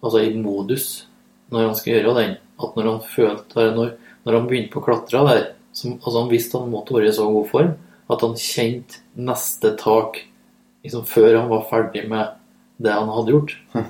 [0.03, 1.05] altså i modus
[1.49, 3.91] når han skulle gjøre den, at når han følte eller når,
[4.25, 7.15] når han begynte på å klatre der som, altså Han visste han måtte være i
[7.15, 7.71] så god form
[8.09, 10.17] at han kjente neste tak
[10.83, 12.35] liksom før han var ferdig med
[12.81, 13.55] det han hadde gjort.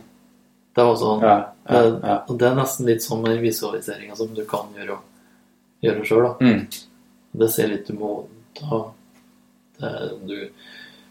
[0.75, 1.35] Det var sånn Ja,
[1.67, 2.15] ja, ja.
[2.27, 4.99] Det, det er nesten litt som med visualiseringa som du kan gjøre,
[5.83, 6.27] gjøre sjøl.
[6.39, 6.61] Mm.
[7.41, 8.11] Det ser litt du må
[8.55, 8.79] ta
[9.81, 9.91] det,
[10.29, 10.37] Du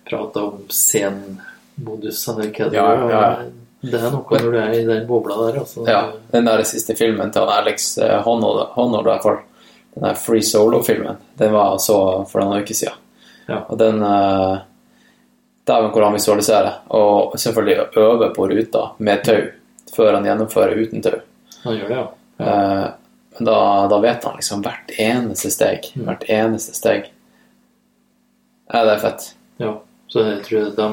[0.08, 3.26] prater om scenmodus eller hva det ja.
[3.80, 5.60] Det er noe når du er i den bobla der.
[5.60, 5.84] Altså.
[5.86, 6.00] ja.
[6.32, 9.38] Den der siste filmen til Alex eh, Honnold, hvert fall.
[9.94, 11.20] Den der Free Solo-filmen.
[11.38, 11.98] Den var jeg så
[12.30, 13.04] for noen uker siden.
[13.48, 13.62] Ja.
[13.68, 14.58] Og den uh,
[15.68, 16.80] Dæven hvor han visualiserer.
[16.96, 19.40] Og selvfølgelig øver på ruta med tau
[19.94, 21.20] før han gjennomfører uten tau.
[21.64, 22.06] Han gjør det, ja.
[22.38, 22.86] Eh,
[23.38, 23.58] Men da,
[23.90, 25.86] da vet han liksom hvert eneste steg.
[25.94, 26.04] Mm.
[26.08, 27.10] Hvert eneste steg.
[28.72, 29.28] Ja, det er fett.
[29.62, 29.76] ja.
[30.08, 30.86] Så jeg tror de,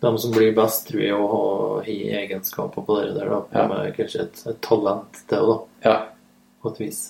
[0.00, 3.30] de som blir best, tror jeg å ha i egenskaper på det der.
[3.32, 3.40] Da.
[3.52, 5.58] De er kanskje et, et talent til det, da,
[5.88, 5.96] Ja.
[6.62, 7.00] på et vis.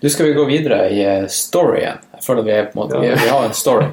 [0.00, 1.98] Du, skal vi gå videre i eh, storyen?
[2.16, 3.16] Jeg føler vi er på en måte Vi, Ja.
[3.20, 3.86] vi har en story.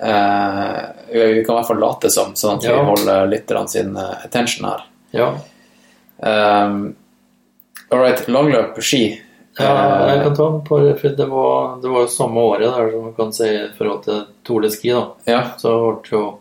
[0.00, 2.82] uh, vi vi kan i hvert fall late som, sånn at vi Ja.
[2.84, 4.84] holder lytterne sin eh, attention her.
[5.16, 5.30] Ja.
[6.18, 6.94] Um,
[7.90, 9.02] all right, langløp på ski.
[9.58, 12.90] Ja, jeg kan ta på det, for det var, det var jo samme året der,
[12.92, 15.04] som man kan si, i forhold til Tour de Ski, da.
[15.24, 16.38] ja, Så det jo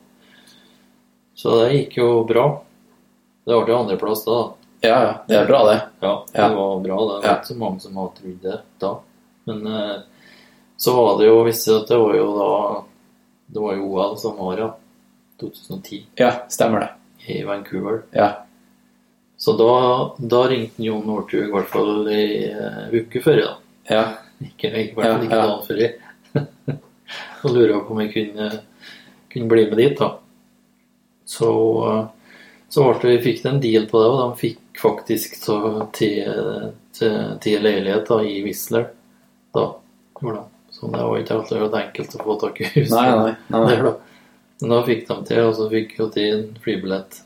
[1.35, 2.45] Så det gikk jo bra.
[3.45, 4.37] Det ble jo andreplass da.
[4.81, 5.79] ja, ja, det er bra, det.
[6.01, 6.47] Ja, det Ja.
[6.55, 6.97] var bra.
[7.05, 8.91] Det var ikke så mange som hadde trodd det da.
[9.45, 9.97] Men eh,
[10.77, 12.83] så var det jo visste at det var jo da
[13.47, 14.69] Det var jo OL samme år, ja.
[15.39, 16.89] 2010 Ja, stemmer det.
[17.27, 18.03] i Vancouver.
[18.11, 18.44] Ja,
[19.37, 19.71] Så da,
[20.17, 23.53] da ringte Jon Northug i hvert fall i uh, uke før, da.
[23.91, 24.03] ja,
[24.45, 25.47] Ikke, ikke, hvert fall ikke Ja, ja.
[25.49, 26.99] dagen før.
[27.43, 28.49] Og lurer på om jeg kunne,
[29.33, 30.13] kunne bli med dit, da.
[31.27, 31.51] Så,
[31.83, 32.39] uh,
[32.71, 35.59] så vi fikk det en deal på det, og de fikk faktisk så
[35.95, 36.25] til,
[36.95, 38.89] til, til leilighet da, i Whistler.
[39.55, 39.69] Da
[40.21, 40.51] gjorde de.
[40.75, 42.89] Så det var ikke alltid enkelt å få tak i hus.
[42.91, 43.61] Nei, nei, nei.
[43.69, 43.93] Der, da.
[44.61, 47.21] Men da fikk de til, og så fikk jo til en flybillett.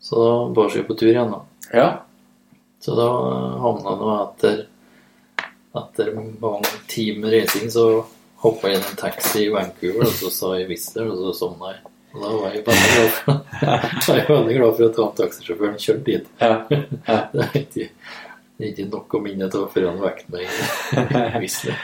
[0.00, 1.40] Så da bar vi på tur igjen, da.
[1.72, 1.88] ja.
[2.80, 3.08] Så da
[3.58, 4.66] havna det etter
[5.78, 7.82] Etter mange timer reising så
[8.42, 11.74] hoppa jeg inn en taxi i Vancouver, og så sa jeg Whistler, og så sovna
[11.74, 11.82] jeg.
[12.14, 16.06] Og da var jeg veldig glad for, jeg veldig glad for at han taxisjåføren kjørte
[16.08, 16.30] dit.
[16.40, 16.54] ja.
[17.10, 17.18] ja.
[18.58, 21.76] Det er ikke, nok å minne til før han vekket meg i Whistler.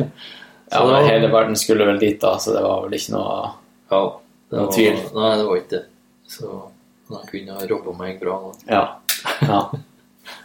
[0.72, 3.36] ja men hele verden skulle vel dit, da, så det var vel ikke noe
[3.92, 4.00] Ja,
[4.50, 4.98] det noe var, tvil?
[5.14, 5.84] Nei, det var ikke det.
[6.30, 6.56] Så
[7.16, 8.36] han kunne ha robba meg bra.
[8.68, 8.84] Ja.
[9.40, 9.60] ja.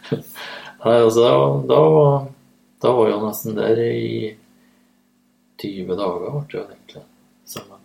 [0.85, 1.33] Nei, altså, da,
[1.69, 2.27] da, var,
[2.81, 4.35] da var jeg nesten der i
[5.61, 7.03] 20 dager, ble det egentlig.
[7.45, 7.81] Sammen.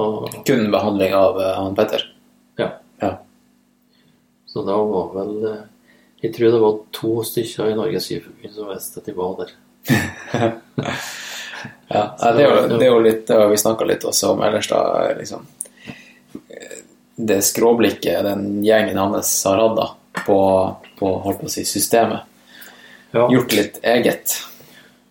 [0.00, 0.12] Så,
[0.46, 2.04] Kun behandling av eh, han Petter.
[2.56, 2.70] ja.
[3.00, 3.18] Ja.
[4.46, 5.58] Så da var vel eh,
[6.22, 9.56] Jeg tror det var to stykker i Norges Skiforbund som visste at de var der.
[11.90, 14.68] Ja, det, er jo, det er jo litt har vi snakka litt også om ellers,
[14.70, 14.78] da.
[15.18, 15.42] Liksom.
[17.26, 19.86] Det skråblikket den gjengen hans har hatt da,
[20.24, 20.38] på,
[20.98, 22.26] på, holdt på å si, systemet.
[23.10, 23.26] Ja.
[23.32, 24.36] Gjort litt eget.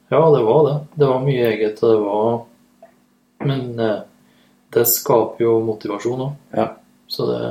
[0.09, 0.75] Ja, det var det.
[0.95, 2.45] Det var mye eget, og det var
[3.45, 3.99] Men eh,
[4.73, 6.31] det skaper jo motivasjon òg.
[6.55, 6.65] Ja.
[7.07, 7.43] Så det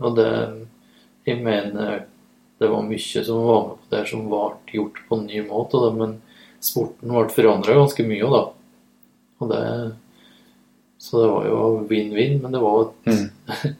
[0.00, 0.30] Og det
[1.26, 2.04] Jeg mener
[2.58, 5.80] det var mye som var med på det som ble gjort på en ny måte,
[5.92, 6.14] men
[6.62, 8.42] sporten ble forandra ganske mye da.
[9.42, 9.58] Og det,
[10.98, 11.58] så det var jo
[11.90, 13.26] vinn-vinn, men det var Mm.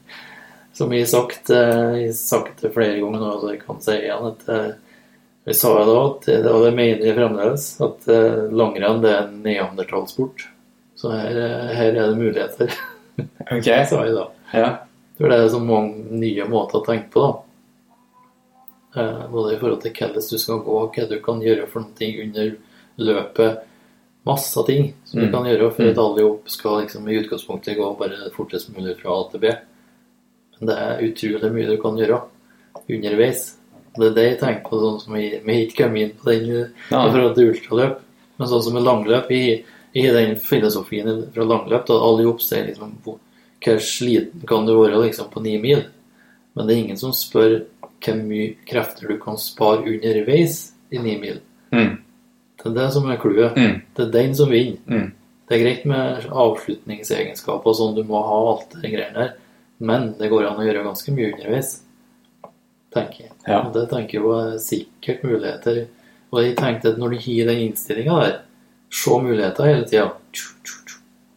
[0.76, 3.94] Som jeg har sagt, eh, jeg sagt det flere ganger nå, så jeg kan si
[3.96, 4.58] igjen at vi
[5.46, 9.12] jeg sa jo da, at, det- og det mener jeg fremdeles, at eh, langrenn det
[9.14, 10.42] er en neandertalsport.
[10.98, 12.74] Så her, eh, her er det muligheter,
[13.54, 13.64] Ok.
[13.88, 14.26] sa jeg da.
[14.52, 14.70] Ja.
[15.16, 19.00] For det er så mange nye måter å tenke på, da.
[19.00, 22.12] Eh, både i forhold til hvordan du skal gå, hva du kan gjøre for noe
[22.26, 22.52] under
[23.06, 23.64] løpet.
[24.26, 25.32] Masse ting som du Mm.
[25.32, 25.90] kan gjøre for Mm.
[25.90, 29.46] at alle opp skal liksom i utgangspunktet gå bare fortest mulig fra A til B.
[30.58, 32.22] Men det er utrolig mye du kan gjøre
[32.90, 33.54] underveis.
[33.96, 36.66] Det er det jeg tenker på, sånn som vi ikke kommet inn på den i
[36.90, 37.10] Ja.
[37.10, 38.00] forhold til ultraløp.
[38.38, 39.64] Men sånn som med langløp, i,
[39.94, 43.18] i den filosofien fra langløp, da alle jobb ser liksom hvor
[43.80, 45.84] sliten kan du være liksom på ni mil.
[46.54, 47.64] Men det er ingen som spør
[48.00, 51.40] hvor mye krefter du kan spare underveis i ni mil.
[51.72, 51.98] Mm.
[52.66, 53.56] Det er det som er clouet.
[53.56, 53.80] Mm.
[53.96, 54.78] Det er den som vinner.
[54.90, 55.08] Mm.
[55.46, 59.34] Det er greit med avslutningsegenskaper og sånn, du må ha alt det greiene der.
[59.78, 61.72] Men det går an å gjøre ganske mye underveis,
[62.94, 63.32] tenker jeg.
[63.44, 63.60] Ja.
[63.60, 65.84] Og det tenker jo er sikkert muligheter.
[66.32, 68.38] Og jeg tenkte at når du gir den innstillinga der,
[68.90, 70.08] se muligheter hele tida.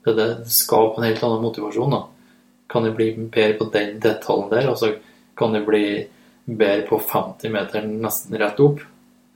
[0.06, 1.94] Det, det det skaper en helt annen motivasjon.
[1.94, 2.06] da.
[2.70, 4.70] Kan jeg bli bedre på den detaljen der?
[4.72, 4.94] Altså,
[5.38, 5.86] kan jeg bli
[6.46, 8.82] bedre på 50 meter nesten rett opp?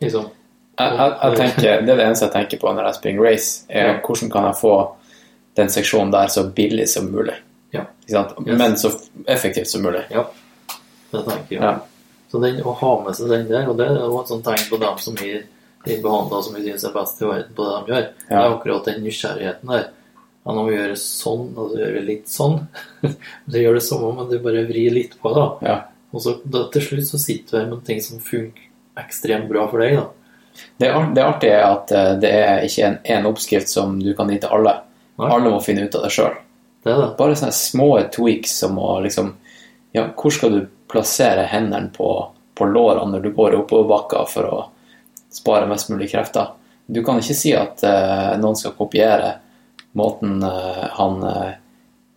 [0.02, 0.32] Liksom.
[0.80, 3.50] Jeg, jeg, jeg tenker, det er det eneste jeg tenker på når jeg springer race,
[3.70, 3.96] er Ja.
[4.02, 4.76] hvordan kan jeg få
[5.60, 7.36] den seksjonen der så billig som mulig.
[7.74, 7.86] Ja.
[8.38, 8.90] Men så
[9.30, 10.02] effektivt som mulig.
[10.10, 10.26] Ja,
[11.12, 11.62] det tenker jeg.
[11.62, 11.76] Ja.
[12.32, 14.66] Så den, å ha med seg den der, og det er jo et sånt tegn
[14.72, 15.36] på dem som vi,
[15.86, 18.08] vi behandler som vi syns er best i verden på det de gjør.
[18.30, 19.86] Det er akkurat den nysgjerrigheten der.
[20.44, 22.58] Ja, nå gjør det sånn, og så gjør vi litt sånn.
[23.54, 25.46] du gjør det samme, men du bare vrir litt på det.
[25.70, 25.78] Ja.
[26.14, 28.66] Og så da, til slutt så sitter du her med ting som funker
[29.06, 30.02] ekstremt bra for deg.
[30.02, 30.10] da.
[30.78, 34.32] Det, det artige er at eh, det er ikke en, en oppskrift som du kan
[34.32, 34.76] gi til alle.
[35.22, 35.30] Nei.
[35.30, 36.36] Alle må finne ut av det sjøl.
[36.84, 39.36] Bare sånne små tweaks som å liksom
[39.94, 42.08] Ja, hvor skal du plassere hendene på,
[42.58, 44.58] på lårene når du går oppoverbakka for å
[45.32, 46.50] spare mest mulig krefter?
[46.90, 49.36] Du kan ikke si at uh, noen skal kopiere
[49.94, 51.54] måten uh, han uh,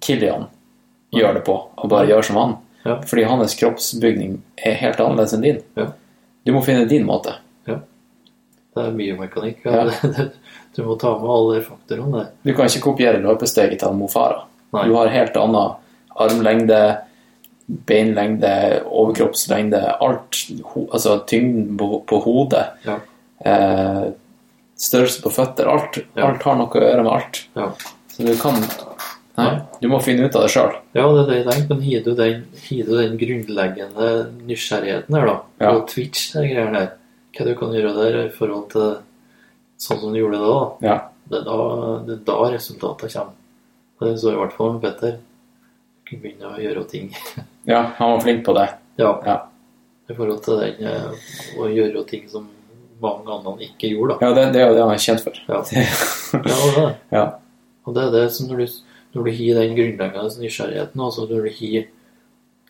[0.00, 0.48] Kilian
[1.12, 2.56] gjør det på, og bare gjør som han.
[2.86, 2.96] Ja.
[3.04, 5.60] Fordi hans kroppsbygning er helt annerledes enn din.
[5.76, 5.90] Ja.
[6.48, 7.36] Du må finne din måte.
[8.76, 9.64] Det er biomekanikk.
[9.64, 9.86] Ja.
[10.76, 12.30] du må ta med alle faktorene der.
[12.44, 14.42] Du kan ikke kopiere løpesteget til Mofara.
[14.76, 14.84] Nei.
[14.90, 15.76] Du har helt annen
[16.16, 16.80] armlengde,
[17.88, 18.52] beinlengde,
[18.84, 20.42] overkroppslengde, alt.
[20.90, 22.66] Altså tyngden på, på hodet.
[22.86, 22.98] Ja.
[23.46, 24.02] Eh,
[24.76, 25.72] størrelse på føtter.
[25.72, 26.28] Alt, Ja.
[26.28, 27.42] alt har noe å gjøre med alt.
[27.56, 27.70] Ja.
[28.12, 28.60] Så du kan
[29.36, 29.50] Nei,
[29.82, 30.70] du må finne ut av det sjøl.
[30.96, 32.38] Ja, det er det jeg tenker, men har du den,
[32.88, 34.06] den grunnleggende
[34.48, 35.34] nysgjerrigheten her, da?
[35.60, 35.72] Ja.
[35.76, 36.94] Og Twitch, de greiene der.
[37.36, 38.86] Hva du kan gjøre der i forhold til
[39.82, 40.60] sånn som du gjorde det da?
[40.86, 40.96] Ja.
[41.26, 41.58] Det er da,
[42.06, 43.36] det er da resultatet kommer.
[44.00, 45.18] Det så i hvert fall med Petter.
[46.06, 47.10] Kunne begynne å gjøre ting.
[47.72, 48.66] ja, han var flink på det.
[49.00, 49.14] Ja.
[49.26, 49.38] Ja.
[50.06, 52.46] I forhold til den eh, å gjøre ting som
[53.02, 54.28] mange andre ikke gjorde, da.
[54.28, 55.42] Ja, det, det er jo det han er kjent for.
[55.50, 55.62] Ja.
[56.36, 56.86] Ja, er det.
[57.14, 57.24] Ja.
[57.86, 58.78] Og det er det som når du,
[59.14, 61.84] når du har den grunnleggende nysgjerrigheten, altså når du har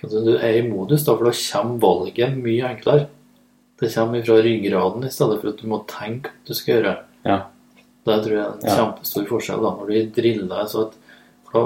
[0.02, 3.06] altså Du er i modus, da, for da kommer valget mye enklere.
[3.80, 6.94] Det kommer fra ryggraden i stedet for at du må tenke at du skal gjøre.
[7.26, 7.38] Ja.
[8.06, 8.76] Det tror jeg er en Ja.
[8.76, 10.92] kjempestor forskjell da, når du driller så at
[11.52, 11.60] da,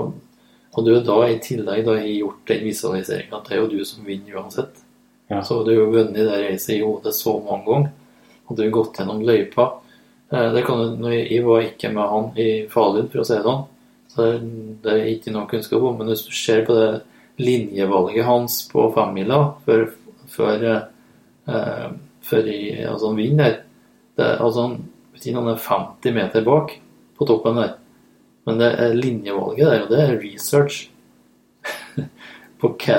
[0.73, 3.67] Og du er da i tillegg da har gjort den visualiseringa at det er jo
[3.69, 4.71] du som vinner uansett.
[5.29, 5.41] Ja.
[5.43, 7.91] Så du har vunnet det racet i hodet så mange ganger.
[8.49, 9.73] Og du har gått gjennom løypa.
[10.33, 13.35] Eh, Det kan, du- når jeg, var ikke med han i Falun, for å si
[13.35, 13.67] det sånn.
[14.09, 15.99] Så det- det er ikke noe kunnskap om.
[15.99, 17.03] Men hvis du ser på det
[17.39, 19.91] linjevalget hans på femmila før,
[20.29, 20.87] før,
[21.49, 21.91] eh,
[22.27, 23.59] før i, altså han vinner
[24.19, 24.81] det er, altså han,
[25.37, 26.75] han er 50 meter bak
[27.17, 27.77] på toppen der.
[28.49, 30.83] Men det er linjevalget der, og det er research
[32.61, 32.99] på hva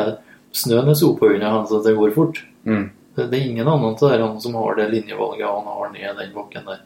[0.55, 2.41] snøen er sopa unna han, så det går fort.
[2.63, 2.89] Mm.
[3.15, 6.35] Det, det er ingen annen av han som har det linjevalget han har ned den
[6.35, 6.83] bakken der.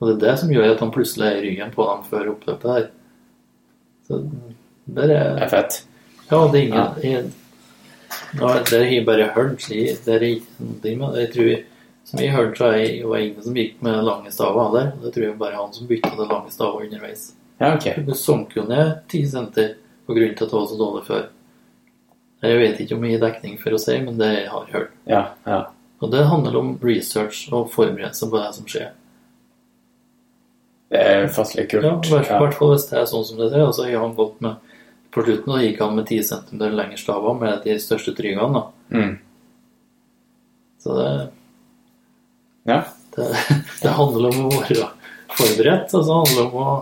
[0.00, 2.32] Og det er det som gjør at han plutselig er i ryggen på dem før
[2.34, 2.88] oppløpet der.
[4.06, 4.22] Så
[4.86, 5.84] der Det er er fett.
[6.30, 7.30] Ja, det er ingen jeg,
[8.36, 9.68] Det har jeg bare hørt.
[9.70, 11.62] jeg- Det er ikke med Jeg tror
[12.04, 14.92] Som jeg hørte, så jeg, var det ingen som gikk med lange staver heller.
[15.02, 17.32] Det tror jeg bare han som bytta det lange staver underveis.
[17.60, 18.04] Ja, ok.
[18.06, 19.74] Det sank jo ned 10 senter
[20.06, 21.24] på grunn til at det var så dårlig før.
[22.42, 24.90] Jeg vet ikke om jeg gir dekning for å si, men det har jeg hørt.
[25.08, 25.64] Ja, ja.
[26.00, 28.90] Og det handler om research og forberedelse på det som skjer.
[30.92, 31.82] Det er fastlig kult.
[31.82, 33.64] Ja, i hvert fall hvis det er sånn som det er.
[33.66, 34.56] Altså, jeg har gått med
[35.16, 38.52] På slutten da gikk han med 10 cm lengre staver med de største tryggene.
[38.52, 38.64] da.
[38.92, 39.14] Mm.
[40.84, 41.08] Så det,
[42.68, 42.82] Ja.
[43.16, 43.30] det,
[43.82, 44.90] det handler om å være
[45.36, 46.76] forberedt, og så handler det om å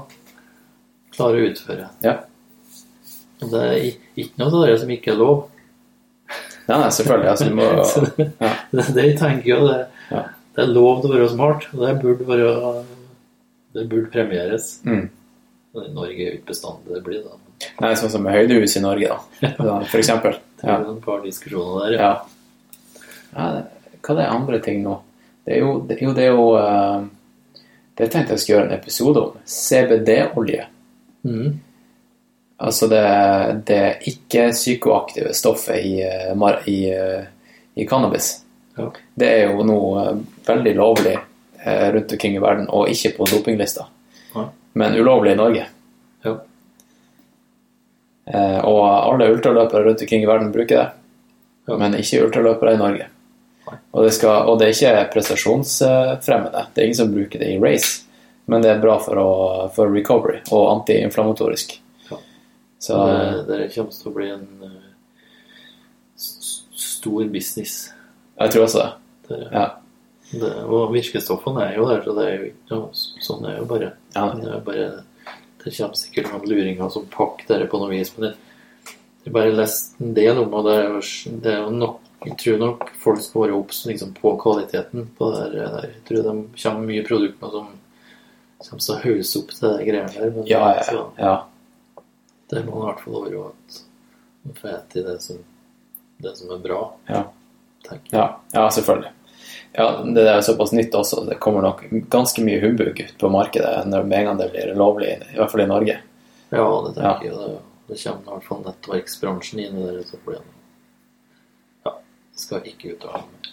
[1.15, 1.89] klare å utføre.
[2.03, 2.17] Ja.
[3.43, 3.79] Og det er
[4.19, 5.45] ikke noe av det som ikke er lov.
[6.67, 7.31] Nei, nei, selvfølgelig.
[7.31, 7.71] Altså, må,
[8.43, 8.53] ja.
[8.73, 9.81] Det, det jeg tenker jo, det,
[10.11, 10.25] Ja.
[10.57, 12.51] det er lov til å være smart, og det burde være
[13.75, 14.81] Det burde premieres.
[14.87, 15.09] Mm.
[15.75, 17.39] Norge er jo ikke bestandig det blir, da.
[17.81, 19.81] Nei, sånn som med høydehus i Norge, da.
[19.91, 20.37] For eksempel.
[20.61, 20.79] Det Ja.
[20.81, 21.99] et par diskusjoner der.
[21.99, 22.13] Ja.
[23.37, 24.99] ja det- hva er andre ting nå?
[25.45, 27.05] Det er jo det, jo, det er jo eh,
[27.97, 29.37] Det tenkte jeg skulle gjøre en episode om.
[29.47, 30.65] CBD-olje.
[31.25, 31.61] Mm.
[32.59, 33.03] Altså det,
[33.67, 37.25] det ikke-psykoaktive stoffet i, eh, i, eh,
[37.77, 38.41] i cannabis.
[38.77, 38.91] Ja.
[39.15, 39.79] Det er jo nå
[40.47, 41.19] veldig lovlig
[41.65, 43.87] rundt omkring i verden, og ikke på dopinglista.
[44.35, 44.49] Ja.
[44.75, 45.67] Men ulovlig i Norge.
[48.27, 50.87] Eh, og alle ultraløpere rundt omkring i verden bruker det,
[51.69, 51.77] Ja.
[51.81, 53.07] men ikke ultraløpere i Norge.
[53.93, 56.67] Og det, skal, og det er ikke prestasjonsfremmende.
[56.75, 58.03] Det er ingen som bruker det i race,
[58.47, 59.31] men det er bra for, å,
[59.75, 61.79] for recovery og antiinflamatorisk.
[62.11, 62.19] Ja.
[62.79, 64.83] Så det, det kommer til å bli en eh,
[66.17, 67.91] stor business.
[68.41, 68.91] jeg tror også det.
[69.29, 69.65] Det, Ja.
[70.33, 72.79] det, og virkestoffene er jo der, så det er jo ja,
[73.25, 73.93] Sånn er jo bare.
[74.15, 74.29] Ja.
[74.37, 74.87] Det er bare
[75.65, 78.33] Det kommer sikkert noen luringer som pakker dette på noe vis, men det,
[79.23, 80.99] det er bare nesten det noe med det er
[81.45, 85.27] det er jo nok Jeg tror nok folk skal være obs liksom, på kvaliteten på
[85.33, 85.73] det der.
[85.75, 85.89] der.
[85.91, 87.67] Jeg tror det kommer mye produkter som
[88.65, 90.31] kommer til å hause opp til de greiene der.
[90.33, 91.35] Men Ja, ja, så, ja.
[92.49, 93.83] det må i hvert fall være at
[94.45, 95.43] man får spise det som,
[96.25, 96.81] det som er bra.
[97.13, 97.23] Ja.
[98.09, 99.13] Ja, ja, selvfølgelig.
[99.77, 101.25] Ja, det er såpass nytt også.
[101.27, 101.81] Det kommer nok
[102.11, 105.51] ganske mye humbug ut på markedet når med en gang det blir lovlig, i hvert
[105.51, 105.97] fall i Norge.
[106.55, 107.57] Ja, det tenker jeg.
[107.89, 110.05] Det, kommer i hvert fall nettverksbransjen inn i det.
[110.07, 110.39] Så blir
[111.85, 111.97] Ja,
[112.39, 113.51] skal ikke uttale meg.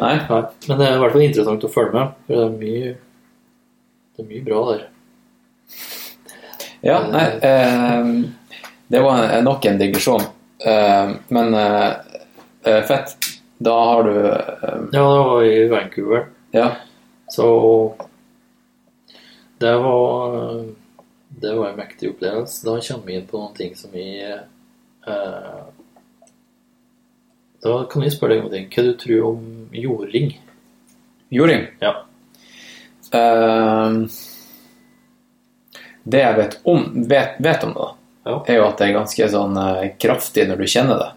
[0.00, 0.14] Nei?
[0.26, 2.16] Nei, Men det er i hvert fall interessant å følge med.
[2.26, 2.96] For det er mye,
[4.16, 4.82] det er mye bra der.
[6.84, 8.10] Ja, nei eh,
[8.92, 10.26] Det var nok en digresjon.
[10.66, 11.92] Eh, men eh,
[12.66, 13.14] eh, fett.
[13.58, 14.88] Da har du um...
[14.92, 16.26] Ja, det var i Vancouver.
[16.50, 16.76] Ja.
[17.28, 17.94] Så
[19.58, 20.64] det var
[21.28, 22.66] Det var en mektig opplevelse.
[22.66, 25.62] Da kommer vi inn på noen ting som vi eh,
[27.64, 28.68] Da kan vi spørre deg om ting.
[28.70, 30.34] Hva du tror om jording?
[31.34, 31.66] Jording.
[31.80, 31.94] Ja.
[33.14, 33.98] Eh,
[36.04, 37.90] det jeg vet om, vet, vet om det, da,
[38.24, 38.36] Ja.
[38.48, 41.10] er jo at det er ganske sånn eh, kraftig når du kjenner det.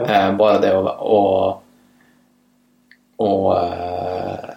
[0.00, 0.28] Ja.
[0.28, 1.62] Eh, bare det å, å,
[3.16, 4.50] å eh,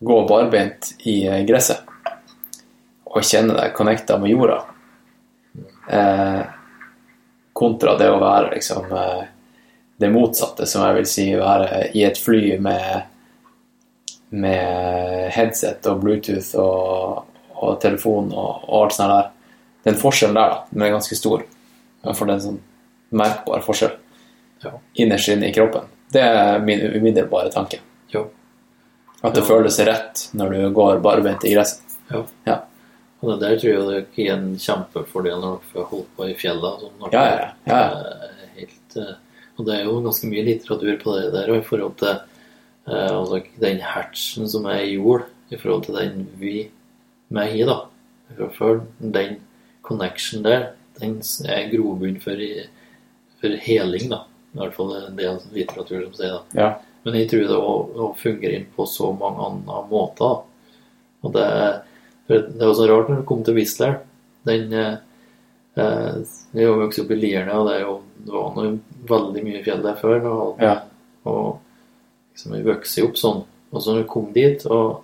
[0.00, 1.84] gå barbeint i gresset
[3.08, 4.58] og kjenne deg connecta med jorda,
[5.88, 6.42] eh,
[7.56, 8.92] kontra det å være liksom
[9.98, 13.08] det motsatte, som jeg vil si være i et fly med
[14.28, 19.30] med headset og Bluetooth og, og telefon og, og alt sånt der.
[19.88, 21.44] Den forskjellen der, da, den er ganske stor.
[22.04, 22.58] For den sånn
[23.10, 23.96] merkbar forskjell
[24.64, 24.70] Ja.
[24.94, 25.82] innerst inne i kroppen.
[26.12, 27.78] Det er min umiddelbare tanke.
[28.14, 28.24] Ja.
[29.22, 29.48] At det Ja.
[29.48, 31.82] føles rett når du går barbeint i gresset.
[32.10, 32.24] Ja.
[32.46, 32.60] Ja.
[33.22, 36.34] Og det der tror jeg det er en kjempefordel når dere får holdt på i
[36.34, 36.80] fjellet.
[36.80, 38.02] Sånn, Ja, ja, ja.
[38.56, 39.14] Helt, eh,
[39.58, 42.08] og det er jo ganske mye litteratur på det der og i forhold til
[42.88, 46.70] eh, altså, den hertsen som er i jord, i forhold til den vi
[47.30, 47.82] med hi, da.
[48.56, 49.40] For den
[49.82, 52.32] connection der, den er grobunn for,
[53.40, 54.24] for heling, da.
[54.54, 56.60] I hvert fall en del litteratur som sier det.
[56.60, 56.68] Ja.
[57.04, 57.58] Men jeg tror det
[58.02, 60.40] å fungerer inn på så mange andre måter.
[61.22, 61.44] Og det,
[62.28, 63.98] det er også rart når det kom til Whistler.
[64.48, 64.96] Den eh,
[65.78, 66.18] eh,
[66.54, 67.94] Jeg har vokst opp i Lierne, og det, er jo,
[68.26, 68.72] det var noe
[69.12, 70.28] veldig mye fjell der før.
[70.32, 70.74] Og, Ja.
[71.28, 71.60] og
[72.32, 73.44] liksom, vi vokste opp sånn.
[73.68, 75.02] Og så når vi kom dit, og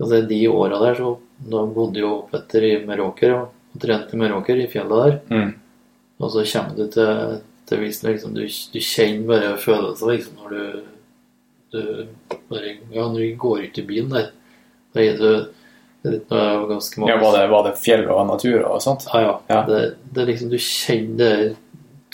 [0.00, 1.14] altså, de åra der, så
[1.50, 5.18] da bodde jo Petter i Meråker og, og trente i Meråker, i fjellet der.
[5.32, 5.52] Mm.
[6.20, 7.38] Og så kommer du til,
[7.70, 10.82] til visen liksom, du, du kjenner bare følelser liksom, når du,
[11.72, 11.80] du
[12.50, 14.30] bare, Ja, når du går ut i bilen der,
[14.94, 15.32] da er du
[16.02, 19.04] det jo ganske mange Ja, var, det, var det fjell og natur og sånt?
[19.12, 19.32] Ja, ja.
[19.52, 19.62] Ja.
[19.68, 19.80] Det,
[20.16, 21.50] det liksom, du kjenner det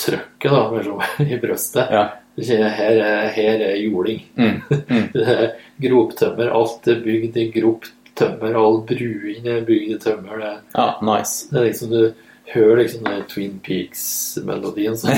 [0.02, 1.92] trøkket da, liksom, i brøstet.
[1.94, 2.06] Ja.
[2.36, 4.24] Du kjenner her er, her er jording.
[4.36, 4.58] Mm.
[4.90, 5.04] Mm.
[5.14, 5.54] Det er
[5.86, 6.50] groptømmer.
[6.52, 8.58] Alt er bygd i groptømmer.
[8.60, 10.42] All bruene er bygd i tømmer.
[10.42, 11.46] Det, Ja, nice.
[11.52, 15.10] det er liksom, du hører liksom den Twin Peaks-melodien som,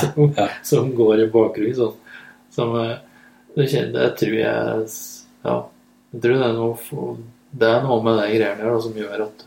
[0.00, 0.48] som, Ja.
[0.62, 1.74] som går i bakgrunnen.
[1.78, 1.96] Sånn.
[2.54, 2.96] Som, eh,
[3.56, 4.86] du kjenner, det tror jeg
[5.44, 5.56] Ja,
[6.12, 7.08] jeg tror det er noe,
[7.58, 9.44] det er noe med de greiene da, som gjør at,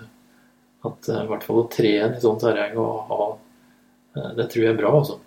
[0.89, 3.19] at eh, i hvert fall å trene i sånt terreng og ha
[4.17, 5.19] eh, Det tror jeg er bra, altså.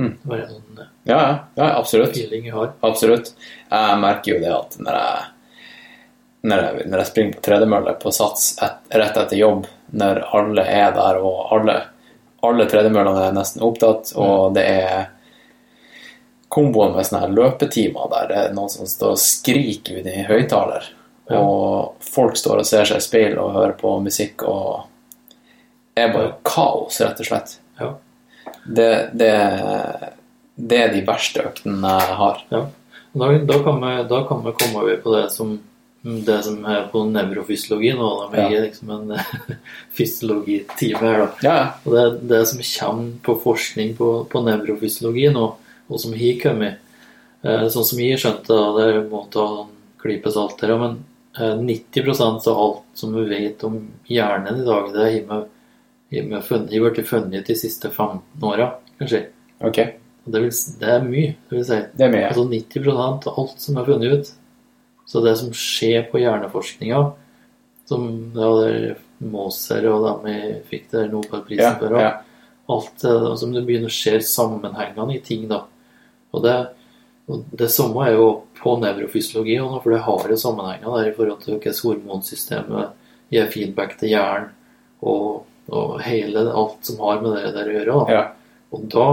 [0.00, 0.14] Mm.
[0.24, 2.14] Bare en sånn Ja, ja, ja, absolutt.
[2.16, 2.70] feeling jeg har.
[2.86, 3.34] Absolutt.
[3.68, 5.26] Jeg merker jo det at når jeg,
[6.42, 9.66] når jeg, når jeg springer på tredemølle på sats et, rett etter jobb,
[10.00, 11.76] når alle er der, og alle,
[12.46, 15.10] alle tredemøllene er nesten opptatt, og det er
[16.50, 20.24] komboen med sånne her løpetimer der det er noen som står og skriker ut i
[20.26, 20.88] høyttaler,
[21.30, 24.88] og folk står og ser seg i speil og hører på musikk, og
[26.00, 27.58] er bare kaos, rett og slett.
[27.78, 27.92] Ja.
[28.64, 29.32] Det, det,
[30.54, 32.44] det er de verste øktene jeg har.
[32.50, 32.64] Ja.
[33.12, 35.56] Da, da, kan vi, da kan vi komme over på det som,
[36.02, 38.08] det som er på nevrofysiologi nå.
[38.20, 38.28] Da.
[38.32, 38.60] med Ja.
[38.64, 39.18] liksom en
[39.96, 41.28] fysiologitime her, da.
[41.44, 41.58] Ja.
[41.84, 45.44] Og det, det som kommer på forskning på, på nevrofysiologi nå,
[45.90, 46.78] og som har kommet
[47.42, 50.98] eh, Sånn som jeg skjønte det, det må ta en klype salt her, men
[51.36, 55.48] eh, 90% av alt som vi vet om hjernen i dag, det har
[56.90, 59.26] blitt funnet de siste 15 åra, kanskje.
[59.60, 59.98] Okay.
[60.24, 61.78] Det, vil, det er mye, det vil si.
[61.96, 62.28] Det er mye.
[62.30, 64.32] Altså 90 av alt som er funnet ut.
[65.10, 67.00] Så det som skjer på hjerneforskninga,
[67.90, 68.04] som
[68.36, 68.98] ja, det er
[69.30, 70.34] Moser og dem vi
[70.70, 72.12] fikk der Nobelprisen Ja, for, og ja.
[72.70, 75.64] alt det som det begynner å skje sammenhengene i ting, da.
[76.30, 76.54] Og det,
[77.26, 78.28] og det samme er jo
[78.60, 83.98] på nevrofysiologi, for det har jo sammenhenger der i forhold til hvordan hormonsystemet gir feedback
[83.98, 84.54] til hjernen,
[85.02, 85.42] og,
[85.74, 87.98] og hele alt som har med det der å gjøre.
[87.98, 88.14] Da.
[88.14, 88.24] Ja.
[88.70, 89.08] Og da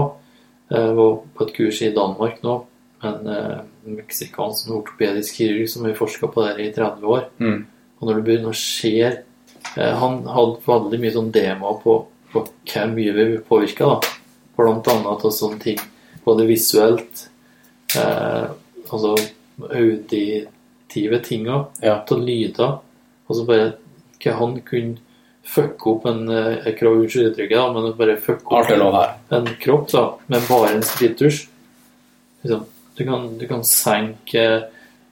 [0.68, 2.56] jeg var på et kurs i Danmark nå,
[3.02, 3.58] men eh,
[3.96, 7.24] meksikansk ortopedisk kirurg som har forska på det i 30 år.
[7.40, 7.66] Mm.
[7.98, 9.08] Og når det begynner å skje
[9.76, 11.96] eh, Han hadde veldig mye sånn demoer på,
[12.32, 13.98] på hvor mye vi blir påvirka.
[14.58, 15.78] Blant annet av sånne ting.
[16.24, 17.28] Både visuelt,
[17.96, 18.48] eh,
[18.90, 19.16] altså
[19.70, 22.00] auditive tinga, Ja.
[22.10, 22.78] av lyder.
[23.28, 23.74] Og så bare
[24.22, 24.98] hva han kunne
[25.48, 29.14] fucke opp en Jeg krav unnskyld uttrykket, men bare fucke opp her.
[29.30, 31.46] en kropp da, med bare en sprittusj.
[32.44, 32.66] Liksom,
[32.98, 34.44] du, kan, du kan senke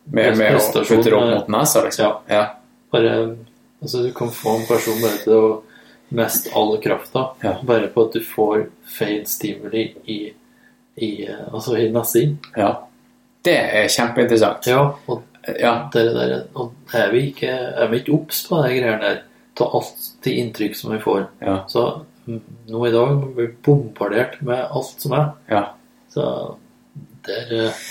[0.07, 2.05] Med, med å putte det opp mot nesa, liksom.
[2.29, 2.37] Ja.
[2.37, 2.45] Ja.
[2.93, 3.13] bare
[3.83, 5.63] Altså, du kan få en person bare til å
[6.17, 7.57] mest all krafta Ja.
[7.67, 8.67] bare på at du får
[8.99, 10.19] feil stimuli i,
[11.03, 11.11] i
[11.53, 12.39] Altså i nesen.
[12.57, 12.75] ja.
[13.47, 14.67] Det er kjempeinteressant.
[14.67, 15.23] Ja, og
[15.61, 15.89] Ja.
[15.95, 17.47] Der, der, og er vi ikke,
[17.79, 19.21] er vi ikke obs på de greiene der?
[19.55, 21.29] Ta alt de inntrykk som vi får.
[21.41, 21.61] Ja.
[21.71, 21.85] Så
[22.27, 25.29] nå i dag blir vi bombardert med alt som er.
[25.51, 25.63] ja.
[26.11, 26.25] Så
[27.27, 27.83] der eh,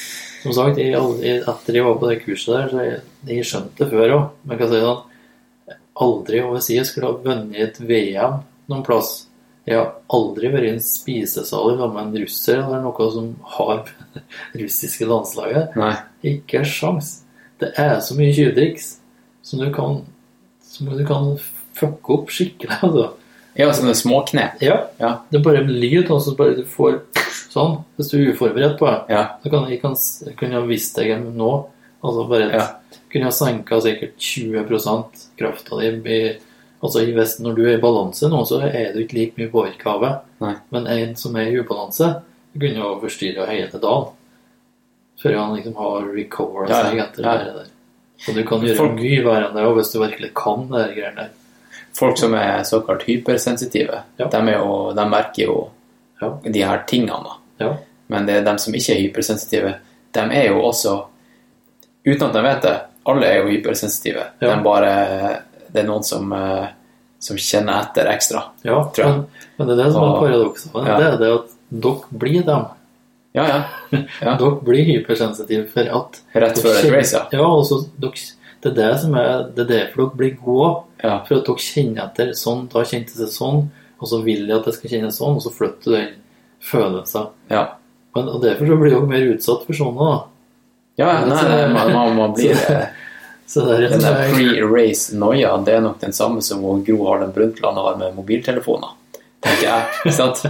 [0.44, 3.00] Som sagt, jeg, aldri- etter jeg var på det kurset der, så jeg,
[3.32, 4.26] jeg skjønte det før òg.
[4.44, 5.04] Men jeg kan si sånn
[6.06, 9.14] Aldri over si jeg skulle ha vunnet et VM noen plass.
[9.66, 13.86] Jeg har aldri vært i en spisesal sammen med en russer eller noe som har
[14.62, 15.78] russiske landslaget.
[15.80, 15.94] Nei.
[16.36, 17.22] Ikke sjans.
[17.64, 18.98] Det er så mye tjuvtriks
[19.46, 20.02] som du kan
[20.66, 21.32] som du kan
[21.80, 22.76] fucke opp skikkelig.
[22.84, 23.08] Altså.
[23.56, 24.60] Ja, sånne småknep.
[24.68, 25.14] Ja, Ja.
[25.32, 26.98] det er bare en lyd, og så bare du får
[27.56, 28.98] sånn, hvis du er uforberedt på det.
[29.16, 29.24] Ja.
[29.44, 29.96] Så kan jeg, kan,
[30.38, 31.52] kunne jeg visst deg nå,
[32.04, 32.66] altså bare Ja.
[33.12, 36.20] kunne jeg senka sikkert 20 krafta di
[36.84, 39.50] Altså i vesten, når du er i balanse nå, så er du ikke like mye
[39.50, 40.60] påvirka av det.
[40.72, 42.22] Men en som er i ubalanse,
[42.60, 44.12] kunne jo forstyrra hele dagen.
[45.24, 47.38] Før han liksom har recovera Ja, seg etter Ja.
[47.38, 47.66] det der.
[48.20, 51.16] Så du kan gjøre Folk- mye verre enn det, hvis du virkelig kan det greiene
[51.16, 51.30] der.
[51.94, 54.28] Folk som er såkalt hypersensitive, Ja.
[54.28, 55.70] de, er jo, de merker jo
[56.22, 56.30] Ja.
[56.44, 57.34] de her tingene.
[57.62, 57.76] Ja.
[58.08, 59.76] Men det er dem som ikke er hypersensitive,
[60.16, 60.96] de er jo også
[62.06, 62.74] Uten at de vet det,
[63.10, 64.24] alle er jo hypersensitive.
[64.38, 64.52] Ja.
[64.52, 64.90] De bare,
[65.74, 66.68] det er noen som, eh,
[67.18, 68.44] som kjenner etter ekstra.
[68.62, 69.16] Ja, Tror jeg.
[69.16, 70.76] men, men det er det som er paradokset.
[70.76, 70.98] Ja.
[71.00, 72.68] Det er det at dere blir dem.
[73.36, 73.58] Ja, ja.
[74.22, 74.36] Ja.
[74.40, 77.26] Dere blir hypersensitive for at Rett før et race, ja.
[77.36, 78.22] Ja, også, dere,
[78.64, 80.70] det er det som er Det er derfor dere blir gode.
[81.02, 81.18] Ja.
[81.28, 83.66] For at dere kjenner etter sånn, da kjentes det sånn,
[84.00, 86.14] og så vil jeg at det skal kjennes sånn, og så flytter du den
[86.64, 87.26] følelsen.
[87.52, 87.78] Ja,
[88.16, 90.18] Men, og derfor så blir dere mer utsatt for sånne, da.
[91.02, 92.86] ja nei, nei, man, man, man blir eh,
[93.48, 97.78] Så det er Den der pre-race-noia, det er nok den samme som Gro Harlem Brundtland
[97.78, 98.96] har med mobiltelefoner.
[99.46, 99.82] Tenker jeg.
[100.02, 100.38] Ikke sant?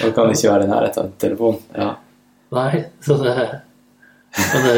[0.00, 1.58] Man kan ikke være i nærheten av en telefon.
[1.76, 1.90] Ja.
[2.56, 3.34] Nei, så det
[4.36, 4.74] men det,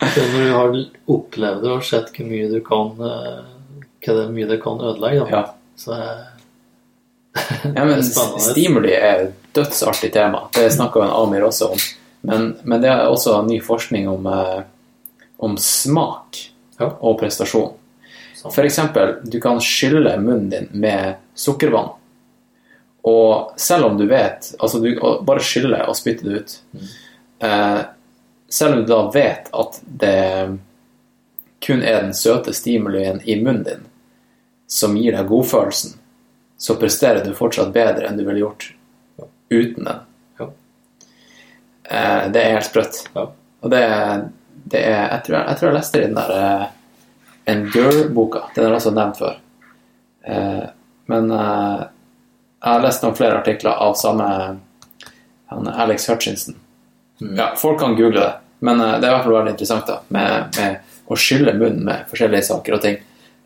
[0.00, 0.76] det når du har
[1.12, 3.40] opplevd det og sett hvor mye du kan eh,
[4.04, 5.28] Hva det er mye det kan ødelegge, da.
[5.34, 5.42] Ja.
[5.78, 6.22] Så eh,
[7.76, 10.44] ja, men stimuli er et dødsartig tema.
[10.54, 11.82] Det snakka Amir også om.
[12.28, 14.62] Men, men det er også ny forskning om, eh,
[15.38, 16.44] om smak
[16.78, 16.92] Ja.
[17.00, 17.72] og prestasjon.
[18.38, 18.54] F.eks.
[18.54, 21.88] For eksempel, du kan skylle munnen din med sukkervann.
[23.02, 24.92] Og selv om du vet Altså, du
[25.26, 26.54] bare skylle og spytte det ut.
[27.40, 27.80] Eh,
[28.48, 30.58] selv om du da vet at det
[31.66, 33.86] kun er den søte stimulien i munnen din
[34.70, 35.94] som gir deg godfølelsen,
[36.58, 38.72] så presterer du fortsatt bedre enn du ville gjort
[39.48, 40.00] uten den.
[40.38, 40.48] Ja.
[41.84, 43.04] Eh, det er helt sprøtt.
[43.14, 43.28] Ja.
[43.60, 43.82] Og det,
[44.70, 46.66] det er jeg tror jeg, jeg tror jeg leste den der eh,
[47.48, 48.42] Endure-boka.
[48.54, 49.38] Den jeg også nevnt før.
[50.28, 50.66] Eh,
[51.08, 51.84] men eh,
[52.58, 54.26] jeg har lest noen flere artikler av samme
[55.48, 56.58] han, Alex Hutchinson.
[57.20, 57.36] Mm.
[57.38, 60.00] Ja, folk kan google det, men eh, det er i hvert fall veldig interessant da,
[60.14, 62.98] med, med å skylle munnen med forskjellige saker og ting.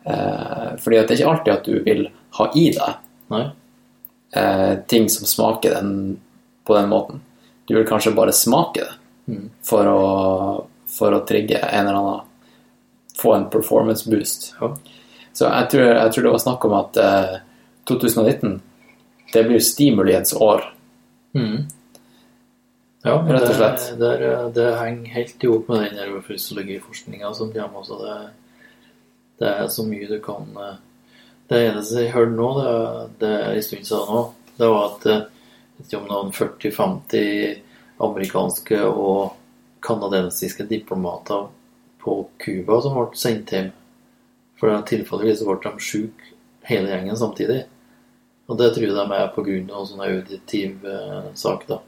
[0.05, 2.05] Eh, fordi det er ikke alltid at du vil
[2.39, 3.43] ha i deg
[4.35, 6.19] eh, ting som smaker den,
[6.67, 7.21] på den måten.
[7.67, 8.91] Du vil kanskje bare smake det
[9.23, 9.45] Mm.
[9.63, 12.25] for, å, for å trigge en eller annen
[13.15, 14.49] Få en performance boost.
[14.59, 14.67] Ja.
[15.31, 17.35] Så jeg tror, jeg tror det var snakk om at eh,
[17.87, 18.57] 2019
[19.31, 20.65] det blir stimuliens år.
[21.37, 21.61] Mm.
[23.05, 23.85] Ja, Rett og slett.
[24.01, 27.79] det, det, det henger helt i hop med den nevrofysiologiforskninga som kommer.
[27.79, 28.17] Altså det,
[29.41, 30.81] det er så mye du kan eh,
[31.49, 32.73] Det eneste jeg hørte nå, det,
[33.21, 34.23] det er en stund siden nå,
[34.57, 35.23] det var at eh,
[35.77, 39.33] vet om noen 40-50 amerikanske og
[39.83, 41.47] kanadensiske diplomater
[42.03, 43.71] på Cuba som ble sendt hjem.
[44.59, 46.33] For tilfeldigvis ble de syke
[46.67, 47.63] hele gjengen samtidig.
[48.47, 51.79] Og det tror jeg de er på grunn av sånn auditiv eh, sak, da.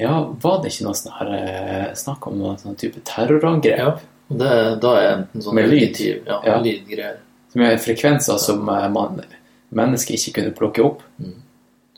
[0.00, 3.78] Ja, var det ikke noe sånn her eh, snakk om noen sånn type terrorangrep?
[3.78, 4.13] Ja.
[4.28, 5.82] Det, da er enten sånn Med lyd.
[5.82, 6.58] auditiv ja, Ja.
[6.64, 7.16] lydgreier.
[7.52, 9.20] Som er frekvenser som eh, man,
[9.70, 11.02] mennesker ikke kunne plukke opp?
[11.20, 11.34] Mm.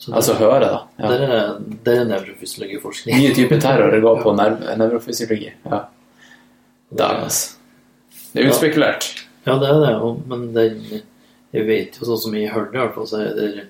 [0.06, 0.80] det, Altså høre, da.
[0.98, 1.08] Ja.
[1.12, 1.52] det, er,
[1.86, 3.16] det er nevrofysiologiforskning.
[3.20, 5.52] Nye typer terror det går på nevrofysiologi.
[5.64, 5.84] Ja.
[6.96, 7.56] Dag, altså.
[8.32, 9.06] Det er utspekulert.
[9.46, 9.94] Ja, det er det.
[10.02, 10.82] Og, men den,
[11.54, 13.66] jeg vet jo sånn som jeg hørte, i hvert fall, så er det,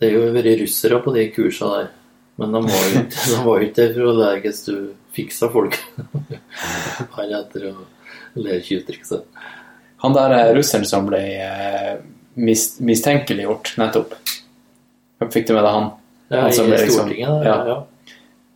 [0.00, 1.90] det er jo vært russere på de kursene der.
[2.40, 5.48] Men de var jo ikke, de var ikke der for å lære hvordan du fiksa
[5.52, 5.76] folk.
[7.16, 7.74] Bare etter å
[8.40, 9.26] lære tjuvtrikset.
[10.04, 11.94] Han der eh, russeren som ble eh,
[12.40, 14.14] mis mistenkeliggjort nettopp.
[15.30, 15.88] Fikk du med deg han?
[16.30, 17.44] Ja, Han som i liksom- Stortinget.
[17.44, 17.56] ja.
[17.68, 17.78] ja.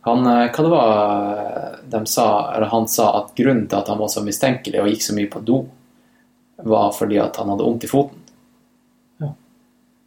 [0.05, 3.97] Han, eh, hva det var de sa, eller han sa at grunnen til at han
[3.97, 5.59] var så mistenkelig og gikk så mye på do,
[6.65, 8.21] var fordi at han hadde vondt i foten.
[9.21, 9.31] Ja.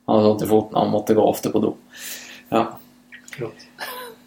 [0.06, 1.72] Han hadde vondt i foten, han måtte gå ofte på do.
[2.50, 2.64] Ja,
[3.34, 3.66] Klart.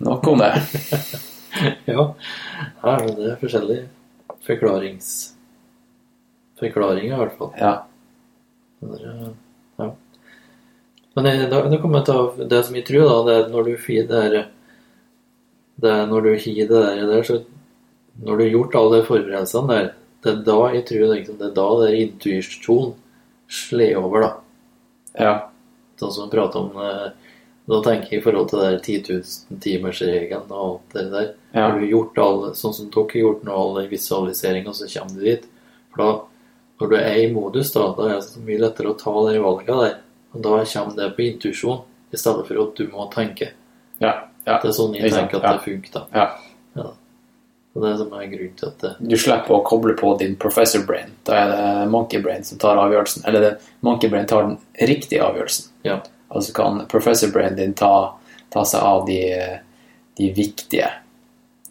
[0.03, 0.51] nok om det.
[1.91, 2.07] Ja.
[2.83, 3.87] Her er det forskjellige
[4.47, 5.11] forklarings...
[6.61, 7.53] Forklaringer, i hvert fall.
[7.57, 7.71] Ja.
[8.85, 9.29] Der, eh,
[9.81, 9.87] ja.
[11.15, 13.65] Men det, da, da kommer jeg til det som jeg tror, da, det er når
[13.67, 14.35] du får det der
[15.81, 17.43] det er Når du har det der, der, så
[18.21, 19.89] Når du har gjort alle de forberedelsene der,
[20.21, 22.93] det er da jeg tror liksom, det er da det er intuisjon
[23.51, 24.31] slår over, da.
[25.17, 25.33] ja.
[25.99, 26.77] Sånn som vi prater om
[27.71, 31.29] Da tenker jeg i forhold til den der 10 000-timersregelen og alt det der.
[31.53, 31.61] Ja.
[31.61, 35.15] Har du gjort alle, sånn som dere har gjort nå, all visualisering, og så kommer
[35.15, 35.47] du dit.
[35.93, 36.09] For da,
[36.81, 39.39] når du er i modus, da, da er det så mye lettere å ta de
[39.39, 39.97] valgene der.
[40.35, 43.51] Og da kommer det på intuisjon, i stedet for at du må tenke.
[44.03, 44.15] Ja.
[44.47, 44.57] ja.
[44.57, 46.05] Det er sånn jeg tenker at det funker, da.
[46.15, 46.27] Ja.
[46.75, 46.91] Ja.
[47.71, 50.33] Og det er som er grunnen til at det Du slipper å koble på din
[50.39, 51.13] professor brain.
[51.27, 53.23] Da er det monkey brain som tar avgjørelsen.
[53.29, 53.51] Eller det,
[53.85, 54.57] monkey brain tar den
[54.89, 55.71] riktige avgjørelsen.
[55.87, 56.01] Ja.
[56.31, 58.13] Altså kan professor brain din ta,
[58.53, 59.19] ta seg av de,
[60.17, 60.87] de viktige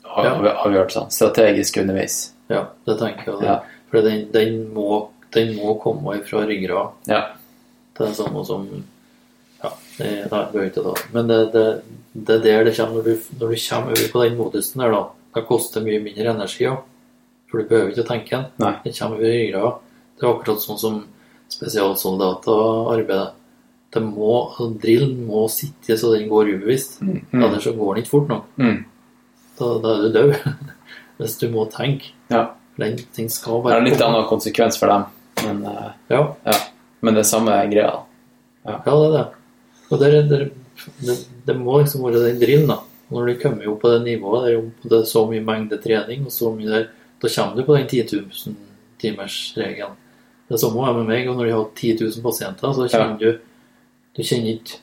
[0.04, 0.34] av, Ja.
[0.66, 1.10] avgjørelsene.
[1.14, 2.32] Strategisk underveis.
[2.50, 3.46] Ja, det tenker jeg.
[3.46, 3.58] Ja.
[3.90, 4.56] For den, den,
[5.32, 6.92] den må komme fra ryggrad.
[7.08, 7.22] Ja.
[7.96, 8.68] Det er samme som
[9.62, 11.06] Ja, det, nei, behøver ikke ta det.
[11.12, 11.64] Men det, det,
[12.14, 14.94] det er der det kommer når du, når du kommer over på den modusen der,
[14.94, 15.02] da.
[15.36, 16.78] Det koster mye mindre energi òg.
[17.50, 18.78] For du behøver ikke å tenke den.
[18.84, 19.82] Det kommer over ryggrad.
[20.16, 20.96] Det er akkurat sånn som
[21.50, 23.30] spesialsoldater arbeider.
[23.90, 27.00] Det må, altså, drillen må sitte så den går ubevisst.
[27.02, 27.24] Mm.
[27.34, 28.44] Ellers så går den ikke fort nok.
[28.60, 28.84] Mm.
[29.58, 30.34] Da, da er du død.
[31.20, 32.12] Hvis du må tenke.
[32.30, 32.46] Ja.
[32.80, 35.08] Den ting skal Det er en litt annen konsekvens for dem.
[35.42, 36.56] Men, uh, Ja, ja.
[37.00, 37.92] Men det er samme greia.
[38.68, 39.26] Ja, det er det.
[39.90, 40.46] Og der, der,
[41.00, 42.78] det, det, må liksom være den drillen, da.
[43.10, 46.28] Når du kommer opp på det nivået, det er det er så mye mengde trening,
[46.28, 46.84] og så mye der,
[47.20, 48.58] da kommer du på den 10 000
[49.02, 49.96] timers-regelen.
[50.46, 53.30] Det er samme med meg, og når de har 10 000 pasienter, så kommer du
[54.20, 54.80] Du kjenner ikke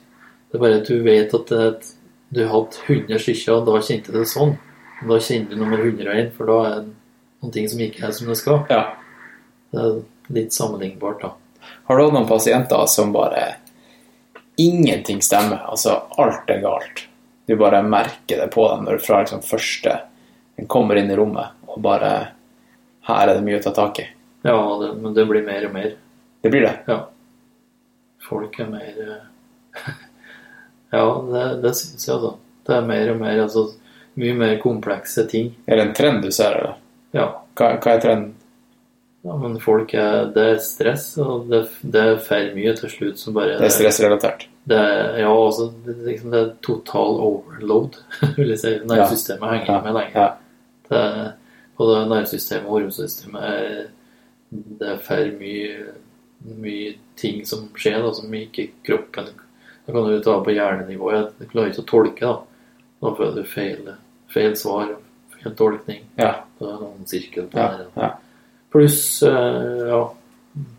[0.48, 1.90] Det er bare at du vet at det,
[2.34, 4.54] du har hatt 100 stykker, og da kjente du det sånn.
[5.02, 6.94] Og da kjenner du nummer 101, for da er det
[7.42, 8.62] noen ting som ikke er som det skal.
[8.72, 8.80] Ja.
[9.70, 9.98] Det er
[10.32, 11.68] litt sammenlignbart, da.
[11.88, 13.44] Har du hatt noen pasienter som bare
[14.58, 15.60] Ingenting stemmer.
[15.70, 17.04] Altså, alt er galt.
[17.46, 19.94] Du bare merker det på dem når du fra liksom første
[20.58, 22.10] den kommer inn i rommet og bare
[23.06, 24.08] Her er det mye å ta tak i.
[24.42, 25.94] Ja, det, men det blir mer og mer.
[26.42, 26.74] Det blir det.
[26.90, 26.98] Ja.
[28.28, 29.84] Folk er mer eh,
[30.94, 32.34] Ja, det, det syns jeg, altså.
[32.68, 33.68] Det er mer og mer altså,
[34.18, 35.52] Mye mer komplekse ting.
[35.68, 36.78] Er det en trend du ser, eller?
[37.14, 37.28] Ja.
[37.58, 38.32] Hva, hva er trenden?
[39.26, 43.20] Ja, men folk er Det er stress, og det, det er for mye til slutt
[43.20, 44.46] som bare Det er stressrelatert.
[44.68, 44.78] Det
[45.22, 47.98] ja, altså, det, liksom, det er total overload,
[48.36, 48.74] vil jeg si.
[48.88, 50.18] Nervesystemet henger ikke med lenger.
[50.18, 50.28] Ja.
[50.88, 51.04] Det
[51.78, 53.86] både nervesystemet og hormonsystemet er
[54.50, 55.72] Det er for mye,
[56.44, 59.30] mye ting som skjer, da, som ikke kroppen
[59.86, 61.10] Da kan du ta på hjernenivå.
[61.40, 62.64] Jeg klarer ikke å tolke, da.
[63.00, 63.88] Da får du feil,
[64.28, 64.90] feil svar,
[65.34, 66.02] feil tolkning.
[66.18, 66.44] Ja.
[66.60, 67.86] Da er en sirkel på Ja, det.
[67.94, 68.02] her.
[68.02, 68.10] ja.
[68.70, 70.02] Pluss eh, ja,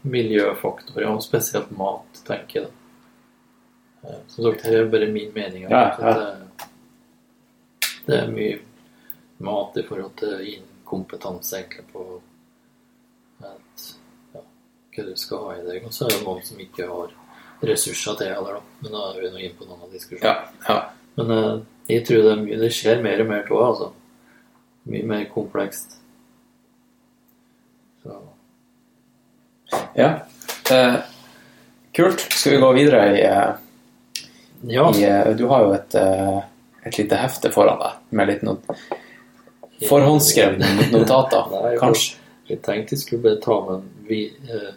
[0.05, 2.67] miljøfaktorer, og spesielt mat, tenker jeg.
[2.67, 4.09] da.
[4.09, 5.65] Eh, Som sagt, her er bare min mening.
[5.69, 6.13] Ja, ja.
[6.13, 6.67] Det,
[8.05, 8.59] det er mye
[9.39, 12.05] mat i forhold til inkompetanse egentlig på
[14.99, 15.85] hva du skal ha i deg.
[15.87, 17.13] Og så er det noen som ikke har
[17.69, 18.77] ressurser til heller, da.
[18.83, 20.33] Men da er vi nå inne på noen av diskusjonene.
[20.67, 20.79] Ja, ja.
[21.19, 23.89] Men uh, jeg tror det, mye, det skjer mer og mer av altså.
[24.89, 25.97] Mye mer komplekst.
[28.03, 28.19] Så
[29.97, 30.11] ja.
[30.69, 31.01] Uh,
[31.97, 32.23] kult.
[32.31, 34.23] Skal vi gå videre i, uh,
[34.71, 34.87] ja.
[34.95, 35.99] i Du har jo et,
[36.87, 38.65] et lite hefte foran deg med litt not
[39.87, 42.17] forhåndsskrevne notater, Nei, kanskje.
[42.49, 44.71] Jeg tenkte jeg skulle bare ta med, vi, eh,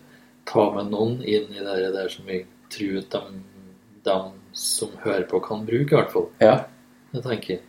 [0.49, 3.43] ta med noen inn i det der som vi tror at de,
[4.07, 4.19] de
[4.53, 6.29] som hører på, kan bruke, i hvert fall.
[6.43, 6.57] Ja.
[7.13, 7.63] Det tenker jeg.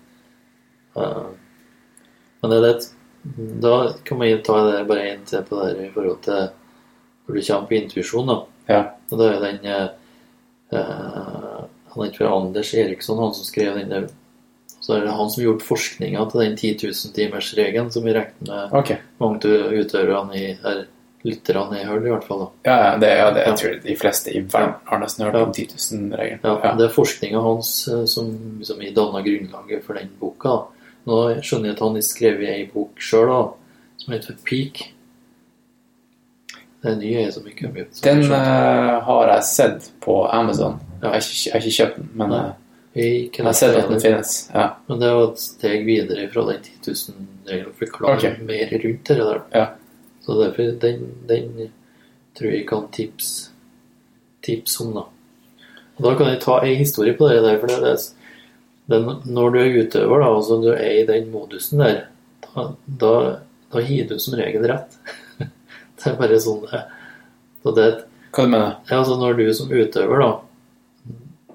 [0.96, 1.34] Uh,
[2.42, 2.92] men det er det
[3.64, 6.42] Da kan man ta det bare inn til på det her i forhold til
[7.24, 8.36] hvor du kommer på intuisjon, da.
[8.68, 8.82] Ja.
[9.12, 11.62] Og det er jo den eh,
[11.94, 14.10] Han er ikke fra Anders Eriksson, han som skrev den der
[14.68, 18.16] Så er det han som gjorde gjort forskninga til den 10 000 timers-regelen som vi
[18.18, 19.00] regner med okay.
[19.24, 20.84] mange av utøverne i her,
[21.24, 22.40] lytterne i hørt, i hvert fall.
[22.40, 22.48] da.
[22.70, 25.44] Ja, det, ja, det jeg tror de fleste i verden har nesten hørt Ja.
[25.46, 26.40] om 10 000-regelen.
[26.44, 26.74] Ja, Ja.
[26.76, 28.32] Det er forskninga hans eh, som,
[28.64, 30.50] som i danna grunnlaget for den boka.
[30.50, 30.90] da.
[31.06, 33.32] Nå skjønner jeg at han har skrevet ei bok sjøl
[33.98, 34.90] som heter Peak.
[36.84, 38.02] Det er ny jeg som ikke har begynt.
[38.04, 40.80] Den uh, har jeg sett på Amazon.
[41.02, 42.42] Jeg har ikke, jeg har ikke kjøpt den, men Nei.
[42.44, 44.34] eh, Jeg jeg har sett at den finnes.
[44.54, 44.66] Ja.
[44.90, 48.42] Men det er jo et steg videre fra den 10 000-regelen å forklare Ok.
[48.50, 49.40] mer rundt det der.
[49.56, 49.66] Ja.
[50.26, 51.72] Så derfor, den, den
[52.38, 53.52] tror jeg kan tipse
[54.44, 55.06] tips om, da.
[55.98, 57.60] Og da kan jeg ta ei historie på det der.
[57.62, 57.94] For det,
[58.92, 62.00] det, når du er utøver, da, altså du er i den modusen der,
[62.48, 62.70] da,
[63.04, 63.14] da,
[63.74, 64.98] da gir du som regel rett.
[65.40, 66.84] det er bare sånn det.
[67.64, 68.02] Så det, er
[68.34, 70.32] Hva du mener ja, altså når du som utøver da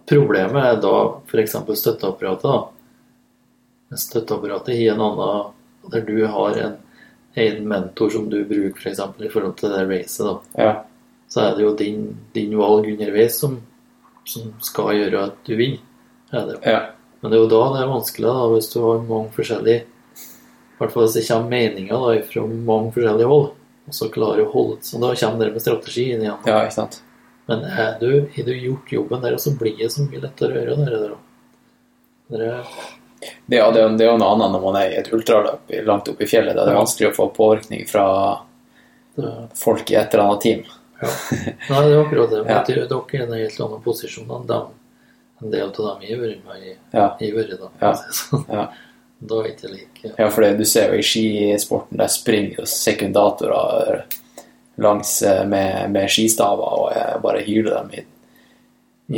[0.08, 0.92] Problemet er da
[1.28, 1.56] f.eks.
[1.82, 5.50] støtteapparatet da Støtteapparatet i en annen
[5.92, 6.78] Der du har en,
[7.38, 10.76] en mentor som du bruker for eksempel i forhold til det racet da Ja.
[11.28, 13.58] Så er det jo din, din valg underveis som,
[14.24, 15.84] som skal gjøre at du vinner
[16.32, 16.56] er det.
[16.64, 16.80] Ja.
[17.20, 20.80] Men det er jo da det er vanskelig da hvis du har mange forskjellige I
[20.80, 23.48] hvert fall hvis det kommer meninger da fra mange forskjellige hold
[23.88, 26.76] og så klarer å holde Så da kommer det med strategi inn igjen ja, ikke
[26.76, 27.00] sant.
[27.48, 30.58] men har du, du gjort jobben der, og så blir det så mye lettere å
[30.60, 31.14] gjøre det der.
[31.14, 32.68] da.
[33.20, 34.98] Det Det, ja, det, er jo- det er jo noe annet når man er i
[35.00, 36.54] et ultraløp langt oppe i fjellet.
[36.54, 36.82] Da det er Ja.
[36.84, 38.40] vanskelig å få påvirkning fra
[39.54, 40.64] folk i et eller annet team.
[41.00, 42.42] nei, det er akkurat det.
[42.44, 42.62] Men Ja.
[42.64, 44.66] dere er i en helt annen posisjon enn dem.
[45.42, 46.76] En del av dem jeg har vært med i.
[46.94, 47.16] Ja.
[47.20, 47.68] i vært, da.
[47.82, 47.92] Ja.
[47.94, 48.68] Så, Ja.
[49.20, 54.04] Da er ikke like Ja, for du ser jo i skisporten, der springer jo sekundatorer
[54.78, 58.04] langs eh, med, med skistaver og jeg bare hyler dem i,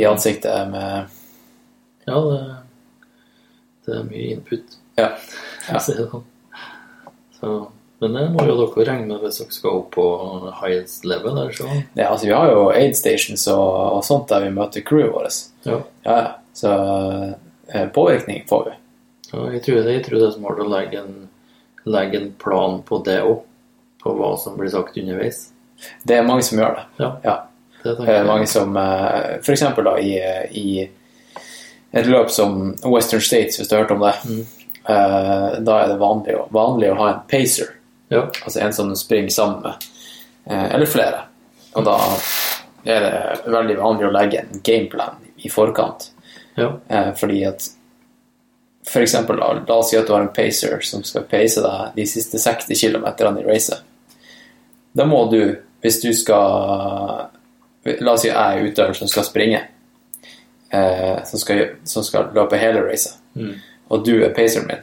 [0.01, 1.05] i ansiktet med
[2.07, 2.39] Ja, det,
[3.85, 4.75] det er mye input.
[4.99, 5.11] Ja.
[5.67, 5.77] ja.
[5.77, 6.25] å si det sånn.
[7.39, 7.53] Så,
[8.01, 10.05] men det må jo dere regne med hvis dere skal opp på
[10.61, 11.37] highest level.
[11.37, 11.69] Eller så.
[11.97, 15.41] Ja, altså, Vi har jo aid stations og, og sånt der vi møter crewet vårt.
[15.65, 15.79] Ja.
[16.05, 16.19] Ja,
[16.57, 16.71] så
[17.67, 18.75] eh, påvirkning får vi.
[19.31, 21.15] Ja, jeg, tror, jeg tror det er smart å legge en,
[21.87, 23.47] legge en plan på det òg.
[24.01, 25.51] På hva som blir sagt underveis.
[26.09, 26.85] Det er mange som gjør det.
[27.03, 27.09] Ja.
[27.25, 27.35] Ja.
[27.83, 30.15] Det Det er mange som eh, For eksempel da i,
[30.57, 30.65] i
[31.91, 34.13] et løp som Western States, hvis du har hørt om det.
[34.25, 34.45] Mm.
[34.81, 37.73] Uh, Da er det vanlig, vanlig å ha en pacer.
[38.11, 38.25] Ja.
[38.43, 39.89] Altså en som du springer sammen med.
[40.49, 41.25] uh, Eller flere.
[41.75, 41.97] Og da
[42.83, 46.09] er det veldig vanlig å legge en gameplan i forkant.
[46.57, 46.73] Ja.
[46.89, 47.67] Uh, Fordi at
[48.87, 51.95] for eksempel, la, la oss si at du har en pacer som skal pace deg
[51.95, 53.05] de siste 60 km
[53.37, 53.83] i racet.
[54.97, 57.29] Da må du, hvis du skal
[57.85, 59.59] La oss si jeg er utøver som skal springe,
[60.71, 63.53] eh, som, skal, som skal løpe hele racet, Mm.
[63.89, 64.81] og du er paceren min,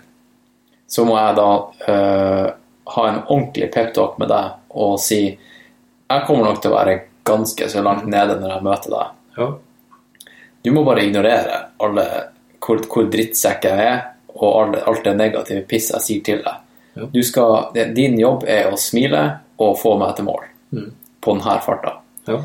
[0.88, 1.48] så må jeg da
[1.92, 2.46] eh,
[2.94, 6.94] ha en ordentlig peptalk med deg og si jeg kommer nok til å være
[7.28, 9.10] ganske så langt nede når jeg møter deg.
[9.36, 9.48] Ja.
[10.64, 12.06] Du må bare ignorere alle
[12.64, 14.00] hvor, hvor drittsekk jeg er,
[14.32, 16.64] og alle, alt det negative piss jeg sier til deg.
[16.96, 17.10] Ja.
[17.12, 19.26] Du skal, din jobb er å smile
[19.60, 20.88] og få meg til mål Mm.
[21.24, 21.94] på denne farta.
[22.28, 22.40] Ja.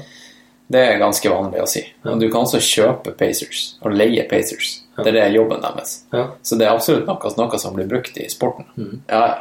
[0.71, 1.81] Det er ganske vanlig å si.
[2.07, 4.79] Og du kan også kjøpe Pacers og leie Pacers.
[4.97, 6.03] Det er det jobben deres.
[6.13, 6.29] Ja.
[6.41, 8.65] Så det er absolutt noe, noe som blir brukt i sporten.
[8.77, 9.01] Mm.
[9.09, 9.39] Ja, ja.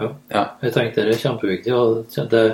[0.00, 0.08] Ja.
[0.32, 0.44] Ja.
[0.62, 1.72] Jeg tenkte det er kjempeviktig.
[1.76, 2.44] og det,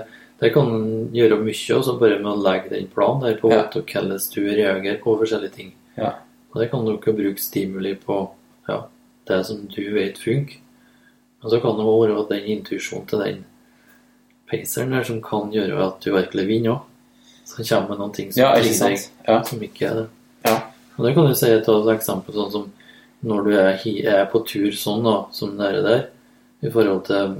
[0.42, 0.68] det kan
[1.14, 3.62] gjøre mye også bare med å legge den planen der på Ja.
[3.70, 5.72] hvordan du reagerer på forskjellige ting.
[5.97, 6.16] Ja.
[6.52, 8.18] Og det kan du ikke bruke stimuli på
[8.68, 8.82] ja,
[9.28, 10.58] det som du vet funker.
[11.44, 13.44] Og så kan det være den intuisjonen til den
[14.50, 16.84] paceren der som kan gjøre at du virkelig vinner òg.
[17.48, 18.90] Så kommer med noen ting som, ja, ikke.
[19.24, 19.38] Ja.
[19.44, 20.06] som ikke er det.
[20.44, 20.56] Ja.
[20.98, 22.66] Og det kan du si et et eksempel sånn som
[23.26, 26.04] når du er, er på tur sånn da, som dere der,
[26.62, 27.34] i forhold til,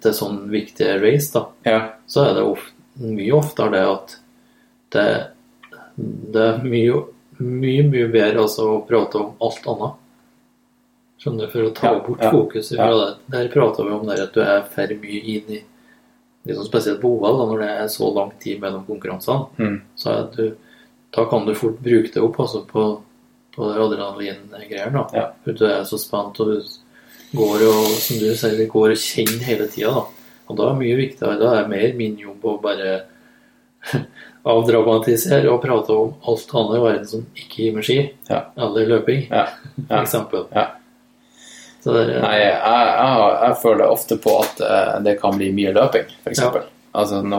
[0.00, 1.80] til sånn viktige race, da, ja.
[2.08, 2.74] så er det ofte,
[3.04, 4.14] mye oftere det at
[4.94, 5.06] det,
[6.34, 7.02] det er mye,
[7.38, 10.04] mye, mye bedre altså, å prate om alt annet.
[11.18, 11.52] Skjønner du?
[11.52, 13.10] For å ta bort ja, fokus fra det.
[13.34, 15.60] Der prater vi om det at du er for mye inn i
[16.48, 19.46] liksom Spesielt på OL, da, når det er så lang tid mellom konkurransene.
[19.60, 19.78] Mm.
[20.00, 20.44] Så du,
[21.14, 22.84] da kan du fort bruke det opp altså, på,
[23.54, 25.04] på det adrenalin-greiene.
[25.16, 25.26] Ja.
[25.44, 29.68] Du er så spent, og du går og som du sier, går og kjenner hele
[29.68, 29.92] tida.
[29.92, 30.34] Da.
[30.48, 31.38] Og da er det mye viktigere.
[31.42, 32.94] Da er det mer min jobb å bare
[34.48, 37.98] avdramatisere og prate om alt annet i verden som ikke gir meg ski.
[38.30, 38.42] Ja.
[38.56, 39.46] Eller løping, Ja.
[39.88, 40.46] for eksempel.
[40.54, 40.66] Ja.
[41.88, 45.46] Så det er, Nei, jeg, jeg, jeg føler ofte på at eh, det kan bli
[45.56, 46.42] mye løping, f.eks.
[46.44, 46.50] Ja.
[47.00, 47.38] Altså nå,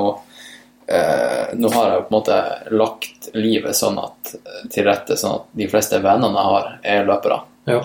[0.89, 2.37] eh, nå har jeg på en måte
[2.73, 4.31] lagt livet sånn at,
[4.73, 7.39] til rette sånn at de fleste vennene jeg har, er løpere.
[7.69, 7.83] ja.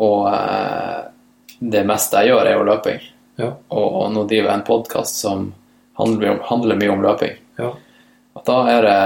[0.00, 1.02] Og eh,
[1.60, 3.04] det meste jeg gjør, er jo løping.
[3.42, 3.50] Ja.
[3.68, 5.50] Og, og nå driver jeg en podkast som
[6.00, 7.36] handler, om, handler mye om løping.
[7.60, 7.74] Ja.
[8.32, 8.98] Og da er det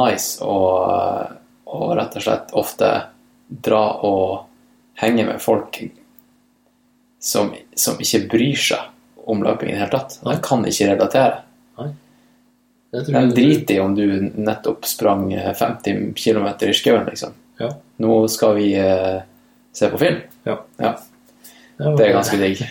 [0.00, 0.56] nice å,
[1.68, 2.94] å rett og slett ofte
[3.68, 4.46] dra og
[5.04, 5.82] henge med folk
[7.20, 10.16] som, som ikke bryr seg om løping i det hele tatt.
[10.24, 11.42] De kan ikke relatere.
[11.78, 11.90] Nei.
[12.90, 17.36] De driter i om du nettopp sprang 50 km i skauen, liksom.
[17.60, 17.68] Ja.
[18.02, 19.20] Nå skal vi eh,
[19.76, 20.22] se på film.
[20.48, 20.56] Ja.
[20.80, 20.94] Ja,
[21.96, 22.64] det er ganske digg.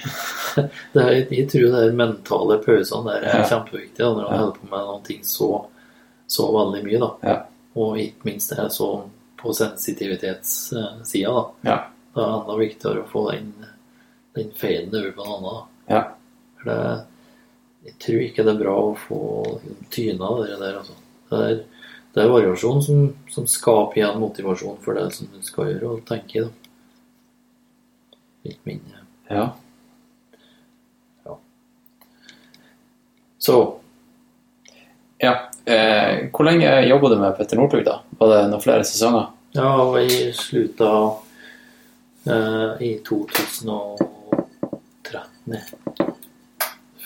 [0.93, 3.45] Det jeg tror er mentale pausene der er Ja.
[3.47, 4.39] kjempeviktige når man Ja.
[4.41, 5.49] holder på med noen ting så,
[6.27, 6.99] så veldig mye.
[6.99, 7.09] da.
[7.23, 7.35] Ja.
[7.79, 8.89] Og ikke minst det er så
[9.39, 11.31] på sensitivitetssida.
[11.31, 11.45] Da.
[11.69, 11.77] Ja.
[12.15, 13.53] Da er det enda viktigere å få den,
[14.40, 15.61] den faden over på en annen.
[15.90, 16.01] Ja.
[16.59, 16.80] For det,
[17.90, 19.22] jeg tror ikke det er bra å få
[19.93, 20.82] tyna det der.
[20.82, 20.98] Altså.
[21.30, 25.74] Det, er, det er variasjon som, som skaper igjen motivasjon for det som du skal
[25.74, 26.48] gjøre og tenke.
[26.48, 26.51] Da.
[28.50, 29.03] Litt mindre.
[29.30, 29.50] Ja.
[33.40, 33.80] Så
[35.18, 35.50] ja.
[35.66, 38.00] Eh, hvor lenge jobba du med Petter Northug, da?
[38.19, 39.27] Var det noen flere sesonger?
[39.56, 40.92] Ja, jeg slutta
[42.26, 44.18] eh, i 2013.
[45.55, 46.07] ja.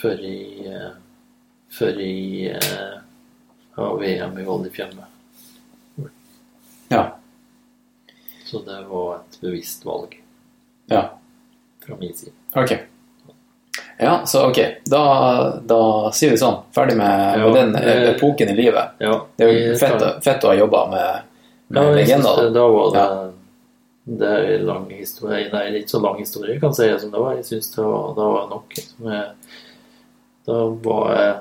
[0.02, 0.92] Før i uh,
[1.74, 2.98] Før i uh,
[3.78, 5.06] ja, VM i Volleyfjemme.
[6.92, 7.16] Ja.
[8.46, 10.20] Så det var et bevisst valg
[10.92, 11.10] Ja.
[11.86, 12.32] fra min side.
[12.56, 12.76] Ok.
[13.98, 14.60] Ja, så ok.
[14.86, 15.04] Da,
[15.66, 16.60] da sier vi sånn.
[16.76, 18.98] Ferdig med, Ja, med den eh, epoken i livet.
[19.02, 21.22] Ja, Det er jo fett, fett å ha jobba med,
[21.74, 22.50] med Ja, legender.
[22.54, 23.32] Da var det Ja.
[24.04, 27.22] Det er en lang historie Nei, ikke så lang historie, kan jeg si som det
[27.24, 27.38] var.
[27.40, 27.84] Jeg syns det
[28.18, 28.76] det var nok.
[30.44, 31.34] Da var jeg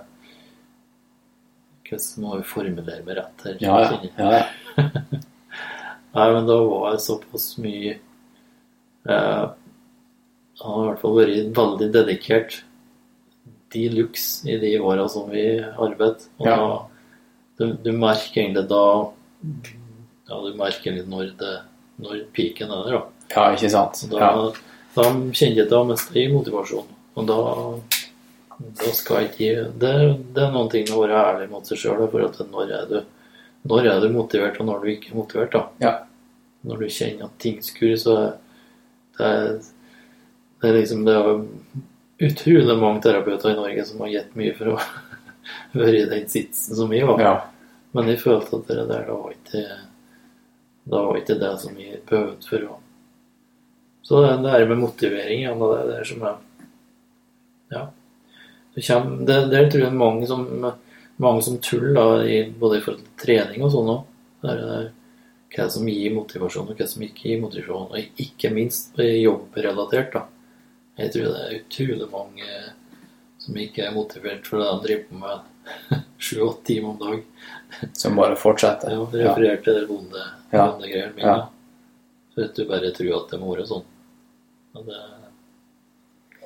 [1.92, 3.56] Hvordan må vi formulere meg rett her?
[3.60, 3.98] Ja, ja.
[4.16, 4.44] ja, ja.
[6.14, 7.96] Nei, men da var jeg såpass mye
[9.08, 9.44] eh,
[10.62, 12.62] Han har i hvert fall vært veldig dedikert
[13.72, 16.26] de luxe i de åra som vi arbeidet.
[16.38, 16.56] Og Ja.
[16.56, 16.80] da,
[17.58, 18.82] du, du merker egentlig da
[20.28, 21.52] Ja, du merker litt når, det,
[22.00, 23.02] når piken er der, da.
[23.36, 24.04] ja, ikke sant.
[24.10, 24.52] Da, Ja.
[24.94, 26.86] da kjenner jeg til mest i motivasjon.
[27.16, 27.38] Og da,
[28.80, 29.92] da skal jeg ikke det,
[30.34, 31.98] det er noen ting å være ærlig mot seg sjøl.
[32.08, 33.02] Når er, du,
[33.68, 35.52] når er du motivert, og når er du ikke motivert?
[35.52, 35.94] da Ja.
[36.64, 38.32] Når du kjenner at ting skurrer, så er
[39.18, 39.62] det, er-
[40.62, 44.66] det er liksom Det er utrolig mange terapeuter i Norge som har gitt mye for
[44.76, 44.76] å
[45.74, 47.20] være i den sitsen som jeg var.
[47.20, 47.32] Ja.
[47.92, 49.64] Men jeg følte at det der det var ikke
[50.84, 52.78] Det var ikke det som vi behøvde for å
[54.02, 56.38] Så det det der med motivering igjen, det der som er
[57.72, 57.90] Ja.
[58.74, 60.72] Det kommer, det, der tror jeg mange som
[61.16, 64.04] mange som tuller, da, i, både i forhold til trening og sånn òg.
[64.42, 64.82] Det er det
[65.52, 67.90] hva som gir motivasjon, og hva som ikke gir motivasjon.
[67.92, 70.16] Og ikke minst jobbrelatert.
[70.16, 70.24] da.
[70.98, 72.48] Jeg tror det er utrolig mange
[73.42, 77.22] som ikke er motivert for det de driver på med sju-åtte timer om dag.
[77.98, 78.92] Som bare fortsetter.
[78.92, 80.66] Ja, referert til det vonde, Ja.
[80.72, 81.26] vonde greiene mine.
[81.26, 82.46] Ja.
[82.56, 83.84] Du bare tror at det må være sånn.
[84.74, 84.84] Det,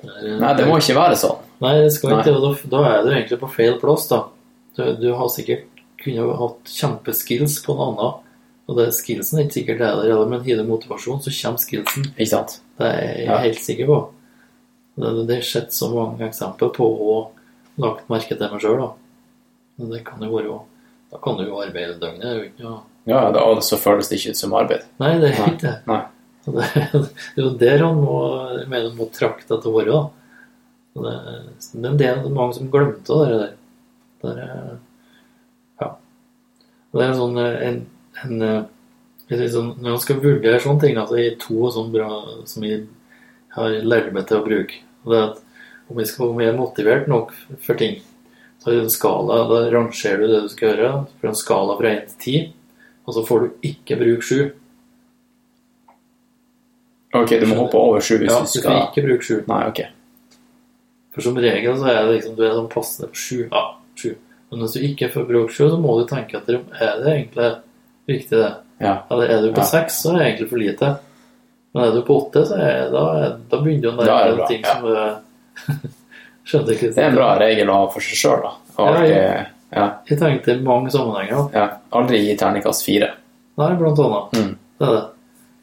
[0.02, 1.38] det er- Nei, det må ikke være sånn.
[1.62, 2.40] Nei, det skal ikke det.
[2.42, 4.24] Da, da er du egentlig på feil plass, da.
[4.76, 5.64] Du, du har sikkert
[6.02, 8.22] kunne hatt kjempeskills på noe annet.
[8.66, 11.62] Og det skillsen er ikke sikkert det er der men har du motivasjon, så kommer
[11.62, 12.08] skillsen.
[12.16, 12.56] Ikke sant?
[12.76, 13.98] Det er jeg helt sikker på.
[14.96, 18.88] Det, det har sett så mange eksempler på og lagt merke til meg sjøl, da.
[19.78, 20.50] Men det kan jo være
[21.12, 22.22] Da kan du jo arbeide døgnet.
[22.22, 24.86] Det er jo ikke noe Ja, da, og så føles det ikke ut som arbeid.
[24.98, 25.74] Nei, det er ikke det.
[25.86, 26.02] Nei.
[26.46, 26.64] Det,
[27.34, 28.16] det er jo der han må,
[28.70, 30.00] mener, må trakte det til å være.
[30.96, 31.14] Det,
[31.76, 33.54] men er det er mange som glemte det der.
[34.22, 34.76] Det er,
[35.82, 35.88] ja.
[36.90, 37.80] Og det er sånn en,
[38.24, 38.44] en
[39.26, 42.10] sånn, Når man skal vurdere sånne ting, altså, jeg har to sånn bra
[42.48, 42.86] som jeg
[43.56, 44.82] har lært meg til å bruke.
[45.04, 45.42] Og det er at
[45.86, 48.00] om jeg, skal, om jeg er motivert nok for ting,
[48.66, 50.88] så i en skala, da rangerer du det du skal gjøre,
[51.20, 52.40] fra en skala fra 1 til 10,
[53.06, 54.40] og så får du ikke bruke 7.
[57.14, 59.44] Ok, du må hoppe over 7 hvis Ja, du du får ikke bruke 7.
[59.46, 59.80] Nei, ok.
[61.14, 63.36] For som regel så er det liksom, du er sånn passende på 7.
[63.46, 63.62] Ja,
[64.02, 64.08] 7.
[64.50, 67.12] Men hvis du ikke får bruke 7, så må du tenke etter om er det
[67.14, 67.50] egentlig
[68.10, 68.50] riktig det.
[68.82, 68.96] Ja.
[69.10, 69.68] Eller er du på Ja.
[69.70, 70.90] 6, så er det egentlig for lite.
[71.72, 74.36] Men er du på 8, så er, da, er, da begynner du å Da nærme
[74.42, 74.74] deg ting ja.
[74.74, 75.14] som er
[76.46, 78.52] Skjønner ikke Det er en bra regel å ha for seg sjøl, da.
[78.76, 79.86] Og Ja, alltid, ja.
[80.08, 81.48] Jeg tenkte mange sammenhenger.
[81.54, 83.10] ja, aldri gi terningkast fire.
[83.58, 84.32] Nei, blant annet.
[84.36, 84.52] Mm.
[84.78, 85.04] Det er det.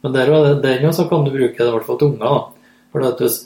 [0.03, 2.19] Men der, det- der også kan du bruke det i hvert fall til unger.
[2.19, 2.43] Da.
[2.91, 3.37] For hvis,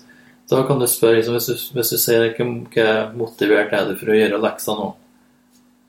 [0.50, 4.08] da kan du spørre liksom, hvis, du, hvis du ikke hvor motivert er du for
[4.12, 4.94] å gjøre lekser nå.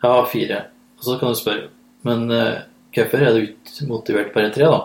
[0.05, 0.65] Ja, fire.
[0.99, 1.69] Og så kan du spørre
[2.05, 2.61] men eh,
[2.95, 4.85] hvorfor er du ikke motivert bare tre, da?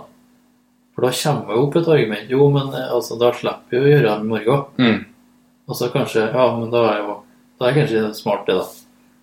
[0.96, 2.30] For da kommer jo opp et argument.
[2.30, 4.64] Jo, men eh, altså, da slipper vi å gjøre det i morgen.
[4.78, 5.06] Mm.
[5.68, 7.20] Og så kanskje Ja, men da er jo
[7.60, 8.66] Da er kanskje det smart, det, da.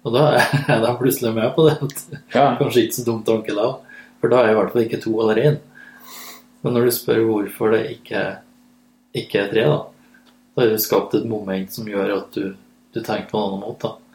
[0.05, 1.75] Og da er jeg plutselig med på det.
[2.33, 2.55] Ja.
[2.57, 3.67] Kanskje ikke så dumt tanke da,
[4.21, 5.59] for da er jeg i hvert fall ikke to eller én.
[6.63, 8.23] Men når du spør hvorfor det ikke,
[9.17, 12.55] ikke er tre, da, da har du skapt et moment som gjør at du,
[12.95, 13.91] du tenker på en annen måte.
[13.91, 14.11] da.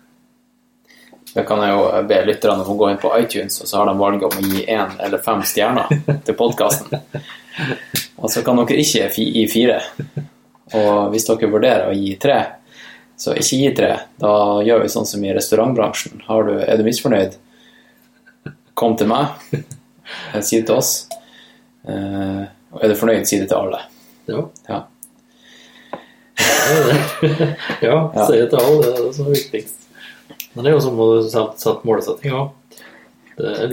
[1.36, 3.90] Da kan jeg jo be lytterne om å gå inn på iTunes, og så har
[3.90, 5.92] de valget om å gi én eller fem stjerner
[6.24, 6.95] til podkasten.
[8.16, 9.82] Og så kan dere ikke gi fire.
[10.74, 12.40] Og hvis dere vurderer å gi tre,
[13.18, 13.92] så ikke gi tre.
[14.19, 14.32] Da
[14.66, 16.24] gjør vi sånn som i restaurantbransjen.
[16.27, 17.38] Har du, er du misfornøyd,
[18.76, 19.26] kom til meg.
[19.53, 21.08] Eh, Si det til oss.
[21.88, 22.42] Eh,
[22.74, 23.80] og er du fornøyd, si det til alle.
[24.27, 24.42] Ja.
[24.69, 24.82] Ja.
[27.82, 28.26] Ja, Ja.
[28.27, 28.82] si det til alle.
[28.84, 29.82] Det er det som er viktigst.
[30.56, 32.52] Men det er jo som å sette, målsetting òg.
[33.35, 33.68] Det eh,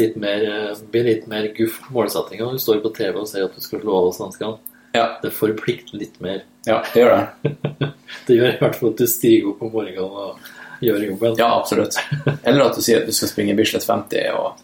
[0.90, 3.80] blir litt mer guff målsetting når du står på TV og sier at du skal
[3.82, 4.58] slå av svenskene.
[4.92, 5.18] Ja.
[5.22, 6.42] Det forplikter litt mer.
[6.68, 7.52] ja, det gjør det.
[8.26, 10.50] Det gjør i hvert fall at du stiger opp om morgenen og
[10.84, 11.34] gjør jobben.
[11.38, 11.96] Ja, absolutt.
[12.44, 14.60] Eller at du sier at du skal springe Bislett 50 og,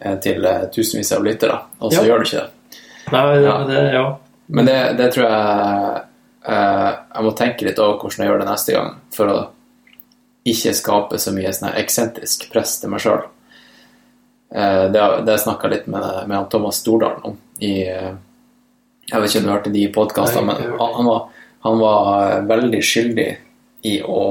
[0.00, 2.06] eh, til eh, tusenvis av lyttere, og så Ja.
[2.08, 2.80] gjør du ikke det.
[3.12, 3.56] Nei, Ja.
[3.68, 4.04] det, ja.
[4.48, 6.02] Men det, det tror jeg
[6.48, 9.38] eh, Jeg må tenke litt over hvordan jeg gjør det neste gang, for å
[10.48, 13.22] ikke skape så mye sånn eksentrisk press til meg sjøl.
[14.52, 18.10] det det snakka jeg litt med, med Thomas Stordalen om i eh,
[19.10, 21.24] Jeg vet ikke om du hørte de podkastene, men han, var,
[21.66, 23.28] han var eh, veldig skyldig
[23.90, 24.22] i å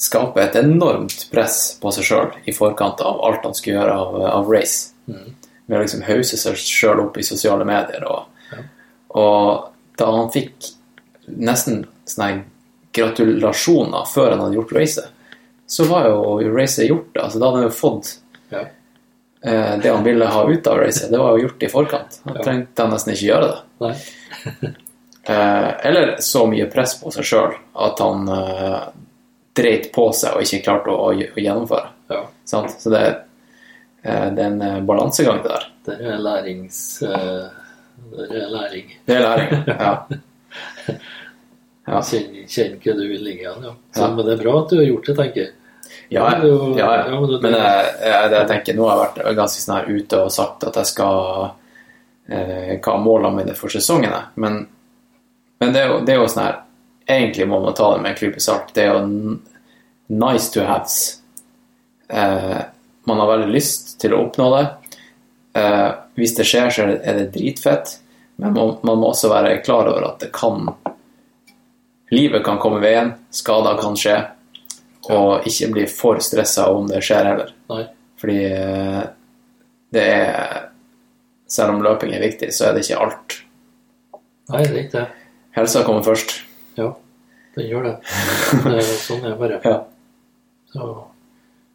[0.00, 4.16] skape et enormt press på seg sjøl i forkant av alt han skulle gjøre av,
[4.30, 4.94] av race.
[5.10, 8.06] Med å liksom hause seg sjøl opp i sosiale medier.
[8.08, 8.64] Og,
[9.20, 10.72] og da han fikk
[11.36, 12.46] nesten sånne
[12.96, 15.12] gratulasjoner før han hadde gjort racet,
[15.70, 17.12] så var jo racet gjort.
[17.14, 18.16] Altså, da hadde han jo fått
[18.50, 18.64] Ja.
[19.44, 21.10] Eh, det han ville ha ut av racet.
[21.10, 22.20] Det var jo gjort i forkant.
[22.24, 23.94] Han trengte han nesten ikke gjøre det.
[25.30, 27.52] Eh, eller så mye press på seg sjøl
[27.84, 28.86] at han eh,
[29.52, 31.90] dreit på seg og ikke klarte å, gjennomføre.
[32.08, 32.22] Ja.
[32.48, 32.72] Sant?
[32.80, 33.02] Så det,
[34.00, 35.66] eh, det er en balansegang, det der.
[35.86, 36.80] Det er lærings...
[37.04, 37.60] eh,
[38.16, 38.98] det er læring.
[39.06, 39.64] Det er læring.
[39.68, 40.96] Ja.
[41.86, 42.00] Ja.
[42.06, 43.72] Kjenn, kjenn hva du vil ligge igjen, ja.
[43.94, 44.08] Så.
[44.14, 45.52] Men det er bra at du har gjort det, tenker jeg.
[46.10, 50.32] Ja, ja, men jeg, jeg, jeg tenker, nå har jeg vært ganske sånn ute og
[50.34, 51.20] sagt at jeg skal
[52.26, 54.26] eh, hva målene mine for sesongen er.
[54.42, 54.64] Men,
[55.62, 56.58] men det, er jo, det er jo sånn her
[57.10, 58.68] Egentlig må man ta det med en klype salt.
[58.70, 59.38] Det er jo
[60.14, 60.98] nice to haves.
[62.06, 62.60] Eh,
[63.10, 64.60] man har veldig lyst til å oppnå det.
[65.58, 67.96] Eh, hvis det skjer, så er det, dritfett.
[68.38, 70.70] Men man, man må også være klar over at det kan
[72.10, 74.16] Livet kan komme i veien, skader kan skje.
[75.16, 77.52] Og ikke bli for stressa om det skjer heller.
[77.72, 77.84] Nei.
[78.20, 79.00] Fordi eh,
[79.94, 80.66] det er
[81.50, 83.34] Selv om løping er viktig, så er det ikke alt.
[84.52, 85.06] Nei, det er ikke det.
[85.56, 86.36] Helsa kommer først.
[86.78, 86.92] Ja,
[87.56, 87.94] den gjør det.
[88.68, 89.58] det er, sånn er det bare.
[89.66, 89.80] Ja.
[90.70, 90.86] Så.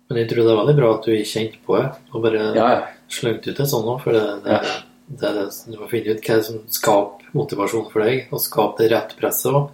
[0.08, 2.44] Men jeg tror det er veldig bra at du er kjent på det, og bare
[2.56, 2.82] Ja, ja.
[3.12, 4.62] slengte ut det sånn òg, for det, det,
[5.10, 8.80] det, er det, du må finne ut hva som skaper motivasjon for deg, og skape
[8.80, 9.74] det rett presset òg.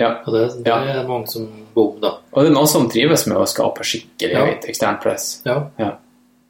[0.00, 0.14] Ja.
[0.26, 0.78] Og det, det Ja.
[0.96, 2.14] er mange som bom, da.
[2.32, 4.46] Og det er noen som trives med å skape skikkelig Ja.
[4.48, 5.42] høyt eksternt press.
[5.44, 5.58] Ja.
[5.78, 5.90] Ja.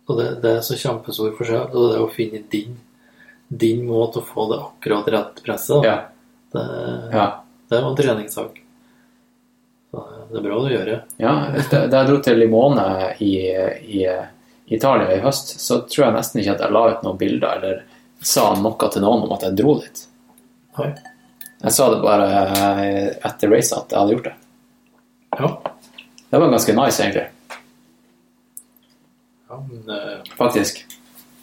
[0.09, 1.69] Og det, det er så kjempestor forskjell.
[1.75, 2.79] Og det å finne din,
[3.51, 5.85] din måte å få det akkurat rett presset.
[5.85, 5.99] Ja.
[6.55, 6.65] Det,
[7.13, 7.27] Ja.
[7.71, 8.61] det jo en treningssak.
[9.91, 11.01] Så det er bra du gjør det.
[11.19, 11.33] ja.
[11.71, 12.85] Da jeg dro til Limone
[13.21, 13.33] i,
[13.83, 14.05] i
[14.71, 17.83] Italia i høst, så tror jeg nesten ikke at jeg la ut noen bilder eller
[18.23, 20.05] sa noe til noen om at jeg dro dit.
[20.79, 20.93] Nei.
[21.61, 22.27] Jeg sa det bare
[23.29, 24.35] etter racet at jeg hadde gjort det.
[25.41, 25.51] Ja.
[26.31, 27.27] Det var ganske nice, egentlig.
[29.51, 30.23] ja men, uh...
[30.39, 30.87] Faktisk.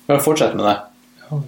[0.08, 0.78] Bare fortsett med det.
[1.30, 1.42] ja,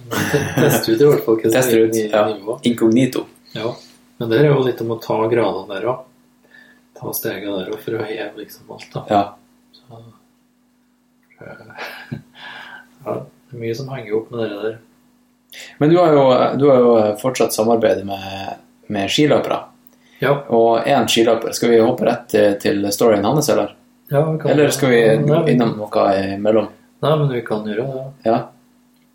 [0.56, 2.24] test ut i hvert fall hva som er Ja.
[2.34, 2.66] nivået.
[2.68, 3.26] Inkognito.
[3.56, 3.74] Ja.
[4.20, 6.06] Men det er jo litt om å ta gradene der òg.
[7.00, 9.06] Ta steget der òg for å heve liksom alt, da.
[9.10, 9.22] Ja.
[9.80, 10.02] Så,
[11.40, 12.20] eh,
[13.06, 14.78] ja, det er mye som henger opp med det der.
[15.78, 16.24] Men du har jo,
[16.60, 18.56] du har jo fortsatt samarbeidet med,
[18.88, 19.60] med skiløpere.
[20.20, 20.36] Ja.
[20.52, 21.54] Og én skiløper.
[21.56, 23.76] Skal vi hoppe rett til, til storyen hans, eller?
[24.10, 26.06] ja vi kan, Eller skal vi Nei, innom noe
[26.36, 26.70] imellom?
[27.00, 28.06] Nei, men vi kan gjøre det.
[28.28, 28.40] Ja.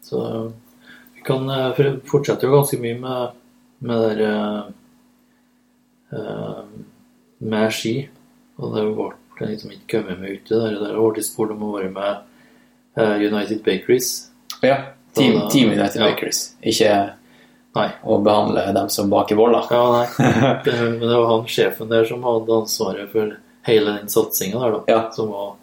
[0.04, 0.22] Så
[1.14, 3.36] vi kan eh, for det fortsetter jo ganske mye med,
[3.84, 4.62] med det der eh,
[6.20, 6.62] eh,
[7.44, 7.96] med ski.
[8.60, 10.78] Og det ble liksom ikke kommet med ut der.
[10.80, 12.30] Det har blitt spurt om å være med
[12.94, 14.30] United Bakeries.
[14.62, 14.93] ja.
[15.14, 16.08] Team, da- team United ja.
[16.10, 16.40] Bakeries.
[16.62, 16.90] Ikke
[17.74, 17.88] Nei.
[18.04, 19.64] å behandle dem som baker boller.
[19.70, 20.06] Ja, nei.
[20.64, 23.32] Det, men det var han sjefen der som hadde ansvaret for
[23.66, 24.82] hele den satsinga der, da.
[24.92, 25.00] Ja.
[25.16, 25.54] Som var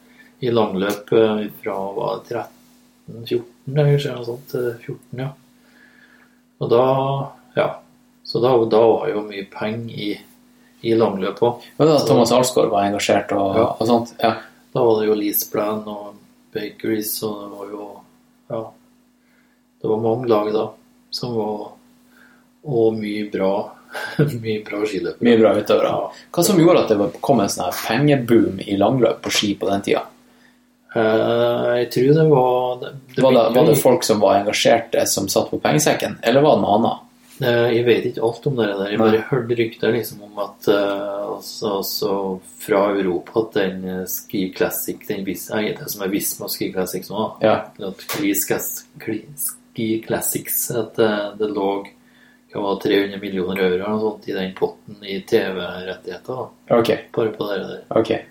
[0.41, 2.41] i langløp eh, fra var det
[3.11, 3.43] 13-14,
[3.75, 4.47] kanskje, noe sånt.
[4.51, 5.30] til 14, ja.
[6.61, 6.83] Og da
[7.55, 7.69] Ja.
[8.23, 10.11] Så da, da var jo mye penger i,
[10.88, 11.63] i langløp òg.
[11.77, 13.65] Ja, da Thomas Alsgaard var engasjert og, Ja.
[13.80, 14.13] og sånt.
[14.21, 14.35] Ja.
[14.71, 16.13] Da var det jo Leasplan og
[16.53, 17.88] Bakeries, og det var jo
[18.51, 18.61] Ja.
[19.82, 20.68] Det var mange lag da
[21.11, 21.72] som var
[22.64, 23.53] Og mye bra
[24.43, 25.26] mye bra skiløpere.
[25.26, 25.90] Mye bra utøvere.
[25.92, 26.26] Ja.
[26.32, 29.82] Hva som gjorde at det kom en sånn pengeboom i langløp på ski på den
[29.84, 30.06] tida?
[30.95, 35.06] Eh, jeg tror det var det, det Var det, var det folk som var engasjerte,
[35.08, 37.08] som satt på pengesekken, eller var det noe annet?
[37.42, 38.90] Eh, Jeg vet ikke alt om det der.
[38.92, 39.06] Jeg Nei.
[39.10, 42.11] bare hørte rykter liksom om at eh, altså, altså
[42.64, 47.08] fra Europa at den Ski Classic, den vis, nei, det som er Visma Ski Classic
[47.11, 47.58] nå, Ja.
[47.92, 49.24] at Klis, Ski,
[49.72, 51.72] Ski Classics, at eh, det lå
[52.51, 56.35] hva var 300 millioner euro eller sånt i den potten i TV-rettigheter.
[56.67, 56.90] da, Ok.
[57.16, 57.83] Bare på det der.
[57.90, 58.11] ok.
[58.11, 58.25] Eh,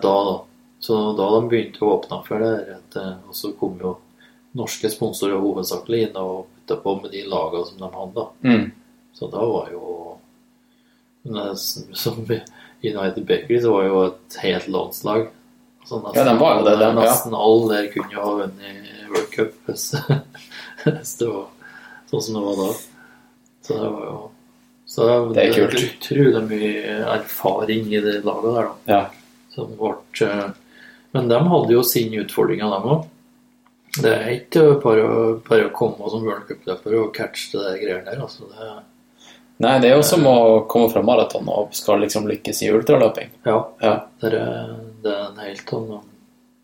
[0.00, 0.36] Da, da.
[0.80, 2.52] Så da de begynte å åpne for det,
[2.94, 3.96] der, eh, og så kom jo
[4.56, 8.26] norske sponsorer hovedsakelig inn og putta på med de lagene som de hadde.
[8.48, 8.70] Mm.
[9.14, 9.84] Så da var jo
[11.92, 12.24] Som
[12.82, 15.26] United Bakery så var jo et helt landslag.
[15.84, 16.92] Så nesten, Ja, de var jo det, de, ja.
[16.94, 19.86] nesten alle der kunne jo ha vunnet World Cup hvis,
[20.96, 21.46] hvis det var
[22.10, 22.68] sånn som det var da.
[23.68, 24.18] Så det var jo
[24.88, 25.74] så Det er kult.
[25.84, 28.74] utrolig mye erfaring i det laget der, da.
[28.88, 29.00] Ja.
[29.52, 29.90] Som ble,
[30.24, 30.46] eh,
[31.12, 33.02] men de hadde jo sine utfordringer, dem òg.
[34.00, 35.04] Det er ikke bare,
[35.48, 38.22] bare å komme som World Cup-løper og catche det der greiene der.
[38.24, 38.70] Altså det,
[39.60, 40.34] Nei, det er jo som å
[40.70, 43.32] komme fra maraton og skal liksom lykkes i ultraløping.
[43.44, 43.94] ja, Ja.
[44.22, 46.04] det er, det er en helt annen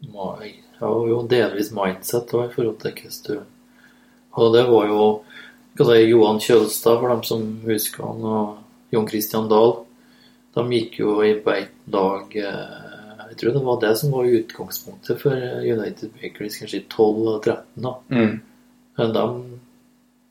[0.05, 3.35] ja, jo delvis mindset òg i forhold til hvordan du
[4.35, 5.09] Og det var jo
[5.79, 9.77] si, Johan Kjølstad, for dem som husker han, og Jon Christian Dahl.
[10.55, 14.25] De gikk jo i beit dag lag eh, Jeg tror det var det som var
[14.31, 17.63] utgangspunktet for United Bakeries, kanskje i 12 og 13.
[17.83, 17.95] da.
[18.09, 18.35] Mm.
[18.99, 19.25] Men de,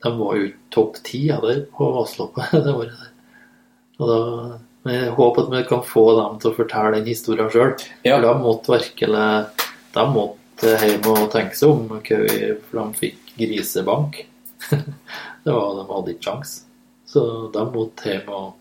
[0.04, 3.10] de var jo topp ti der på Vasaloppet det året der.
[4.00, 4.20] Og da,
[4.84, 7.74] men jeg håper at vi kan få dem til å fortelle den historien sjøl.
[8.04, 8.16] Ja.
[8.16, 9.28] For de måtte virkelig
[9.94, 14.20] De måtte hjem og tenke seg om, hva for de fikk grisebank.
[15.44, 16.58] det var, De hadde ikke sjans.
[17.08, 18.52] Så de måtte hjem og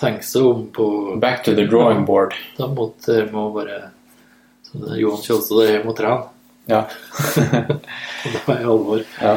[0.00, 0.90] tenke seg om på
[1.22, 2.34] Back to the drawing board.
[2.58, 3.80] De måtte hjem og bare
[4.70, 6.28] så det er Johan Kjølstad er hjemme og trene.
[6.70, 6.84] Ja.
[8.46, 9.00] Det i alvor.
[9.18, 9.32] ja.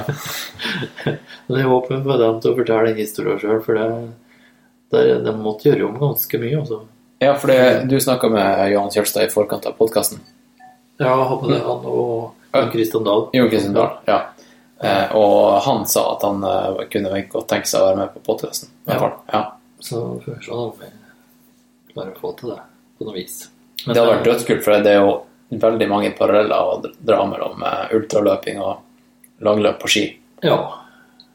[1.47, 3.87] Men jeg håper på dem til å fortelle den historien sjøl, for det,
[4.93, 6.59] det, de måtte gjøre om ganske mye.
[6.59, 6.83] Også.
[7.23, 10.21] Ja, for det, du snakka med Johan Kjølstad i forkant av podkasten.
[11.01, 13.25] Ja, jeg hadde det, han og Jon Christian Dahl.
[13.33, 13.97] Jon Kristian Dahl.
[14.05, 14.19] Ja.
[14.83, 18.19] Eh, og han sa at han eh, kunne godt tenke seg å være med på
[18.27, 18.67] podkasten.
[18.89, 18.97] Ja.
[19.31, 19.41] Ja.
[19.79, 20.85] Så får vi se om vi
[21.93, 22.61] klarer å få til det
[22.97, 23.35] på noe vis.
[23.83, 25.11] Det hadde vært dødskult, for det er jo
[25.63, 28.73] veldig mange paralleller å dra mellom eh, ultraløping og
[29.43, 30.05] langløp på ski.
[30.43, 30.57] Ja.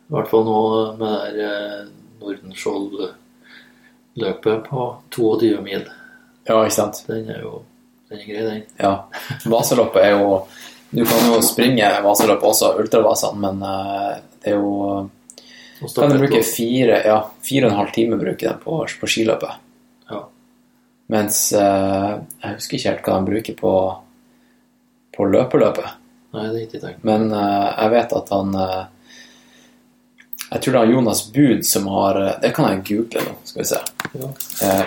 [0.08, 0.60] I hvert fall nå
[1.00, 1.86] med det eh,
[2.18, 4.80] Nordenskjold-løpet på
[5.14, 5.82] 22 mil.
[6.48, 6.96] Ja, ikke sant?
[7.08, 7.52] Den er jo
[8.08, 8.62] den er grei, den.
[8.80, 8.92] Ja.
[9.52, 10.24] Vasaloppet er jo
[10.90, 15.08] Du kan jo springe vaseløp også, ultravasene, men eh, det er jo
[15.94, 19.60] Kan du bruke fire, ja, fire og en halv time bruke den på, på skiløpet.
[20.10, 20.22] Ja.
[21.12, 23.74] Mens eh, jeg husker ikke helt hva de bruker på,
[25.16, 25.94] på løpeløpet.
[26.36, 27.04] Nei, det er ikke tenkt.
[27.08, 28.58] Men eh, jeg vet at han
[30.48, 33.68] Jeg tror det er Jonas Bud som har Det kan jeg google nå, skal vi
[33.68, 33.80] se.
[34.16, 34.28] Ja.
[34.64, 34.84] Eh,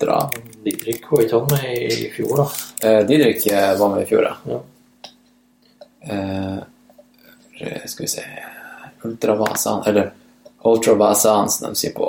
[0.00, 0.22] dra.
[0.64, 2.46] Didrik var ikke han med i fjor, da?
[2.88, 4.36] Eh, Didrik var med i fjor, ja.
[4.48, 4.62] Ja.
[6.06, 6.58] Eh,
[7.86, 8.22] skal vi se
[9.02, 10.12] Ultravasan, eller
[10.62, 12.08] Ultravasan, som de sier på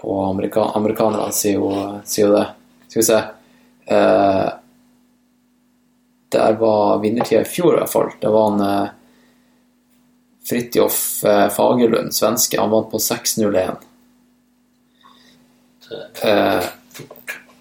[0.00, 1.70] På amerika amerikanerne sier jo,
[2.04, 2.46] sier jo det.
[2.88, 3.20] Skal vi se
[3.96, 4.48] eh,
[6.36, 8.10] Der var vinnertida i fjor, i hvert fall.
[8.20, 8.88] Det var en eh,
[10.46, 12.60] Fridtjof eh, Fagerlund, svenske.
[12.60, 13.76] Han vant på 6.01.
[16.22, 16.64] Eh,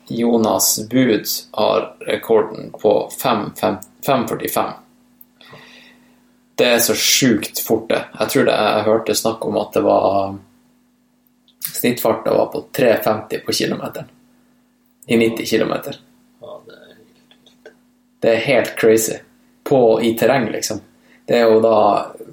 [0.08, 3.78] Jonas Bud har rekorden på 5.45.
[4.06, 4.72] 5.45.
[6.56, 8.04] Det er så sjukt fort, det.
[8.20, 10.36] Jeg tror det jeg hørte snakk om at det var
[11.66, 14.12] Snittfarten var på 3,50 på kilometeren.
[15.08, 15.74] I 90 km.
[15.82, 15.96] Det
[16.42, 17.72] helt.
[18.20, 19.18] Det er helt crazy.
[19.64, 20.82] På, I terreng, liksom.
[21.26, 21.78] Det er jo da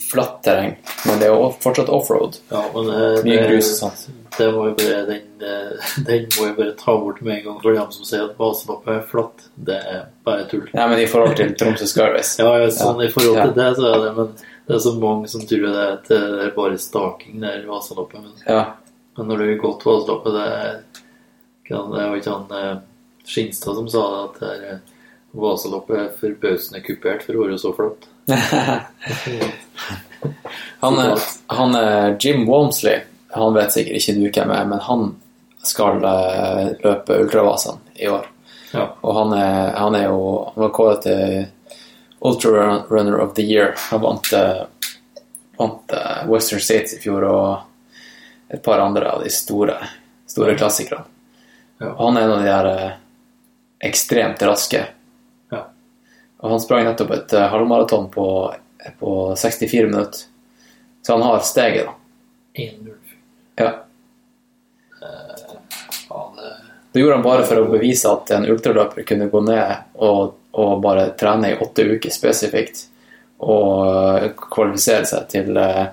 [0.04, 0.74] flatt terreng,
[1.06, 2.34] men det er jo fortsatt offroad.
[2.50, 4.02] Ja, men det, Mye grus og sånt.
[4.36, 7.60] det må jo bare, den, eh, den må jeg bare ta bort med en gang
[7.62, 9.46] for dem som sier at baseloppet er flatt.
[9.56, 10.66] Det er bare tull.
[10.76, 12.36] Nei, men i forhold til Tromsø Skyrace.
[12.44, 13.08] Ja, ja, sånn Ja.
[13.08, 13.56] i forhold til Ja.
[13.62, 14.34] det, så er det Men
[14.68, 18.20] det er så mange som tror det er, bare staking der Vasaloppet.
[18.20, 18.62] Men, Ja.
[19.16, 20.80] men når du har gått Vasaloppet, det er
[21.68, 22.76] kan- Det var ikke han eh,
[23.24, 24.78] Skinstad som sa det, at det eh,
[25.34, 28.08] Vasaloppet er forbausende kupert for å være så flatt.
[30.80, 33.00] Han, er- han er Jim Walmsley.
[33.30, 35.06] Han vet sikkert ikke du hvem er, men han
[35.64, 38.26] skal eh, løpe ultravasene i år.
[38.72, 38.86] Ja.
[39.04, 40.20] Og han er, han er jo
[40.54, 41.46] Han var kåret til
[42.24, 43.74] Ultra Runner of the Year.
[43.90, 44.62] Han vant, eh,
[45.58, 49.78] vant eh, Western States i fjor og et par andre av de store,
[50.28, 51.04] store klassikerne.
[51.80, 51.92] Ja.
[51.94, 52.98] Og han er en av de der
[53.88, 54.84] ekstremt raske.
[56.42, 58.26] Og han sprang nettopp et eh, halvmaraton på,
[58.98, 60.28] på 64 minutter.
[61.02, 61.94] Så han har steget, da.
[62.62, 62.92] 1-0.
[63.62, 63.72] Ja.
[66.92, 70.72] Det gjorde han bare for å bevise at en ultraløper kunne gå ned og, og
[70.84, 72.84] bare trene i åtte uker spesifikt
[73.42, 75.86] og eh, kvalifisere seg til eh,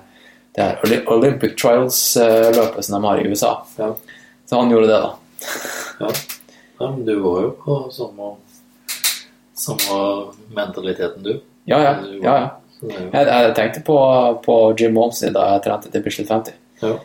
[0.54, 3.54] det her Olympic Trials-løpet som de har i USA.
[3.78, 3.94] Ja.
[4.46, 5.10] Så han gjorde det, da.
[6.00, 6.12] Ja.
[6.78, 8.34] ja, men du var jo på samme,
[9.60, 10.00] samme
[10.56, 11.36] mentaliteten, du.
[11.70, 11.94] Ja, ja.
[12.24, 12.48] Ja, ja.
[12.80, 13.96] Jeg, jeg tenkte på,
[14.44, 16.56] på Jim Walmsley da jeg trente til Bislett 50.
[16.86, 16.98] ja.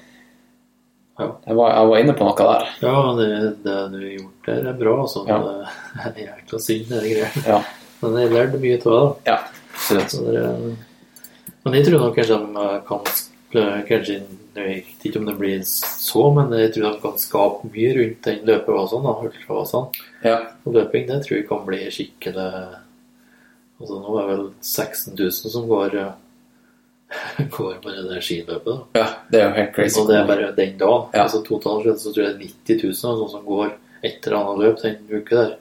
[1.16, 1.30] Ja.
[1.48, 2.72] Jeg var, jeg var inne på noe der.
[2.84, 3.27] ja, det,
[3.64, 4.95] det du har gjort der, er bra.
[5.06, 5.22] Altså.
[5.30, 5.38] Ja.
[5.45, 7.43] Det er jækla synd, det greiene.
[7.48, 7.59] Ja.
[8.01, 9.30] Men jeg lærte mye av det.
[9.30, 9.38] Ja,
[9.77, 10.11] absolutt.
[10.11, 10.66] Så det er,
[11.66, 13.14] men jeg tror nok kanskje de kan
[13.88, 14.17] Kanskje
[14.56, 18.27] Jeg vet ikke om det blir så, men jeg tror de kan skape mye rundt
[18.27, 19.08] den løpevasen.
[19.72, 19.88] Sånn.
[20.24, 20.38] Ja.
[20.64, 22.50] Og løping det tror jeg kan bli skikkelig
[23.75, 25.98] Altså Nå er det vel 16 000 som går
[27.58, 28.66] går bare det skiløpet.
[28.66, 29.01] da.
[29.01, 30.00] ja, det er jo helt crazy.
[30.00, 31.09] Og det er bare den dagen.
[31.14, 31.25] Ja.
[31.25, 33.74] Altså Totalt sett så tror jeg det er 90 000 sånn som går
[34.06, 35.51] et eller annet løp den uka der.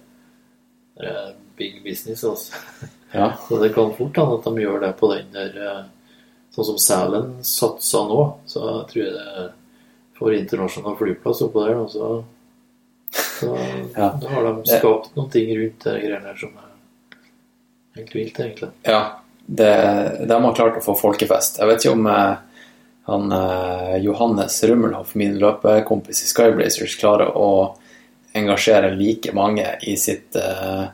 [0.95, 2.87] Det er big business, altså.
[3.15, 3.33] Ja.
[3.49, 5.83] Så det kan fort hende at de gjør det på den der eh,
[6.55, 9.47] Sånn som Sælen satsa nå, så jeg tror jeg det
[10.19, 11.81] får internasjonal flyplass oppå der.
[11.83, 12.13] Og så,
[13.41, 13.51] så
[13.99, 14.13] Ja.
[14.21, 16.71] da har de skapt noen ting rundt de greiene her som er
[17.99, 18.71] helt vilt, egentlig.
[18.87, 19.03] Ja,
[19.47, 19.71] det,
[20.31, 21.59] de har klart å få folkefest.
[21.61, 22.37] Jeg vet ikke om eh,
[23.11, 27.49] han eh, Johannes Rummelhoff, min løpekompis i Skyblazers, klarer å
[28.35, 30.87] engasjere like mange i sitt eh,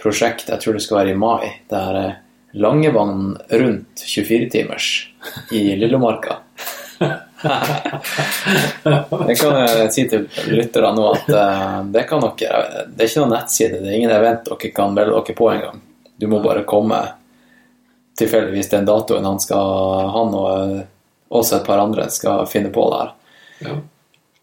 [0.00, 0.48] prosjekt.
[0.52, 1.48] Jeg tror det skal være i mai.
[1.68, 2.14] Det er eh,
[2.52, 5.08] Langevann rundt 24-timers
[5.50, 6.36] i Lillemarka.
[9.26, 13.24] det kan jeg si til lytterne nå at eh, det kan dere Det er ikke
[13.24, 15.80] noen nettside, det er ingen event dere kan melde dere på engang.
[16.20, 17.00] Du må bare komme
[18.18, 20.84] tilfeldigvis den datoen han skal Han og eh,
[21.32, 23.12] også et par andre skal finne på der.
[23.64, 23.80] Ja.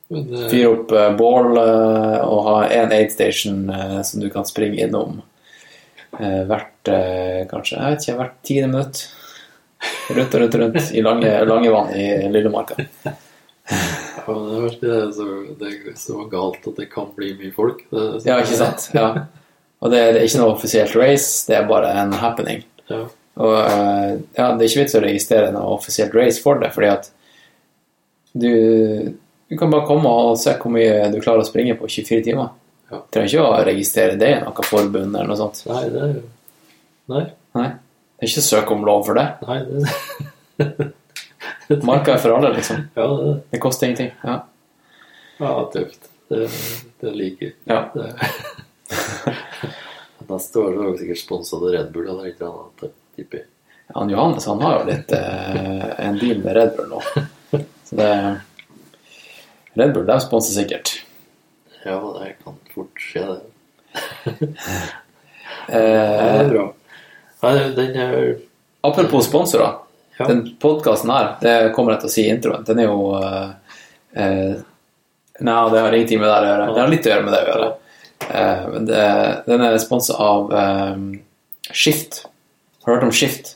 [0.10, 3.70] Men, eh, Fyre opp bål og ha en aid station
[4.04, 5.22] som du kan springe innom
[6.20, 9.02] hvert eh, kanskje, jeg vet ikke, hvert tiende minutt.
[10.10, 12.76] Rundt og rundt og rundt i lange, lange vann i Lillemarka.
[13.70, 15.28] ja, er det er så,
[15.60, 17.86] det er så galt at det kan bli mye folk.
[17.92, 18.90] Det, Ja, ikke sant?
[18.98, 19.14] Ja.
[19.80, 22.66] Og det, det er ikke noe offisielt race, det er bare en happening.
[22.92, 23.06] Ja.
[23.40, 26.92] Og eh, ja, det er ikke vits å registrere noe offisielt race for det, fordi
[26.92, 27.12] at
[28.34, 28.52] du,
[29.48, 32.52] du kan bare komme og se hvor mye du klarer å springe på 24 timer.
[32.90, 33.00] Ja.
[33.14, 35.62] Trenger ikke å registrere det i noe forbund eller noe sånt.
[35.70, 36.24] Nei, det er jo
[37.10, 37.24] Nei.
[37.58, 37.68] Nei.
[38.20, 39.28] Det er ikke søk om lov for det.
[39.48, 39.60] Nei,
[41.70, 42.82] det Marka er for alle, liksom.
[42.98, 44.10] Ja, det, Det koster ingenting.
[44.26, 44.40] Ja.
[45.40, 46.10] ja tøft.
[46.30, 46.48] det,
[47.02, 47.54] det liker.
[47.70, 47.84] Ja.
[47.94, 48.16] Det-
[50.30, 52.82] Neste år er vi sikkert sponsa av Red Bull eller et eller annet.
[52.84, 53.46] det tipper.
[53.96, 57.00] Han Johannes han har jo litt eh, en deal med Red Bull nå.
[57.90, 58.10] Så det
[59.80, 60.92] Red Bull de sponser sikkert.
[61.90, 64.50] Ja, det kan fort skje, det.
[65.70, 66.64] Eh, Det er bra.
[67.44, 68.14] Nei, den er
[68.86, 69.80] apropos sponsorer.
[70.18, 70.28] Ja.
[70.28, 73.52] Den podkasten her, det kommer jeg til å si i introen, den er jo uh,
[74.18, 74.56] uh,
[75.40, 76.66] Nei, det har ingenting med det å gjøre.
[76.76, 77.70] Det har litt å gjøre med det å gjøre.
[78.26, 79.04] Uh, men det,
[79.46, 81.06] den er sponsa av um,
[81.70, 82.24] Skift.
[82.84, 83.54] Har du hørt om Skift?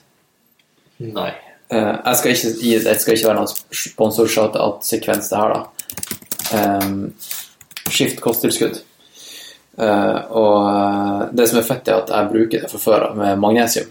[1.03, 1.31] Nei.
[1.73, 3.53] Jeg skal ikke det skal ikke være noen
[3.83, 5.61] sponsor-shout-out-sekvens, det her, da.
[6.53, 6.97] Um,
[7.89, 8.79] skift kosttilskudd.
[9.73, 13.15] Uh, og eh, det som er fett, er at jeg bruker det fra før av
[13.17, 13.87] med magnesium.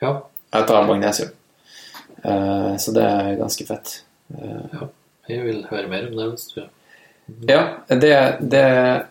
[0.00, 0.14] Ja.
[0.54, 1.34] Jeg tar magnesium.
[2.24, 3.98] Uh, så det er ganske fett.
[4.32, 4.86] Ja,
[5.28, 6.62] Jeg vil høre mer om det hvis du
[7.46, 8.62] ja, det, det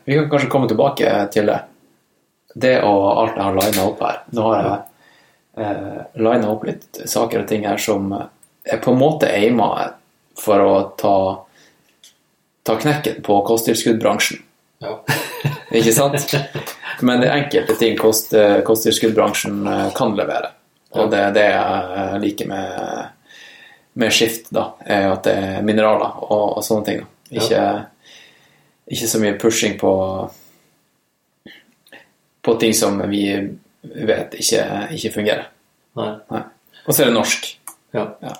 [0.05, 1.59] Vi kan kanskje komme tilbake til det.
[2.53, 4.19] Det og alt jeg har lina opp her.
[4.33, 4.81] Nå har jeg
[5.61, 9.69] uh, lina opp litt saker og ting her som er på en måte aima
[10.39, 11.15] for å ta,
[12.63, 14.41] ta knekken på kosttilskuddbransjen.
[14.83, 14.97] Ja.
[15.77, 16.35] Ikke sant?
[17.01, 18.35] Men det er enkelte ting kost,
[18.67, 20.53] kosttilskuddbransjen eh, kan levere.
[20.93, 23.33] Og det det jeg liker med,
[23.97, 24.67] med skift, da.
[24.85, 27.01] Er at det er mineraler og, og sånne ting.
[27.01, 27.41] Da.
[27.41, 27.63] Ikke,
[28.93, 29.93] ikke så mye pushing på
[32.43, 33.23] på ting som vi
[33.81, 35.45] vet ikke, ikke fungerer.
[35.95, 36.41] Nei.
[36.83, 37.47] Og så er det norsk.
[37.95, 38.09] Ja.
[38.19, 38.33] Ja.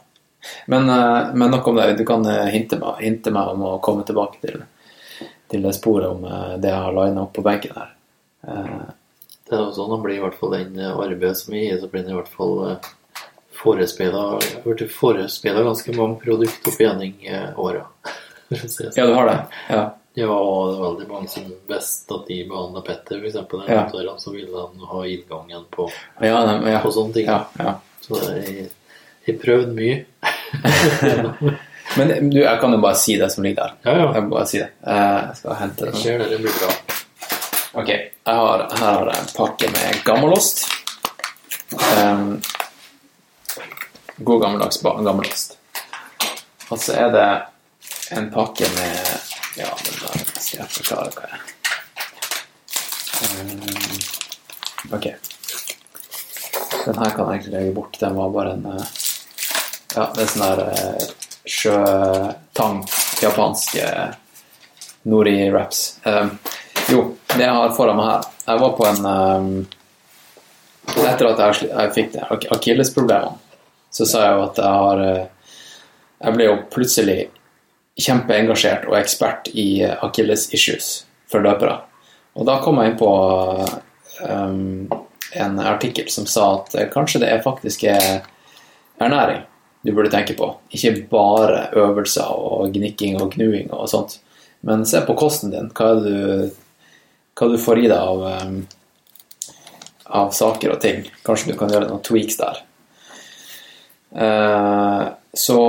[0.72, 1.93] Men, eh, men nok om det.
[1.99, 4.63] Du kan eh, hinte meg, hinte meg om å komme tilbake til,
[5.51, 7.93] til det sporet om eh, det jeg har lina opp på benken her.
[8.43, 11.89] Det er jo sånn det blir i hvert fall den arbeidet som jeg gir, så
[11.91, 12.55] blir det i hvert fall
[13.63, 14.23] forespeila
[14.65, 17.83] blitt forespeila ganske mange produkter opp gjennom åra.
[18.51, 18.91] sånn.
[18.97, 19.38] Ja, du har det?
[19.69, 19.83] Ja.
[20.13, 23.69] Ja, og det er veldig mange som visste at de behandla Petter, f.eks.
[23.72, 24.13] Ja.
[24.22, 25.88] så ville de ha inngangen på,
[26.22, 26.81] Ja, ja.
[26.83, 27.25] på sånne ting.
[27.31, 27.73] ja, ja.
[28.03, 28.67] Så det er,
[29.27, 29.98] jeg, prøvd mye.
[31.98, 33.74] Men du, jeg kan jo bare si det som ligger der.
[33.85, 34.08] Ja, ja.
[34.18, 34.69] Jeg må bare si det.
[34.88, 35.93] Eh, Jeg skal hente det.
[36.02, 36.72] Skjer det, det blir bra.
[37.74, 40.66] Ok, jeg har, her har en pakke med gammelost.
[41.74, 42.42] Um,
[44.18, 45.58] god gammeldags gammelost.
[46.69, 47.30] Og så er det
[48.18, 48.98] en pakke med
[49.58, 50.10] Ja, men da
[50.42, 51.40] skal jeg forklare hva jeg
[53.42, 53.61] um,
[54.93, 55.06] Ok.
[56.84, 57.98] Den her kan jeg egentlig legge bort.
[58.02, 58.85] Den var bare en eh,
[59.93, 61.07] Ja, det er sånn der eh,
[61.53, 62.80] sjøtang,
[63.22, 64.15] japanske eh,
[65.09, 65.83] nori-wraps.
[66.07, 66.31] Um,
[66.89, 67.03] jo,
[67.35, 69.49] det jeg har foran meg her Jeg var på en um,
[71.03, 73.38] Etter at jeg, jeg fikk det ak- akillesproblemene,
[73.93, 75.53] så sa jeg jo at jeg har eh,
[76.25, 77.17] Jeg ble jo plutselig
[78.03, 80.91] kjempeengasjert og ekspert i eh, akilles issues
[81.30, 81.77] for løpere.
[82.33, 83.09] Og da kom jeg inn på
[84.25, 84.88] um,
[85.38, 88.23] en artikkel som sa at eh, kanskje det er faktisk er
[89.03, 89.43] ernæring
[89.84, 90.48] du burde tenke på.
[90.72, 94.18] Ikke bare øvelser og gnikking og gnuing og sånt.
[94.64, 95.72] Men se på kosten din.
[95.76, 96.52] Hva, du,
[97.36, 98.62] hva du får i deg av, um,
[100.08, 101.03] av saker og ting.
[101.28, 102.62] Kanskje du kan gjøre noen tweaks der.
[104.14, 105.03] Eh,
[105.34, 105.60] så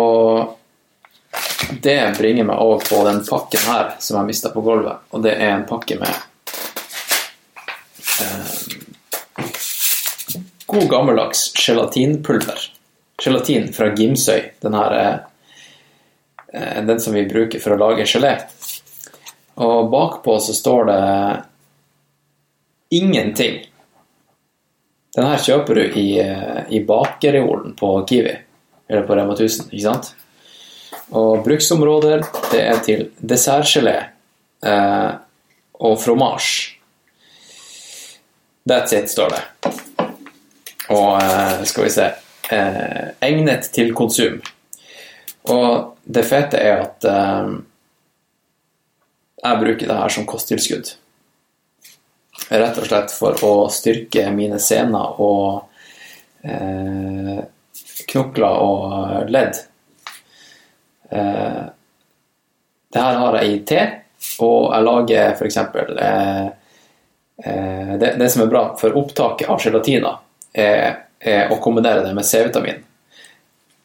[1.82, 5.02] det bringer meg over på den pakken her som jeg mista på gulvet.
[5.10, 6.12] Og det er en pakke med
[8.20, 8.54] eh,
[10.70, 12.68] god gammeldags gelatinpulver.
[13.22, 14.40] Gelatin fra Gimsøy.
[14.60, 15.14] Den her er
[16.52, 18.36] eh, den som vi bruker for å lage gelé.
[19.62, 21.02] Og bakpå så står det
[22.98, 23.62] ingenting.
[25.14, 28.34] Den her kjøper du i, eh, i bakereolen på Kiwi,
[28.88, 30.14] eller på Rema 1000, ikke sant?
[31.14, 33.96] Og bruksområder, det er til dessertgelé
[34.66, 35.12] eh,
[35.78, 36.80] og fromage.
[38.66, 39.42] That's it, står det.
[40.90, 42.10] Og eh, skal vi se
[42.50, 44.40] eh, Egnet til konsum.
[45.52, 47.54] Og det fete er at eh,
[49.44, 50.94] jeg bruker det her som kosttilskudd.
[52.48, 55.68] Rett og slett for å styrke mine sener og
[56.44, 57.44] eh,
[58.10, 59.60] knokler og ledd.
[61.10, 61.62] Eh,
[62.94, 63.80] det her har jeg i te,
[64.44, 65.56] og jeg lager f.eks.
[65.58, 66.44] Eh,
[67.44, 70.20] eh, det, det som er bra for opptaket av gelatiner,
[70.54, 72.82] er, er å kombinere det med C-vitamin.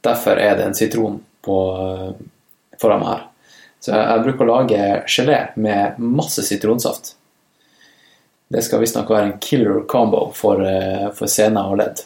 [0.04, 1.58] Derfor er det en sitron på,
[2.82, 3.26] foran meg her.
[3.80, 7.14] Så jeg, bruker å lage gelé med masse sitronsaft.
[8.50, 12.02] Det skal visstnok være en killer combo for, eh, for sener og ledd.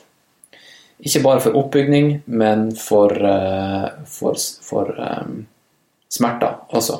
[1.03, 5.47] Ikke bare for oppbygning, men for, eh, for, for um,
[6.09, 6.99] smerter også.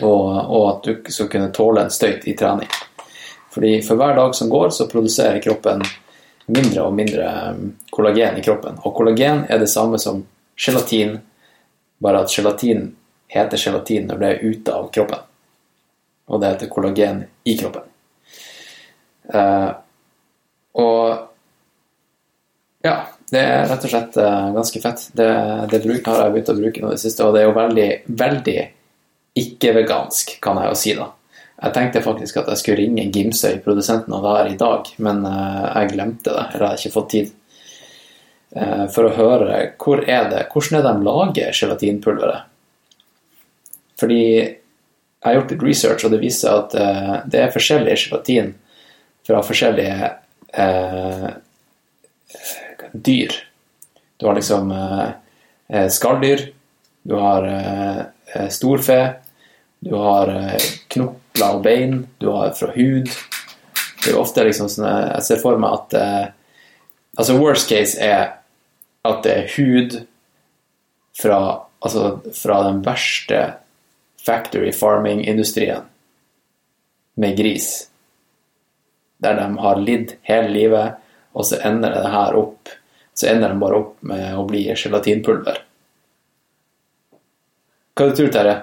[0.00, 0.26] og,
[0.56, 2.68] og at du skal kunne tåle en støyt i trening.
[3.50, 5.82] Fordi for hver dag som går, så produserer kroppen
[6.50, 8.78] mindre og mindre um, kollagen i kroppen.
[8.84, 10.22] Og kollagen er det samme som
[10.60, 11.18] gelatin,
[12.02, 12.90] bare at gelatin
[13.30, 15.22] heter gelatin når det er ute av kroppen.
[16.30, 17.86] Og det heter kollagen i kroppen.
[19.30, 19.70] Uh,
[20.80, 21.26] og
[22.82, 22.96] ja,
[23.30, 25.06] det er rett og slett uh, ganske fett.
[25.16, 25.30] Det,
[25.70, 27.56] det bruk, har jeg begynt å bruke nå i det siste, og det er jo
[27.58, 27.88] veldig,
[28.20, 28.58] veldig
[29.40, 31.10] ikke-vegansk, kan jeg jo si, da.
[31.60, 35.26] Jeg tenkte faktisk at jeg skulle ringe Gimsøy, produsenten av det her, i dag, men
[35.28, 36.46] eh, jeg glemte det.
[36.54, 37.34] Eller jeg har ikke fått tid.
[38.56, 42.48] Eh, for å høre hvor er det, hvordan er de lager gelatinpulveret.
[44.00, 48.54] Fordi jeg har gjort litt research, og det viser at eh, det er forskjellig gelatin
[49.28, 50.10] fra forskjellige
[50.64, 51.30] eh,
[52.92, 53.36] dyr.
[54.16, 56.48] Du har liksom eh, skalldyr,
[57.04, 59.02] du har eh, storfe,
[59.84, 63.08] du har eh, knokler og bein, du har fra hud.
[64.00, 66.28] Det er jo ofte liksom sånn Jeg ser for meg at eh,
[67.18, 68.36] Altså, worst case er
[69.04, 69.96] at det er hud
[71.18, 71.38] fra,
[71.82, 73.40] altså, fra den verste
[74.22, 75.88] factory farming-industrien
[77.20, 77.90] med gris.
[79.18, 81.00] Der de har lidd hele livet,
[81.32, 82.76] og så ender det her opp
[83.14, 85.58] Så ender de bare opp med å bli gelatinpulver.
[87.98, 88.54] Hva du tror du, Terje?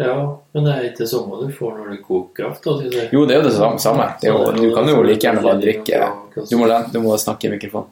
[0.00, 2.64] Ja, men det er ikke det samme du får når du koker kraft?
[2.64, 3.06] da.
[3.10, 4.04] Jo, det er jo det samme.
[4.20, 6.02] Det jo, du kan jo like gjerne bare drikke
[6.36, 7.90] Du må, du må snakke i mikrofonen.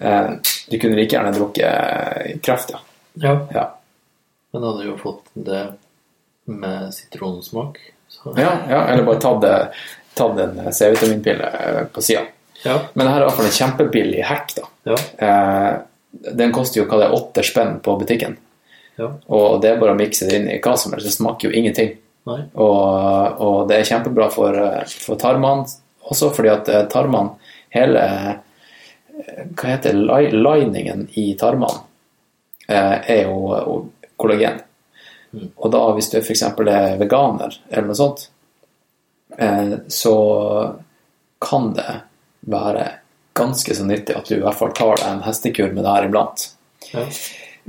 [0.00, 0.32] Eh,
[0.66, 2.80] du kunne like gjerne drukket kraft, ja.
[3.22, 3.66] Ja, ja.
[4.52, 5.62] men hadde jo fått det
[6.50, 7.78] med sitronsmak.
[8.08, 8.34] Så.
[8.36, 9.78] Ja, ja, eller bare tatt,
[10.18, 12.24] tatt en C-vitaminpille eh, på sida.
[12.64, 12.80] Ja.
[12.94, 14.56] Men det her er i hvert fall en kjempebillig hack.
[14.58, 14.66] da.
[14.90, 14.98] Ja.
[15.28, 15.72] Eh,
[16.42, 18.34] den koster jo hva det er, åtte spenn på butikken.
[18.96, 19.10] Ja.
[19.28, 21.08] Og det er bare å mikse det inn i hva som helst.
[21.08, 21.94] Det smaker jo ingenting.
[22.26, 24.56] Og, og det er kjempebra for,
[24.90, 25.66] for tarmene
[26.06, 28.32] også, fordi at eh, tarmene Hele eh,
[29.58, 29.96] Hva heter
[30.32, 31.82] Liningen i tarmene
[32.66, 33.76] eh, er jo
[34.16, 34.60] kollagen.
[35.36, 36.42] Og da, hvis du f.eks.
[36.46, 38.22] er veganer eller noe sånt,
[39.92, 40.14] så
[41.42, 41.96] kan det
[42.48, 42.86] være
[43.36, 46.06] ganske så nyttig at du i hvert fall tar deg en hestekur med det her
[46.08, 46.46] iblant.
[46.94, 47.04] Ja.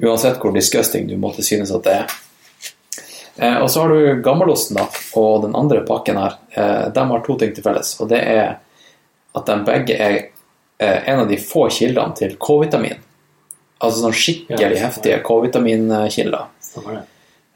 [0.04, 2.16] Uansett hvor disgusting du måtte synes at det er.
[3.38, 6.38] Eh, og så har du gammelosten da, og den andre pakken her.
[6.52, 7.96] Eh, de har to ting til felles.
[8.02, 8.58] Og det er
[9.38, 10.16] at de begge er
[10.78, 13.04] eh, en av de få kildene til K-vitamin.
[13.78, 16.48] Altså sånn skikkelig Ja, heftige K-vitaminkilder.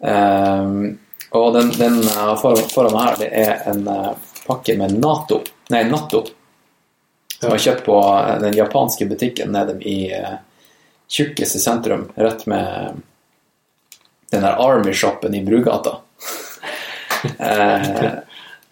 [0.01, 0.99] Ehm,
[1.31, 1.97] og den, den
[2.41, 4.11] foran, foran meg her, det er en eh,
[4.45, 5.41] pakke med Nato,
[5.73, 6.23] nei, Natto.
[7.37, 9.97] Som jeg har kjøpt på eh, den japanske butikken nede i
[11.11, 13.01] uh, tjukkeste sentrum, rett med
[14.31, 15.97] den der Army-shoppen i Brugata.
[17.37, 18.11] Eh,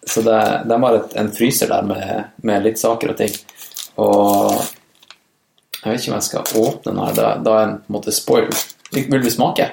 [0.08, 3.36] så det, de har et, en fryser der med, med litt saker og ting.
[4.02, 4.56] Og
[5.84, 7.12] jeg vet ikke om jeg skal åpne den her.
[7.14, 8.50] Da, da er på en måte spoil.
[8.96, 9.68] Vil du smake?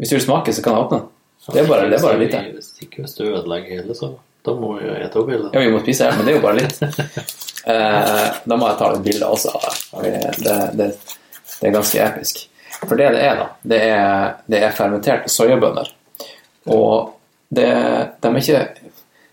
[0.00, 1.12] Hvis du vil smake, så kan jeg åpne den.
[1.52, 2.38] Det er bare, det er bare litt.
[2.56, 4.14] Hvis ikke hvis du ødelegger hele, så
[4.46, 5.52] da må vi jo ete opp hele.
[5.52, 7.34] Ja, vi må spise hele, men det er jo bare litt.
[7.66, 9.50] Eh, da må jeg ta et bilde også.
[9.58, 10.18] av det.
[10.38, 10.84] Det, det,
[11.60, 12.46] det er ganske episk.
[12.82, 15.92] For det det er, da, det er, det er fermenterte soyabønner.
[16.72, 17.12] Og
[17.48, 17.68] det,
[18.20, 18.62] de er ikke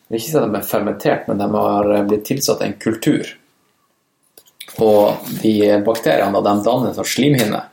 [0.08, 3.32] Det er ikke sånn at de er fermentert, men de har blitt tilsatt en kultur.
[4.84, 7.64] Og de bakteriene da, de danner en sånn slimhinne.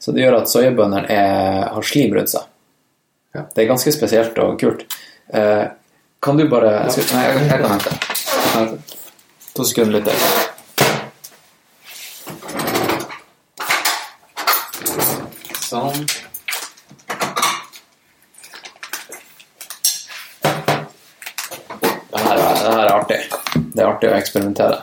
[0.00, 2.48] Så det gjør at soyabønnene er, har slim rundt seg.
[3.36, 3.44] Ja.
[3.54, 4.86] Det er ganske spesielt og kult.
[5.32, 5.66] Eh,
[6.22, 7.44] kan du bare skal, Nei, jeg.
[7.50, 8.96] Jeg kan hente.
[9.52, 10.51] To sekunder litt til.
[15.92, 16.06] Sånn.
[22.12, 23.18] Det her, er, det her er artig.
[23.74, 24.78] Det er artig å eksperimentere.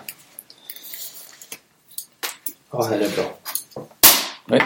[2.70, 3.26] Å, her er bra.
[4.54, 4.62] Oi.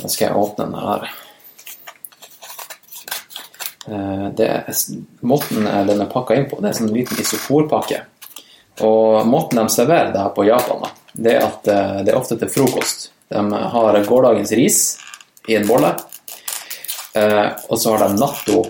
[0.00, 1.10] Nå skal jeg åpne den her.
[3.90, 4.50] Eh, Det
[5.26, 8.04] måten den er pakka inn på, det er sånn liten isoporpakke.
[8.86, 12.20] Og måten de serverer det her på Japan, da, det er at eh, det er
[12.20, 13.10] ofte til frokost.
[13.30, 14.98] De har gårsdagens ris
[15.46, 15.94] i en bolle,
[17.14, 18.64] eh, og så har de natto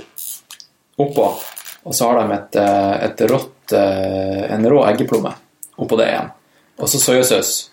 [1.01, 1.29] oppå.
[1.83, 5.33] Og så har de et, eh, et rått, eh, en rå eggeplomme
[5.79, 6.31] oppå det igjen.
[6.79, 7.71] Og så soyasaus.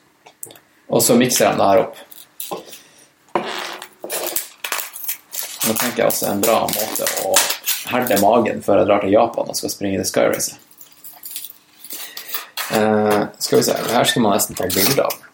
[0.88, 1.96] Og så mikser de det her opp.
[5.68, 7.36] Nå tenker jeg også en bra måte å
[7.92, 10.56] herde magen før jeg drar til Japan og skal springe det skyracet.
[12.68, 15.27] Uh, skal vi se, her skal man nesten ta bilde av.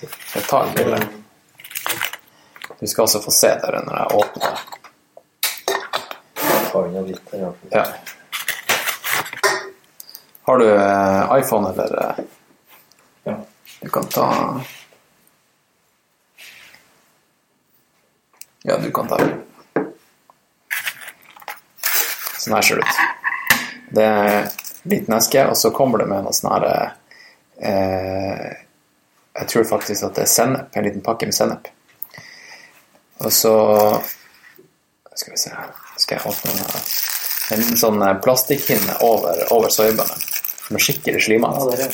[0.00, 1.00] Jeg tar en bilde.
[2.80, 4.60] Du skal også få se dere når jeg åpner.
[7.06, 7.34] litt.
[7.70, 7.86] Ja.
[10.42, 12.14] Har du eh, iPhone, eller?
[12.18, 12.24] eh?
[13.24, 13.36] Ja.
[13.80, 14.60] Du kan ta
[18.62, 19.18] Ja, du kan ta
[22.40, 23.00] Sånn her ser det ut.
[23.90, 24.48] Det er en
[24.88, 26.66] liten eske, og så kommer det med noe sånn her
[27.60, 28.52] eh,
[29.40, 30.76] Jeg tror faktisk at det er sennep.
[30.76, 31.68] En liten pakke med sennep.
[33.20, 33.54] Og så
[35.14, 36.82] Skal vi se her Skal jeg åpne denne?
[37.50, 40.22] En liten sånn eh, plastikkhinne over, over soyabønnen.
[40.66, 41.80] Som er skikkelig slimete.
[41.80, 41.88] Ja,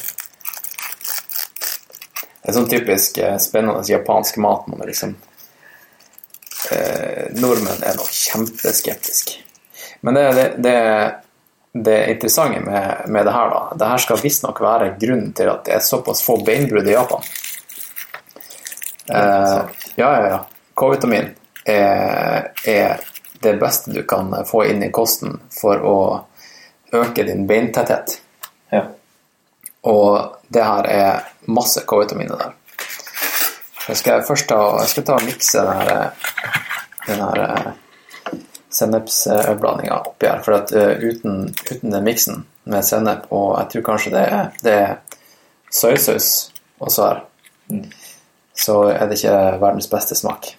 [2.47, 5.17] det er sånn typisk eh, spennende japansk mat man liksom
[6.71, 9.41] eh, Nordmenn er nok kjempeskeptiske.
[10.07, 10.77] Men det, det, det,
[11.83, 15.65] det interessante med, med det her, da Det her skal visstnok være grunnen til at
[15.67, 17.23] det er såpass få beinbrudd i Japan.
[19.09, 19.61] Eh,
[19.95, 20.41] ja, ja, ja.
[20.75, 21.31] K-vitamin
[21.65, 23.01] er, er
[23.41, 25.99] det beste du kan få inn i kosten for å
[26.97, 28.19] øke din beintetthet.
[28.71, 28.85] Ja.
[29.87, 32.55] Og det her er masse K-vitaminer der.
[33.87, 36.31] Jeg skal først ta, jeg skal ta og mikse den her,
[37.07, 37.75] den her eh,
[38.77, 40.43] sennepsblandinga oppi her.
[40.45, 44.49] For at eh, uten, uten den miksen med sennep, og jeg tror kanskje det er,
[44.65, 45.21] det er
[45.73, 46.31] soyasaus
[46.83, 47.23] også her,
[48.57, 50.51] så er det ikke verdens beste smak.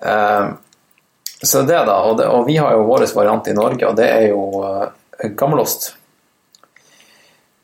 [0.00, 0.46] Eh,
[1.42, 1.98] så det, da.
[2.08, 5.30] Og, det, og vi har jo vår variant i Norge, og det er jo eh,
[5.36, 5.92] gammelost.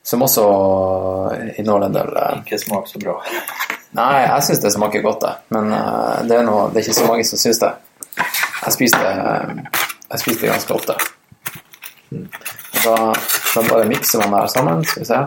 [0.05, 0.43] Som også
[1.60, 3.19] inneholder en del Ikke smaker så bra.
[3.94, 5.33] Nei, jeg syns det smaker godt, det.
[5.55, 5.69] Men
[6.27, 7.70] det, er noe, det er ikke så mange som syns det.
[8.61, 9.63] Jeg spiste, eh,
[10.11, 10.97] jeg spiste det ganske ofte.
[12.85, 12.95] Da,
[13.55, 14.85] da bare mikser man det her sammen.
[14.85, 15.21] Skal vi se.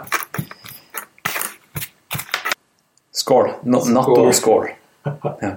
[3.23, 3.53] Skål.
[3.63, 4.69] No, Natto-skål.
[5.05, 5.55] Ja.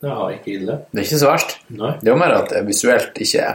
[0.00, 0.78] Ja, ikke ille.
[0.92, 1.58] Det er ikke så verst.
[1.68, 1.92] Nei.
[2.00, 3.48] Det er jo mer at det visuelt ikke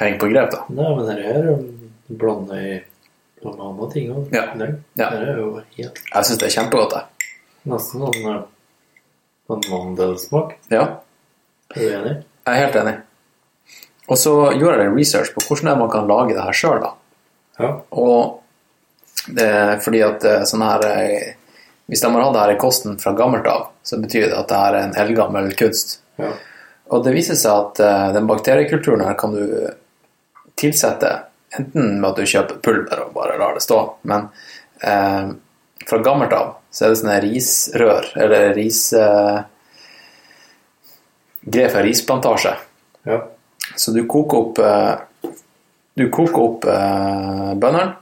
[0.00, 0.64] henger på grep, da.
[0.74, 2.72] Nei, men dette her blander i
[3.42, 4.34] med andre ting òg.
[4.34, 4.44] Ja.
[4.98, 5.08] Ja.
[5.14, 7.02] Jeg syns det er kjempegodt, det.
[7.68, 8.44] Nesten sånn
[9.46, 10.56] på en mandelsmak.
[10.72, 10.84] Ja,
[11.74, 12.14] Er du enig?
[12.46, 12.94] jeg er helt enig.
[14.10, 16.92] Og så gjorde jeg research på hvordan man kan lage det her sjøl, da.
[17.60, 17.70] Ja.
[17.90, 18.40] Og
[19.36, 21.34] det er fordi at er sånn her eh,
[21.86, 24.48] Hvis de har hatt det her i kosten fra gammelt av, så betyr det at
[24.48, 25.98] det her er en eldgammel kunst.
[26.16, 26.30] Ja.
[26.94, 29.68] Og det viser seg at eh, den bakteriekulturen her kan du
[30.58, 31.10] tilsette
[31.58, 34.28] enten med at du kjøper pulver og bare lar det stå, men
[34.80, 35.32] eh,
[35.88, 38.84] fra gammelt av så er det sånne risrør, eller ris...
[38.96, 39.42] uh,
[41.42, 42.56] greier fra risplantasje.
[43.08, 43.22] ja.
[43.76, 45.30] Så du koker opp uh,
[45.94, 47.92] Du koker opp uh, bøndene,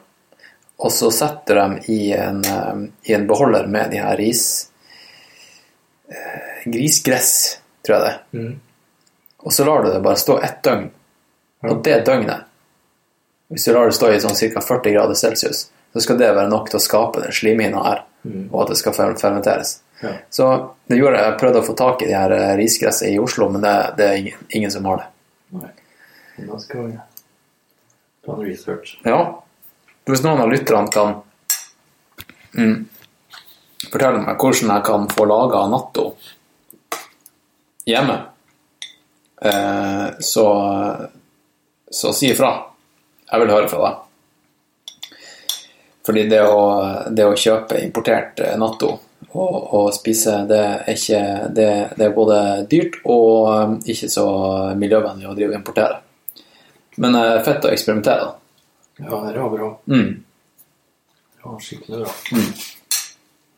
[0.80, 2.76] og så setter du dem i en, eh,
[3.10, 4.70] i en beholder med de her ris
[6.08, 8.38] eh, Grisgress, tror jeg det.
[8.38, 8.54] Mm.
[9.44, 10.86] Og så lar du det bare stå ett døgn.
[11.68, 12.48] Og det døgnet,
[13.52, 14.62] hvis du lar det stå i sånn ca.
[14.64, 18.62] 40 grader celsius, så skal det være nok til å skape den slimhinna her, og
[18.62, 19.80] at det skal fermenteres.
[20.00, 20.12] Ja.
[20.30, 20.46] Så
[20.86, 23.64] det gjorde jeg prøvde å få tak i de her eh, risgresset i Oslo, men
[23.64, 25.08] det, det er ingen, ingen som har det.
[25.60, 25.72] Nei.
[26.36, 26.98] Men Da skal vi
[28.26, 28.94] ta en research.
[29.04, 29.20] Ja.
[30.08, 31.18] Hvis noen av lytterne kan
[32.56, 32.76] mm,
[33.90, 36.06] fortelle meg hvordan jeg kan få laga natto
[37.88, 38.16] hjemme,
[39.44, 40.46] eh, så,
[41.90, 42.54] så si ifra.
[43.30, 44.06] Jeg vil høre fra deg.
[46.10, 46.62] Fordi det å,
[47.14, 48.88] det å kjøpe importert eh, natto
[49.30, 51.20] og, og spise, det er, ikke,
[51.54, 52.38] det, det er både
[52.72, 54.24] dyrt og eh, ikke så
[54.80, 56.00] miljøvennlig å drive og importere.
[56.98, 58.32] Men det er fett å eksperimentere.
[58.98, 59.68] Ja, det var bra.
[59.86, 60.08] Mm.
[61.38, 62.16] Det var skikkelig bra.
[62.34, 62.48] Mm.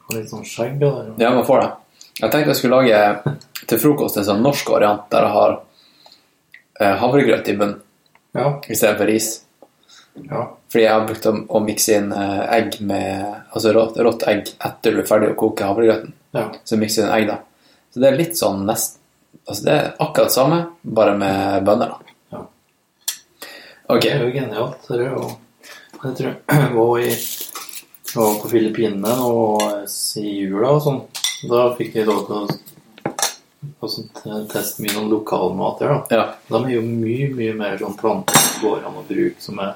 [0.02, 0.98] Og litt sånn skjegg der.
[1.14, 1.70] og- Ja, man får det.
[2.20, 3.39] Jeg tenkte jeg skulle lage
[3.72, 5.56] til frokost en sånn norsk variant der jeg har
[6.82, 7.81] eh, havregrøt i bunnen
[8.36, 8.58] Ja.
[8.68, 9.31] istedenfor ris.
[10.28, 10.42] Ja.
[10.73, 14.50] Fordi jeg har brukt å, å mikse inn eh, egg med Altså rått, rått egg
[14.65, 16.12] etter du er ferdig å koke havregrøten.
[16.36, 16.47] ja.
[16.65, 17.39] Så mikser du inn egg, da.
[17.92, 18.99] Så det er litt sånn nest...
[19.49, 22.16] Altså det er akkurat samme, bare med bønner, da.
[22.36, 22.42] Ja.
[23.89, 24.05] Ok.
[24.05, 24.84] Det er jo genialt.
[24.89, 25.31] Det er jo
[26.02, 27.16] Jeg tror jeg var, i,
[28.15, 29.62] var på Filippinene og
[30.23, 31.00] i jula og sånn.
[31.50, 32.36] Da fikk jeg lov til
[33.82, 35.92] å te- teste mye noen lokalmat der.
[35.92, 36.16] da.
[36.16, 36.24] Ja.
[36.49, 39.74] De er jo mye, mye mer sånn planter som går an å bruke, som er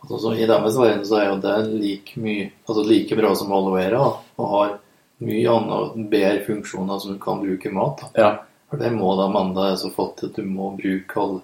[0.00, 3.52] altså, så I deres verden så er jo det like mye Altså like bra som
[3.52, 4.02] aloe vera,
[4.36, 4.74] og har
[5.20, 8.00] mye annet bedre funksjoner som du kan bruke i mat.
[8.02, 8.10] da.
[8.20, 8.30] Ja.
[8.70, 11.40] For det må da enda er så fattige at du må bruke all,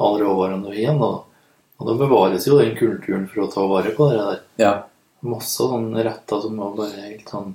[0.00, 0.96] all råvarene du har.
[0.98, 1.10] Da.
[1.80, 4.40] Og da bevares jo den kulturen for å ta vare på det der.
[4.60, 4.72] Ja.
[5.20, 7.50] Masse sånne retter som var bare helt sånn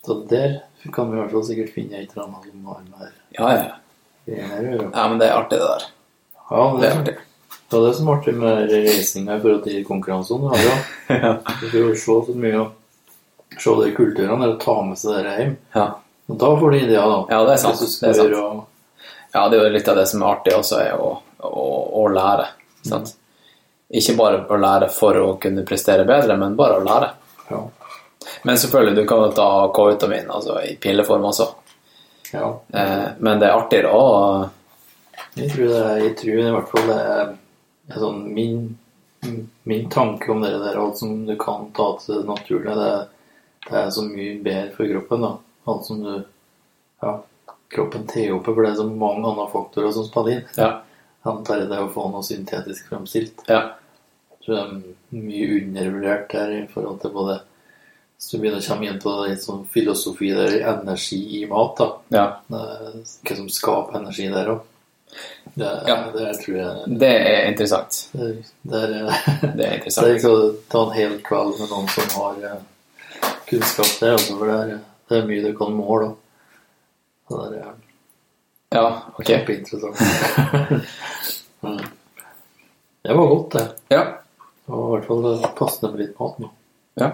[0.00, 0.62] Så der
[0.94, 3.74] kan vi i hvert fall sikkert finne et eller annet som har med Ja, ja.
[4.24, 5.84] Ja, men det er artig, det der.
[6.50, 7.16] Ja, Det det, er artig.
[7.70, 10.60] Det er det som er artig med reisinga i forhold til konkurransene.
[10.66, 10.76] Ja,
[11.14, 11.32] ja.
[11.60, 15.36] Du får jo se så mye og se de kulturene, eller ta med seg det
[15.38, 15.56] hjem.
[15.74, 15.86] Ja.
[16.30, 17.20] Og da får du ideer, da.
[17.30, 17.80] Ja, det er sant.
[17.82, 18.36] Det er sant.
[18.38, 19.08] Og...
[19.32, 21.10] Ja, det er jo litt av det som er artig også, er å,
[21.46, 21.64] å,
[22.02, 22.46] å lære.
[22.86, 23.14] Sant?
[24.00, 27.10] Ikke bare å lære for å kunne prestere bedre, men bare å lære.
[27.50, 27.64] Ja.
[28.46, 31.48] Men selvfølgelig, du kan jo ta K-vitamin altså i pilleform også.
[32.32, 32.50] ja.
[32.70, 34.04] Eh, men det er artigere å
[35.34, 37.32] Jeg tror, det er, jeg tror i hvert fall det er
[37.98, 38.78] sånn min,
[39.68, 42.92] min tanke om det der, alt som du kan ta til det naturlige, det,
[43.66, 45.26] det er så mye bedre for kroppen.
[45.26, 45.32] da.
[45.70, 46.12] Alt som du
[47.00, 47.22] Ja,
[47.72, 50.48] kroppen tar opp, for det er så mange andre faktorer som spiller inn.
[50.56, 50.70] Ja.
[51.24, 53.44] Han tar det å få noe syntetisk fremstilt.
[53.48, 53.62] Ja.
[54.40, 57.40] Så det er mye undervurdert der i forhold til både
[58.20, 61.86] Hvis du begynner å komme inn på litt sånn filosofi der, energi i mat, da.
[62.12, 62.24] ja.
[62.52, 64.66] Hva som skaper energi der òg.
[65.54, 65.96] Det, Ja.
[66.14, 67.96] det tror jeg Det er interessant.
[68.12, 68.28] det,
[68.62, 68.90] det er,
[69.56, 70.06] Det er interessant.
[70.06, 70.36] jeg å
[70.70, 72.60] ta en hel kveld med noen som har eh,
[73.50, 74.78] kunnskap der, altså, for det er,
[75.10, 76.12] det er mye du kan måle.
[77.30, 77.72] det er
[78.72, 78.84] Ja,
[79.18, 79.24] ok.
[79.26, 79.96] kjempeinteressant.
[83.02, 83.66] Det var godt, det.
[83.96, 84.02] Ja.
[84.66, 86.50] Det var i hvert fall passende med litt mat nå.
[87.00, 87.08] Ja.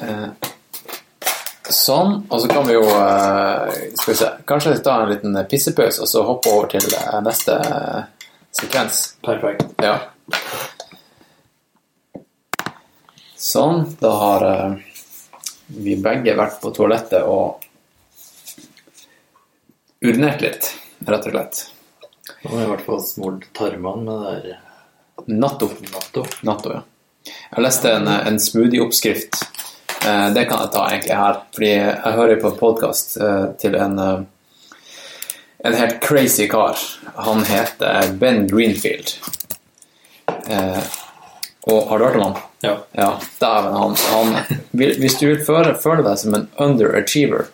[0.00, 0.28] Eh,
[1.70, 6.04] sånn, og så kan vi jo eh, Skal vi se Kanskje ta en liten pissepause
[6.04, 8.02] og så hoppe over til eh, neste eh,
[8.54, 9.04] sekvens.
[9.24, 9.64] Perfekt.
[9.82, 9.96] Ja.
[13.34, 13.82] Sånn.
[14.00, 14.44] Da har
[15.66, 17.64] vi begge vært på toalettet og
[20.04, 20.70] urinert litt,
[21.08, 21.64] rett og slett.
[22.44, 24.62] Nå har jeg i hvert fall smurt tarmene med det der
[25.26, 25.70] Natto.
[25.92, 26.24] natto.
[26.44, 26.82] Natto, ja.
[27.24, 29.38] Jeg leste en, en smoothie-oppskrift.
[30.06, 33.76] Eh, det kan jeg ta egentlig her, fordi jeg hører på en podkast eh, til
[33.80, 34.16] en eh,
[35.64, 36.76] en helt crazy kar.
[37.24, 39.14] Han heter Ben Greenfield.
[41.64, 42.34] Og har du hørt om han?
[42.60, 42.74] Ja.
[42.92, 43.06] Ja,
[43.40, 43.72] dæven.
[43.72, 47.48] Han, han, hvis du vil føle, føle deg som en underachiever,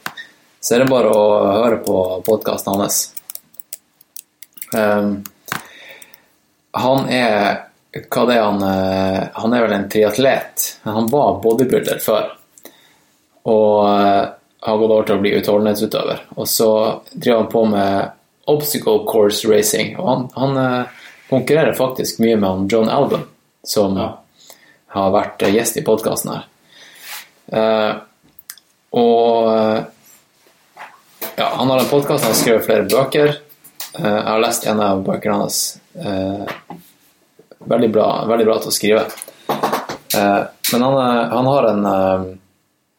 [0.58, 1.22] så er det bare å
[1.60, 2.98] høre på podkasten hans.
[4.74, 5.20] Um,
[6.74, 7.68] han er
[8.10, 8.60] Hva det er han
[9.34, 10.68] Han er vel en triatlet.
[10.82, 12.39] Han var bodybuilder før.
[13.48, 14.24] Og eh,
[14.60, 16.24] har gått over til å bli utholdenhetsutøver.
[16.36, 16.70] Og så
[17.12, 18.10] driver han på med
[18.50, 19.94] obstacle course racing.
[19.96, 23.24] Og han, han eh, konkurrerer faktisk mye med han John Alban,
[23.64, 24.10] som Ja.
[24.90, 26.46] har vært eh, gjest i podkasten her.
[27.50, 27.94] Uh,
[28.94, 29.48] og
[31.34, 33.32] ja, han har en podkast, han har skrevet flere bøker.
[33.96, 35.58] Uh, jeg har lest en av bøkene hans.
[35.94, 36.46] Uh,
[37.58, 39.08] veldig, bra, veldig bra til å skrive.
[40.10, 40.96] Men han,
[41.30, 41.84] han har en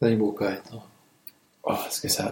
[0.02, 0.82] eh, Den boka heter
[1.62, 2.22] Åh, skal vi se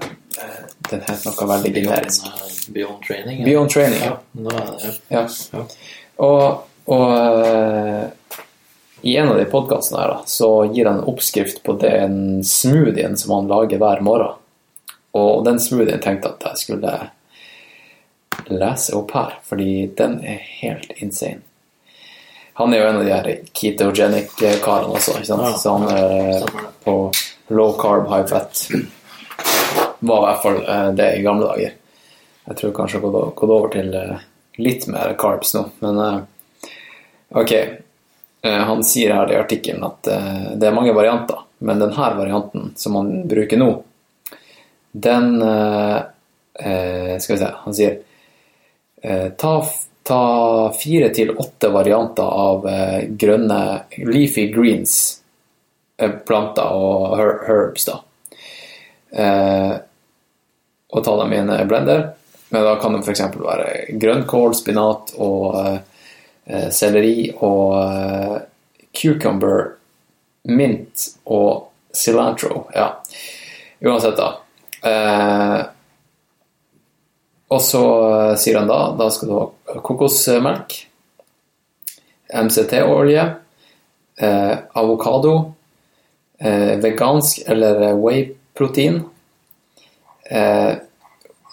[0.40, 2.24] Eh, Den het noe veldig generisk.
[2.24, 3.44] Beyond, Beyond Training.
[3.44, 4.16] Beyond Training, ja.
[4.32, 5.22] Nå er det, ja.
[5.52, 5.64] Ja.
[6.16, 8.36] Og, og eh,
[9.02, 13.16] i en av de podkastene her, da, så gir han en oppskrift på den smoothien
[13.16, 14.36] som han lager hver morgen.
[15.16, 16.96] Og den smoothien tenkte jeg at jeg skulle
[18.50, 21.42] lese opp her, fordi den er helt insane.
[22.60, 25.46] Han er jo en av de her ketogenic-karene også, ikke sant?
[25.48, 26.94] Ja, så han er på
[27.50, 28.68] low carb, high fat.
[29.98, 31.72] Var i hvert fall eh, det i gamle dager.
[32.44, 34.22] Jeg tror kanskje jeg har gått over til eh,
[34.62, 36.18] litt mer carbs nå, men eh,
[37.42, 37.54] ok.
[38.40, 40.06] Han sier her i artikkelen at
[40.56, 43.66] det er mange varianter, men denne varianten som han bruker nå,
[44.96, 45.26] den
[46.56, 47.98] Skal vi se, han sier
[49.36, 49.52] ta,
[50.08, 50.22] ta
[50.72, 52.64] fire til åtte varianter av
[53.20, 53.60] grønne
[54.08, 55.19] leafy greens,
[56.26, 58.00] planter og her herbs, da.
[59.10, 59.74] Eh,
[60.90, 62.08] og ta dem i en blender.
[62.50, 63.22] Men da kan det f.eks.
[63.38, 68.38] være grønnkål, spinat og eh, selleri og eh,
[68.96, 69.76] cucumber,
[70.50, 72.64] mint og cilantro.
[72.74, 72.88] Ja,
[73.86, 74.32] uansett, da.
[74.90, 75.60] Eh,
[77.50, 80.76] og så eh, sier han da da skal du ha kokosmelk,
[82.30, 83.24] MCT-olje,
[84.22, 85.48] eh, avokado, eh,
[86.40, 89.02] vegansk eller eh, whey-protein,
[90.30, 90.72] eh,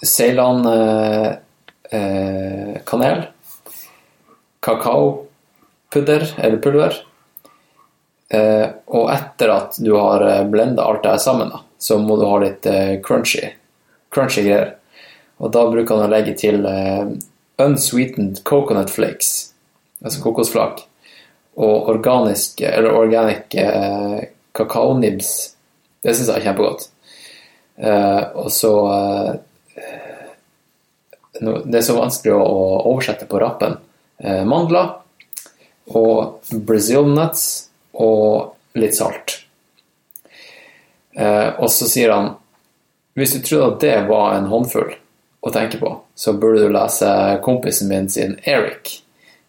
[0.06, 1.32] Ceylan eh,
[1.92, 3.26] eh, kanel,
[4.60, 7.04] kakaopudder eller pulver.
[8.30, 12.38] Eh, og etter at du har blenda alt det her sammen, så må du ha
[12.44, 13.54] litt eh, crunchy,
[14.14, 14.76] crunchy greier.
[15.38, 17.12] Og da bruker han å legge til eh,
[17.62, 19.52] unsweetened coconut flakes,
[20.04, 20.84] altså kokosflak,
[21.58, 24.28] og organisk, eller organic eh,
[24.58, 25.32] kakaonibs.
[26.04, 26.88] Det syns jeg er kjempegodt.
[27.78, 28.72] Uh, og så
[29.78, 30.32] eh,
[31.46, 33.78] no- Det er så vanskelig å, å oversette på rappen.
[34.18, 34.96] Eh, mandler
[35.94, 37.44] og Brazil nuts
[37.94, 39.38] og litt salt.
[41.18, 42.28] Og så sier han
[43.18, 44.92] hvis du trodde at det var en håndfull
[45.42, 47.08] å tenke på, så burde du lese
[47.42, 49.00] kompisen min sin Eric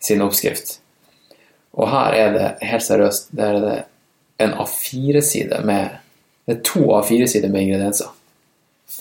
[0.01, 0.79] sin oppskrift.
[1.77, 3.77] Og her er det helt seriøst det er det
[4.39, 5.97] en A4-side med
[6.49, 8.09] Det er to A4-sider med ingredienser.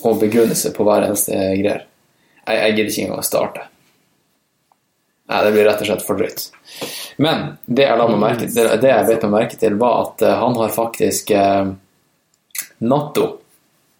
[0.04, 1.86] Og begrunnelse på hver eneste greier.
[2.44, 3.62] Jeg, jeg gidder ikke engang å starte.
[5.28, 6.44] Nei, det blir rett og slett for drøyt.
[7.20, 10.24] Men det jeg, la meg merke, det, det jeg vet meg merke til, var at
[10.24, 11.72] eh, han har faktisk eh,
[12.84, 13.26] natto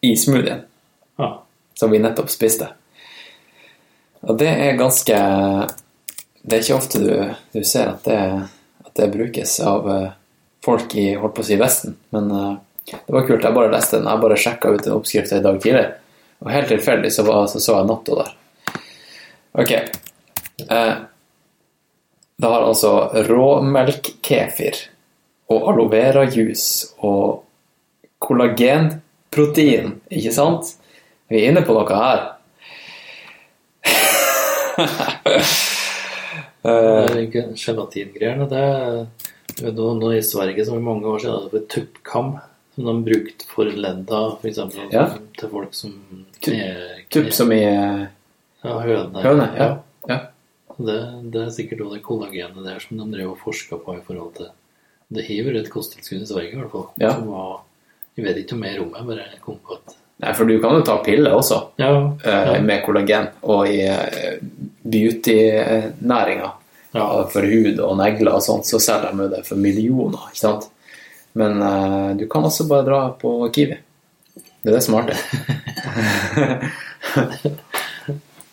[0.04, 0.62] i smoothien
[1.18, 1.30] Ja.
[1.74, 2.68] som vi nettopp spiste.
[4.28, 5.18] Og det er ganske
[6.42, 7.12] Det er ikke ofte du,
[7.54, 8.20] du ser at det,
[8.86, 10.08] at det brukes av eh,
[10.64, 12.56] folk i holdt på å si Vesten, men uh,
[12.88, 13.44] det var kult.
[13.44, 14.08] Jeg bare leste den.
[14.08, 15.86] Jeg bare sjekka ut en oppskrift i dag tidlig,
[16.42, 18.30] og helt tilfeldig så, var, så, så jeg Natto der.
[19.58, 19.72] Ok.
[20.68, 20.94] Uh,
[22.38, 22.92] det har altså
[23.26, 24.76] råmelkkefir
[25.50, 27.44] og aloe vera juice og
[28.22, 30.64] kollagenprotein, ikke sant?
[31.28, 32.20] Vi er inne på noe her.
[36.68, 37.16] uh,
[37.58, 38.64] Gelatingreiene, det
[39.62, 42.30] nå, nå I Sverige så er det mange år siden det var tuppkam
[42.74, 44.58] som de brukte for ledda, f.eks.
[44.94, 45.06] Ja.
[45.38, 45.96] til folk som
[46.44, 48.04] kne- Tupp som i eh,
[48.64, 49.22] Ja, høne.
[49.24, 49.46] høne.
[49.58, 49.68] Ja.
[50.08, 50.18] ja.
[50.78, 50.98] Det,
[51.34, 54.34] det er sikkert også det kollagenet der som de drev og forska på i forhold
[54.38, 54.50] til
[55.10, 56.86] Det har vært et kosttilskudd i Sverige, i hvert fall.
[57.02, 57.14] Ja.
[57.16, 57.64] Som var
[58.18, 60.74] Jeg vet ikke mer om det, bare jeg kom på at Nei, for du kan
[60.74, 61.90] jo ta piller også Ja,
[62.26, 64.38] eh, ja, med kollagen, og i eh,
[64.82, 66.48] beauty-næringa.
[66.92, 67.28] Ja.
[67.32, 70.64] for hud og negler og sånt, så selger de det for millioner, ikke sant?
[71.38, 73.76] Men uh, du kan også bare dra på Kiwi.
[74.62, 75.18] Det er det som er artig.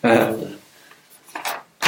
[0.06, 0.34] Eh,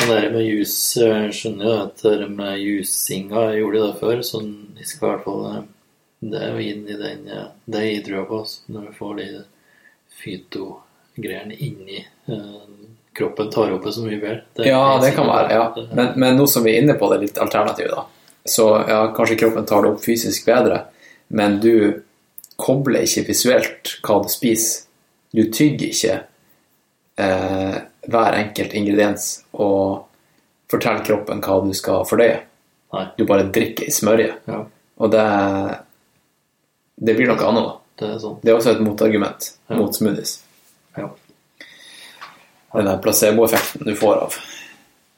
[0.01, 4.41] Det der med jus Jeg skjønner jo at det med jusinga gjorde det før, så
[4.79, 5.63] jeg skal i hvert fall eh,
[6.33, 8.39] Det er jo inn i den eh, Det jeg tror på,
[8.73, 9.27] når vi får de
[10.23, 12.88] fytogreiene inni eh,
[13.19, 14.41] kroppen, tar opp det så mye bedre.
[14.57, 15.53] Det ja, det kan være.
[15.59, 15.87] ja.
[15.99, 18.07] Men, men nå som vi er inne på det litt alternativet, da.
[18.49, 20.85] Så ja, kanskje kroppen tar det opp fysisk bedre,
[21.37, 21.75] men du
[22.59, 24.87] kobler ikke visuelt hva du spiser.
[25.37, 26.15] Du tygger ikke
[27.21, 27.75] eh,
[28.09, 30.07] hver enkelt ingrediens og
[30.73, 32.39] forteller kroppen hva du skal fordøye.
[32.97, 33.05] Nei.
[33.19, 34.31] Du bare drikker i smørje.
[34.49, 34.63] Ja,
[34.99, 35.25] Og det,
[36.99, 37.75] det blir noe annet, da.
[38.01, 38.39] det er sånn.
[38.43, 39.77] Det er også et motargument Ja.
[39.77, 40.39] mot smoothies.
[42.73, 44.35] Den der placeboeffekten du får av.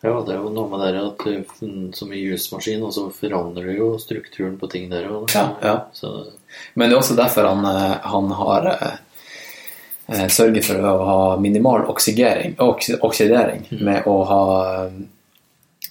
[0.03, 3.91] Ja, det er jo noe med det at som i jusmaskin, og så forandrer jo
[4.01, 5.27] strukturen på ting der òg.
[5.35, 5.75] Ja, ja.
[5.93, 6.27] Så
[6.75, 8.97] Men det er også derfor han, eh, han har eh,
[10.09, 13.85] eh, sørget for å ha minimal oksigering, oks, oksidering Mm.
[13.85, 14.91] med å ha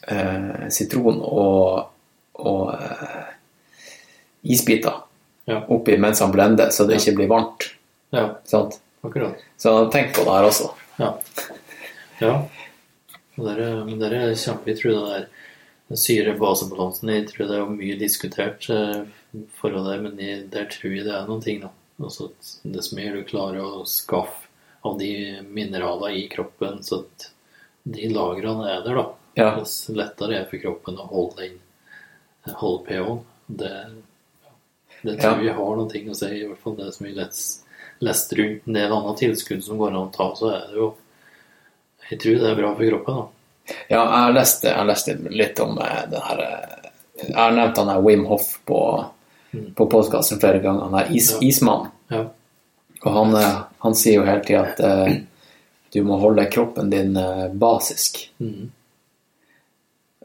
[0.08, 1.86] eh, sitron og,
[2.34, 3.30] og eh,
[4.42, 4.94] isbiter
[5.46, 5.64] Ja.
[5.68, 7.70] oppi mens han blender, så det ikke blir varmt.
[8.12, 8.30] ja,
[9.04, 9.36] akkurat.
[9.58, 10.70] Så tenk på det her også.
[11.00, 11.14] Ja.
[12.20, 12.34] ja.
[13.40, 15.28] Det er, men det er kjempe, jeg tror det der
[15.98, 19.06] syre-basebalansen Jeg tror det er mye diskutert eh,
[19.62, 21.72] forhold der, men jeg, der tror jeg det er noen ting, da.
[22.00, 22.30] Altså
[22.64, 24.48] dess mer du klarer å skaffe
[24.88, 27.32] av de mineralene i kroppen, så at
[27.90, 29.08] de lagrene er der, da.
[29.40, 29.50] Ja.
[29.60, 33.20] Dess lettere er det for kroppen å holde den holde pH-en.
[33.48, 33.74] Det,
[35.02, 35.48] det tror Ja.
[35.48, 37.59] jeg har noen ting å si, i hvert fall det som jeg lest,
[38.06, 40.90] lest rundt en del andre tilskudd som går an å ta, så er det jo
[42.10, 43.76] Jeg tror det er bra for kroppen, da.
[43.92, 46.90] Ja, jeg har lest, jeg leste litt om det den her eh,
[47.28, 48.80] Jeg har nevnt han her Wim Hoff på,
[49.76, 50.88] på podkasten flere ganger.
[50.90, 51.42] Han er is, Ja.
[51.52, 51.92] ismannen.
[52.10, 52.24] Ja.
[53.04, 55.20] Og han, eh, han sier jo hele tida at eh,
[55.94, 58.24] du må holde kroppen din eh, basisk.
[58.42, 58.72] Mm.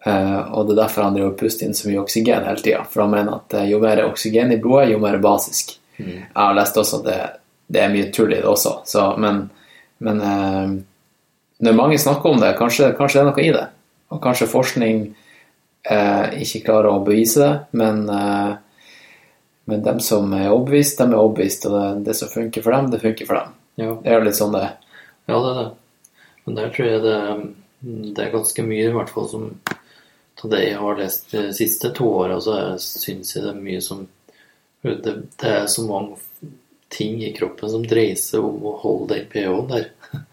[0.06, 2.82] Eh, og det er derfor han driver og puster inn så mye oksygen hele tida.
[2.88, 5.76] For han mener at eh, jo mer oksygen i blodet, jo mer basisk.
[5.98, 6.10] Mm.
[6.10, 7.20] Jeg har lest også at det,
[7.66, 9.46] det er mye tull i det også, så, men,
[10.04, 10.74] men eh,
[11.64, 13.64] når mange snakker om det, kanskje, kanskje det er noe i det.
[14.14, 15.04] Og kanskje forskning
[15.90, 18.90] eh, ikke klarer å bevise det, men, eh,
[19.70, 21.64] men dem som er overbevist, dem er overbevist.
[21.70, 23.54] Og det, det som funker for dem, det funker for dem.
[23.80, 23.94] Ja.
[24.02, 24.74] Det er jo litt sånn det er.
[25.30, 25.70] ja, det er det.
[26.44, 27.16] Men der tror jeg det,
[28.18, 29.48] det er ganske mye, i hvert fall som
[30.44, 33.80] av det jeg har lest de siste to åra, så syns jeg det er mye
[33.84, 34.04] som
[34.84, 36.18] det, det er så mange
[36.94, 39.90] ting i kroppen som dreier seg om å holde den pH-en der.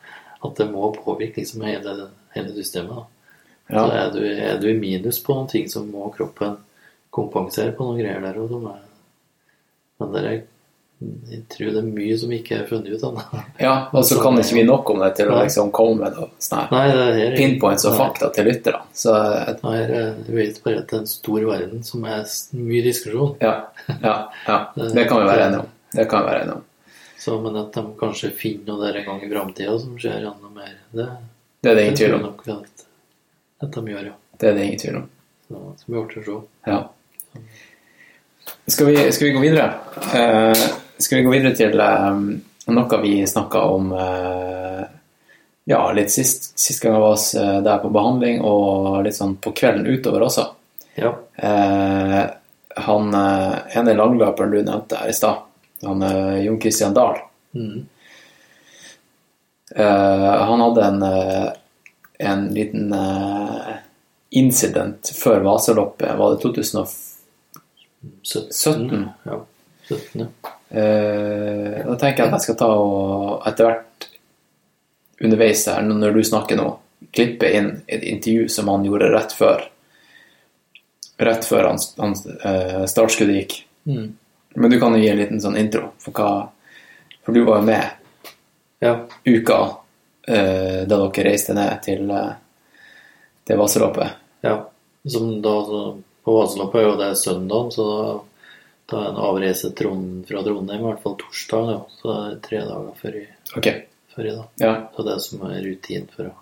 [0.45, 3.09] At det må påvirke liksom hele, hele systemet.
[3.71, 3.85] Ja.
[3.85, 6.57] Så er du, er du i minus på noen ting, så må kroppen
[7.13, 8.39] kompensere på noen greier der.
[8.41, 8.81] Og er,
[10.01, 10.41] men det er,
[11.01, 13.23] Jeg tror det er mye som ikke er funnet ut ennå.
[13.57, 16.67] Ja, og så kan ikke vi nok om det til å liksom komme med sånn
[16.69, 18.83] Nei, pinpoints og fakta til lytterne.
[18.93, 19.15] Så
[19.63, 22.21] Nei, jeg jeg vet bare at det er en stor verden som er
[22.59, 23.33] mye diskusjon.
[23.41, 23.55] ja,
[23.95, 24.59] ja, ja.
[24.97, 25.71] Det kan vi være enige om.
[25.91, 26.67] Det kan være om.
[27.21, 30.47] Så, men at de kanskje finner noe der en gang i framtida som skjer enda
[30.49, 31.03] mer, det,
[31.61, 32.23] Det er det ingen tvil om.
[32.25, 32.85] at,
[33.61, 34.13] at de gjør, ja.
[34.41, 35.09] Det er det ingen tvil om.
[35.45, 36.37] Så, som blir artig å se.
[36.71, 36.79] Ja.
[38.73, 39.67] Skal vi, skal vi gå videre?
[40.15, 40.63] Uh,
[40.97, 42.25] skal vi gå videre til um,
[42.73, 44.81] noe vi snakka om uh,
[45.69, 49.37] ja, litt sist, sist gang jeg var hos, eh, der på behandling, og litt sånn
[49.37, 50.47] på kvelden utover også.
[50.97, 51.13] Ja.
[52.81, 55.45] Han ene langløperen du nevnte her i stad,
[55.83, 57.85] han eh, Jon Christian Dahl, Mm.
[59.75, 61.49] Uh, han hadde en, uh,
[62.19, 63.73] en liten uh,
[64.29, 66.13] incident før Vasaloppet.
[66.17, 66.95] Var det 2017?
[68.23, 68.47] 17.
[68.51, 69.09] 17.
[69.23, 69.41] Ja.
[69.89, 70.29] 17, ja.
[70.71, 74.07] Da tenker jeg at jeg skal ta og etter hvert
[75.19, 76.69] underveis her, når du snakker nå,
[77.11, 79.67] klippe inn et intervju som han gjorde rett før
[81.21, 83.57] rett før han, han eh, startskuddet gikk.
[83.89, 84.07] Mm.
[84.53, 87.67] Men du kan jo gi en liten sånn intro, for, hva, for du var jo
[87.69, 88.01] med
[88.83, 88.95] ja.
[89.23, 89.59] uka
[90.27, 92.33] eh, da dere reiste ned til, eh,
[93.47, 94.19] det Vasaloppet.
[94.41, 94.57] Ja.
[95.07, 95.79] Som da, så,
[96.23, 98.11] på Vasaloppet er jo det søndag, så da,
[98.91, 101.71] da er en avreise Trond, fra Trondheim, i hvert fall torsdag.
[101.71, 101.79] Ja.
[101.95, 103.85] Så det er tre dager før i, okay.
[104.15, 104.47] før i dag.
[104.65, 104.73] ja.
[104.95, 106.35] Så det er som er rutin for å,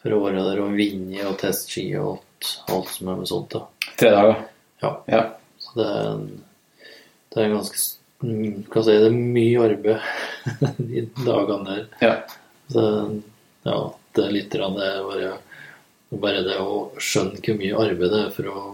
[0.00, 3.32] for å være der og vinne og teste ski og alt, alt som er med
[3.32, 3.58] sånt.
[3.58, 3.90] da.
[3.96, 4.46] Tre dager.
[4.80, 4.94] Ja.
[5.12, 5.24] Ja.
[5.60, 6.28] Så det er, en,
[7.34, 7.80] det er ganske
[8.24, 10.00] mm, jeg si, det er mye arbeid
[10.90, 11.84] de dagene der.
[12.02, 12.14] Ja.
[12.70, 12.82] Så
[13.66, 13.78] ja,
[14.16, 15.30] det er litt rann, det er bare,
[16.22, 18.64] bare det å skjønne hvor mye arbeid det er for å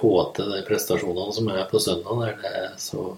[0.00, 3.10] få til de prestasjonene som er på søndag, der det er så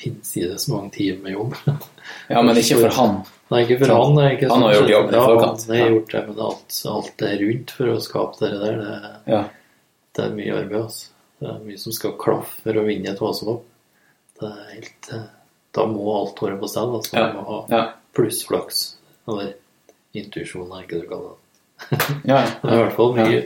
[0.00, 1.54] hinsides mange timer med jobb.
[2.32, 3.18] ja, men ikke for han.
[3.52, 4.18] Nei, ikke for han.
[4.32, 4.94] Ikke Han har sånn gjort sett.
[4.96, 5.62] jobben i forkant.
[5.68, 8.80] Ja, han har gjort det, men alt, alt det rundt for å skape det der,
[8.82, 9.42] det, Ja.
[10.16, 10.80] det er mye arbeid.
[10.82, 11.10] Altså.
[11.38, 13.64] Det er mye som skal klaffe for å vinne et vasalopp.
[14.40, 15.24] Det er helt eh,
[15.74, 16.92] Da må alt være på stell.
[16.98, 17.16] Altså.
[17.16, 17.26] Ja.
[17.32, 17.82] Du må ha Ja.
[18.16, 18.82] plussflaks.
[19.28, 19.54] Eller
[20.14, 22.20] intuisjon, er ikke det du kaller det.
[22.26, 22.42] Ja.
[22.62, 23.40] Det er i hvert fall mye.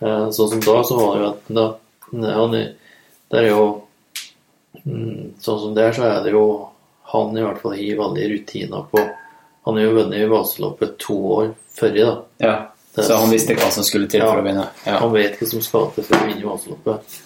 [0.00, 1.66] Eh, Sånn som da, så var det jo at da,
[2.56, 2.72] er-
[3.30, 3.62] Det er jo
[4.84, 6.42] mm, Sånn som der, så er det jo
[7.12, 9.02] Han i hvert fall har veldig rutiner på
[9.66, 12.16] Han har jo vunnet i vaseloppet to år før i, da.
[12.44, 12.56] ja.
[12.96, 14.62] Så han visste hva som skulle til for å vinne.
[14.86, 14.94] Ja.
[15.02, 17.16] Han vet hva som skal til for å vinne Vaseloppet.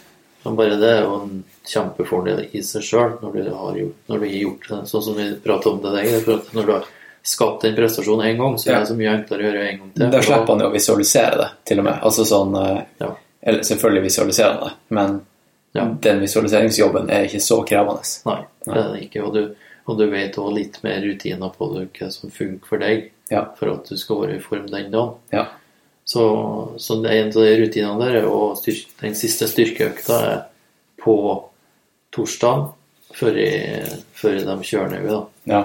[0.43, 4.19] Men bare det er jo en kjempefordel i seg sjøl, når, du har gjort- når
[4.21, 4.81] du har gjort det.
[4.91, 6.11] Sånn som vi prater om det der.
[6.19, 6.85] er Når du har
[7.23, 9.91] skapt den prestasjonen én gang, så er det så mye enklere å gjøre en gang
[9.95, 10.11] til.
[10.11, 11.99] Da slipper han jo å visualisere det, til og med.
[12.03, 13.11] Altså sånn eh, Ja.
[13.43, 15.21] Eller selvfølgelig visualiserer han det, men
[15.73, 15.85] Ja.
[16.09, 18.03] den visualiseringsjobben er ikke så krevende.
[18.27, 19.23] Nei, det er det ikke.
[19.25, 19.55] Og du,
[19.87, 23.45] og du vet òg litt mer rutiner på det, hva som funker for deg Ja.
[23.57, 25.15] for at du skal være i form den dagen.
[25.33, 25.47] Ja.
[26.05, 30.41] Så, så det en av de rutinene der, og styrk, den siste styrkeøkta er
[31.01, 31.45] på
[32.15, 32.71] torsdag
[33.17, 33.39] før,
[34.17, 35.11] før de kjører ned.
[35.11, 35.21] Da.
[35.51, 35.63] Ja.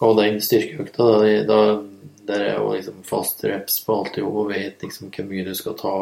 [0.00, 1.06] Og den styrkeøkta,
[1.48, 1.60] da,
[2.30, 5.54] der er jo liksom fast reps på alt jobb og vet liksom hvor mye du
[5.56, 5.94] skal ta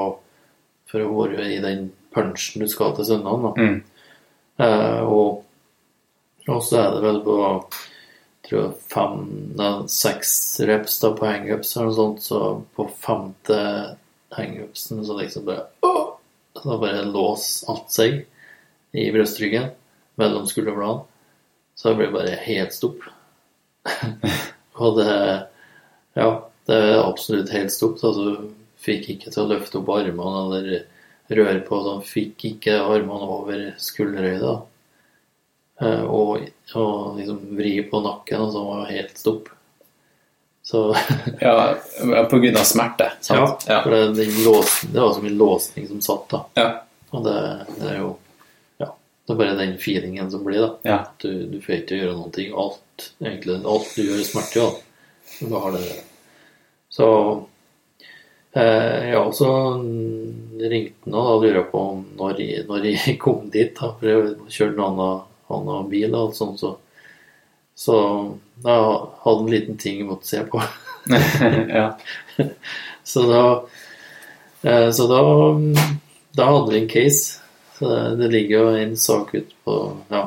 [0.88, 3.46] for å være i den punchen du skal til søndagen.
[3.48, 3.52] Da.
[3.58, 3.78] Mm.
[4.64, 5.44] Eh, og,
[6.48, 7.38] og så er det vel på
[8.48, 9.24] tror jeg fem,
[9.58, 10.32] nei, seks
[10.68, 12.38] reps da på hangups eller noe sånt, så
[12.76, 13.58] på femte
[14.32, 16.14] hangupsen så liksom bare åh,
[16.58, 18.22] Så bare lås alt seg
[18.96, 19.70] i brøstryggen
[20.18, 21.04] mellom skulderbladene.
[21.78, 23.04] Så det ble bare helt stopp.
[24.82, 25.10] og det
[26.18, 26.30] Ja,
[26.66, 28.00] det er absolutt helt stopp.
[28.02, 28.48] Altså,
[28.82, 30.72] fikk ikke til å løfte opp armene eller
[31.28, 32.02] røre på sånn.
[32.06, 34.56] Fikk ikke armene over skulderhøyde.
[35.80, 39.50] Eh, Og, og liksom vri på nakken, og så var det helt stopp.
[40.68, 40.82] Så
[41.40, 41.52] ja,
[42.28, 43.64] på grunn av smerte, sant?
[43.70, 46.40] ja, for det, det, låsen, det var som en låsning som satt, da.
[46.58, 46.66] Ja.
[47.14, 47.36] Og det,
[47.78, 48.10] det er jo
[49.28, 50.68] det er bare den feelingen som blir, da.
[50.88, 50.98] Ja.
[51.20, 52.52] Du, du får ikke gjøre noen ting.
[52.56, 54.68] Alt, egentlig, alt du gjør, er smerte, ja.
[55.44, 55.82] Du har det.
[56.88, 57.08] Så
[58.56, 59.50] eh, Ja, så
[60.58, 61.82] ringte han og da jeg på
[62.16, 63.90] når jeg, når jeg kom dit, da.
[64.00, 66.78] For jeg kjørte en annen, bil og alt sånt, så
[67.78, 67.98] Så
[68.64, 68.78] da
[69.26, 70.62] hadde en liten ting jeg måtte se på.
[71.78, 71.92] ja.
[73.04, 73.44] Så da
[74.64, 75.20] eh, Så da
[76.32, 77.44] Da hadde vi en case.
[77.78, 79.74] Så det, ligger jo en sak ute på
[80.10, 80.24] Ja,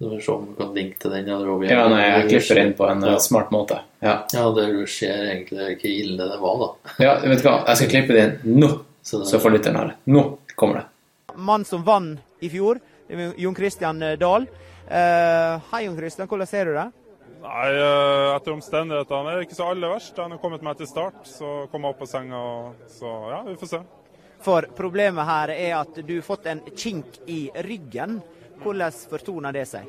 [0.00, 1.26] du får se om du kan linke til den.
[1.28, 3.18] Ja, nei, jeg klipper inn på en eh, Ja.
[3.20, 3.80] smart måte.
[4.02, 4.14] Ja.
[4.32, 6.94] Ja, det du ser egentlig hvor ille det var, da.
[7.04, 8.70] ja, vet du hva, jeg skal klippe det inn nå,
[9.04, 9.94] Så det, så får lytteren høre.
[10.06, 10.24] Nå
[10.56, 10.86] kommer det.
[11.36, 12.80] mann som vant i fjor,
[13.36, 14.46] Jon Christian eh, Dahl.
[14.84, 16.28] Uh, hei, Jon Christian.
[16.28, 16.90] Hvordan ser du det?
[17.44, 20.16] Nei, eh, Etter omstendighetene er det ikke så aller verst.
[20.20, 22.36] Han har kommet meg til start, så kom jeg opp på senga.
[22.36, 23.80] og- Så ja, vi får se.
[24.44, 28.18] For problemet her er at du har fått en kink i ryggen.
[28.60, 29.88] Hvordan fortoner det seg?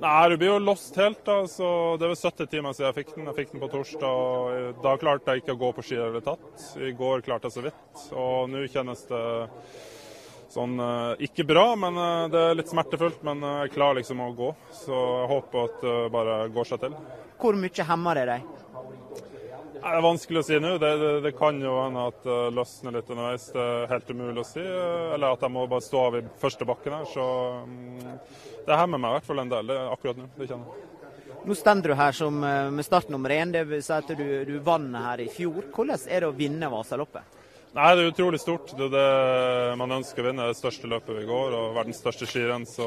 [0.00, 1.24] Nei, Du blir jo lost helt.
[1.24, 3.26] da, så Det vel 70 timer siden jeg fikk den.
[3.26, 4.04] Jeg fikk den på torsdag.
[4.04, 6.76] og Da klarte jeg ikke å gå på ski i det hele tatt.
[6.76, 8.06] I går klarte jeg så vidt.
[8.12, 9.24] Og nå kjennes det
[10.54, 13.22] sånn eh, ikke bra, men eh, det er litt smertefullt.
[13.24, 14.50] Men eh, jeg klarer liksom å gå.
[14.84, 16.98] Så jeg håper at det bare går seg til.
[17.40, 18.52] Hvor mye hemmer det deg?
[19.84, 20.68] Det er vanskelig å si nå.
[20.80, 23.50] Det, det, det kan jo hende at det løsner litt underveis.
[23.52, 24.62] Det er helt umulig å si.
[24.64, 27.04] eh, Eller at jeg må bare stå av i første bakken her.
[27.10, 27.26] Så
[27.68, 28.14] mm,
[28.64, 30.30] det hemmer meg i hvert fall en del det akkurat nå.
[30.38, 30.90] Det kjenner jeg.
[31.44, 33.52] Nå står du her som, med start nummer én.
[33.52, 35.66] Det vil si at du, du vant her i fjor.
[35.76, 37.36] Hvordan er det å vinne Vasaloppet?
[37.74, 38.72] Nei, det er utrolig stort.
[38.78, 40.48] Det er det man ønsker å vinne.
[40.48, 42.64] Det største løpet vi går, og verdens største skirenn.
[42.70, 42.86] Så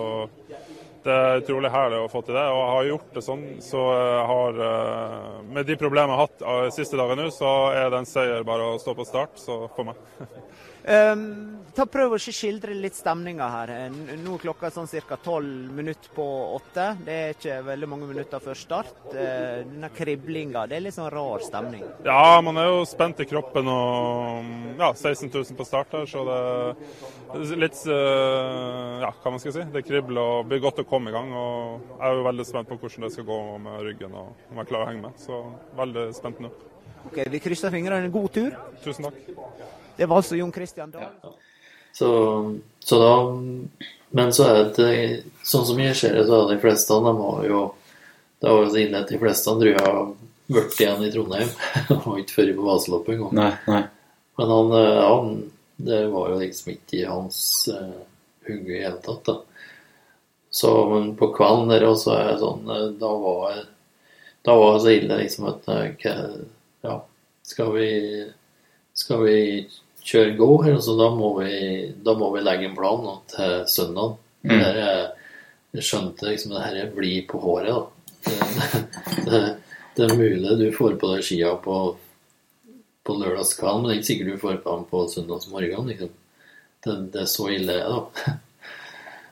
[1.08, 2.46] det er utrolig herlig å få til det.
[2.52, 5.28] Og jeg har gjort det sånn, så jeg har eh,
[5.58, 8.48] Med de problemene jeg har hatt de siste dagene nå, så er det en seier
[8.48, 9.40] bare å stå på start.
[9.42, 10.02] Så for meg.
[10.88, 11.24] Um,
[11.76, 13.72] ta Prøv å skildre litt stemninga her.
[13.92, 15.18] Nå er klokka sånn ca.
[15.20, 16.26] tolv minutter på
[16.56, 16.86] åtte.
[17.04, 18.94] Det er ikke veldig mange minutter før start.
[19.12, 21.84] Uh, Denne kriblinga, det er litt sånn rar stemning.
[22.08, 26.24] Ja, man er jo spent i kroppen og ja, 16 000 på start her, så
[26.30, 26.38] det
[27.36, 29.66] er litt uh, Ja, hva man skal si.
[29.74, 31.34] Det kribler og blir godt å komme i gang.
[31.36, 34.64] og Jeg er jo veldig spent på hvordan det skal gå med ryggen og om
[34.64, 35.20] jeg klarer å henge med.
[35.20, 35.44] Så
[35.84, 36.54] veldig spent nå.
[37.12, 38.08] Ok, Vi krysser fingrene.
[38.12, 38.56] God tur.
[38.88, 39.77] Tusen takk.
[39.98, 41.36] Det var altså Jon Christian Dahl.
[41.98, 42.10] Så,
[42.80, 43.12] så da
[44.10, 44.92] Men så er det
[45.44, 47.62] sånn som jeg ser det, så er de fleste de har jo
[48.38, 50.12] Det var jo så ille at de fleste tror jeg har
[50.48, 51.50] vært igjen i Trondheim.
[52.06, 53.34] og ikke før på Vasaloppet engang.
[53.36, 53.82] Nei, nei.
[54.38, 55.32] Men han, eh, han
[55.90, 57.98] Det var jo liksom ikke i hans uh,
[58.48, 59.36] hugge i hele tatt, da.
[60.50, 63.66] Så men på kvelden der også er jeg sånn eh, Da var jeg
[64.48, 65.68] Da var det så ille liksom at
[66.86, 66.96] Ja,
[67.46, 67.90] skal vi
[68.98, 69.38] Skal vi
[70.08, 70.80] kjøre go her?
[70.84, 71.52] Så da må vi
[72.04, 74.18] Da må vi legge en plan til søndag.
[74.48, 74.64] Mm.
[75.78, 77.86] Jeg skjønte liksom det her blir på håret, da.
[78.28, 79.42] Det, det,
[79.98, 81.78] det er mulig du får på deg skia på
[83.08, 85.92] på lørdagskvelden, men det er ikke sikkert du får på dem på søndagsmorgen.
[85.92, 86.10] Liksom.
[86.84, 88.34] Det, det er så ille, da.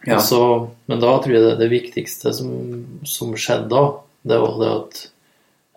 [0.05, 0.19] Ja.
[0.21, 2.49] Så, men da tror jeg det, det viktigste som,
[3.09, 3.79] som skjedde da,
[4.29, 4.99] det var det at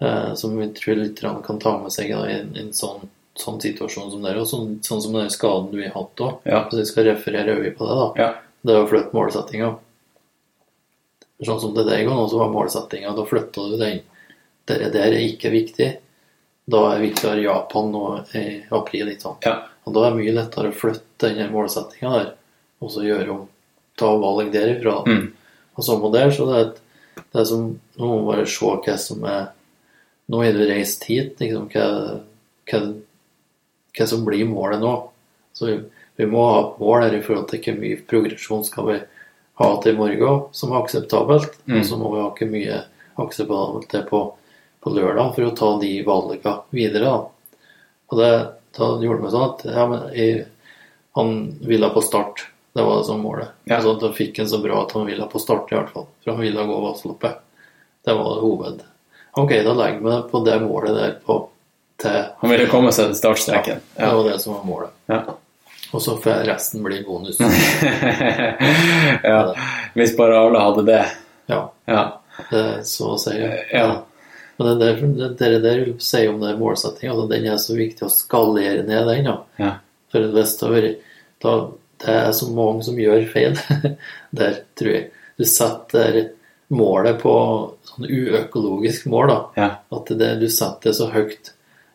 [0.04, 3.60] eh, Som vi tror litt kan ta med seg da, i en, en sånn, sånn
[3.62, 6.40] situasjon som det er, og sånn, sånn som den skaden du har hatt òg.
[6.48, 6.64] Ja.
[6.68, 8.08] Hvis vi skal referere øye på det, da.
[8.18, 8.28] Ja.
[8.66, 9.70] Det er å flytte målsettinga.
[11.46, 13.14] Sånn som det går nå, så var målsettinga.
[13.14, 14.00] Da flytta du den.
[14.68, 15.88] Det der er ikke viktig.
[16.68, 18.04] Da er viktigere Japan nå
[18.36, 18.44] i
[18.74, 19.12] april.
[19.14, 19.46] Ikke sant?
[19.46, 19.60] Ja.
[19.86, 22.32] Og da er det mye lettere å flytte den målsettinga der,
[22.82, 23.46] og så gjøre om
[23.98, 25.00] ta valg derifra.
[25.06, 25.30] Mm.
[25.78, 27.68] Og så må der, så det er, et, det er som
[27.98, 29.48] Nå må man bare se hva som er
[30.30, 31.86] Nå har du reist hit, liksom, hva,
[32.68, 32.80] hva,
[33.98, 34.94] hva som blir målet nå.
[35.56, 35.78] Så vi,
[36.18, 38.98] vi må ha et mål her i forhold til hvor mye progresjon skal vi
[39.58, 41.58] ha til i morgen som er akseptabelt.
[41.66, 41.80] Mm.
[41.80, 42.82] Og så må vi ha hvor mye
[43.18, 44.22] akseptabelt det er på,
[44.84, 47.10] på lørdag for å ta de valgene videre.
[47.10, 47.66] Da.
[48.08, 48.30] Og det,
[48.78, 50.46] da gjorde vi sånn at ja, men jeg,
[51.18, 51.34] han
[51.66, 52.46] ville på start.
[52.78, 53.54] Det var det som målet.
[53.64, 53.80] Ja.
[53.82, 56.06] Så da fikk han så bra at han ville på start, i hvert fall.
[56.22, 57.40] For han ville gå Vasaloppet.
[58.06, 58.82] Det var det hoved.
[59.38, 61.40] Ok, da legger vi på det målet der på
[61.98, 63.80] til Han ville komme seg til startstreken.
[63.98, 64.90] Ja, Det var det som var målet.
[65.10, 65.22] Ja.
[65.92, 67.38] Og så får resten bli bonus.
[69.22, 69.54] ja.
[69.94, 71.04] Hvis bare alle hadde det.
[71.48, 72.02] Ja, Ja.
[72.50, 73.34] det er så å si.
[73.72, 74.02] Ja.
[74.58, 78.04] Men det der, det der, vil si om det målsettinga, altså, den er så viktig
[78.06, 79.28] å skalere ned den.
[79.58, 79.72] Ja.
[80.12, 83.54] For hvis det, har vært- det er så mange som gjør feil
[84.38, 85.10] der, tror jeg.
[85.38, 86.30] Du setter
[86.74, 87.32] målet på
[87.86, 89.38] sånn uøkologisk mål, da.
[89.56, 89.68] Ja.
[89.94, 91.52] At det, du setter det så høyt.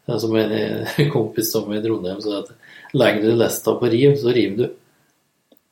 [0.08, 2.50] Som en kompis som i Trondheim sa at
[2.94, 4.66] legger du lista på riv, så river du.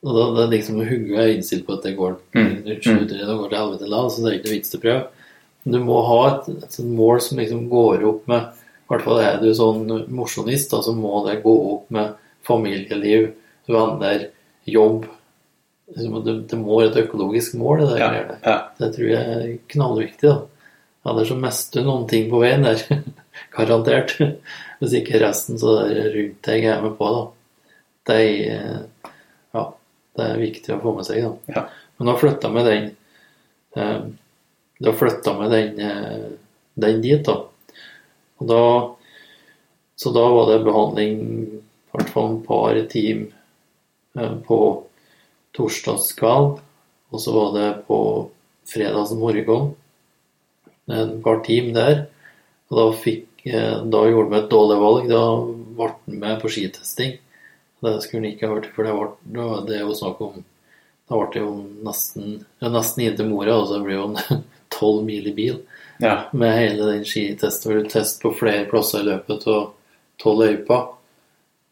[0.02, 2.64] Og da det er liksom Hugge er innstilt på at det går Mm.
[2.66, 5.04] Unnskyld, det går til helvete la, så det er ikke noe vits i å prøve.
[5.64, 9.38] Du må ha et, et mål som liksom går opp med I hvert fall er
[9.40, 12.16] du sånn mosjonist, så må det gå opp med
[12.48, 13.30] familieliv,
[13.68, 14.26] venner,
[14.66, 15.06] jobb.
[15.92, 18.00] Det, det må være et økologisk mål, det der.
[18.00, 18.40] Ja.
[18.44, 18.58] Ja.
[18.80, 20.32] Det tror jeg er knallviktig.
[20.34, 20.42] da.
[21.12, 22.84] Ellers så mister du noen ting på veien der.
[23.54, 24.16] Garantert.
[24.80, 27.12] Hvis ikke resten så er det rundt deg er med på.
[27.16, 27.24] da.
[28.10, 29.12] Det er,
[29.54, 29.66] ja,
[30.18, 31.26] det er viktig å få med seg.
[31.26, 31.56] da.
[31.56, 31.66] Ja.
[31.98, 32.88] Men da flytta vi den
[33.78, 34.06] eh,
[34.82, 36.30] Da flytta vi den, eh,
[36.82, 37.38] den dit, da.
[38.42, 38.64] Og da
[40.02, 43.30] Så da var det behandling i hvert fall et par timer
[44.18, 44.58] eh, på
[45.54, 46.58] torsdagskveld.
[47.12, 48.00] Og så var det på
[48.72, 49.76] fredagsmorgen
[50.92, 52.02] et par timer der.
[52.72, 55.10] Og da, fikk, eh, da gjorde vi et dårlig valg.
[55.10, 55.22] Da
[55.78, 57.18] ble han med på skitesting.
[57.82, 59.12] Det skulle han ikke ha vært, for det, var,
[59.66, 60.44] det er jo snakk om
[61.10, 61.54] Da ble det jo
[61.84, 64.44] nesten, ja, nesten inn til mora, og så blir det jo en
[64.78, 65.58] tolv mil i bil
[66.00, 66.28] Ja.
[66.32, 67.72] med hele den skitesten.
[67.72, 69.72] hvor du tester på flere plasser i løpet av
[70.22, 70.86] tolv løyper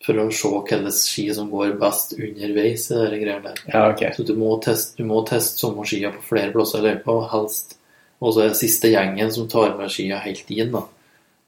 [0.05, 3.63] for å se hvilke ski som går best underveis i de greiene der.
[3.73, 4.11] ja, okay.
[4.17, 7.77] Så du må teste, du må teste sommerskia på flere plasser i løypa, og helst
[8.21, 10.71] Og så er det siste gjengen som tar med skia helt inn.
[10.73, 10.81] da.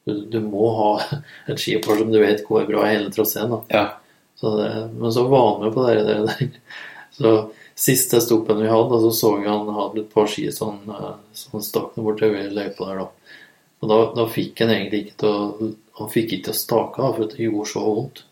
[0.04, 0.92] Du, du må ha
[1.52, 3.54] et skipar som du vet går bra hele traseen.
[3.72, 3.86] Ja.
[4.40, 6.48] Så det, men så var han med på det der.
[7.12, 7.30] Så
[7.76, 11.60] siste stoppen vi hadde, så så vi han hadde et par ski sånn, eh, sånn
[11.62, 13.34] stakk bortover løypa der, da.
[13.82, 17.02] Og da, da fikk han egentlig ikke til å Han fikk ikke til å stake
[17.04, 18.22] av, for det gjorde så vondt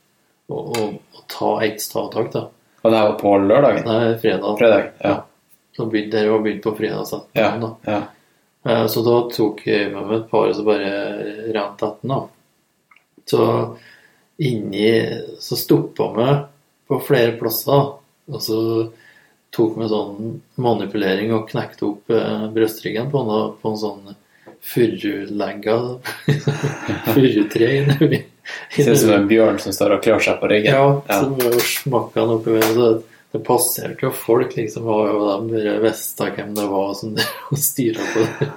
[0.48, 0.86] å,
[1.28, 2.46] ta ett stavtak, da.
[2.80, 3.84] Og det var på lørdagen?
[3.84, 4.56] Nei, fredag.
[4.58, 5.12] Fredag, ja.
[5.76, 7.92] Så begynte det var begynt på fredagsettermiddagen, Ja, da.
[7.92, 8.00] ja.
[8.66, 10.90] Eh, Så da tok jeg med meg et par som bare
[11.54, 12.28] rent etter den.
[13.30, 13.76] Så
[14.38, 14.90] inni
[15.40, 16.30] Så stoppa vi
[16.90, 17.92] på flere plasser,
[18.30, 18.90] og så
[19.54, 24.16] tok vi sånn manipulering og knekte opp eh, brøstryggen på en, på en sånn
[24.60, 25.76] furulegga
[27.14, 28.20] furutre inni
[28.74, 30.74] Ser ut som en bjørn som står og klør seg på ryggen.
[30.74, 31.20] ja, Ja.
[31.22, 32.88] så jo smakka oppi ved, så
[33.30, 34.88] det passerte jo folk, liksom.
[34.90, 37.14] Og jo de visste hvem det var som
[37.68, 38.50] styra på det.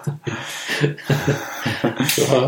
[2.16, 2.42] så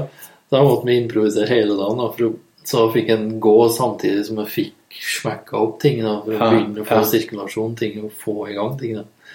[0.49, 2.31] da, måtte vi improvisere hele dagen, da,
[2.65, 6.01] så fikk en gå samtidig som jeg fikk smekka opp ting.
[6.05, 9.01] Da, for å begynne å få sirkulasjon, ting, og få i gang ting.
[9.01, 9.33] Da.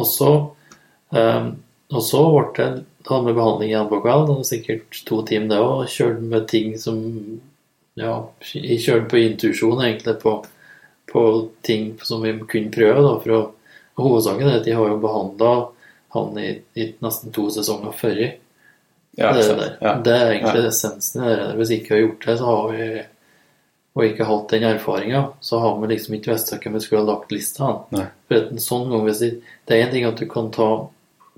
[0.00, 0.30] Og så
[1.10, 1.50] um,
[1.90, 2.68] og så ble det
[3.08, 5.80] da med behandling igjen på kvelden, og sikkert to timer det òg.
[5.90, 7.00] Kjørte med ting som
[7.98, 8.14] Ja,
[8.54, 10.36] jeg kjørte på intuisjon, egentlig, på,
[11.12, 11.22] på
[11.66, 13.02] ting som vi kunne prøve.
[13.02, 13.40] da, for å,
[14.00, 15.48] Hovedsaken er at de har jo behandla
[16.14, 18.20] han i, i nesten to sesonger før.
[19.18, 19.94] Ja, det, Ja.
[20.00, 20.68] det er egentlig Ja.
[20.70, 21.48] essensen i det.
[21.58, 23.02] Hvis ikke har gjort det, så har vi
[23.96, 27.10] og ikke hatt den erfaringa, så har vi liksom ikke visst hvem vi skulle ha
[27.12, 28.08] lagt lista an.
[28.30, 29.30] For en sånn gang, hvis det,
[29.66, 30.88] det er en ting at du kan ta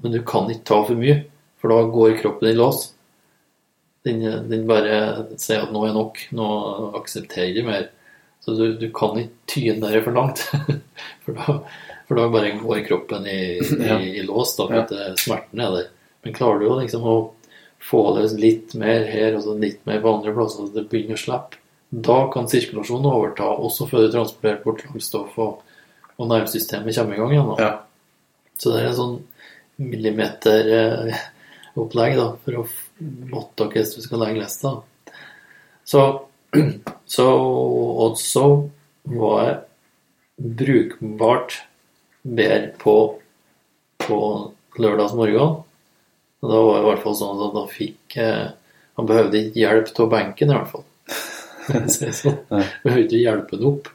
[0.03, 1.25] Men du kan ikke ta for mye,
[1.61, 2.93] for da går kroppen i lås.
[4.05, 4.21] Den,
[4.51, 6.47] den bare sier at nå er nok, nå
[6.99, 7.85] aksepterer jeg mer.
[8.43, 10.39] Så du, du kan ikke tyne der for langt.
[11.25, 11.45] for, da,
[12.09, 13.97] for da bare går kroppen i, i, Ja.
[14.03, 14.83] i lås, da, for Ja.
[14.83, 15.87] at smerten er der.
[16.25, 17.17] Men klarer du å liksom å
[17.83, 21.17] få løs litt mer her og så litt mer på andre plasser, så det begynner
[21.19, 21.55] å slippe,
[21.93, 25.53] da kan sirkulasjonen overta, også før du transporterer bort langstoff og,
[26.17, 27.51] og nervesystemet kommer i gang igjen.
[27.51, 27.57] Da.
[27.63, 27.73] Ja.
[28.63, 29.19] Så det er en sånn
[29.83, 32.63] millimeteropplegg eh, for å
[33.33, 34.71] måtte hvis du skal legge lesta.
[35.85, 36.01] Så,
[37.17, 38.47] så Og så
[39.09, 39.59] var jeg
[40.59, 41.59] brukbart
[42.23, 42.97] bedre på,
[44.03, 44.19] på
[44.79, 45.61] lørdagsmorgen.
[46.43, 48.47] Og da var det i hvert fall sånn at da fikk eh,
[48.99, 50.87] Han behøvde ikke hjelp av benken, i hvert fall.
[51.93, 52.41] Så sånn,
[52.83, 53.91] behøvde ikke hjelpe den opp.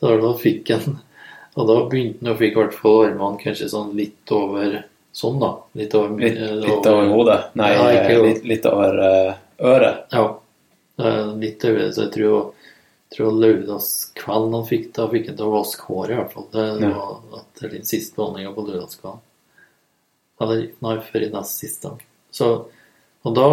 [0.00, 0.98] Så da fikk han
[1.54, 4.80] Og da begynte han å fikk i hvert fall armene kanskje sånn litt over
[5.14, 5.52] sånn, da.
[5.78, 7.40] Litt over, Litt, litt over hodet?
[7.54, 10.00] Nei, Ja, ikke litt, litt over eh, øret?
[10.10, 10.24] Ja.
[10.98, 12.52] Litt øye, så jeg tror
[13.14, 16.46] tror lørdagskvelden han fikk da fikk han til å vaske håret, i hvert fall.
[16.50, 16.88] Det Ja.
[17.30, 19.20] var etter den siste behandlinga på lørdagskvelden.
[20.40, 21.92] Eller nei, før i nest siste.
[22.32, 22.66] Så,
[23.24, 23.48] da,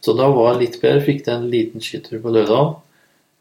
[0.00, 1.04] så da var jeg litt bedre.
[1.06, 2.76] Fikk til en liten skitur på lørdag.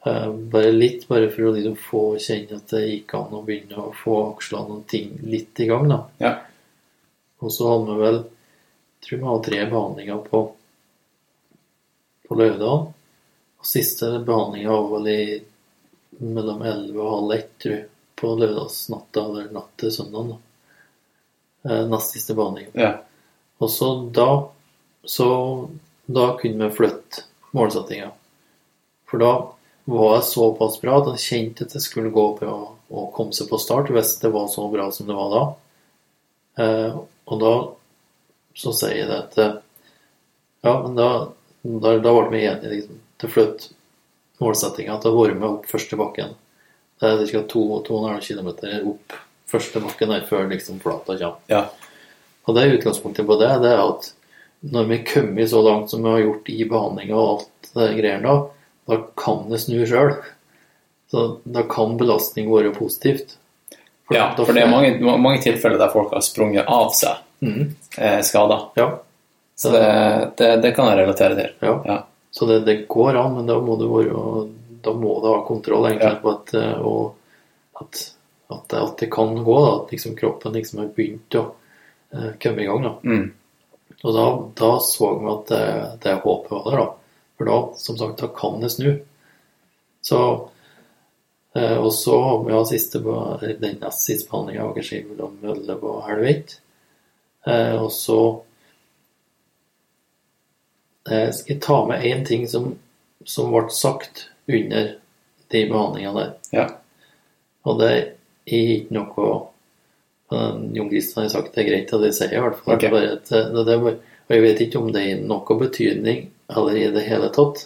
[0.06, 3.76] Eh, bare litt, bare for å liksom få kjenne at det gikk an å begynne
[3.84, 5.90] å få akslene og ting litt i gang.
[5.90, 6.06] da.
[6.24, 6.40] Ja.
[7.42, 10.40] Og så hadde vi vel jeg tror vi hadde tre behandlinger på,
[12.28, 12.94] på lørdag.
[13.60, 15.24] Og siste behandlinga var vel i
[16.20, 17.88] mellom 11 og halv ett, tror jeg,
[18.20, 20.34] på lørdagsnatta eller natt til søndag.
[20.34, 20.40] da.
[21.70, 22.72] Eh, nest siste behandling.
[22.74, 22.94] Ja.
[23.60, 24.30] Og så da
[25.04, 25.70] så
[26.06, 28.12] da kunne vi flytte målsettinga.
[29.10, 29.32] For da
[29.90, 32.56] var jeg såpass bra at jeg kjente at det skulle gå bra
[32.90, 35.44] å komme seg på start hvis det var så bra som det var da.
[36.64, 37.54] Eh, og da
[38.60, 39.58] så sier jeg det at eh,
[40.60, 41.10] Ja, men da,
[41.64, 43.74] da, da ble vi enige liksom, til flytte
[44.40, 46.38] målsettinga til å være med opp første bakken.
[47.00, 47.44] Det er ca.
[47.54, 48.50] 2,5 km
[48.94, 49.18] opp
[49.50, 51.44] første bakken der før liksom flata kommer.
[51.52, 51.66] Ja.
[52.48, 54.12] Og det er utgangspunktet på det, det er at
[54.60, 57.90] når vi har kommet så langt som vi har gjort i behandlinga og alt det
[58.00, 58.38] greiene da,
[58.90, 60.16] da kan det snu sjøl.
[61.10, 63.38] Så da kan belastning være positivt.
[64.14, 67.22] Ja, for det er mange, mange tilfeller der folk har sprunget av seg
[67.98, 68.66] eh, skader.
[68.78, 68.90] Ja.
[69.60, 69.86] Så det,
[70.40, 71.52] det, det kan jeg relatere til.
[71.66, 71.76] Ja.
[71.86, 71.98] Ja.
[72.32, 74.48] Så det, det går an, men da må du være
[74.86, 76.20] Da må du ha kontroll egentlig Ja.
[76.22, 77.16] på at, eh, og
[77.82, 78.04] at,
[78.50, 79.56] at, det, at det kan gå.
[79.66, 81.42] Da, at liksom kroppen liksom har begynt å
[82.16, 82.84] uh, komme i gang.
[82.86, 82.94] da.
[83.04, 83.26] Mm.
[84.04, 84.26] Og da,
[84.62, 85.66] da så vi at det,
[86.06, 86.88] det håpet var der, da.
[87.38, 88.90] For da, som sagt, da kan det snu.
[90.02, 90.20] Så
[91.58, 95.38] uh, Og så har vi ja, siste, på- den nest siste behandlinga av Akerski mellom
[95.44, 96.62] Mølle og Helvete.
[97.48, 98.40] Uh, og så eh,
[101.08, 102.74] skal jeg ta med én ting som,
[103.26, 104.96] som ble sagt under
[105.50, 106.34] de behandlingene der.
[106.54, 106.66] Ja.
[107.66, 108.04] Og det er
[108.46, 109.28] ikke noe
[110.34, 112.76] eh, Jon Kristian har sagt det er greit at det sier, i hvert fall.
[112.76, 112.90] Okay.
[112.90, 113.32] Det bare et,
[113.70, 113.78] det,
[114.30, 117.64] og jeg vet ikke om det er noe betydning eller i det hele tatt.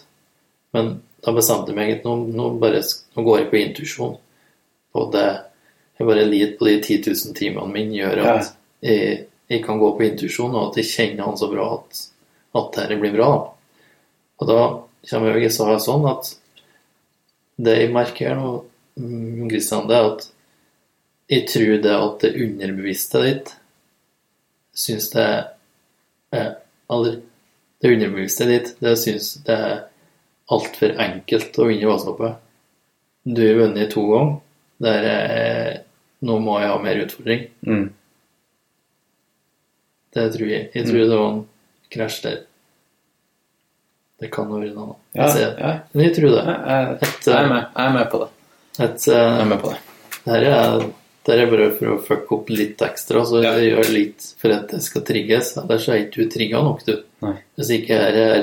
[0.76, 2.82] Men da bestemte jeg meg at nå, nå, bare,
[3.16, 4.16] nå går jeg på intuisjon.
[4.94, 5.28] Og det
[6.00, 8.48] jeg bare lider på de 10 000 timene mine gjør at
[8.84, 12.02] jeg, jeg kan gå på intuisjon, og at jeg kjenner han så bra at,
[12.54, 13.32] at dette blir bra.
[14.40, 14.62] Og da
[15.10, 16.32] kommer jeg sa sånn at
[17.64, 18.54] det jeg merker nå,
[19.00, 20.30] mm, Kristian, det er at
[21.34, 23.54] jeg tror det at det underbevisste ditt
[24.74, 25.24] syns det
[26.34, 26.56] er
[26.92, 27.22] Eller
[27.82, 29.76] det underbevisste ditt, det syns det er
[30.52, 32.40] altfor enkelt å vinne Vasaloppet.
[33.24, 34.38] Du har vunnet to ganger.
[34.84, 35.78] Der er,
[36.26, 37.46] nå må jeg ha mer utfordring.
[37.68, 37.86] Mm.
[40.14, 40.70] Det tror jeg.
[40.74, 41.42] Jeg tror det var en
[41.94, 42.42] krasj der.
[44.22, 44.98] Det kan ha vært noe.
[45.18, 45.72] Ja, Jeg ja.
[45.92, 46.44] Men jeg tror det.
[46.48, 46.60] Jeg,
[47.04, 48.30] jeg, jeg, er med, jeg er med på det.
[48.80, 49.80] et, uh, Jeg er med på det.
[50.24, 50.86] Det her er,
[51.28, 54.72] det er bare for å fucke opp litt ekstra, så det gjør litt for at
[54.72, 55.54] det skal trigges.
[55.60, 56.94] Ellers er ikke du trigga nok, du.
[57.26, 57.36] Nei.
[57.60, 58.38] Hvis ikke her er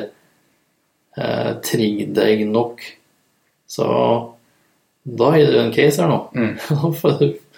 [1.17, 2.85] eh, trigg deg nok,
[3.71, 3.87] så
[5.05, 6.21] da har du en case her nå.
[6.37, 7.33] Mm.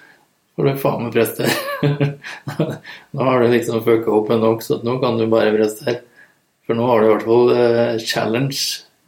[0.57, 1.53] Får du, faen meg prestere.
[3.17, 6.03] nå har du liksom fucka opp nok, så nå kan du bare prestere.
[6.67, 8.61] For nå har du i hvert fall uh, challenge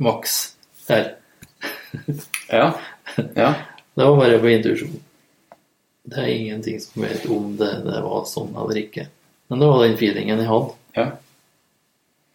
[0.03, 0.39] maks
[0.89, 1.15] her.
[2.49, 2.73] Ja.
[3.37, 3.55] ja.
[3.95, 4.97] Det var bare på intuisjon.
[6.05, 9.05] Det er ingenting som vet om det, det var sånn eller ikke.
[9.49, 10.73] Men det var den feelingen jeg hadde.
[10.99, 11.05] Ja.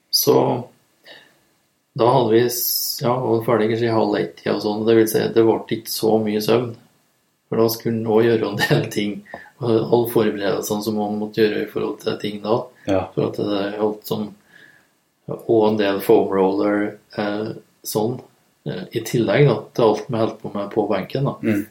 [0.09, 0.35] Så
[1.99, 4.85] da hadde vi ja, var ferdig kanskje i halv ett-tida og sånn.
[4.87, 6.71] Det vil si, det ble ikke så mye søvn.
[7.49, 9.15] For da skulle han òg gjøre en del ting.
[9.59, 12.59] Og Alle forberedelsene som han måtte gjøre i forhold til ting da.
[12.85, 13.01] Ja.
[13.15, 14.29] For at det er alt som
[15.29, 17.49] Og en del foam roller eh,
[17.85, 18.15] sånn.
[18.65, 21.29] Eh, I tillegg da, til alt vi holdt på med på benken.
[21.29, 21.35] da.
[21.43, 21.67] Mm.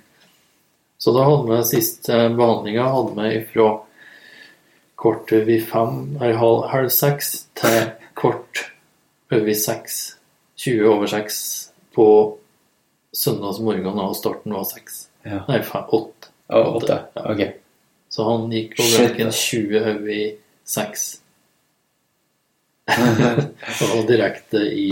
[0.98, 3.68] Så da hadde vi siste behandlinga hadde vi fra
[4.98, 8.64] kort over fem, eller halv, halv seks til kort
[9.30, 10.16] over seks.
[10.58, 11.36] 20 over seks
[11.94, 12.06] på
[13.14, 15.07] søndagsmorgenen, og starten var seks.
[15.26, 15.42] Ja.
[15.48, 16.30] Nei, faen, åtte.
[16.54, 16.98] Og åtte.
[17.24, 17.42] Ok.
[18.08, 19.40] Så han gikk på Shit, benken ass.
[19.50, 20.20] 20 over
[20.68, 21.06] seks.
[23.92, 24.86] og direkte i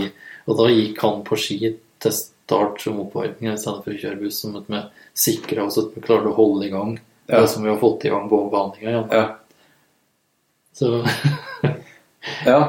[0.45, 1.57] Og da gikk han på ski
[1.97, 4.81] til start som oppvarming i stedet for å kjøre buss, som at vi
[5.17, 6.93] sikra oss at vi klarte å holde i gang
[7.27, 7.41] Ja.
[7.41, 9.01] det som vi har fått i gang på behandlinga.
[9.11, 9.25] Ja.
[10.77, 11.01] Så
[12.45, 12.59] Ja,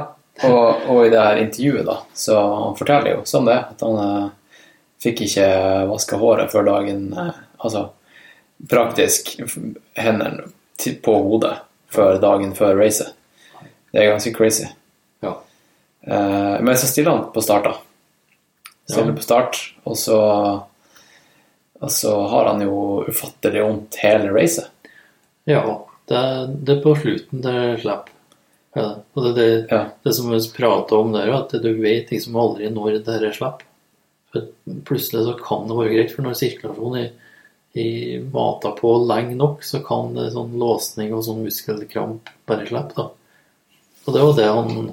[0.48, 3.96] og, og i det her intervjuet, da, så han forteller jo sånn det, at han
[4.02, 4.26] eh,
[5.02, 5.46] fikk ikke
[5.90, 7.88] vaska håret før dagen eh, Altså
[8.68, 9.36] praktisk
[9.98, 10.48] hendene
[11.04, 11.56] på hodet
[11.94, 13.14] før dagen før racet.
[13.92, 14.66] Det er ganske crazy.
[15.24, 15.36] Ja.
[16.06, 17.76] Uh, men så stiller han på start, da.
[18.88, 19.16] Stiller Ja.
[19.16, 20.18] på start, og så
[21.80, 24.66] Og så har han jo ufattelig vondt hele racet.
[25.46, 25.60] Ja,
[26.10, 26.22] det,
[26.66, 27.52] det er på slutten det
[27.84, 28.10] slipper.
[28.74, 29.84] Ja, og det, det, Ja.
[30.02, 33.62] det som vi prater om der, er at du vet liksom aldri når dette slipper.
[34.88, 37.12] Plutselig så kan det være greit, for når sirkulasjonen i,
[37.78, 42.96] i mata på lenge nok, så kan det sånn låsning og sånn muskelkramp bare slippe,
[42.96, 43.08] da.
[44.04, 44.92] Og det var det han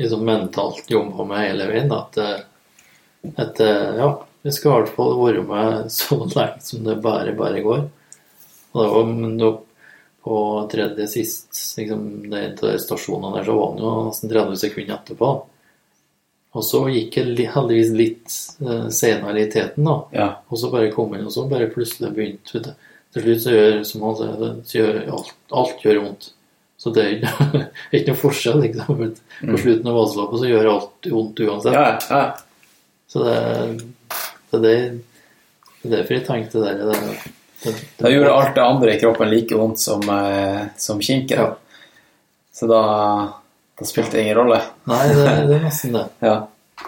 [0.00, 4.08] liksom mentalt jobba med hele veien, da, at, eh, at eh, ja,
[4.44, 7.86] vi skal i hvert fall være med så lenge som det bare, bare går.
[8.74, 9.62] Og det var, nok
[10.24, 10.36] på
[10.72, 14.30] tredje sist, liksom, det er en av de stasjonene der, så var han jo nesten
[14.32, 15.32] 30 sekunder etterpå.
[16.54, 19.96] Og så gikk det heldigvis litt eh, senere i teten, da.
[20.14, 20.28] Ja.
[20.48, 22.70] Og så bare kom inn, og så bare plutselig begynte du.
[23.14, 26.30] Til slutt så gjør, som han sier, det, så gjør alt, alt gjør vondt.
[26.78, 27.60] Så det er ikke,
[27.96, 29.02] ikke noe forskjell, liksom.
[29.40, 31.78] På slutten av vasaloppet så gjør alt vondt uansett.
[31.78, 32.24] Ja, ja.
[33.10, 33.36] Så det,
[34.50, 34.74] det, er det,
[35.82, 36.94] det er derfor jeg tenkte det der.
[36.94, 37.34] Det,
[37.64, 41.38] det, Da gjorde alt det andre i kroppen like vondt som, eh, som kinken.
[41.38, 41.50] Ja.
[42.54, 42.82] Så da,
[43.78, 44.60] da spilte ingen rolle.
[44.90, 46.08] Nei, det, det er nesten det.
[46.30, 46.34] Ja.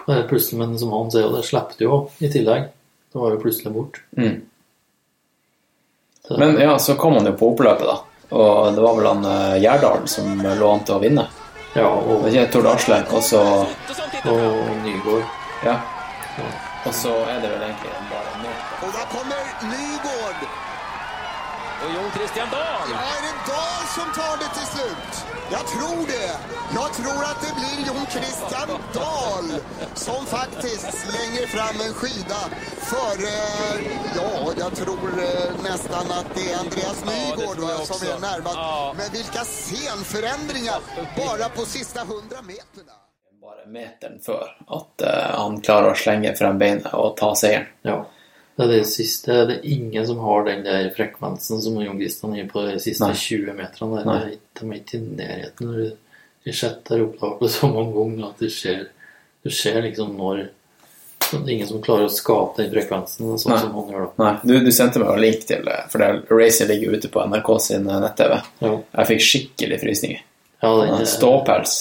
[0.07, 2.67] Det er plutselig, men som han sier, det slapp jo i tillegg.
[3.11, 4.01] Det var jo plutselig bort.
[4.19, 4.41] Mm.
[6.37, 7.97] Men ja, så kom han jo på oppløpet, da.
[8.35, 11.23] Og det var vel han uh, Gjerdalen som lå an til å vinne.
[11.73, 13.41] ja, og, Det ikke Tord Aslek, og så
[14.27, 15.23] og Nygård.
[15.63, 15.77] Ja.
[16.83, 18.51] Og så er det vel egentlig bare nå.
[18.83, 19.39] Og da kommer
[19.71, 20.47] Nygård.
[21.77, 22.91] Og Jon Christian Dahl.
[22.91, 23.26] Ja, det
[23.97, 25.13] som tar det til slutt.
[25.55, 26.29] Jeg tror det.
[26.79, 29.47] Jeg tror at det blir Jon Christian Dahl
[30.05, 32.41] som faktisk slenger fram en skida
[32.89, 33.23] for
[34.17, 34.27] ja,
[34.61, 35.07] jeg tror
[35.63, 38.59] nesten at det er Andreas Nygaard ja, som er nærmest.
[38.61, 38.93] Ja.
[38.97, 40.79] Men vilka scenförändringar
[41.15, 42.95] bare på sista hundra meterne!
[43.41, 47.71] Bare meteren før at eh, han klarer å slenge frem beinet og ta seieren.
[47.87, 48.01] Ja.
[48.57, 49.35] Det er det siste.
[49.45, 53.05] Det er ingen som har den der frekvensen som Jon Christian gir på de siste
[53.05, 53.13] Nei.
[53.21, 53.99] 20 meterne.
[54.01, 54.05] der.
[54.09, 54.19] Nei.
[54.57, 55.67] Det De er ikke i nærheten.
[55.67, 55.91] Når
[56.47, 58.85] du setter opp da så mange ganger at det skjer
[59.45, 60.47] Du ser liksom når
[61.27, 63.59] det er ingen som klarer å skape den frekvensen sånn Nei.
[63.59, 64.11] som han gjør da.
[64.23, 67.49] Nei, du, du sendte meg en link til For det racet ligger ute på NRK
[67.65, 68.37] sin eh, nett-TV.
[68.63, 68.69] Ja.
[69.01, 70.21] Jeg fikk skikkelig frysninger.
[70.63, 71.73] Ja, det er- Ståpels.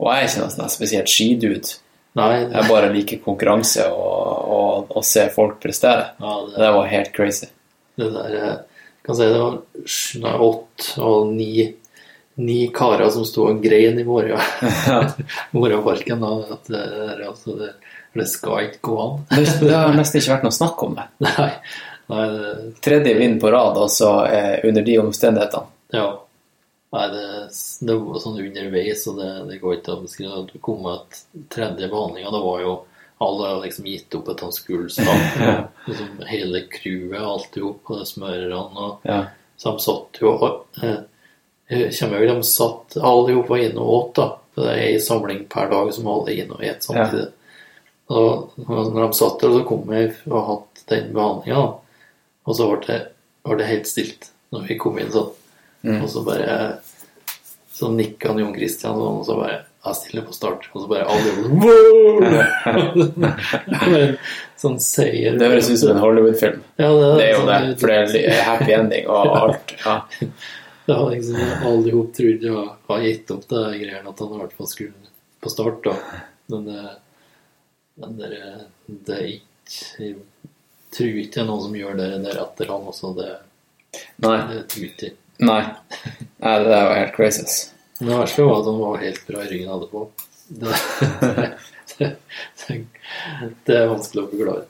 [0.00, 1.74] Og jeg er ikke noe sånn spesielt skidude.
[2.18, 6.10] Nei, Jeg bare liker konkurranse og, og, og se folk prestere.
[6.20, 7.46] Ja, det- det var helt crazy.
[7.98, 8.56] Det der eh,
[9.06, 9.58] kan si det var
[10.22, 11.74] nei, åtte og ni
[12.38, 14.04] Ni karer som sto og grein i
[14.36, 14.38] og
[16.54, 17.72] at det, er- altså, det,
[18.14, 19.16] det skal ikke gå an.
[19.32, 21.06] Det, det har nesten ikke vært noe snakk om det.
[21.26, 21.48] Nei.
[22.08, 22.52] Nei det,
[22.86, 25.66] Tredje vind på rad, altså eh, under de omstendighetene.
[25.98, 26.06] ja.
[26.94, 27.24] Nei, det,
[27.84, 30.44] det var sånn underveis, og det, det går ikke an å beskrive.
[30.48, 31.18] Det kom et
[31.52, 32.76] tredje behandlinga, det var jo
[33.18, 35.68] alle har liksom gitt opp at han skulle starte.
[35.86, 39.24] liksom hele crewet, alt i hop, og smørerne og Ja.
[39.58, 43.94] Så de satt jo eh, kommer vel, de satt alle i hop var inne og
[43.96, 44.28] åt, da.
[44.54, 47.26] For det er ei samling per dag som alle er inne og et samtidig.
[48.08, 51.64] Og når de satt der, så kom vi og hatt den behandlinga,
[52.48, 53.00] og så ble det,
[53.44, 55.34] ble det helt stilt når vi kom inn sånn.
[55.88, 56.02] Mm.
[56.04, 56.54] Og så bare
[57.78, 60.62] Så nikka han Jon Christian sånn, og så bare Jeg stiller på start.
[60.74, 61.30] Og så bare alle!
[64.58, 65.36] Sånn seier.
[65.38, 66.58] Det høres ut som en Hollywood-film.
[66.80, 69.68] Ja, det, Det er jo det, sånn- for det er happy ending og alt.
[69.84, 69.96] Ja.
[70.88, 71.36] Det har liksom
[71.68, 72.54] alle ihop trodd jeg
[72.88, 74.96] har gitt opp det greiene at han i hvert fall skulle
[75.44, 75.94] på start, da.
[76.48, 76.84] Men det,
[78.02, 78.30] men det,
[79.06, 80.14] det er ikke Jeg
[80.96, 83.08] tror ikke det er noen som gjør det der etter han også.
[83.18, 83.28] Det,
[84.24, 84.38] Nei.
[84.54, 85.10] det tror jeg ikke.
[85.38, 85.62] Nei.
[86.42, 87.44] Nei, det der var helt crazy.
[87.98, 90.04] Men det verste var at han var helt bra i ryggen etterpå.
[90.48, 90.74] Det,
[91.98, 92.10] det,
[92.66, 92.76] det,
[93.66, 94.66] det er vanskelig å forklare.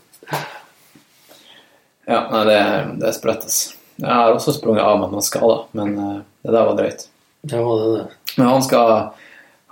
[2.09, 2.59] Ja, nei, det,
[3.03, 3.45] det er sprøtt.
[3.45, 3.75] altså.
[3.99, 7.09] Jeg har også sprunget av med noen skader, men eh, det der var drøyt.
[7.51, 8.05] Ja, var det det?
[8.39, 8.93] Men han skal,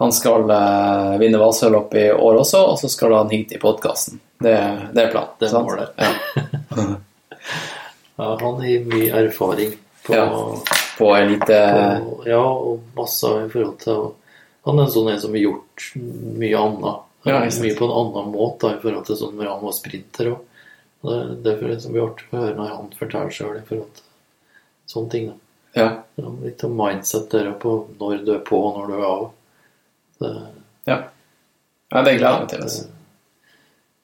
[0.02, 4.18] han skal eh, vinne Vassøllopp i år også, og så skal han hit i podkasten.
[4.42, 4.56] Det,
[4.92, 5.36] det er planen.
[5.40, 5.94] Det er målet.
[5.96, 6.86] Ja.
[8.16, 9.74] Ja, han har mye erfaring
[10.06, 10.26] på, Ja,
[10.98, 11.58] på elite
[12.02, 14.04] på, ja, og masse i forhold til
[14.66, 15.84] Han er en sånn en som har gjort
[16.40, 17.02] mye annet.
[17.26, 20.40] Ja, mye på en annen måte i forhold til sånn når han var sprinter òg.
[21.06, 23.92] Det er for det som blir artig å høre når han forteller sjøl i forhold
[23.94, 24.06] til
[24.90, 25.28] sånne ting.
[25.30, 25.36] da.
[25.76, 25.88] Ja.
[26.16, 29.06] Det er Litt av mindset der på når du er på og når du er
[29.10, 29.24] av.
[30.18, 30.32] Det,
[30.86, 30.96] Ja.
[31.92, 32.62] ja, det gleder jeg meg til.
[32.66, 32.86] Altså.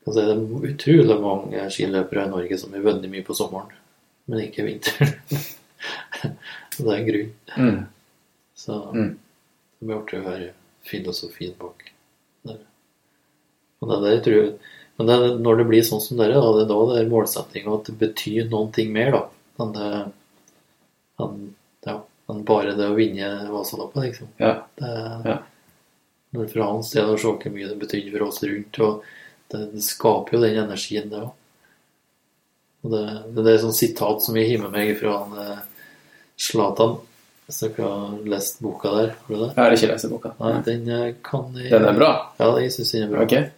[0.07, 3.71] Altså, det er utrolig mange skiløpere i Norge som har vunnet mye på sommeren,
[4.27, 5.15] men ikke vinteren.
[6.79, 7.33] det er en grunn.
[7.57, 7.81] Mm.
[8.63, 9.11] Så Mm.
[9.81, 10.51] det blir artig å høre
[10.87, 11.85] filosofien bak
[12.47, 12.59] det.
[13.83, 14.47] Og det er det jeg tror
[14.99, 17.73] Men det når det blir sånn som dere, da, det er da det er målsettinga
[17.75, 19.23] at det betyr noen ting mer, da.
[19.65, 19.87] Enn det
[21.23, 21.39] enn,
[21.87, 21.95] ja,
[22.31, 24.29] enn bare det å vinne Vasaloppet, liksom.
[24.43, 24.53] Ja.
[24.79, 24.93] Det,
[25.27, 25.39] Ja.
[26.33, 29.03] Når fra hans sted å se hvor mye det betydde for oss rundt, og
[29.53, 31.33] det, det skaper jo den energien, det òg.
[32.85, 33.03] Og det,
[33.37, 35.59] det er et sånt sitat som har med meg fra en,
[36.43, 37.01] Zlatan.
[37.47, 39.49] Hvis dere har lest boka der, har du det?
[39.51, 40.33] Jeg har ikke lest boka.
[40.39, 40.87] Nei, den
[41.27, 42.13] kan jeg Den er bra?
[42.39, 43.27] Ja, jeg syns den er bra.
[43.27, 43.51] Okay.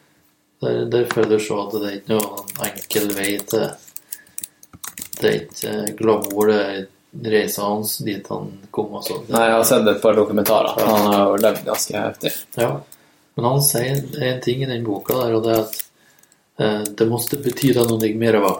[0.64, 3.66] Der, der føler du så at det er ikke noen enkel vei til
[5.20, 6.84] Det er ikke glamour, det er
[7.34, 9.24] reisa hans dit han kom og sånn.
[9.30, 10.74] Nei, jeg har sett et par dokumentarer.
[10.88, 12.32] Han har levd ganske heftig.
[12.58, 12.70] Ja.
[13.34, 15.76] Men han sier en ting i den boka der, og det er at
[16.58, 18.40] eh, det måtte betyde noe mer.
[18.42, 18.54] Va?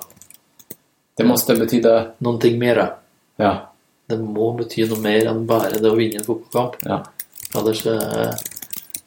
[1.14, 1.94] Det måtte betyde
[2.26, 2.80] Noe mer.
[3.38, 3.52] Ja.
[4.10, 6.82] Det må bety noe mer enn bare det å vinne en fotballkamp.
[6.88, 7.00] Ja.
[7.56, 8.34] Ellers eh,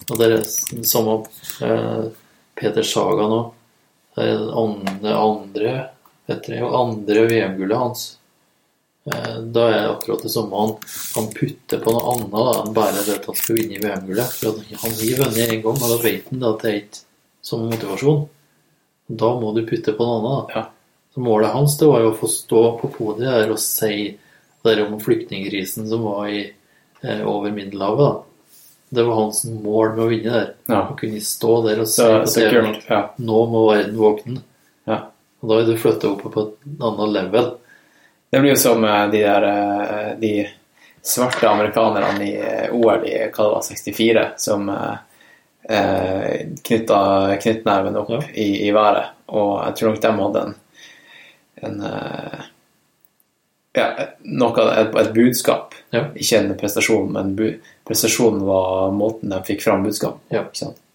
[0.10, 0.46] Og det er
[0.88, 1.18] samme
[1.66, 2.06] eh,
[2.58, 3.42] Peter Saga nå.
[4.18, 5.74] Det er andre, andre
[6.28, 8.06] etter det, andre VM-gullet hans.
[9.06, 10.64] Eh, Da er det akkurat det samme.
[10.64, 10.74] Han,
[11.16, 14.34] han putter på noe annet da, enn bare det at han skal vinne VM-gullet.
[14.40, 17.04] For han har vunnet én gang, og da vet han at det er ikke
[17.48, 18.26] som motivasjon.
[19.22, 20.56] Da må du putte på noe annet.
[20.56, 20.66] da.
[21.14, 23.94] Så målet hans det var jo å få stå på podiet der og si
[24.64, 26.54] det der om flyktningkrisen som var i,
[27.04, 27.98] eh, over Middelhavet.
[28.00, 28.24] da.
[28.90, 30.54] Det var hans mål med å vinne der.
[30.72, 30.82] Ja.
[30.92, 33.10] Å kunne stå der og se Så, på TV Ja.
[33.20, 34.42] nå må verden våkne.
[34.88, 35.02] Ja.
[35.42, 37.50] Og da er du flytta opp på et annet level.
[38.32, 40.48] Det blir jo som eh, de der eh, de
[41.04, 48.10] svarte amerikanerne i eh, OL i hva det var, 64, som eh, knytta knyttneven opp
[48.10, 48.22] Ja.
[48.34, 49.06] i, i været.
[49.28, 50.56] Og jeg tror nok de hadde en,
[51.64, 51.82] en
[53.78, 55.76] ja, noe, et, et budskap.
[55.94, 56.08] Ja.
[56.18, 57.52] Ikke en prestasjon, men bu,
[57.88, 60.20] prestasjonen var måten de fikk fram budskap.
[60.34, 60.48] Ja.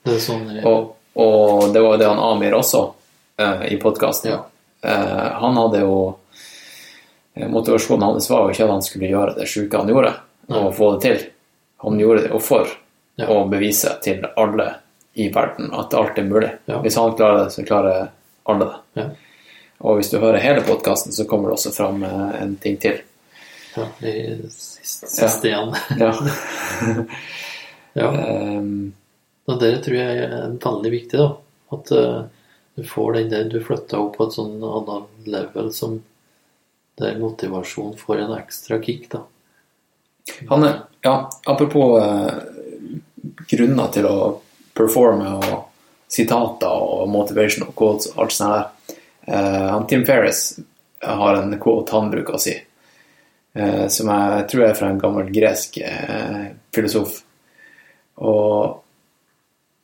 [0.03, 2.83] Det sånn Og, og det var det han Amir også
[3.39, 4.33] eh, i podkasten.
[4.35, 4.41] Ja.
[4.83, 5.97] Eh, han hadde jo
[7.37, 10.15] eh, Motivasjonen hans var jo ikke at han skulle gjøre det sjuke han gjorde,
[10.53, 11.27] og få det til.
[11.87, 12.79] Han gjorde det jo for
[13.23, 14.73] å bevise til alle
[15.21, 16.51] i verden at alt er mulig.
[16.83, 18.09] Hvis han klarer det, så klarer
[18.49, 19.07] alle det.
[19.83, 19.89] Ja.
[19.89, 23.01] Og hvis du hører hele podkasten, så kommer det også fram eh, en ting til.
[23.75, 25.75] Ja, i siste, siste igjen.
[25.99, 26.15] Ja.
[27.93, 28.07] Ja.
[28.09, 28.95] Um,
[29.45, 31.27] Og det tror jeg er veldig viktig, da.
[31.77, 32.23] At uh,
[32.73, 35.99] du får den der Du flytter opp på et sånn annet level som
[36.97, 39.27] der motivasjon får en ekstra kick, da.
[40.49, 42.33] Han er, ja, apropos uh,
[43.51, 44.17] grunner til å
[44.73, 48.97] performe og sitater og motivational quotes og alt sånt der.
[49.27, 50.59] Eh, han Tim Ferris
[51.01, 52.55] har en quote han bruker å si,
[53.55, 57.21] eh, som jeg tror er fra en gammel gresk eh, filosof.
[58.23, 58.79] Og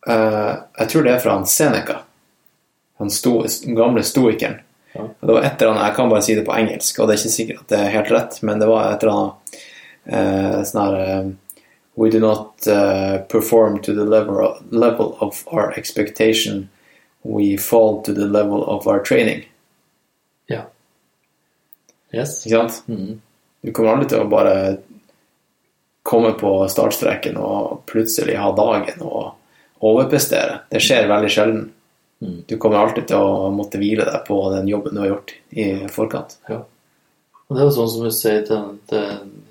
[0.09, 1.99] jeg tror det er fra han Seneca,
[2.97, 4.63] han sto, den gamle stoikeren.
[4.95, 5.03] Ja.
[5.05, 7.15] Og det var et eller annet, Jeg kan bare si det på engelsk, og det
[7.15, 9.59] er ikke sikkert at det er helt rett, men det var et eller annet
[10.07, 11.35] eh, sånn her
[11.99, 16.69] We do not uh, perform to the level, level of our expectation.
[17.29, 19.45] We fall to the level of our training.
[20.49, 20.63] Ja.
[22.13, 22.47] Yes.
[22.47, 22.83] Ikke sant?
[22.89, 23.21] Mhm.
[23.61, 24.79] Du kommer aldri til å bare
[26.09, 29.35] komme på startstreken og plutselig ha dagen og
[29.85, 30.63] overprestere.
[30.71, 31.67] Det skjer veldig sjelden.
[32.23, 32.39] Mm.
[32.49, 35.67] Du kommer alltid til å måtte hvile deg på den jobben du har gjort i
[35.93, 36.39] forkant.
[36.49, 36.63] Ja.
[37.49, 39.05] Og det er jo sånn som du sier til, til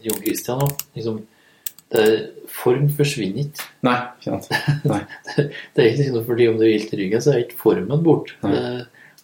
[0.08, 0.68] Jon Christian nå.
[0.98, 1.22] Liksom,
[2.52, 3.66] form forsvinner ikke.
[3.88, 4.86] Nei, ikke sant?
[4.90, 5.02] Nei.
[5.76, 8.04] Det er ikke noe fordi om du er ilt i ryggen, så er ikke formen
[8.04, 8.34] bort.
[8.44, 8.64] Det,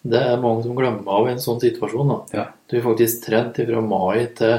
[0.04, 2.12] det er mange som glemmer av i en sånn situasjon.
[2.12, 2.18] Da.
[2.36, 2.46] Ja.
[2.70, 4.56] Du er faktisk trent fra mai til,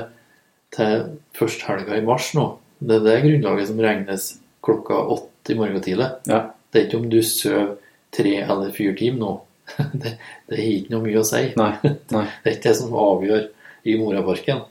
[0.76, 2.48] til førsthelga i mars nå.
[2.86, 4.30] Det er det grunnlaget som regnes
[4.66, 6.12] klokka åtte i morgen tidlig.
[6.30, 6.48] Ja.
[6.70, 7.76] Det er ikke om du sover
[8.16, 9.34] tre eller fire timer nå.
[9.98, 10.12] Det,
[10.46, 11.42] det er ikke noe mye å si.
[11.58, 11.72] Nei.
[12.14, 12.26] Nei.
[12.44, 13.48] Det er ikke det som avgjør
[13.86, 14.66] i Moraparken.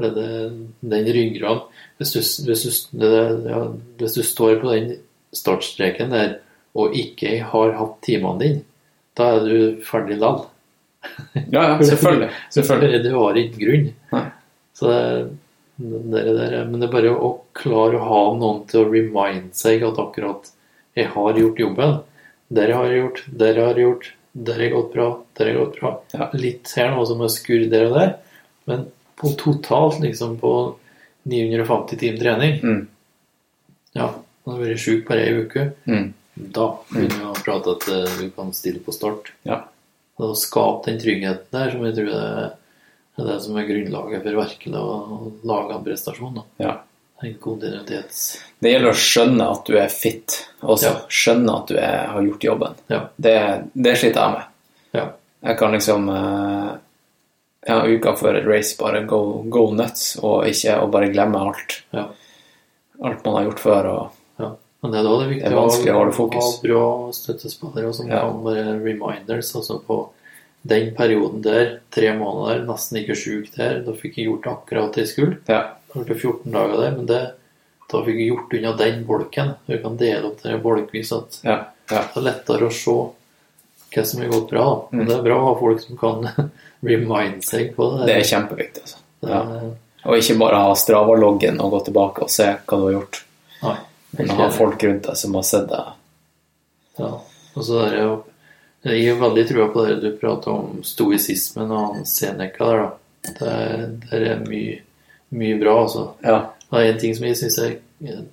[0.00, 0.26] Det, det,
[0.90, 3.06] den ryggraden hvis du, hvis, du,
[3.44, 3.60] ja,
[4.00, 4.94] hvis du står på den
[5.36, 6.38] startstreken der
[6.78, 8.62] og ikke har hatt timene dine,
[9.18, 10.44] da er du ferdig lall.
[11.34, 12.30] Ja, ja, selvfølgelig.
[12.56, 13.00] selvfølgelig.
[13.04, 13.90] Du har ikke grunn.
[14.14, 14.22] Nei.
[14.78, 15.02] Så det,
[15.76, 19.84] det, der, men det er bare å klare å ha noen til å remind seg
[19.84, 20.48] at akkurat
[20.96, 21.98] jeg har gjort jobben.
[22.50, 25.52] Der har jeg gjort, der har jeg gjort, der har jeg gått bra, der har
[25.52, 25.92] jeg gått bra.
[26.14, 26.30] Ja.
[26.46, 28.14] Litt her nå som er skurr der og der,
[28.70, 28.88] men
[29.20, 30.54] på totalt liksom på
[31.28, 32.86] 950 timer trening, Mm.
[33.94, 34.08] ja,
[34.44, 36.12] du har vært sjuk bare ei uke, Mm.
[36.36, 39.32] da begynner vi å prate at eh, du kan stille på start.
[39.44, 39.64] Ja.
[40.18, 42.52] Og skape den tryggheten der, som jeg tror er,
[43.18, 46.34] er det som er grunnlaget for virkelig å lage en prestasjon.
[46.34, 46.42] Da.
[46.58, 46.76] Ja.
[47.22, 48.38] En god identitets...
[48.60, 50.86] Det gjelder å skjønne at du er fit også.
[50.88, 50.94] Ja.
[51.08, 52.74] Skjønne at du er, har gjort jobben.
[52.88, 53.00] Ja.
[53.16, 53.34] Det,
[53.74, 54.46] det sliter jeg med.
[54.96, 55.04] Ja.
[55.50, 56.70] Jeg kan liksom eh,
[57.68, 61.82] ja, uka før et race bare go, go nuts og ikke og bare glemme alt.
[61.92, 62.06] Ja.
[63.04, 63.90] Alt man har gjort før.
[63.94, 64.50] Og Ja.
[64.82, 66.46] Men det er da det er viktig Det er vanskelig å holde fokus.
[66.54, 68.20] ha bra støttespillere som Ja.
[68.20, 69.54] kan være reminders.
[69.56, 70.08] Altså på
[70.66, 75.06] den perioden der, tre måneder, nesten ikke sjuk der, da fikk jeg gjort akkurat det
[75.06, 75.38] jeg skulle.
[75.48, 75.68] ja.
[75.92, 77.32] Det ble 14 dager der, men det,
[77.90, 79.54] da fikk jeg gjort unna den bolken.
[79.66, 81.66] Du kan dele opp det bolkvis at Ja.
[81.90, 82.02] ja.
[82.14, 83.10] det er lettere å se
[83.94, 84.66] hva som har gått bra.
[84.92, 86.26] Men det er bra å ha folk som kan
[86.90, 88.06] remind seg på det.
[88.10, 88.82] Det er kjempeviktig.
[88.86, 89.00] Altså.
[89.26, 89.40] Ja.
[89.60, 89.70] er-
[90.08, 93.18] Og ikke bare ha Strava-loggen og gå tilbake og se hva du har gjort.
[93.62, 93.76] Nei.
[94.18, 95.90] Men ha folk rundt deg som har sett deg.
[97.02, 97.10] Ja.
[97.54, 98.14] Og så er det jo
[98.88, 103.34] Jeg har veldig trua på det du prater om stoisismen og han Seneca der, da.
[103.36, 104.78] Det, det er mye,
[105.36, 106.06] mye bra, altså.
[106.24, 106.38] Ja.
[106.70, 107.74] Det er en ting som jeg syns er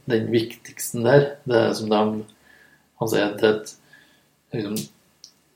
[0.08, 2.00] den viktigste der, det er som de
[3.02, 3.74] Han sier at det,
[4.56, 4.78] liksom,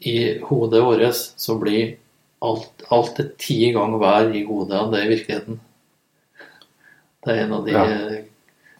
[0.02, 1.96] i hodet vårt så blir
[2.42, 5.60] alt, alt er ti ganger hver i hodet enn det er i virkeligheten.
[7.22, 8.22] Det er en av de Ja.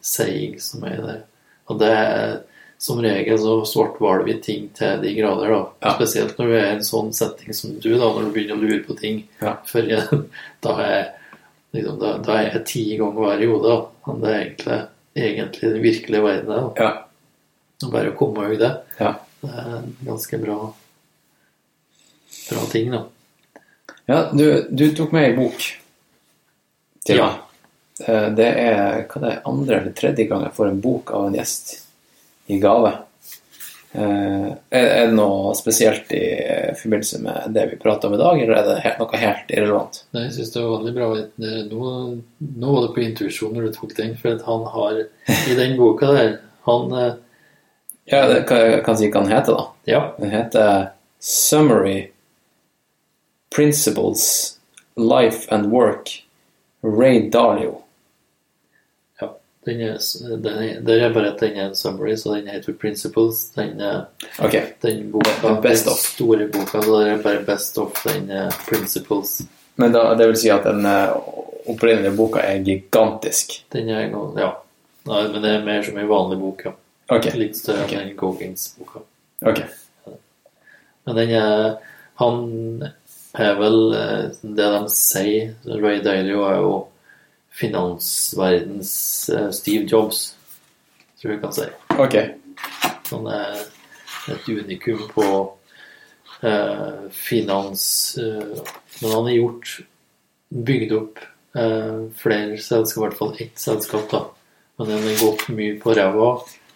[0.02, 1.20] saying som er der.
[1.70, 2.40] Og det er
[2.82, 5.60] som regel så svartmaler vi ting til de grader, da.
[5.84, 5.92] Ja.
[5.94, 8.62] Spesielt når du er i en sånn setting som du, da, når du begynner å
[8.64, 9.20] lure på ting.
[9.40, 9.54] Ja.
[9.64, 10.02] For jeg,
[10.66, 11.12] da er
[11.72, 13.78] liksom, da, da er jeg ti ganger hver i hodet.
[14.08, 14.80] Men det er egentlig,
[15.14, 16.50] egentlig den virkelige verden.
[16.50, 16.82] Da.
[16.82, 17.88] Ja.
[17.92, 18.72] Bare å komme over det.
[18.98, 19.14] Ja.
[19.42, 20.58] Det er ganske bra,
[22.52, 23.04] bra ting, da.
[24.10, 25.62] Ja, du, du tok med ei bok
[27.06, 27.28] til Ja.
[27.30, 27.38] meg.
[28.08, 31.26] Eh, Det er hva det er, andre eller tredje gang jeg får en bok av
[31.28, 31.72] en gjest
[32.50, 32.92] i gave.
[33.94, 38.40] Eh, Er det noe spesielt i eh, forbindelse med det vi prater om i dag,
[38.40, 39.98] eller er det helt, noe helt irrelevant?
[40.16, 41.10] Nei, jeg syns det var veldig bra.
[41.68, 41.90] Nå,
[42.62, 45.02] nå var det på intuisjon når du tok den, for at han har
[45.50, 46.90] i den boka der Han
[48.06, 49.68] Ja, det kan jeg kan si hva den heter, da.
[49.86, 50.00] Ja.
[50.18, 50.88] Den heter
[51.20, 52.11] Summary
[53.54, 54.58] Principles
[54.96, 56.08] Life and Work
[56.82, 57.78] Ray Dalio.
[59.20, 59.28] ja
[59.64, 59.98] den er,
[60.42, 63.50] den er, er bare at den er en summary, så den heter Principles.
[63.54, 64.04] Den, er-
[64.38, 64.56] Ok.
[64.82, 65.98] den boka, Best den of.
[65.98, 68.02] store boka, så det er bare Best of.
[68.02, 69.42] Den er Principles.
[69.76, 71.14] Men da, det vil si at den uh,
[71.70, 73.64] opprinnelige boka er gigantisk.
[73.72, 74.08] Den er
[74.38, 74.50] Ja.
[75.06, 76.72] Nei, men det er mer som en vanlig bok, ja.
[77.10, 77.32] Okay.
[77.38, 77.96] Litt større okay.
[77.98, 79.00] enn den Goggins-boka.
[79.46, 79.62] Ok.
[81.06, 81.78] Men den er
[82.20, 82.82] Han
[83.38, 86.72] er vel eh, det de sier Ray Dalio er jo
[87.52, 88.92] finansverdens
[89.32, 90.24] eh, Steve Jobs,
[91.20, 91.68] tror jeg vi kan si.
[91.96, 92.16] Ok.
[93.12, 93.62] Han er
[94.32, 95.26] et unikum på
[96.42, 97.84] eh, finans
[98.20, 98.62] eh,
[99.00, 99.74] Men han har gjort
[100.52, 101.22] bygd opp
[101.56, 104.26] eh, flere selskap, i hvert fall ett selskap, da.
[104.78, 106.34] Men han har gått mye på ræva,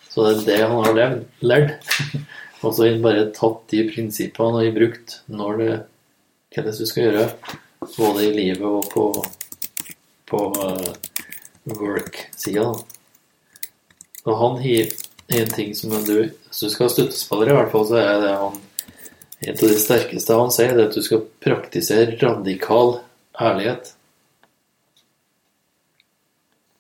[0.09, 1.93] så det er det han har levd, lært.
[2.65, 5.75] Og så har han bare tatt de prinsippene og brukt når det
[6.57, 7.25] hva det er du skal gjøre,
[7.97, 9.03] både i livet og på,
[10.31, 10.95] på eh,
[11.77, 12.71] work-sida.
[14.27, 14.95] Og han har
[15.37, 18.33] en ting som du Hvis du skal ha støttespillere, i hvert fall, så er det
[18.41, 18.57] han
[19.37, 22.95] En av de sterkeste han sier, det er at du skal praktisere radikal
[23.37, 23.91] ærlighet.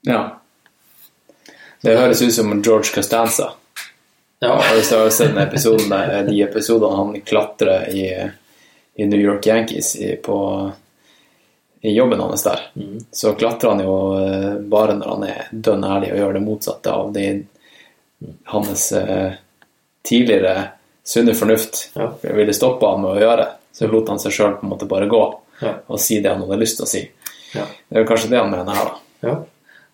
[0.08, 0.38] Ja.
[1.84, 3.50] Det høres ut som George Costanza.
[4.40, 4.56] Ja.
[4.72, 8.08] Hvis du har sett den episoden der, de episodene han klatrer i,
[8.96, 10.36] i New York Yankees i, på,
[11.82, 12.98] i jobben hans der, Mm.
[13.12, 16.92] så klatrer han jo eh, bare når han er dønn ærlig og gjør det motsatte
[16.92, 17.26] av de,
[18.52, 19.32] hans eh,
[20.06, 20.68] tidligere
[21.04, 22.10] sunne fornuft Ja.
[22.22, 23.46] ville stoppe han med å gjøre.
[23.76, 25.22] Så lot han seg sjøl på en måte bare gå
[25.62, 25.74] Ja.
[25.88, 27.02] og si det han hadde lyst til å si.
[27.54, 27.64] Ja.
[27.88, 29.28] Det er jo kanskje det han mener her, da.
[29.28, 29.36] Ja.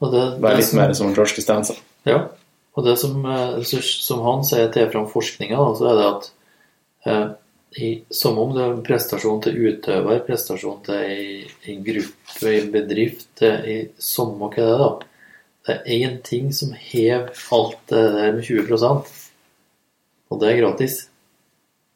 [0.02, 1.74] Og det, Være litt som- mer som George Costanza.
[2.06, 2.28] Ja,
[2.76, 6.30] og det som, eh, som han sier til fra forskninga, så er det at
[7.06, 7.28] eh,
[8.12, 11.24] som om det er en prestasjon til utøver, prestasjon til ei,
[11.64, 14.92] ei gruppe, ei bedrift, ei samme hva det er, da.
[15.62, 19.18] Det er én ting som hever alt det der med 20%
[20.32, 20.94] og det er gratis.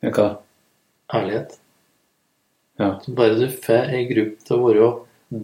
[0.05, 0.27] Ja, hva?
[1.17, 1.57] Ærlighet.
[2.77, 2.91] Ja.
[3.01, 4.91] Så bare du får ei gruppe til å være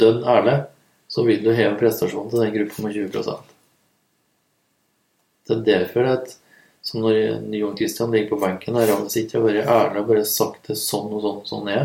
[0.03, 0.59] dønn ærlig,
[1.09, 3.49] så vil du heve prestasjonen til den gruppa med 20%
[5.49, 6.35] Det er derfor at
[6.83, 7.19] som når
[7.55, 10.79] Johan Christian ligger på benken og og sitter og bare ærlig og bare sagt det
[10.81, 11.85] sånn og sånn og sånn er,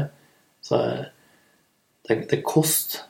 [0.66, 1.03] så er
[2.08, 3.03] det, det koster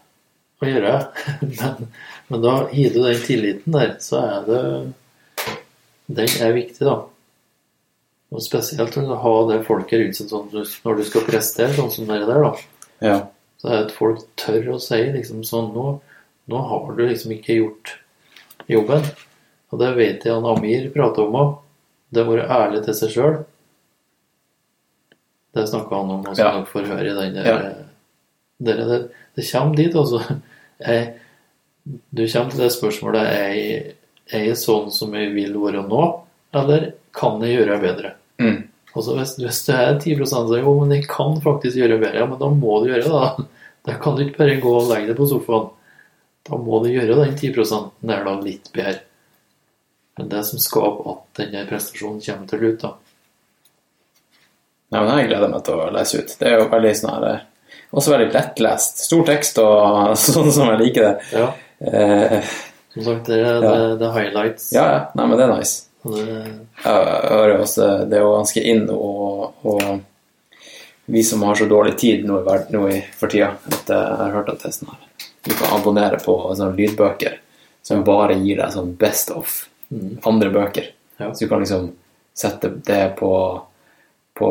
[0.62, 0.94] å gjøre.
[1.58, 1.92] Men,
[2.28, 4.64] men da gir du den tilliten der, så er det
[6.08, 6.96] Den er viktig, da.
[8.32, 12.10] Og spesielt å ha det folket rundt seg sånn når du skal prestere, sånn som
[12.10, 12.52] det der, da.
[13.04, 13.18] Ja.
[13.62, 15.86] Så er det at folk tør å si liksom sånn Nå,
[16.52, 17.94] nå har du liksom ikke gjort
[18.72, 19.08] jobben.
[19.72, 21.56] Og det vet jeg han Amir prater om òg.
[22.14, 23.38] Det å være ærlig til seg sjøl.
[25.58, 26.52] Det snakka han om, og som Ja.
[26.52, 27.58] dere får høre i den der Ja.
[28.62, 30.22] det, der, det kommer dit, altså.
[30.80, 31.14] Jeg,
[32.14, 33.96] du kommer til det spørsmålet er jeg,
[34.32, 36.04] er jeg sånn som jeg vil være nå,
[36.54, 38.12] eller kan jeg gjøre bedre?
[38.40, 38.68] Mm.
[38.96, 42.20] Altså hvis, hvis det er 10 som sier jo, men jeg kan faktisk gjøre bedre,
[42.22, 43.12] ja, men da må du gjøre det.
[43.12, 43.48] da.
[43.88, 45.70] Da kan du ikke bare gå og legge deg på sofaen.
[46.48, 49.02] Da må du gjøre den 10% der da litt bedre.
[50.18, 52.94] Men det som skaper at denne prestasjonen kommer til lut, da.
[54.88, 56.34] Nei, men jeg gleder meg til å lese ut.
[56.40, 57.42] Det er jo veldig sånn her eh,
[57.98, 59.02] Også veldig lettlest.
[59.04, 61.16] Stor tekst og sånn som jeg liker det.
[61.36, 61.50] Ja.
[61.84, 62.54] Eh,
[62.96, 63.74] Som sagt, det er, Ja.
[64.00, 64.70] the, highlights.
[64.74, 65.02] ja, ja.
[65.14, 65.84] Nei, men det er nice.
[66.08, 66.38] Det,
[66.86, 68.62] hører også Det er jo ganske
[68.94, 70.00] og, og
[71.12, 74.16] vi som har så dårlig tid nå i verden nå i, for tida, at jeg
[74.22, 77.38] har hørt at det er sånn her Du kan abonnere på sånne lydbøker
[77.88, 80.18] som bare gir deg sånn best of Mm.
[80.28, 80.90] andre bøker.
[81.18, 81.34] Ja.
[81.34, 81.92] Så du kan liksom
[82.38, 83.32] sette det på
[84.38, 84.50] på,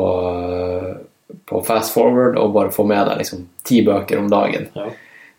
[1.44, 4.68] på fast forward og bare få med deg liksom ti bøker om dagen.
[4.74, 4.89] Ja.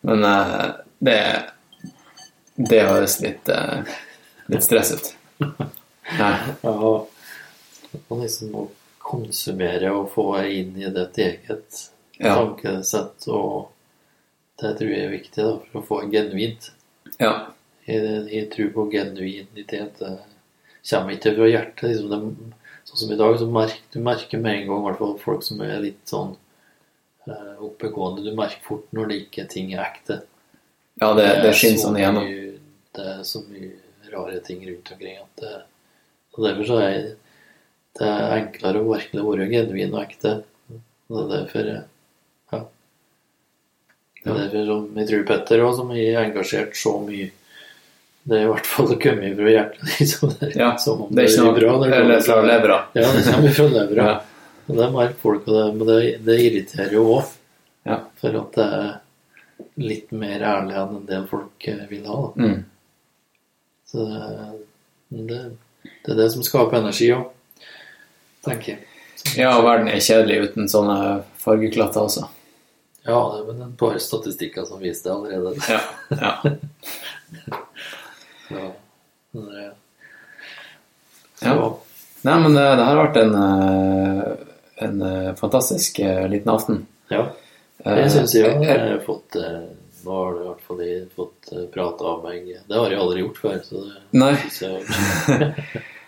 [0.07, 0.65] Men eh,
[0.99, 1.19] det
[2.57, 3.89] det høres litt eh,
[4.49, 5.09] litt stress ut.
[6.17, 6.33] Nei.
[6.63, 6.73] ja,
[8.07, 8.63] man liksom må
[9.07, 11.83] konsumere og få inn i ditt eget
[12.17, 12.33] Ja.
[12.33, 13.67] tankesett, og
[14.57, 16.71] det tror jeg er viktig da, for å få genuint.
[17.21, 17.33] Ja.
[17.87, 19.99] Jeg, tror på genuinitet.
[19.99, 20.15] Det
[20.89, 21.85] kommer ikke fra hjertet.
[21.93, 22.55] Liksom det,
[22.89, 25.63] sånn som i dag, så merker du merker med en gang hvert fall folk som
[25.63, 26.33] er litt sånn
[27.27, 28.25] eh, oppegående.
[28.27, 30.21] Du merker fort når det ikke ting er ekte.
[30.99, 32.29] Ja, det, det er skinner så sånn igjennom.
[32.97, 33.71] Det er så mye
[34.11, 35.55] rare ting rundt omkring at det,
[36.37, 36.97] og Derfor så er
[37.97, 40.33] det er enklere å virkelig være genuin og ekte.
[40.69, 42.59] Det er derfor Ja.
[44.21, 47.31] Det er derfor som jeg tror Petter òg, som er engasjert så mye
[48.27, 49.83] Det er i hvert fall kommet fra hjertet.
[49.99, 50.31] Liksom.
[50.39, 52.77] Det Ja, som om det er ikke noe- bra når det kommer fra levra.
[52.97, 54.07] Ja, det kommer fra levra.
[54.09, 54.15] Ja.
[54.67, 57.29] Og det er mer folk, og det, men det, det irriterer jo òg.
[57.87, 58.01] Ja.
[58.19, 58.89] For at det er
[59.79, 62.17] litt mer ærlig enn en del folk eh, vil ha.
[62.35, 62.43] Da.
[62.49, 62.65] Mm.
[63.87, 64.49] Så det,
[65.29, 65.39] det,
[66.03, 67.29] det er det som skaper energi òg,
[68.43, 68.83] tenker jeg.
[69.39, 70.97] Ja, og verden er kjedelig uten sånne
[71.39, 72.27] fargeklatter også.
[73.07, 75.55] Ja, det er vel et par statistikker som viser det allerede.
[75.71, 75.79] Ja,
[76.11, 77.55] ja.
[78.51, 78.67] Ja.
[82.21, 84.21] Nei, men det, det har vært en, eh,
[84.87, 86.79] en eh, fantastisk eh, liten aften.
[87.13, 87.27] Ja,
[87.85, 88.63] Jeg syns jeg òg.
[88.65, 89.59] eh, Jeg har fått eh,
[90.07, 90.81] Nå har du i hvert fall
[91.15, 94.33] fått prate prata av meg Det har jeg aldri gjort før, så det Nei.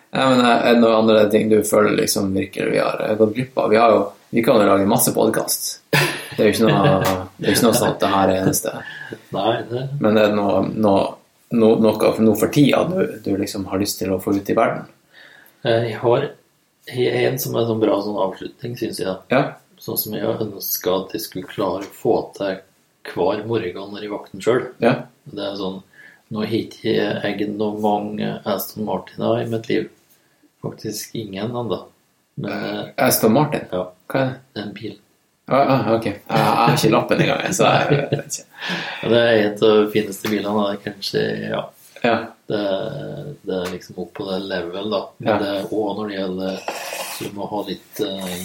[0.09, 3.15] Nei, men eh, Er det noen andre ting du føler liksom virkelig vi har eh,
[3.19, 3.69] gått glipp av?
[3.73, 4.01] Vi, har jo,
[4.33, 5.69] vi kan jo lage masse podkast.
[5.93, 6.99] Det er jo ikke noe,
[7.37, 8.75] det er ikke noe sånn at det her er eneste.
[9.37, 11.05] Nei, det Men er det noe, noe,
[11.51, 14.55] no, noe, noe for tida du, du liksom har lyst til å få ut i
[14.57, 14.85] verden?
[15.65, 16.29] Eh, Jeg har
[16.89, 19.15] en som er sånn bra sånn avslutning, syns jeg.
[19.29, 19.43] Ja.
[19.79, 22.57] Sånn som jeg har ønska at jeg skulle klare å få til
[23.13, 24.65] hver morgen når jeg våkner sjøl.
[24.83, 24.95] Ja.
[25.29, 25.81] Det er sånn
[26.29, 29.87] Nå har ikke jeg noe mange Aston Martiner i mitt liv.
[30.61, 31.79] Faktisk ingen ennå.
[32.45, 33.63] Eh, Aston Martin?
[33.73, 34.61] ja, Hva er det?
[34.61, 34.93] en bil.
[35.49, 36.05] Ah, ah, ok.
[36.05, 38.43] Jeg, jeg har ikke lappen engang, så jeg vet ikke.
[39.09, 40.65] Det er en av de fineste bilene.
[40.85, 41.63] Kanskje Ja.
[42.03, 42.17] Ja.
[42.47, 42.59] Det,
[43.43, 44.99] det er liksom opp på det level, da.
[45.19, 45.37] Men Ja.
[45.41, 48.37] det er òg når det gjelder Så du må ha litt eh,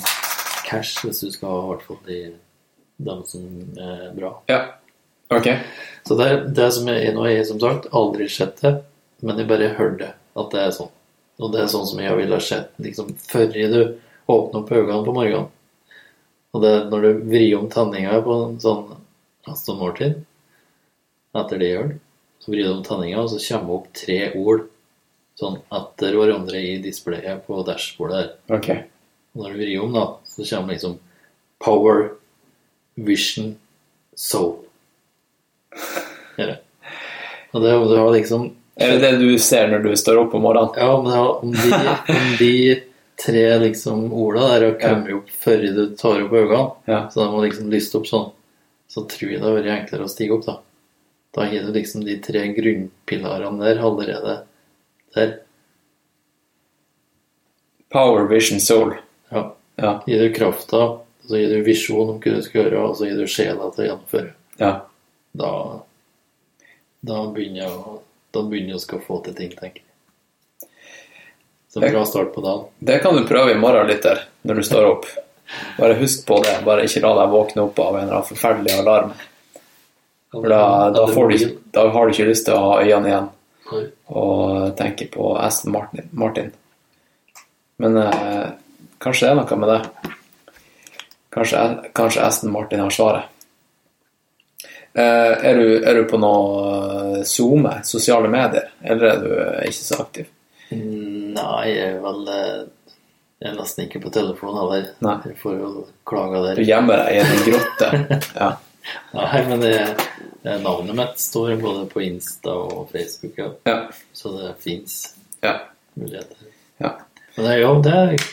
[0.66, 2.18] cash hvis du skal ha i hvert fall de
[3.04, 3.44] dem som
[3.78, 4.32] er bra.
[4.50, 4.62] ja.
[5.30, 5.46] Ok.
[6.06, 8.74] Så det, det som jeg nå har jeg som sagt aldri sett det,
[9.24, 10.90] men jeg bare hørte at det er sånn.
[11.40, 13.78] Og det er sånn som jeg ville ha sett liksom, før du
[14.30, 15.48] åpner opp øynene på morgenen.
[16.54, 18.92] Og det når du vrir om tanninga på en sånn
[19.50, 20.14] Aston Martin,
[21.34, 21.88] etter det gjør
[22.44, 24.64] så vrir du om tanninga, og så kommer det opp tre ord
[25.40, 28.58] sånn etter hverandre i displayet på dashbordet der.
[28.58, 28.82] Okay.
[29.34, 30.98] Og når du vrir om, da, så kommer liksom
[31.64, 32.02] Power,
[33.00, 33.54] Vision,
[34.14, 34.58] Soul.
[36.36, 36.56] Det.
[37.54, 38.48] Og det, og du liksom
[38.82, 40.74] Er det det du ser når du står opp om morgenen?
[40.74, 41.68] Ja, men det har- om de,
[42.10, 42.54] om de
[43.16, 47.08] tre liksom orda der har kommet opp før du tar opp øynene, Ja.
[47.10, 48.30] så de må liksom lyste opp sånn,
[48.88, 50.58] så tror jeg det har vært enklere å stige opp, da.
[51.34, 54.34] Da har du liksom de tre grunnpilarene der allerede
[55.14, 55.38] der.
[57.90, 58.94] Power, vision, soul.
[59.30, 59.54] Ja.
[59.76, 60.02] Ja.
[60.06, 63.18] Gir du krafta, så gir du visjon om hva du skal gjøre, og så gir
[63.18, 64.32] du sjela til å gjennomføre.
[64.58, 64.72] ja.
[65.34, 65.48] Da,
[67.02, 67.96] da begynner jeg å
[68.34, 69.88] da begynner jeg å skal få til ting, tenker jeg.
[71.74, 72.66] Så en bra start på dagen.
[72.78, 75.08] Det kan du prøve i morgen litt der, når du står opp.
[75.74, 76.52] Bare husk på det.
[76.62, 79.10] Bare ikke la deg våkne opp av en eller annen forferdelig alarm.
[80.30, 80.60] For da,
[80.94, 83.30] da, får du, da har du ikke lyst til å ha øynene igjen
[84.14, 86.06] og tenke på Aston Martin.
[86.14, 86.54] Martin.
[87.82, 88.46] Men eh,
[89.02, 90.12] kanskje det er noe med det.
[91.34, 91.66] Kanskje,
[91.98, 93.34] kanskje Aston Martin har svaret.
[94.94, 95.02] Eh,
[95.50, 99.80] er, du, er du på noe eh, SoMe, sosiale medier, eller er du eh, ikke
[99.80, 100.28] så aktiv?
[101.34, 102.90] Nei, jeg er vel eh,
[103.42, 104.86] Jeg er nesten ikke på telefonen heller.
[105.04, 105.16] Nei.
[105.30, 105.70] Jeg får jo
[106.08, 106.60] klaga der.
[106.60, 107.90] Du gjemmer deg i en grotte.
[108.44, 108.52] Ja.
[109.16, 109.76] Nei, men det,
[110.44, 113.46] det navnet mitt står både på Insta og Facebook, ja.
[113.64, 113.76] Ja.
[114.12, 114.98] så det fins
[115.40, 115.54] ja.
[115.96, 116.50] muligheter.
[116.84, 116.90] ja.
[117.34, 118.26] Men det jo det er,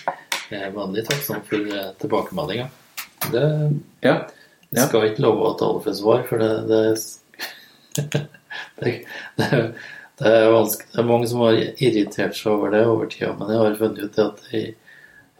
[0.51, 1.71] jeg veldig takksom for
[2.03, 2.67] tilbakemeldinga.
[3.31, 3.45] Det
[4.03, 4.17] ja.
[4.71, 6.83] Jeg skal ikke love at alle får svar, for det det,
[9.39, 9.55] det,
[10.21, 10.91] det, er- det er vanskelig.
[10.93, 14.03] Det er mange som har irritert seg over det over tida, men jeg har funnet
[14.05, 14.75] ut at jeg,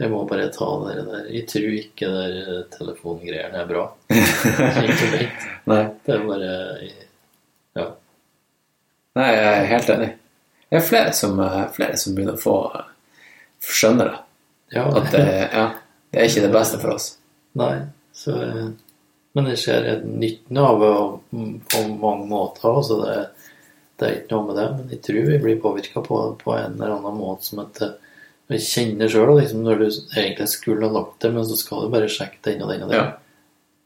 [0.02, 1.26] jeg må bare ta det der.
[1.30, 3.84] Jeg tror ikke det der telefongreiene er bra.
[5.72, 5.84] Nei.
[6.06, 6.52] Det er bare
[7.78, 7.86] Ja.
[9.16, 10.10] Nei, jeg er helt enig.
[10.72, 12.56] Det er flere som, eh, flere som begynner å få
[13.62, 14.20] skjønne det.
[14.78, 14.86] ja.
[14.88, 15.66] At det, ja,
[16.12, 17.10] det er ikke det beste for oss.
[17.60, 17.74] Nei,
[18.16, 18.70] så eh,
[19.36, 20.96] Men jeg ser nytten av det
[21.72, 22.66] på mange måter.
[22.68, 23.18] Altså det,
[24.02, 26.78] det er ikke noe med det, men jeg tror vi blir påvirka på, på en
[26.80, 27.82] eller annen måte som at
[28.50, 31.86] vi jeg kjenner sjøl liksom, når du egentlig skulle ha lagt det, men så skal
[31.86, 32.98] du bare sjekke den og den og den.
[32.98, 33.12] Ja.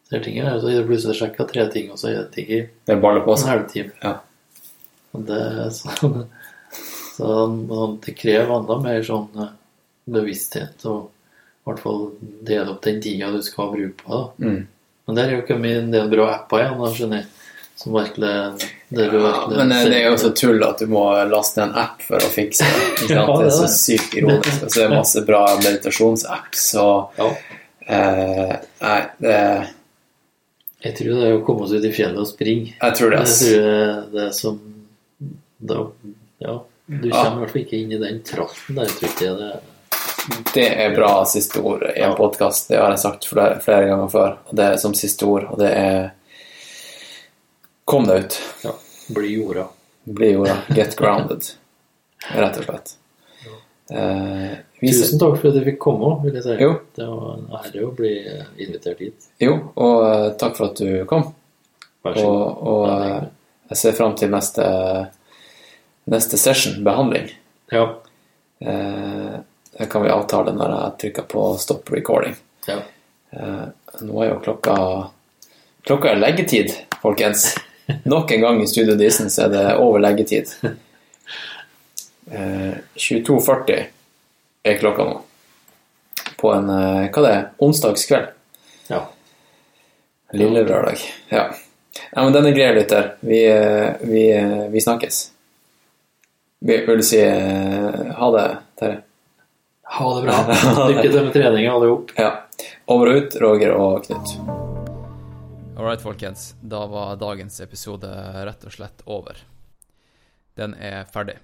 [0.10, 2.98] Så ting er, så jeg plutselig sjekka tre ting, og så er det ikke Det
[3.02, 3.94] baller på en halvtime.
[4.02, 4.16] Ja.
[5.16, 6.24] Og det er sånn
[7.16, 9.54] Så sånn, det krever enda mer sånn eh,
[10.12, 12.02] bevissthet og i hvert fall
[12.46, 14.48] dele opp den tida du skal bruke på det.
[14.50, 14.58] Mm.
[15.08, 17.30] Men der er jo kommet en del bra apper igjen, da, skjønner jeg.
[17.76, 18.34] Som virkelig
[18.90, 22.04] Det du virkelig Men det er jo så tull at du må laste en app
[22.08, 22.86] for å fikse det.
[23.04, 23.12] Ikke sant?
[23.12, 24.62] Ja, det er er så sykt ironisk.
[24.64, 28.56] Og så er det masse bra meditasjonsapps og eh,
[28.86, 29.42] Nei, det
[30.86, 32.78] Jeg tror det er å komme oss ut i fjellet og springe.
[32.80, 33.22] Jeg tror det.
[33.26, 34.64] Jeg tror det, det er som
[35.66, 35.86] da,
[36.44, 36.58] Ja.
[36.86, 39.32] Du kommer i hvert fall ikke inn i den tralten der, tror ikke.
[39.40, 42.70] Det, Det er bra siste ord i en podkast.
[42.70, 44.36] Det har jeg sagt flere, flere ganger før.
[44.52, 46.12] Det er som siste ord, og det er
[47.86, 48.38] Kom deg ut.
[48.64, 48.72] Ja.
[49.16, 49.68] Bli jorda.
[50.04, 50.58] Bli jorda.
[50.76, 51.44] Get grounded.
[52.34, 52.96] Rett og slett.
[53.94, 56.56] Eh, vi- Tusen takk for at du fikk komme, vil jeg si.
[56.64, 56.72] Jo.
[56.96, 58.14] Det var en ære å bli
[58.66, 59.28] invitert hit.
[59.40, 61.28] Jo, og eh, takk for at du kom.
[62.06, 62.40] Vær så god.
[62.42, 63.28] Og, og eh,
[63.70, 64.66] jeg ser fram til neste,
[66.10, 67.30] neste session, behandling.
[67.72, 67.86] Ja.
[68.62, 69.38] Eh,
[69.78, 72.36] det kan vi avtale når jeg trykker på stop recording.
[72.68, 72.80] Ja.
[73.36, 73.66] Eh,
[74.02, 74.76] nå er jo klokka
[75.86, 76.72] Klokka er leggetid,
[77.04, 77.52] folkens.
[78.04, 80.52] Nok en gang i Studio Disen så er det over leggetid.
[82.32, 83.84] Eh, 22.40
[84.66, 85.20] er klokka nå.
[86.42, 88.32] På en eh, hva det er, onsdagskveld.
[88.90, 89.04] Ja.
[90.34, 90.98] Lille lørdag.
[91.30, 91.44] Ja.
[92.10, 93.12] ja men den er grei, lytter.
[93.22, 95.22] Vi, eh, vi, eh, vi snakkes.
[96.66, 98.48] Vi- Vil si eh, ha det,
[98.82, 99.00] Terje?
[100.00, 100.42] Ha det bra.
[100.90, 102.14] Lykke til med treninga, alle sammen.
[102.18, 102.34] Ja.
[102.90, 104.65] Over og ut, Roger og Knut.
[105.86, 106.56] All folkens.
[106.62, 108.08] Da var dagens episode
[108.46, 109.38] rett og slett over.
[110.58, 111.36] Den er ferdig.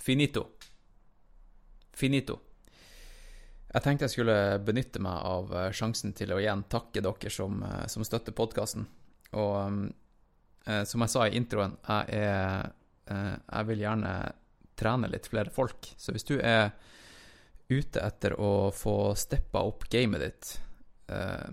[0.00, 0.46] Finito.
[1.92, 2.38] Finito.
[3.68, 7.60] Jeg tenkte jeg skulle benytte meg av eh, sjansen til å igjen takke dere som,
[7.60, 8.88] eh, som støtter podkasten.
[9.36, 9.92] Og
[10.64, 12.72] eh, som jeg sa i introen, jeg, er,
[13.12, 14.14] jeg vil gjerne
[14.80, 15.92] trene litt flere folk.
[16.00, 16.72] Så hvis du er
[17.68, 20.56] ute etter å få steppa opp gamet ditt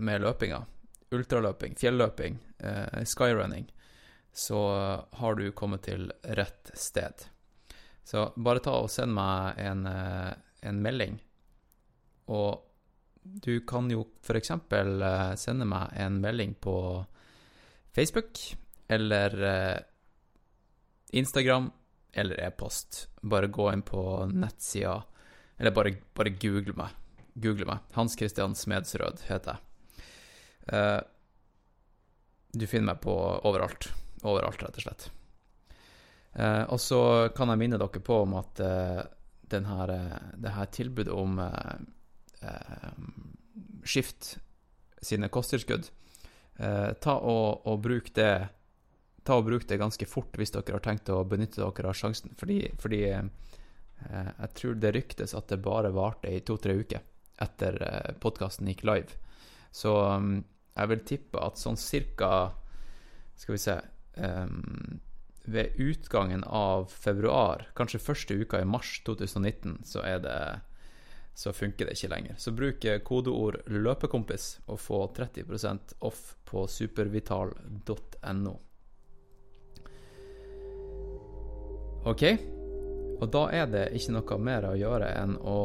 [0.00, 0.62] med løpinga,
[1.14, 3.68] ultraløping, fjelløping, eh, skyrunning,
[4.32, 4.60] så
[5.12, 7.26] har du kommet til rett sted.
[8.04, 11.18] Så bare ta og send meg en, eh, en melding.
[12.28, 12.62] Og
[13.22, 14.50] du kan jo f.eks.
[14.50, 17.04] Eh, sende meg en melding på
[17.92, 18.40] Facebook
[18.88, 19.78] eller eh,
[21.12, 21.70] Instagram
[22.12, 23.08] eller e-post.
[23.20, 25.02] Bare gå inn på nettsida,
[25.58, 26.96] eller bare, bare google meg.
[27.34, 27.84] Google meg.
[27.92, 29.67] Hans Christian Smedsrød heter jeg.
[30.72, 31.00] Eh,
[32.52, 33.14] du finner meg på
[33.48, 33.90] overalt.
[34.26, 35.08] Overalt, rett og slett.
[36.32, 37.00] Eh, og så
[37.36, 38.62] kan jeg minne dere på om at
[39.48, 39.94] den her,
[40.36, 41.38] det her tilbudet om
[43.88, 44.34] Skift
[45.00, 45.88] sine kosttilskudd,
[47.00, 48.32] ta og, og bruk det
[49.26, 52.32] Ta og bruk det ganske fort hvis dere har tenkt å benytte dere av sjansen,
[52.38, 57.02] fordi, fordi jeg tror det ryktes at det bare varte i to-tre uker
[57.38, 59.18] etter eh, podkasten gikk live.
[59.70, 60.38] Så um,
[60.78, 62.54] jeg vil tippe at sånn cirka
[63.38, 63.76] Skal vi se
[64.16, 65.00] um,
[65.48, 70.40] Ved utgangen av februar, kanskje første uka i mars 2019, så er det
[71.38, 72.34] så funker det ikke lenger.
[72.36, 78.54] Så bruk kodeord 'løpekompis' og få 30% off på supervital.no.
[82.10, 82.24] Ok,
[83.20, 85.58] og da er det ikke noe mer å gjøre enn å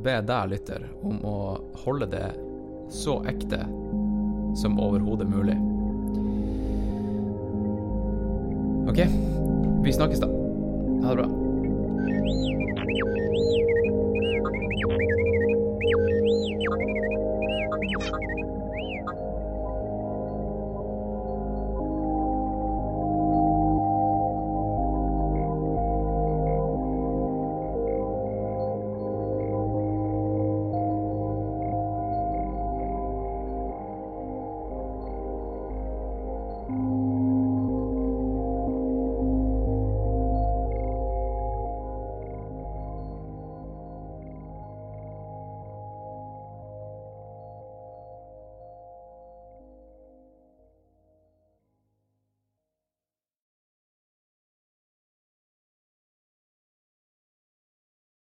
[0.00, 1.38] be deg, lytter, om å
[1.84, 2.26] holde det
[2.92, 3.62] så ekte
[4.54, 5.56] som overhodet mulig.
[8.90, 8.98] Ok,
[9.84, 10.26] vi snakkes da.
[11.02, 11.28] Ha det bra.